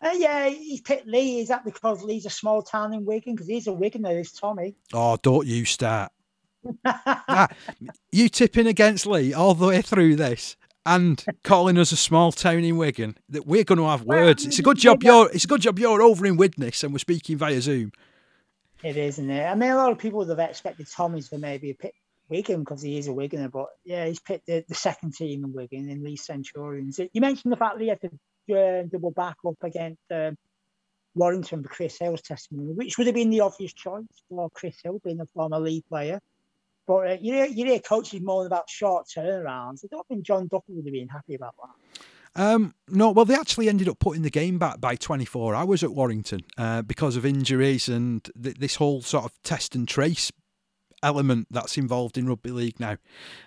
Uh, 0.00 0.12
yeah, 0.16 0.48
he 0.48 0.80
picked 0.80 1.06
Leigh. 1.06 1.40
Is 1.40 1.48
that 1.48 1.64
because 1.64 2.02
Leigh's 2.02 2.24
a 2.24 2.30
small 2.30 2.62
town 2.62 2.94
in 2.94 3.04
Wigan? 3.04 3.34
Because 3.34 3.48
he's 3.48 3.66
a 3.66 3.70
Wiganer, 3.70 4.18
is 4.18 4.32
Tommy. 4.32 4.76
Oh, 4.94 5.18
don't 5.20 5.46
you 5.46 5.66
start. 5.66 6.10
ah, 6.84 7.48
you 8.10 8.28
tipping 8.30 8.66
against 8.66 9.06
Leigh 9.06 9.34
all 9.34 9.54
the 9.54 9.66
way 9.66 9.82
through 9.82 10.16
this 10.16 10.56
and 10.88 11.24
calling 11.44 11.78
us 11.78 11.92
a 11.92 11.96
small 11.96 12.32
town 12.32 12.64
in 12.64 12.76
Wigan, 12.76 13.16
that 13.28 13.46
we're 13.46 13.64
going 13.64 13.78
to 13.78 13.86
have 13.86 14.02
words. 14.02 14.46
It's 14.46 14.58
a 14.58 14.62
good 14.62 14.78
job 14.78 15.02
you're. 15.02 15.30
It's 15.30 15.44
a 15.44 15.48
good 15.48 15.60
job 15.60 15.78
you're 15.78 16.02
over 16.02 16.26
in 16.26 16.36
Widnes 16.36 16.82
and 16.82 16.92
we're 16.92 16.98
speaking 16.98 17.36
via 17.36 17.60
Zoom. 17.60 17.92
It 18.82 18.96
is, 18.96 19.18
isn't 19.18 19.30
it? 19.30 19.44
I 19.44 19.54
mean, 19.54 19.70
a 19.70 19.76
lot 19.76 19.92
of 19.92 19.98
people 19.98 20.20
would 20.20 20.28
have 20.28 20.38
expected 20.38 20.86
Tommy's 20.88 21.28
to 21.30 21.38
maybe 21.38 21.72
pick 21.72 21.94
Wigan 22.28 22.60
because 22.60 22.82
he 22.82 22.98
is 22.98 23.08
a 23.08 23.10
Wiganer, 23.10 23.50
but 23.50 23.66
yeah, 23.84 24.06
he's 24.06 24.20
picked 24.20 24.46
the, 24.46 24.64
the 24.68 24.74
second 24.74 25.14
team 25.14 25.44
in 25.44 25.52
Wigan 25.52 25.88
in 25.88 26.04
Leigh 26.04 26.16
Centurions. 26.16 26.98
You 26.98 27.20
mentioned 27.20 27.52
the 27.52 27.56
fact 27.56 27.76
that 27.76 27.82
he 27.82 27.88
had 27.88 28.00
to 28.00 28.08
uh, 28.54 28.82
double 28.84 29.10
back 29.10 29.36
up 29.46 29.56
against 29.62 30.02
um, 30.10 30.36
Warrington 31.14 31.62
for 31.62 31.68
Chris 31.68 31.98
Hill's 31.98 32.22
testimony, 32.22 32.72
which 32.72 32.98
would 32.98 33.06
have 33.06 33.16
been 33.16 33.30
the 33.30 33.40
obvious 33.40 33.72
choice 33.72 34.04
for 34.28 34.48
Chris 34.50 34.76
Hill 34.82 35.00
being 35.04 35.20
a 35.20 35.26
former 35.34 35.58
league 35.58 35.86
player. 35.88 36.20
But 36.88 37.10
uh, 37.10 37.16
you, 37.20 37.34
hear, 37.34 37.44
you 37.44 37.66
hear 37.66 37.80
coaches 37.80 38.22
moan 38.22 38.46
about 38.46 38.68
short 38.68 39.06
turnarounds. 39.14 39.84
I 39.84 39.88
don't 39.90 40.08
think 40.08 40.24
John 40.24 40.48
Duffy 40.48 40.72
would 40.72 40.86
have 40.86 40.92
been 40.92 41.06
happy 41.06 41.34
about 41.34 41.54
that. 41.62 42.42
Um, 42.42 42.74
no, 42.88 43.10
well, 43.10 43.26
they 43.26 43.34
actually 43.34 43.68
ended 43.68 43.88
up 43.88 43.98
putting 43.98 44.22
the 44.22 44.30
game 44.30 44.58
back 44.58 44.80
by 44.80 44.96
24 44.96 45.54
hours 45.54 45.84
at 45.84 45.92
Warrington 45.92 46.40
uh, 46.56 46.80
because 46.80 47.14
of 47.16 47.26
injuries 47.26 47.88
and 47.88 48.28
th- 48.42 48.56
this 48.56 48.76
whole 48.76 49.02
sort 49.02 49.26
of 49.26 49.32
test 49.42 49.74
and 49.74 49.86
trace 49.86 50.32
element 51.02 51.48
that's 51.50 51.76
involved 51.76 52.18
in 52.18 52.28
rugby 52.28 52.50
league 52.50 52.80
now. 52.80 52.96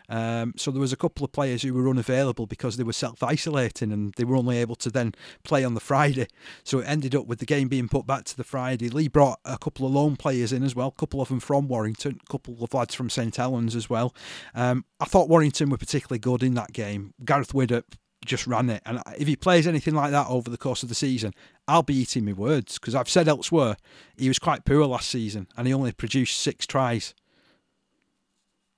Um, 0.09 0.53
so 0.57 0.71
there 0.71 0.81
was 0.81 0.93
a 0.93 0.97
couple 0.97 1.23
of 1.23 1.31
players 1.31 1.61
who 1.61 1.73
were 1.73 1.89
unavailable 1.89 2.47
because 2.47 2.77
they 2.77 2.83
were 2.83 2.93
self-isolating 2.93 3.91
and 3.91 4.13
they 4.15 4.23
were 4.23 4.35
only 4.35 4.57
able 4.57 4.75
to 4.75 4.89
then 4.89 5.13
play 5.43 5.63
on 5.63 5.73
the 5.73 5.79
Friday. 5.79 6.27
So 6.63 6.79
it 6.79 6.87
ended 6.87 7.15
up 7.15 7.27
with 7.27 7.39
the 7.39 7.45
game 7.45 7.67
being 7.67 7.89
put 7.89 8.05
back 8.05 8.25
to 8.25 8.37
the 8.37 8.43
Friday. 8.43 8.89
Leigh 8.89 9.07
brought 9.07 9.39
a 9.45 9.57
couple 9.57 9.85
of 9.85 9.93
loan 9.93 10.15
players 10.15 10.51
in 10.53 10.63
as 10.63 10.75
well, 10.75 10.89
a 10.89 10.99
couple 10.99 11.21
of 11.21 11.29
them 11.29 11.39
from 11.39 11.67
Warrington, 11.67 12.19
a 12.21 12.31
couple 12.31 12.57
of 12.61 12.73
lads 12.73 12.95
from 12.95 13.09
St 13.09 13.35
Helens 13.35 13.75
as 13.75 13.89
well. 13.89 14.13
Um, 14.53 14.85
I 14.99 15.05
thought 15.05 15.29
Warrington 15.29 15.69
were 15.69 15.77
particularly 15.77 16.19
good 16.19 16.43
in 16.43 16.53
that 16.55 16.73
game. 16.73 17.13
Gareth 17.23 17.53
Widdop 17.53 17.83
just 18.25 18.47
ran 18.47 18.69
it. 18.69 18.81
And 18.85 19.01
if 19.17 19.27
he 19.27 19.35
plays 19.35 19.67
anything 19.67 19.95
like 19.95 20.11
that 20.11 20.27
over 20.27 20.49
the 20.49 20.57
course 20.57 20.83
of 20.83 20.89
the 20.89 20.95
season, 20.95 21.33
I'll 21.67 21.83
be 21.83 21.95
eating 21.95 22.25
my 22.25 22.33
words 22.33 22.77
because 22.77 22.95
I've 22.95 23.09
said 23.09 23.27
elsewhere 23.27 23.77
he 24.15 24.27
was 24.27 24.39
quite 24.39 24.65
poor 24.65 24.85
last 24.85 25.09
season 25.09 25.47
and 25.57 25.67
he 25.67 25.73
only 25.73 25.91
produced 25.91 26.37
six 26.37 26.67
tries. 26.67 27.13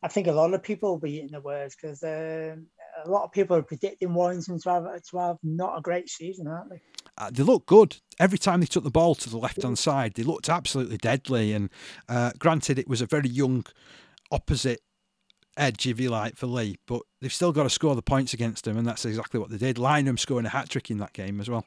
I 0.04 0.10
think 0.10 0.28
a 0.28 0.34
lot 0.34 0.54
of 0.54 0.62
people 0.62 0.90
will 0.90 1.00
be 1.00 1.14
eating 1.14 1.32
the 1.32 1.40
words 1.40 1.76
because 1.76 2.04
um, 2.04 2.68
a 3.06 3.10
lot 3.10 3.24
of 3.24 3.32
people 3.32 3.56
are 3.56 3.64
predicting 3.64 4.14
Warrington 4.14 4.60
to 4.60 4.70
have, 4.70 4.84
to 5.02 5.18
have 5.18 5.38
not 5.44 5.78
a 5.78 5.82
great 5.82 6.10
season, 6.10 6.48
aren't 6.48 6.72
they? 6.72 6.82
Uh, 7.18 7.32
they 7.32 7.44
look 7.44 7.66
good 7.66 7.98
every 8.20 8.38
time 8.38 8.60
they 8.60 8.66
took 8.66 8.84
the 8.84 8.92
ball 8.92 9.16
to 9.16 9.30
the 9.30 9.38
left 9.38 9.64
hand 9.64 9.80
side. 9.80 10.16
They 10.16 10.24
looked 10.24 10.50
absolutely 10.50 10.98
deadly. 10.98 11.54
And 11.54 11.70
uh, 12.10 12.32
granted, 12.38 12.78
it 12.78 12.90
was 12.90 13.02
a 13.02 13.06
very 13.06 13.30
young 13.30 13.66
opposite 14.30 14.82
edge, 15.56 15.88
if 15.88 16.00
you 16.02 16.10
like, 16.10 16.36
for 16.36 16.48
Leigh, 16.48 16.78
but 16.86 17.02
they've 17.22 17.32
still 17.32 17.54
got 17.54 17.64
to 17.64 17.70
score 17.70 17.96
the 17.96 18.02
points 18.02 18.34
against 18.34 18.66
them, 18.66 18.78
and 18.78 18.86
that's 18.88 19.06
exactly 19.06 19.40
what 19.40 19.52
they 19.52 19.58
did. 19.58 19.78
Lynham 19.78 20.20
scoring 20.20 20.48
a 20.48 20.50
hat 20.50 20.68
trick 20.68 20.92
in 20.92 20.98
that 20.98 21.14
game 21.14 21.40
as 21.40 21.50
well 21.50 21.66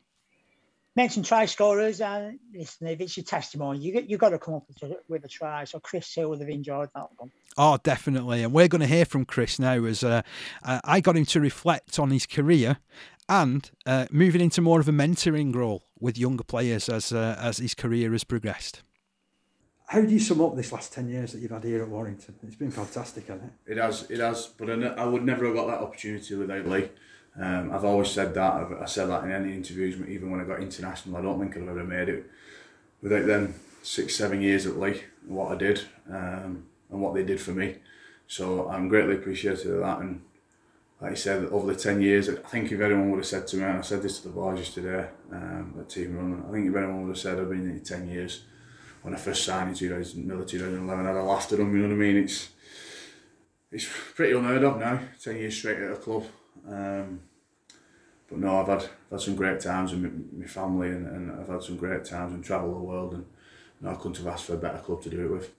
mention 0.97 1.23
try 1.23 1.45
scorers, 1.45 2.01
and 2.01 2.39
listen, 2.53 2.89
if 2.89 3.01
it's 3.01 3.17
your 3.17 3.25
testimony, 3.25 3.79
you 3.79 4.05
you 4.09 4.17
got 4.17 4.31
to 4.31 4.39
come 4.39 4.55
up 4.55 4.65
with 4.69 4.91
a, 4.91 4.97
with 5.09 5.25
a 5.25 5.29
try. 5.29 5.65
So 5.65 5.79
Chris 5.79 6.13
Hill 6.13 6.31
would 6.31 6.41
have 6.41 6.49
enjoyed 6.49 6.89
that 6.95 7.09
one. 7.17 7.31
Oh, 7.57 7.79
definitely, 7.83 8.43
and 8.43 8.53
we're 8.53 8.69
going 8.69 8.81
to 8.81 8.87
hear 8.87 9.05
from 9.05 9.25
Chris 9.25 9.59
now. 9.59 9.85
As 9.85 10.03
uh, 10.03 10.23
uh, 10.65 10.81
I 10.83 11.01
got 11.01 11.17
him 11.17 11.27
to 11.27 11.41
reflect 11.41 11.99
on 11.99 12.11
his 12.11 12.27
career 12.27 12.79
and 13.29 13.71
uh, 13.85 14.07
moving 14.11 14.41
into 14.41 14.63
more 14.63 14.81
of 14.81 14.89
a 14.89 14.93
mentoring 14.93 15.55
role 15.55 15.83
with 16.01 16.19
younger 16.19 16.45
players 16.45 16.89
as 16.89 17.13
uh, 17.13 17.37
as 17.39 17.59
his 17.59 17.75
career 17.75 18.11
has 18.13 18.25
progressed. 18.25 18.83
How 19.89 20.01
do 20.01 20.09
you 20.09 20.19
sum 20.19 20.41
up 20.41 20.57
this 20.57 20.73
last 20.73 20.93
ten 20.93 21.09
years 21.09 21.31
that 21.33 21.39
you've 21.41 21.53
had 21.53 21.63
here 21.63 21.83
at 21.83 21.89
Warrington? 21.89 22.35
It's 22.43 22.57
been 22.57 22.73
fantastic, 22.73 23.29
hasn't 23.29 23.53
it? 23.67 23.73
It 23.73 23.79
has, 23.79 24.11
it 24.11 24.19
has. 24.19 24.49
But 24.49 24.69
I 24.71 25.05
would 25.05 25.25
never 25.25 25.47
have 25.47 25.55
got 25.55 25.69
that 25.69 25.81
opportunity 25.81 26.35
without 26.35 26.67
Leigh. 26.67 26.91
Um, 27.39 27.71
I've 27.73 27.85
always 27.85 28.11
said 28.11 28.35
that. 28.35 28.53
I've, 28.55 28.73
I 28.73 28.85
said 28.87 29.09
that 29.09 29.25
in 29.25 29.33
any 29.33 29.55
interviews, 29.55 29.97
even 30.09 30.31
when 30.31 30.41
I 30.41 30.45
got 30.45 30.61
international. 30.61 31.17
I 31.17 31.23
don't 31.23 31.39
think 31.39 31.57
I'd 31.57 31.69
ever 31.69 31.85
made 31.85 32.09
it 32.09 32.31
without 33.03 33.27
them 33.27 33.55
six, 33.83 34.17
seven 34.17 34.41
years 34.41 34.67
at 34.67 34.79
Leigh, 34.79 35.03
what 35.27 35.53
I 35.53 35.57
did 35.57 35.81
um, 36.11 36.67
and 36.91 37.01
what 37.01 37.15
they 37.15 37.23
did 37.23 37.41
for 37.41 37.53
me. 37.53 37.77
So 38.27 38.69
I'm 38.69 38.89
greatly 38.89 39.15
appreciative 39.15 39.75
of 39.75 39.81
that. 39.81 40.01
And 40.01 40.23
like 41.01 41.13
I 41.13 41.15
said, 41.15 41.45
over 41.47 41.73
the 41.73 41.79
10 41.79 42.01
years, 42.01 42.29
I 42.29 42.35
think 42.35 42.73
if 42.73 42.81
anyone 42.81 43.11
would 43.11 43.19
have 43.19 43.27
said 43.27 43.47
to 43.49 43.57
me, 43.57 43.65
and 43.65 43.79
I 43.79 43.83
said 43.83 44.03
this 44.03 44.21
to 44.21 44.29
the 44.29 44.35
boys 44.35 44.59
just 44.59 44.75
today 44.75 45.07
um, 45.31 45.75
at 45.79 45.89
Team 45.89 46.17
Run, 46.17 46.45
I 46.49 46.53
think 46.53 46.69
if 46.69 46.75
anyone 46.75 47.03
would 47.03 47.11
have 47.11 47.19
said 47.19 47.39
I've 47.39 47.51
been 47.51 47.71
in 47.71 47.81
10 47.81 48.09
years, 48.09 48.45
when 49.03 49.15
I 49.15 49.19
first 49.19 49.45
signed 49.45 49.69
in 49.69 49.77
2011, 49.77 51.07
I'd 51.07 51.15
have 51.15 51.25
laughed 51.25 51.53
at 51.53 51.59
them, 51.59 51.77
you 51.77 51.83
know 51.83 51.89
what 51.89 51.95
I 51.95 51.99
mean? 51.99 52.17
It's, 52.17 52.49
it's 53.71 53.87
pretty 54.15 54.37
unheard 54.37 54.65
of 54.65 54.79
now, 54.79 55.01
10 55.23 55.37
years 55.37 55.57
straight 55.57 55.79
at 55.79 55.93
a 55.93 55.97
club. 55.97 56.25
Um, 56.69 57.21
but 58.29 58.39
no, 58.39 58.61
I've 58.61 58.67
had, 58.67 58.83
I've 58.83 59.11
had 59.13 59.21
some 59.21 59.37
great 59.37 59.61
times 59.61 59.93
with 59.93 60.03
my, 60.37 60.47
family 60.47 60.89
and, 60.89 61.07
and 61.07 61.41
I've 61.41 61.49
had 61.49 61.63
some 61.63 61.77
great 61.77 62.05
times 62.05 62.35
and 62.35 62.45
travel 62.45 62.75
the 62.75 62.81
world 62.81 63.15
and 63.15 63.27
you 63.81 63.87
know, 63.87 63.93
I 63.93 63.95
couldn't 63.95 64.17
have 64.19 64.27
asked 64.27 64.45
for 64.45 64.55
a 64.55 64.59
better 64.59 64.79
club 64.79 65.03
to 65.03 65.11
do 65.11 65.25
it 65.25 65.31
with. 65.31 65.53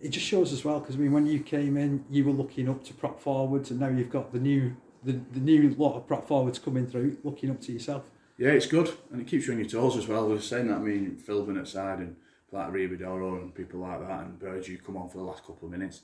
It 0.00 0.10
just 0.10 0.26
shows 0.26 0.52
as 0.52 0.64
well 0.64 0.80
because 0.80 0.96
I 0.96 0.98
mean 0.98 1.12
when 1.12 1.26
you 1.26 1.40
came 1.40 1.76
in 1.76 2.04
you 2.10 2.24
were 2.24 2.32
looking 2.32 2.68
up 2.68 2.84
to 2.84 2.94
prop 2.94 3.20
forwards 3.20 3.70
and 3.70 3.80
now 3.80 3.88
you've 3.88 4.10
got 4.10 4.32
the 4.32 4.38
new 4.38 4.76
the, 5.02 5.12
the 5.32 5.40
new 5.40 5.70
lot 5.78 5.96
of 5.96 6.06
prop 6.06 6.28
forwards 6.28 6.58
coming 6.58 6.86
through 6.86 7.16
looking 7.24 7.50
up 7.50 7.60
to 7.62 7.72
yourself. 7.72 8.04
Yeah, 8.38 8.50
it's 8.50 8.66
good 8.66 8.92
and 9.10 9.20
it 9.20 9.26
keeps 9.26 9.46
you 9.46 9.54
on 9.54 9.58
your 9.58 9.68
toes 9.68 9.96
as 9.96 10.06
well. 10.06 10.28
We 10.28 10.36
are 10.36 10.40
saying 10.40 10.68
that 10.68 10.76
I 10.76 10.80
mean 10.80 11.16
Phil 11.16 11.44
Bennett 11.44 11.68
side 11.68 12.00
and 12.00 12.16
like 12.52 12.72
Ribadoro 12.72 13.40
and 13.40 13.54
people 13.54 13.80
like 13.80 14.06
that 14.06 14.20
and 14.20 14.38
Burge 14.38 14.78
come 14.84 14.96
on 14.96 15.08
for 15.08 15.18
the 15.18 15.24
last 15.24 15.44
couple 15.44 15.66
of 15.66 15.72
minutes. 15.72 16.02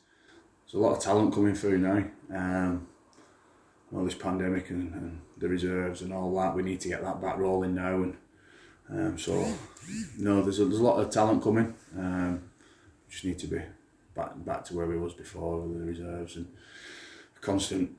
There's 0.65 0.75
a 0.75 0.79
lot 0.79 0.97
of 0.97 1.03
talent 1.03 1.35
coming 1.35 1.55
through 1.55 1.79
now. 1.79 2.05
Um, 2.35 2.89
all 3.95 4.05
this 4.05 4.15
pandemic 4.15 4.71
and, 4.71 4.93
and, 4.95 5.21
the 5.39 5.49
reserves 5.49 6.03
and 6.03 6.13
all 6.13 6.33
that. 6.37 6.55
We 6.55 6.63
need 6.63 6.81
to 6.83 6.89
get 6.89 7.03
that 7.03 7.21
back 7.21 7.37
rolling 7.37 7.75
now, 7.75 7.97
and 7.97 8.17
um, 8.89 9.19
so 9.19 9.45
no, 10.17 10.41
there's 10.41 10.61
a, 10.61 10.65
there's 10.67 10.79
a 10.79 10.85
lot 10.85 11.01
of 11.01 11.11
talent 11.11 11.43
coming. 11.43 11.75
Um, 11.99 12.45
just 13.11 13.25
need 13.25 13.41
to 13.41 13.49
be 13.49 13.61
back 14.15 14.33
back 14.45 14.65
to 14.67 14.77
where 14.77 14.87
we 14.87 14.97
was 14.97 15.15
before 15.15 15.61
with 15.61 15.81
the 15.81 15.85
reserves 15.85 16.37
and 16.37 16.47
constant 17.41 17.91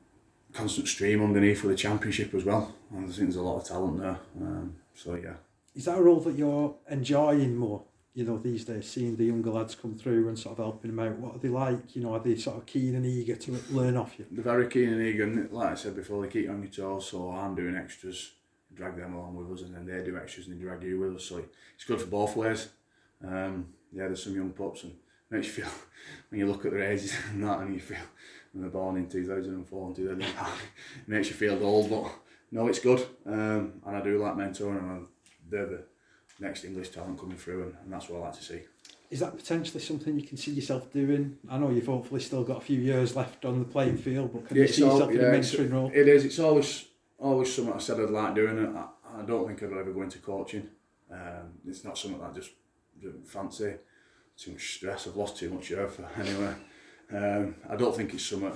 constant 0.54 0.88
stream 0.88 1.22
underneath 1.22 1.60
for 1.60 1.68
the 1.68 1.76
championship 1.76 2.34
as 2.34 2.46
well. 2.46 2.74
And 2.92 3.06
I 3.06 3.08
think 3.08 3.18
there's 3.18 3.36
a 3.36 3.42
lot 3.42 3.58
of 3.58 3.68
talent 3.68 4.00
there. 4.00 4.20
Um, 4.40 4.76
so 4.94 5.16
yeah. 5.16 5.34
Is 5.76 5.86
that 5.86 5.98
a 5.98 6.02
role 6.02 6.20
that 6.22 6.38
you're 6.38 6.76
enjoying 6.90 7.58
more? 7.58 7.84
You 8.14 8.24
know, 8.24 8.38
these 8.38 8.66
days, 8.66 8.88
seeing 8.90 9.16
the 9.16 9.26
younger 9.26 9.50
lads 9.50 9.74
come 9.74 9.96
through 9.96 10.28
and 10.28 10.38
sort 10.38 10.60
of 10.60 10.64
helping 10.64 10.96
them 10.96 11.06
out, 11.06 11.18
what 11.18 11.36
are 11.36 11.40
they 11.40 11.50
like? 11.50 11.96
You 11.96 12.04
know, 12.04 12.14
are 12.14 12.20
they 12.20 12.36
sort 12.36 12.58
of 12.58 12.66
keen 12.66 12.96
and 12.96 13.06
eager 13.06 13.36
to 13.36 13.60
learn 13.72 13.98
off 13.98 14.14
you? 14.20 14.26
They're 14.30 14.44
very 14.44 14.68
keen 14.68 14.90
and 14.90 15.02
eager, 15.02 15.24
and 15.24 15.52
like 15.52 15.72
I 15.72 15.76
said 15.76 15.96
before, 15.96 16.22
they 16.22 16.32
keep 16.32 16.50
on 16.50 16.62
your 16.62 16.72
toes, 16.72 17.08
so 17.10 17.32
I'm 17.32 17.56
doing 17.56 17.76
extras, 17.76 18.34
drag 18.74 18.98
them 18.98 19.16
along 19.16 19.36
with 19.36 19.52
us, 19.52 19.66
and 19.66 19.76
then 19.76 19.86
they 19.86 20.04
do 20.04 20.16
extras 20.16 20.48
and 20.48 20.60
they 20.60 20.64
drag 20.64 20.84
you 20.84 21.00
with 21.00 21.16
us, 21.16 21.26
so 21.26 21.44
it's 21.74 21.86
good 21.86 22.02
for 22.02 22.08
both 22.08 22.36
ways. 22.36 22.70
Um, 23.26 23.70
yeah, 23.92 24.06
there's 24.06 24.24
some 24.24 24.36
young 24.36 24.52
pups, 24.52 24.84
and 24.84 24.94
makes 25.32 25.48
you 25.48 25.64
feel 25.64 25.72
when 26.30 26.40
you 26.40 26.46
look 26.46 26.66
at 26.66 26.72
their 26.72 26.84
ages 26.84 27.16
and 27.32 27.44
that, 27.44 27.62
and 27.62 27.74
you 27.74 27.80
feel 27.80 27.98
when 28.52 28.62
they're 28.62 28.70
born 28.70 28.98
in 28.98 29.10
2004 29.10 29.88
and 29.88 29.96
2005, 29.96 30.48
it 31.02 31.08
makes 31.08 31.30
you 31.30 31.36
feel 31.36 31.64
old. 31.66 31.90
But 31.90 32.12
no, 32.52 32.68
it's 32.68 32.78
good, 32.78 33.04
um, 33.26 33.82
and 33.88 33.98
I 33.98 34.02
do 34.02 34.20
like 34.20 34.36
mentoring, 34.36 34.78
and 34.78 35.08
they're 35.50 35.66
the 35.66 35.84
next 36.40 36.64
English 36.66 36.90
talent 36.90 37.20
coming 37.20 37.38
through, 37.38 37.64
and, 37.64 37.76
and 37.84 37.94
that's 37.94 38.10
what 38.10 38.22
I 38.22 38.26
like 38.26 38.36
to 38.38 38.44
see. 38.44 38.62
Is 39.10 39.20
that 39.20 39.36
potentially 39.38 39.80
something 39.80 40.20
you 40.20 40.26
can 40.28 40.38
see 40.38 40.52
yourself 40.52 40.92
doing? 40.92 41.38
I 41.50 41.58
know 41.60 41.70
you've 41.70 41.86
hopefully 41.86 42.20
still 42.20 42.44
got 42.44 42.58
a 42.58 42.62
few 42.62 42.80
years 42.80 43.16
left 43.16 43.46
on 43.46 43.60
the 43.60 43.66
playing 43.66 43.98
field, 43.98 44.34
but 44.34 44.48
can 44.48 44.58
Yeah, 44.58 44.64
you 44.64 44.68
see 44.70 44.84
all- 44.84 44.94
yourself 44.94 45.12
in 45.12 45.20
a 45.20 45.24
mentoring 45.24 45.72
role? 45.72 45.92
It 45.94 46.08
is. 46.08 46.26
It's 46.26 46.40
always 46.40 46.86
always 47.20 47.54
something 47.54 47.74
I 47.74 47.78
said 47.78 48.00
I'd 48.00 48.10
like 48.10 48.36
doing. 48.36 48.76
I, 48.76 48.88
I 49.20 49.22
don't 49.22 49.48
think 49.48 49.62
I'll 49.64 49.80
ever 49.80 49.92
go 49.94 50.02
into 50.02 50.18
coaching. 50.20 50.68
Um, 51.12 51.54
it's 51.68 51.84
not 51.86 51.98
something 51.98 52.20
that 52.20 52.32
I 52.32 52.34
just 52.34 52.52
don't 53.02 53.26
fancy. 53.28 53.76
Too 54.36 54.52
much 54.54 54.76
stress. 54.78 55.08
I've 55.08 55.16
lost 55.16 55.38
too 55.38 55.52
much 55.52 55.68
hair 55.70 55.88
for 55.90 56.10
anyway. 56.20 56.56
Um, 57.12 57.56
I 57.70 57.76
don't 57.76 57.96
think 57.96 58.14
it's 58.16 58.26
something. 58.26 58.52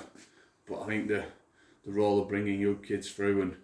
But 0.68 0.82
I 0.82 0.86
think 0.88 1.08
the 1.08 1.24
the 1.86 1.92
role 1.92 2.20
of 2.22 2.28
bringing 2.30 2.60
young 2.60 2.78
kids 2.78 3.12
through 3.12 3.42
and 3.44 3.56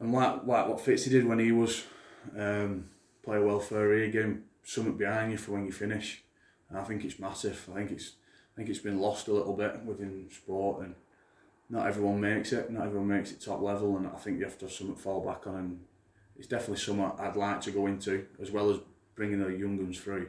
and 0.00 0.12
like 0.12 0.44
like 0.44 0.66
what 0.68 0.78
Fitzy 0.78 1.10
did 1.10 1.26
when 1.26 1.38
he 1.38 1.52
was 1.52 1.84
um, 2.36 2.88
player 3.26 3.44
welfare, 3.44 3.92
he 3.98 4.10
gave 4.10 4.24
him 4.24 4.44
something 4.62 4.96
behind 4.96 5.32
you 5.32 5.36
for 5.36 5.52
when 5.52 5.66
you 5.66 5.72
finish. 5.72 6.22
And 6.70 6.78
I 6.78 6.84
think 6.84 7.04
it's 7.04 7.18
massive. 7.18 7.68
I 7.70 7.74
think 7.74 7.90
it's 7.90 8.12
I 8.54 8.56
think 8.56 8.70
it's 8.70 8.78
been 8.78 9.00
lost 9.00 9.28
a 9.28 9.34
little 9.34 9.52
bit 9.52 9.84
within 9.84 10.30
sport 10.30 10.80
and 10.80 10.94
not 11.68 11.86
everyone 11.86 12.20
makes 12.20 12.52
it. 12.52 12.70
Not 12.70 12.86
everyone 12.86 13.08
makes 13.08 13.32
it 13.32 13.40
top 13.40 13.60
level, 13.60 13.96
and 13.96 14.06
I 14.06 14.16
think 14.18 14.38
you 14.38 14.44
have 14.44 14.58
to 14.58 14.66
have 14.66 14.72
something 14.72 14.94
to 14.94 15.02
fall 15.02 15.20
back 15.20 15.46
on. 15.46 15.56
And 15.56 15.80
it's 16.36 16.46
definitely 16.46 16.78
something 16.78 17.10
I'd 17.18 17.36
like 17.36 17.60
to 17.62 17.70
go 17.70 17.86
into, 17.86 18.26
as 18.40 18.50
well 18.50 18.70
as 18.70 18.78
bringing 19.14 19.42
the 19.42 19.48
young 19.48 19.76
ones 19.76 19.98
through, 19.98 20.28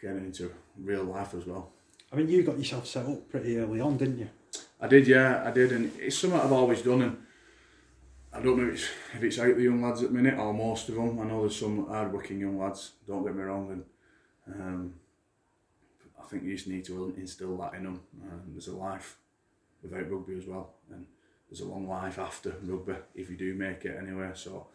getting 0.00 0.24
into 0.24 0.52
real 0.76 1.04
life 1.04 1.34
as 1.34 1.46
well. 1.46 1.70
I 2.12 2.16
mean, 2.16 2.28
you 2.28 2.42
got 2.42 2.58
yourself 2.58 2.86
set 2.86 3.06
up 3.06 3.28
pretty 3.30 3.56
early 3.56 3.80
on, 3.80 3.96
didn't 3.96 4.18
you? 4.18 4.28
I 4.80 4.88
did, 4.88 5.06
yeah, 5.06 5.44
I 5.46 5.52
did, 5.52 5.72
and 5.72 5.92
it's 5.98 6.18
something 6.18 6.40
I've 6.40 6.52
always 6.52 6.82
done. 6.82 7.02
And 7.02 7.18
I 8.34 8.40
don't 8.40 8.56
know 8.56 8.68
if 8.68 8.74
it's, 8.74 8.88
if 9.14 9.22
it's 9.22 9.38
out 9.38 9.56
the 9.56 9.62
young 9.62 9.82
lads 9.82 10.02
at 10.02 10.08
the 10.08 10.14
minute 10.14 10.38
or 10.38 10.54
most 10.54 10.88
of 10.88 10.94
them. 10.94 11.20
I 11.20 11.24
know 11.24 11.40
there's 11.40 11.58
some 11.58 11.86
hard-working 11.86 12.40
young 12.40 12.58
lads. 12.58 12.92
Don't 13.06 13.24
get 13.24 13.36
me 13.36 13.42
wrong, 13.42 13.84
and 14.46 14.60
um, 14.60 14.94
I 16.18 16.26
think 16.26 16.44
you 16.44 16.54
just 16.54 16.66
need 16.68 16.84
to 16.86 17.14
instill 17.16 17.58
that 17.58 17.74
in 17.74 17.84
them. 17.84 18.00
Um, 18.22 18.42
there's 18.52 18.68
a 18.68 18.76
life 18.76 19.18
without 19.82 20.10
rugby 20.10 20.38
as 20.38 20.46
well, 20.46 20.70
and 20.90 21.04
there's 21.48 21.60
a 21.60 21.68
long 21.68 21.86
life 21.86 22.18
after 22.18 22.54
rugby 22.64 22.94
if 23.14 23.28
you 23.28 23.36
do 23.36 23.54
make 23.54 23.84
it 23.84 23.98
anyway. 24.00 24.30
So, 24.34 24.68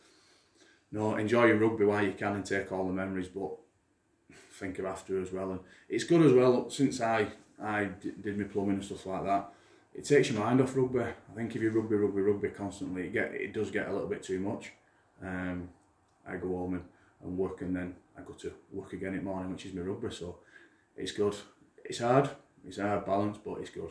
no, 0.91 1.15
enjoy 1.15 1.45
your 1.45 1.57
rugby 1.57 1.85
while 1.85 2.05
you 2.05 2.13
can 2.13 2.35
and 2.35 2.45
take 2.45 2.71
all 2.71 2.85
the 2.85 2.93
memories, 2.93 3.27
but 3.27 3.51
think 4.51 4.77
of 4.77 4.85
after 4.85 5.19
as 5.19 5.31
well. 5.31 5.51
And 5.51 5.59
it's 5.89 6.03
good 6.03 6.21
as 6.21 6.33
well 6.33 6.69
since 6.69 7.01
I 7.01 7.27
I 7.61 7.85
did 8.21 8.37
my 8.37 8.43
plumbing 8.43 8.75
and 8.75 8.85
stuff 8.85 9.07
like 9.07 9.23
that. 9.23 9.51
It 9.97 10.05
takes 10.05 10.29
your 10.29 10.39
mind 10.39 10.61
off 10.61 10.75
rugby. 10.75 10.99
I 10.99 11.35
think 11.35 11.55
if 11.55 11.61
you 11.61 11.71
rugby, 11.71 11.95
rugby, 11.95 12.21
rugby 12.21 12.49
constantly, 12.49 13.07
it 13.07 13.13
get 13.13 13.33
it 13.33 13.51
does 13.51 13.71
get 13.71 13.87
a 13.87 13.91
little 13.91 14.07
bit 14.07 14.21
too 14.21 14.39
much. 14.39 14.71
Um, 15.23 15.69
I 16.25 16.35
go 16.35 16.49
home 16.49 16.75
and, 16.75 16.83
and 17.23 17.35
work, 17.35 17.61
and 17.61 17.75
then 17.75 17.95
I 18.15 18.21
go 18.21 18.33
to 18.33 18.53
work 18.71 18.93
again 18.93 19.13
in 19.13 19.19
the 19.19 19.23
morning, 19.23 19.51
which 19.51 19.65
is 19.65 19.73
my 19.73 19.81
rugby. 19.81 20.13
So 20.13 20.37
it's 20.95 21.11
good. 21.11 21.35
It's 21.83 21.97
hard. 21.99 22.29
It's 22.65 22.77
a 22.77 22.87
hard 22.87 23.05
balance, 23.05 23.39
but 23.43 23.55
it's 23.55 23.71
good. 23.71 23.89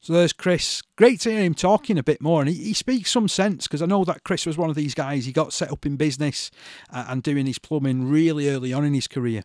So 0.00 0.12
there's 0.12 0.32
Chris. 0.32 0.80
Great 0.94 1.20
to 1.22 1.32
hear 1.32 1.42
him 1.42 1.54
talking 1.54 1.98
a 1.98 2.04
bit 2.04 2.22
more, 2.22 2.40
and 2.40 2.48
he, 2.48 2.54
he 2.54 2.72
speaks 2.72 3.10
some 3.10 3.26
sense 3.26 3.66
because 3.66 3.82
I 3.82 3.86
know 3.86 4.04
that 4.04 4.22
Chris 4.22 4.46
was 4.46 4.56
one 4.56 4.70
of 4.70 4.76
these 4.76 4.94
guys. 4.94 5.24
He 5.24 5.32
got 5.32 5.52
set 5.52 5.72
up 5.72 5.86
in 5.86 5.96
business 5.96 6.52
uh, 6.92 7.06
and 7.08 7.20
doing 7.20 7.46
his 7.46 7.58
plumbing 7.58 8.08
really 8.08 8.48
early 8.48 8.72
on 8.72 8.84
in 8.84 8.94
his 8.94 9.08
career. 9.08 9.42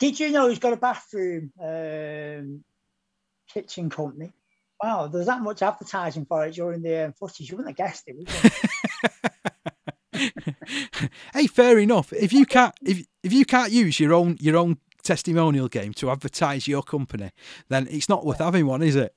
Did 0.00 0.18
you 0.18 0.30
know 0.30 0.48
he's 0.48 0.58
got 0.58 0.72
a 0.72 0.76
bathroom 0.76 1.52
um, 1.60 2.64
kitchen 3.54 3.88
company? 3.88 4.32
Wow, 4.82 5.06
there's 5.06 5.26
that 5.26 5.40
much 5.40 5.62
advertising 5.62 6.26
for 6.26 6.44
it 6.44 6.54
during 6.54 6.82
the 6.82 7.06
um, 7.06 7.12
footage. 7.12 7.48
You 7.48 7.56
wouldn't 7.56 7.78
have 7.78 7.86
guessed 7.86 8.04
it, 8.06 8.16
would 8.16 8.28
you? 10.12 11.10
hey, 11.32 11.46
fair 11.46 11.78
enough. 11.78 12.12
If 12.12 12.32
you 12.32 12.44
can't, 12.44 12.74
if 12.82 13.06
if 13.22 13.32
you 13.32 13.44
can't 13.44 13.72
use 13.72 13.98
your 14.00 14.12
own 14.12 14.36
your 14.40 14.56
own 14.56 14.78
testimonial 15.02 15.68
game 15.68 15.92
to 15.94 16.10
advertise 16.10 16.66
your 16.66 16.82
company, 16.82 17.30
then 17.68 17.86
it's 17.90 18.08
not 18.08 18.26
worth 18.26 18.38
having 18.38 18.66
one, 18.66 18.82
is 18.82 18.96
it? 18.96 19.14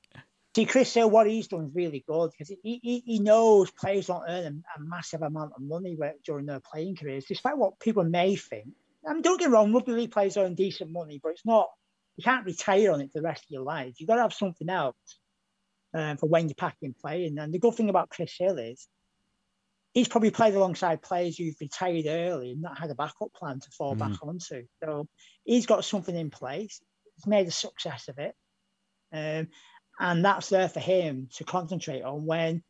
See, 0.55 0.65
Chris 0.65 0.93
Hill, 0.93 1.09
what 1.09 1.27
he's 1.27 1.47
done 1.47 1.65
is 1.65 1.75
really 1.75 2.03
good 2.07 2.31
because 2.31 2.49
he, 2.63 2.79
he, 2.81 3.03
he 3.05 3.19
knows 3.19 3.69
players 3.69 4.07
don't 4.07 4.23
earn 4.27 4.63
a, 4.75 4.79
a 4.79 4.83
massive 4.83 5.21
amount 5.21 5.53
of 5.55 5.61
money 5.61 5.95
during 6.25 6.47
their 6.47 6.59
playing 6.59 6.95
careers, 6.95 7.25
despite 7.25 7.57
what 7.57 7.79
people 7.79 8.03
may 8.03 8.35
think. 8.35 8.69
I 9.07 9.13
mean, 9.13 9.21
don't 9.21 9.39
get 9.39 9.49
me 9.49 9.53
wrong, 9.53 9.71
rugby 9.71 9.91
league 9.91 10.11
players 10.11 10.35
earn 10.35 10.55
decent 10.55 10.91
money, 10.91 11.19
but 11.21 11.29
it's 11.29 11.45
not, 11.45 11.67
you 12.17 12.23
can't 12.23 12.45
retire 12.45 12.91
on 12.91 13.01
it 13.01 13.11
for 13.13 13.19
the 13.19 13.27
rest 13.27 13.43
of 13.43 13.51
your 13.51 13.61
life. 13.63 13.93
You've 13.97 14.07
got 14.09 14.15
to 14.15 14.23
have 14.23 14.33
something 14.33 14.69
else 14.69 14.95
um, 15.93 16.17
for 16.17 16.27
when 16.27 16.47
you're 16.47 16.55
packing 16.55 16.95
playing. 16.99 17.37
And 17.37 17.53
the 17.53 17.59
good 17.59 17.75
thing 17.75 17.89
about 17.89 18.09
Chris 18.09 18.33
Hill 18.37 18.57
is 18.57 18.87
he's 19.93 20.07
probably 20.07 20.31
played 20.31 20.55
alongside 20.55 21.01
players 21.01 21.37
who've 21.37 21.55
retired 21.61 22.05
early 22.07 22.51
and 22.51 22.61
not 22.61 22.77
had 22.79 22.89
a 22.89 22.95
backup 22.95 23.33
plan 23.35 23.59
to 23.59 23.69
fall 23.71 23.95
back 23.99 24.11
onto. 24.23 24.63
So 24.83 25.07
he's 25.45 25.65
got 25.65 25.85
something 25.85 26.15
in 26.15 26.29
place. 26.29 26.81
He's 27.15 27.27
made 27.27 27.47
a 27.47 27.51
success 27.51 28.07
of 28.07 28.17
it. 28.19 28.35
Um, 29.13 29.47
and 29.99 30.23
that's 30.25 30.49
there 30.49 30.69
for 30.69 30.79
him 30.79 31.29
to 31.35 31.43
concentrate 31.43 32.03
on 32.03 32.25
when 32.25 32.63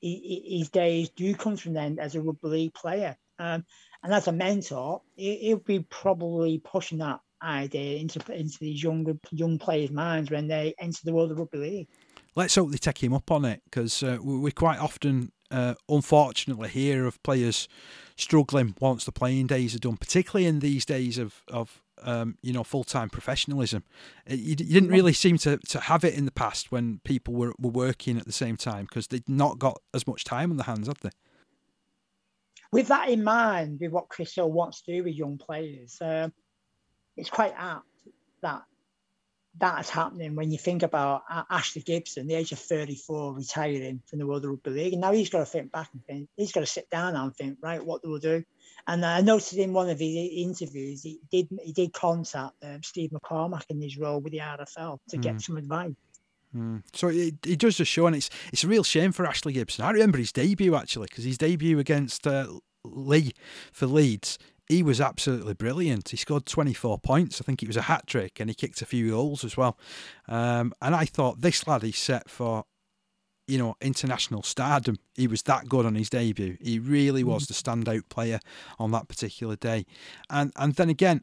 he, 0.00 0.42
he- 0.46 0.58
his 0.58 0.70
days 0.70 1.10
do 1.10 1.34
come 1.34 1.56
to 1.56 1.68
an 1.68 1.76
end 1.76 2.00
as 2.00 2.14
a 2.14 2.20
rugby 2.22 2.48
league 2.48 2.74
player. 2.74 3.16
Um, 3.38 3.64
and 4.02 4.14
as 4.14 4.28
a 4.28 4.32
mentor, 4.32 5.02
he, 5.16 5.36
he'll 5.38 5.58
be 5.58 5.80
probably 5.80 6.58
pushing 6.58 6.98
that 6.98 7.20
idea 7.42 7.98
into 7.98 8.20
into 8.32 8.58
these 8.58 8.82
younger 8.82 9.14
young 9.30 9.58
players' 9.58 9.90
minds 9.90 10.30
when 10.30 10.48
they 10.48 10.74
enter 10.78 11.00
the 11.04 11.12
world 11.12 11.30
of 11.30 11.38
rugby 11.38 11.58
league. 11.58 11.88
Let's 12.36 12.54
hope 12.54 12.70
they 12.70 12.78
take 12.78 13.02
him 13.02 13.14
up 13.14 13.30
on 13.30 13.44
it 13.44 13.62
because 13.64 14.02
uh, 14.02 14.18
we, 14.22 14.38
we 14.38 14.52
quite 14.52 14.78
often, 14.78 15.32
uh, 15.50 15.74
unfortunately, 15.88 16.68
hear 16.68 17.06
of 17.06 17.22
players 17.22 17.68
struggling 18.16 18.74
once 18.80 19.04
the 19.04 19.12
playing 19.12 19.48
days 19.48 19.74
are 19.74 19.80
done, 19.80 19.96
particularly 19.96 20.46
in 20.46 20.60
these 20.60 20.84
days 20.84 21.18
of 21.18 21.42
of 21.48 21.82
um, 22.02 22.36
you 22.42 22.52
know 22.52 22.64
full 22.64 22.84
time 22.84 23.10
professionalism. 23.10 23.84
Uh, 24.30 24.34
You, 24.34 24.50
you 24.50 24.56
didn't 24.56 24.90
really 24.90 25.12
seem 25.12 25.38
to, 25.38 25.58
to 25.58 25.80
have 25.80 26.04
it 26.04 26.14
in 26.14 26.24
the 26.24 26.32
past 26.32 26.70
when 26.70 27.00
people 27.04 27.34
were, 27.34 27.54
were 27.58 27.70
working 27.70 28.16
at 28.16 28.26
the 28.26 28.32
same 28.32 28.56
time 28.56 28.84
because 28.84 29.08
they'd 29.08 29.28
not 29.28 29.58
got 29.58 29.80
as 29.92 30.06
much 30.06 30.24
time 30.24 30.50
on 30.50 30.56
their 30.56 30.64
hands, 30.64 30.86
had 30.86 30.98
they? 31.02 31.10
With 32.72 32.86
that 32.88 33.08
in 33.08 33.24
mind, 33.24 33.80
with 33.80 33.90
what 33.90 34.08
Chris 34.08 34.34
Hill 34.34 34.52
wants 34.52 34.82
to 34.82 34.92
do 34.92 35.04
with 35.04 35.14
young 35.14 35.38
players, 35.38 35.98
um, 36.00 36.32
it's 37.20 37.30
quite 37.30 37.54
apt 37.56 37.86
that 38.42 38.62
that 39.58 39.80
is 39.80 39.90
happening 39.90 40.36
when 40.36 40.50
you 40.50 40.58
think 40.58 40.82
about 40.82 41.22
Ashley 41.50 41.82
Gibson, 41.82 42.28
the 42.28 42.34
age 42.34 42.52
of 42.52 42.58
34, 42.58 43.34
retiring 43.34 44.00
from 44.06 44.20
the 44.20 44.26
World 44.26 44.44
Rugby 44.44 44.70
League. 44.70 44.92
And 44.92 45.00
now 45.02 45.12
he's 45.12 45.28
got 45.28 45.40
to 45.40 45.44
think 45.44 45.72
back 45.72 45.88
and 45.92 46.04
think, 46.06 46.28
he's 46.36 46.52
got 46.52 46.60
to 46.60 46.66
sit 46.66 46.88
down 46.88 47.16
and 47.16 47.34
think, 47.34 47.58
right, 47.60 47.84
what 47.84 48.00
do 48.02 48.12
we 48.12 48.20
do? 48.20 48.44
And 48.86 49.04
I 49.04 49.20
noticed 49.20 49.54
in 49.54 49.72
one 49.72 49.90
of 49.90 49.98
his 49.98 50.30
interviews, 50.32 51.02
he 51.02 51.20
did 51.30 51.48
he 51.62 51.72
did 51.72 51.92
contact 51.92 52.54
um, 52.62 52.82
Steve 52.82 53.10
McCormack 53.10 53.64
in 53.68 53.80
his 53.82 53.98
role 53.98 54.20
with 54.20 54.32
the 54.32 54.38
RFL 54.38 54.98
to 55.10 55.16
Hmm. 55.16 55.20
get 55.20 55.40
some 55.40 55.56
advice. 55.56 55.92
Mm. 56.56 56.82
So 56.94 57.08
it, 57.08 57.34
it 57.46 57.58
does 57.58 57.76
just 57.76 57.90
show, 57.90 58.06
and 58.06 58.16
it's 58.16 58.30
it's 58.52 58.64
a 58.64 58.68
real 58.68 58.82
shame 58.84 59.12
for 59.12 59.26
Ashley 59.26 59.52
Gibson. 59.52 59.84
I 59.84 59.90
remember 59.90 60.18
his 60.18 60.32
debut 60.32 60.74
actually, 60.74 61.08
because 61.08 61.24
his 61.24 61.38
debut 61.38 61.78
against 61.78 62.26
uh, 62.26 62.46
Leigh 62.84 63.32
for 63.72 63.86
Leeds, 63.86 64.38
he 64.70 64.84
was 64.84 65.00
absolutely 65.00 65.54
brilliant. 65.54 66.10
He 66.10 66.16
scored 66.16 66.46
24 66.46 67.00
points. 67.00 67.40
I 67.40 67.44
think 67.44 67.60
it 67.60 67.66
was 67.66 67.76
a 67.76 67.82
hat 67.82 68.06
trick, 68.06 68.38
and 68.38 68.48
he 68.48 68.54
kicked 68.54 68.80
a 68.80 68.86
few 68.86 69.10
goals 69.10 69.44
as 69.44 69.56
well. 69.56 69.76
Um, 70.28 70.72
and 70.80 70.94
I 70.94 71.06
thought 71.06 71.40
this 71.40 71.66
lad 71.66 71.82
is 71.82 71.98
set 71.98 72.30
for, 72.30 72.64
you 73.48 73.58
know, 73.58 73.74
international 73.80 74.44
stardom. 74.44 74.98
He 75.16 75.26
was 75.26 75.42
that 75.42 75.68
good 75.68 75.86
on 75.86 75.96
his 75.96 76.08
debut. 76.08 76.56
He 76.60 76.78
really 76.78 77.24
was 77.24 77.48
the 77.48 77.54
standout 77.54 78.08
player 78.10 78.38
on 78.78 78.92
that 78.92 79.08
particular 79.08 79.56
day. 79.56 79.86
And 80.30 80.52
and 80.54 80.74
then 80.74 80.88
again, 80.88 81.22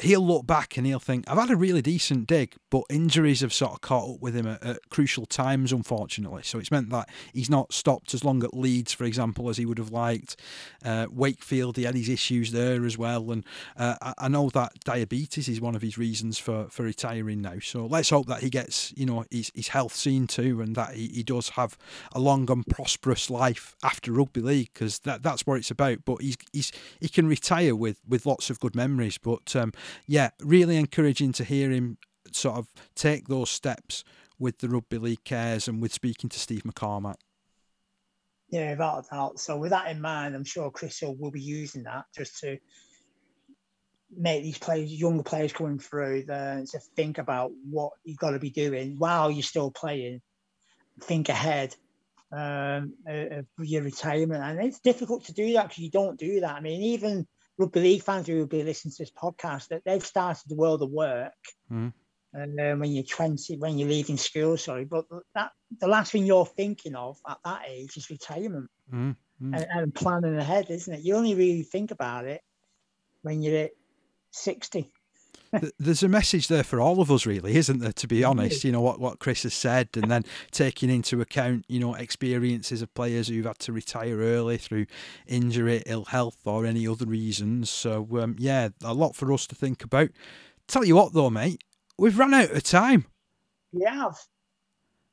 he'll 0.00 0.26
look 0.26 0.46
back 0.46 0.76
and 0.76 0.86
he'll 0.86 0.98
think, 0.98 1.24
I've 1.28 1.38
had 1.38 1.50
a 1.50 1.56
really 1.56 1.80
decent 1.80 2.26
dig, 2.26 2.56
but 2.70 2.82
injuries 2.90 3.42
have 3.42 3.52
sort 3.52 3.72
of 3.72 3.80
caught 3.80 4.14
up 4.14 4.20
with 4.20 4.34
him 4.34 4.46
at, 4.46 4.62
at 4.62 4.90
crucial 4.90 5.24
times, 5.24 5.72
unfortunately. 5.72 6.42
So 6.42 6.58
it's 6.58 6.70
meant 6.70 6.90
that 6.90 7.08
he's 7.32 7.48
not 7.48 7.72
stopped 7.72 8.12
as 8.12 8.24
long 8.24 8.42
at 8.42 8.54
Leeds, 8.54 8.92
for 8.92 9.04
example, 9.04 9.48
as 9.48 9.56
he 9.56 9.66
would 9.66 9.78
have 9.78 9.92
liked. 9.92 10.40
Uh, 10.84 11.06
Wakefield, 11.10 11.76
he 11.76 11.84
had 11.84 11.94
his 11.94 12.08
issues 12.08 12.50
there 12.50 12.84
as 12.84 12.98
well. 12.98 13.30
And 13.30 13.44
uh, 13.76 13.94
I, 14.02 14.14
I 14.18 14.28
know 14.28 14.50
that 14.50 14.72
diabetes 14.84 15.48
is 15.48 15.60
one 15.60 15.76
of 15.76 15.82
his 15.82 15.96
reasons 15.96 16.38
for, 16.38 16.66
for 16.70 16.82
retiring 16.82 17.40
now. 17.40 17.60
So 17.62 17.86
let's 17.86 18.10
hope 18.10 18.26
that 18.26 18.42
he 18.42 18.50
gets, 18.50 18.92
you 18.96 19.06
know, 19.06 19.24
his, 19.30 19.52
his 19.54 19.68
health 19.68 19.94
seen 19.94 20.26
to 20.28 20.60
and 20.60 20.74
that 20.74 20.94
he, 20.94 21.06
he 21.06 21.22
does 21.22 21.50
have 21.50 21.78
a 22.12 22.18
long 22.18 22.50
and 22.50 22.66
prosperous 22.66 23.30
life 23.30 23.76
after 23.84 24.10
rugby 24.12 24.40
league 24.40 24.70
because 24.74 24.98
that, 25.00 25.22
that's 25.22 25.46
what 25.46 25.58
it's 25.58 25.70
about. 25.70 26.04
But 26.04 26.20
he's, 26.20 26.36
he's 26.52 26.72
he 27.00 27.08
can 27.08 27.28
retire 27.28 27.76
with, 27.76 28.00
with 28.08 28.26
lots 28.26 28.50
of 28.50 28.58
good 28.58 28.74
memories. 28.74 29.18
But 29.18 29.54
um, 29.54 29.72
yeah, 30.06 30.30
really 30.40 30.76
encouraging 30.76 31.32
to 31.32 31.44
hear 31.44 31.70
him 31.70 31.98
sort 32.32 32.56
of 32.56 32.68
take 32.94 33.28
those 33.28 33.50
steps 33.50 34.04
with 34.38 34.58
the 34.58 34.68
rugby 34.68 34.98
league 34.98 35.24
cares 35.24 35.68
and 35.68 35.80
with 35.80 35.92
speaking 35.92 36.28
to 36.30 36.38
Steve 36.38 36.62
McCormack. 36.62 37.16
Yeah, 38.48 38.70
without 38.70 39.06
a 39.06 39.14
doubt. 39.14 39.40
So 39.40 39.56
with 39.56 39.70
that 39.70 39.90
in 39.90 40.00
mind, 40.00 40.34
I'm 40.34 40.44
sure 40.44 40.70
Chris 40.70 40.98
Hill 40.98 41.16
will 41.18 41.30
be 41.30 41.40
using 41.40 41.84
that 41.84 42.04
just 42.14 42.38
to 42.40 42.58
make 44.16 44.42
these 44.42 44.58
players, 44.58 44.92
younger 44.92 45.22
players 45.22 45.52
coming 45.52 45.78
through, 45.78 46.24
the, 46.24 46.68
to 46.70 46.78
think 46.94 47.18
about 47.18 47.52
what 47.68 47.92
you've 48.04 48.18
got 48.18 48.30
to 48.30 48.38
be 48.38 48.50
doing 48.50 48.96
while 48.98 49.30
you're 49.30 49.42
still 49.42 49.70
playing. 49.70 50.20
Think 51.00 51.28
ahead 51.28 51.74
um, 52.30 52.94
of 53.06 53.46
your 53.58 53.82
retirement, 53.82 54.44
and 54.44 54.60
it's 54.64 54.78
difficult 54.78 55.24
to 55.24 55.32
do 55.32 55.54
that 55.54 55.68
because 55.68 55.82
you 55.82 55.90
don't 55.90 56.18
do 56.18 56.40
that. 56.40 56.54
I 56.54 56.60
mean, 56.60 56.82
even 56.82 57.26
rugby 57.58 57.80
league 57.80 58.02
fans 58.02 58.26
who 58.26 58.38
will 58.38 58.46
be 58.46 58.62
listening 58.62 58.92
to 58.92 59.02
this 59.02 59.12
podcast, 59.12 59.68
that 59.68 59.82
they've 59.84 60.04
started 60.04 60.44
the 60.48 60.56
world 60.56 60.82
of 60.82 60.90
work. 60.90 61.32
Mm. 61.70 61.92
And 62.32 62.60
um, 62.60 62.80
when 62.80 62.90
you're 62.90 63.04
20, 63.04 63.58
when 63.58 63.78
you're 63.78 63.88
leaving 63.88 64.16
school, 64.16 64.56
sorry, 64.56 64.84
but 64.84 65.04
that 65.34 65.52
the 65.78 65.86
last 65.86 66.10
thing 66.10 66.26
you're 66.26 66.46
thinking 66.46 66.96
of 66.96 67.16
at 67.28 67.38
that 67.44 67.62
age 67.68 67.96
is 67.96 68.10
retirement 68.10 68.68
mm. 68.92 69.14
Mm. 69.42 69.56
And, 69.56 69.66
and 69.70 69.94
planning 69.94 70.36
ahead, 70.36 70.70
isn't 70.70 70.94
it? 70.94 71.04
You 71.04 71.16
only 71.16 71.34
really 71.34 71.62
think 71.62 71.90
about 71.90 72.24
it 72.26 72.40
when 73.22 73.42
you're 73.42 73.64
at 73.64 73.70
60. 74.32 74.92
There's 75.78 76.02
a 76.02 76.08
message 76.08 76.48
there 76.48 76.62
for 76.62 76.80
all 76.80 77.00
of 77.00 77.10
us, 77.10 77.26
really, 77.26 77.56
isn't 77.56 77.78
there? 77.78 77.92
To 77.92 78.06
be 78.06 78.24
honest, 78.24 78.64
you 78.64 78.72
know 78.72 78.80
what 78.80 79.00
what 79.00 79.18
Chris 79.18 79.42
has 79.44 79.54
said, 79.54 79.88
and 79.94 80.10
then 80.10 80.24
taking 80.50 80.90
into 80.90 81.20
account, 81.20 81.64
you 81.68 81.80
know, 81.80 81.94
experiences 81.94 82.82
of 82.82 82.92
players 82.94 83.28
who've 83.28 83.44
had 83.44 83.58
to 83.60 83.72
retire 83.72 84.18
early 84.18 84.56
through 84.56 84.86
injury, 85.26 85.82
ill 85.86 86.06
health, 86.06 86.38
or 86.44 86.66
any 86.66 86.86
other 86.86 87.06
reasons. 87.06 87.70
So, 87.70 88.06
um, 88.20 88.36
yeah, 88.38 88.68
a 88.82 88.94
lot 88.94 89.14
for 89.14 89.32
us 89.32 89.46
to 89.48 89.54
think 89.54 89.84
about. 89.84 90.10
Tell 90.66 90.84
you 90.84 90.96
what, 90.96 91.12
though, 91.12 91.30
mate, 91.30 91.62
we've 91.98 92.18
run 92.18 92.34
out 92.34 92.50
of 92.50 92.62
time. 92.62 93.06
Yeah. 93.72 94.10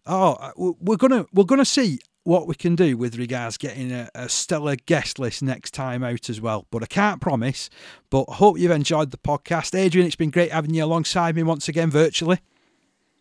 Oh, 0.06 0.34
uh, 0.34 0.52
we're 0.56 0.98
gonna 0.98 1.26
we're 1.34 1.44
gonna 1.44 1.66
see 1.66 2.00
what 2.24 2.48
we 2.48 2.56
can 2.56 2.76
do 2.76 2.98
with 2.98 3.18
regards 3.18 3.58
getting 3.58 3.92
a, 3.92 4.10
a, 4.14 4.30
stellar 4.30 4.76
guest 4.76 5.18
list 5.18 5.42
next 5.42 5.74
time 5.74 6.04
out 6.04 6.30
as 6.30 6.40
well. 6.40 6.68
But 6.70 6.84
I 6.84 6.86
can't 6.86 7.22
promise. 7.22 7.70
But 8.10 8.26
I 8.30 8.36
hope 8.36 8.60
you've 8.60 8.72
enjoyed 8.72 9.12
the 9.12 9.18
podcast. 9.18 9.78
Adrian, 9.78 10.08
it's 10.08 10.16
been 10.16 10.30
great 10.30 10.52
having 10.52 10.74
you 10.74 10.84
alongside 10.84 11.36
me 11.36 11.44
once 11.44 11.68
again 11.68 11.90
virtually. 11.90 12.40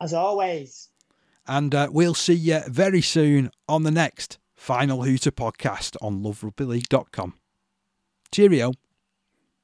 As 0.01 0.13
always. 0.13 0.89
And 1.47 1.75
uh, 1.75 1.89
we'll 1.91 2.15
see 2.15 2.35
you 2.35 2.61
very 2.69 3.03
soon 3.03 3.51
on 3.69 3.83
the 3.83 3.91
next 3.91 4.39
Final 4.55 5.03
Hooter 5.03 5.33
podcast 5.33 5.97
on 6.03 6.23
loverugbyleague.com. 6.23 7.35
Cheerio. 8.31 8.73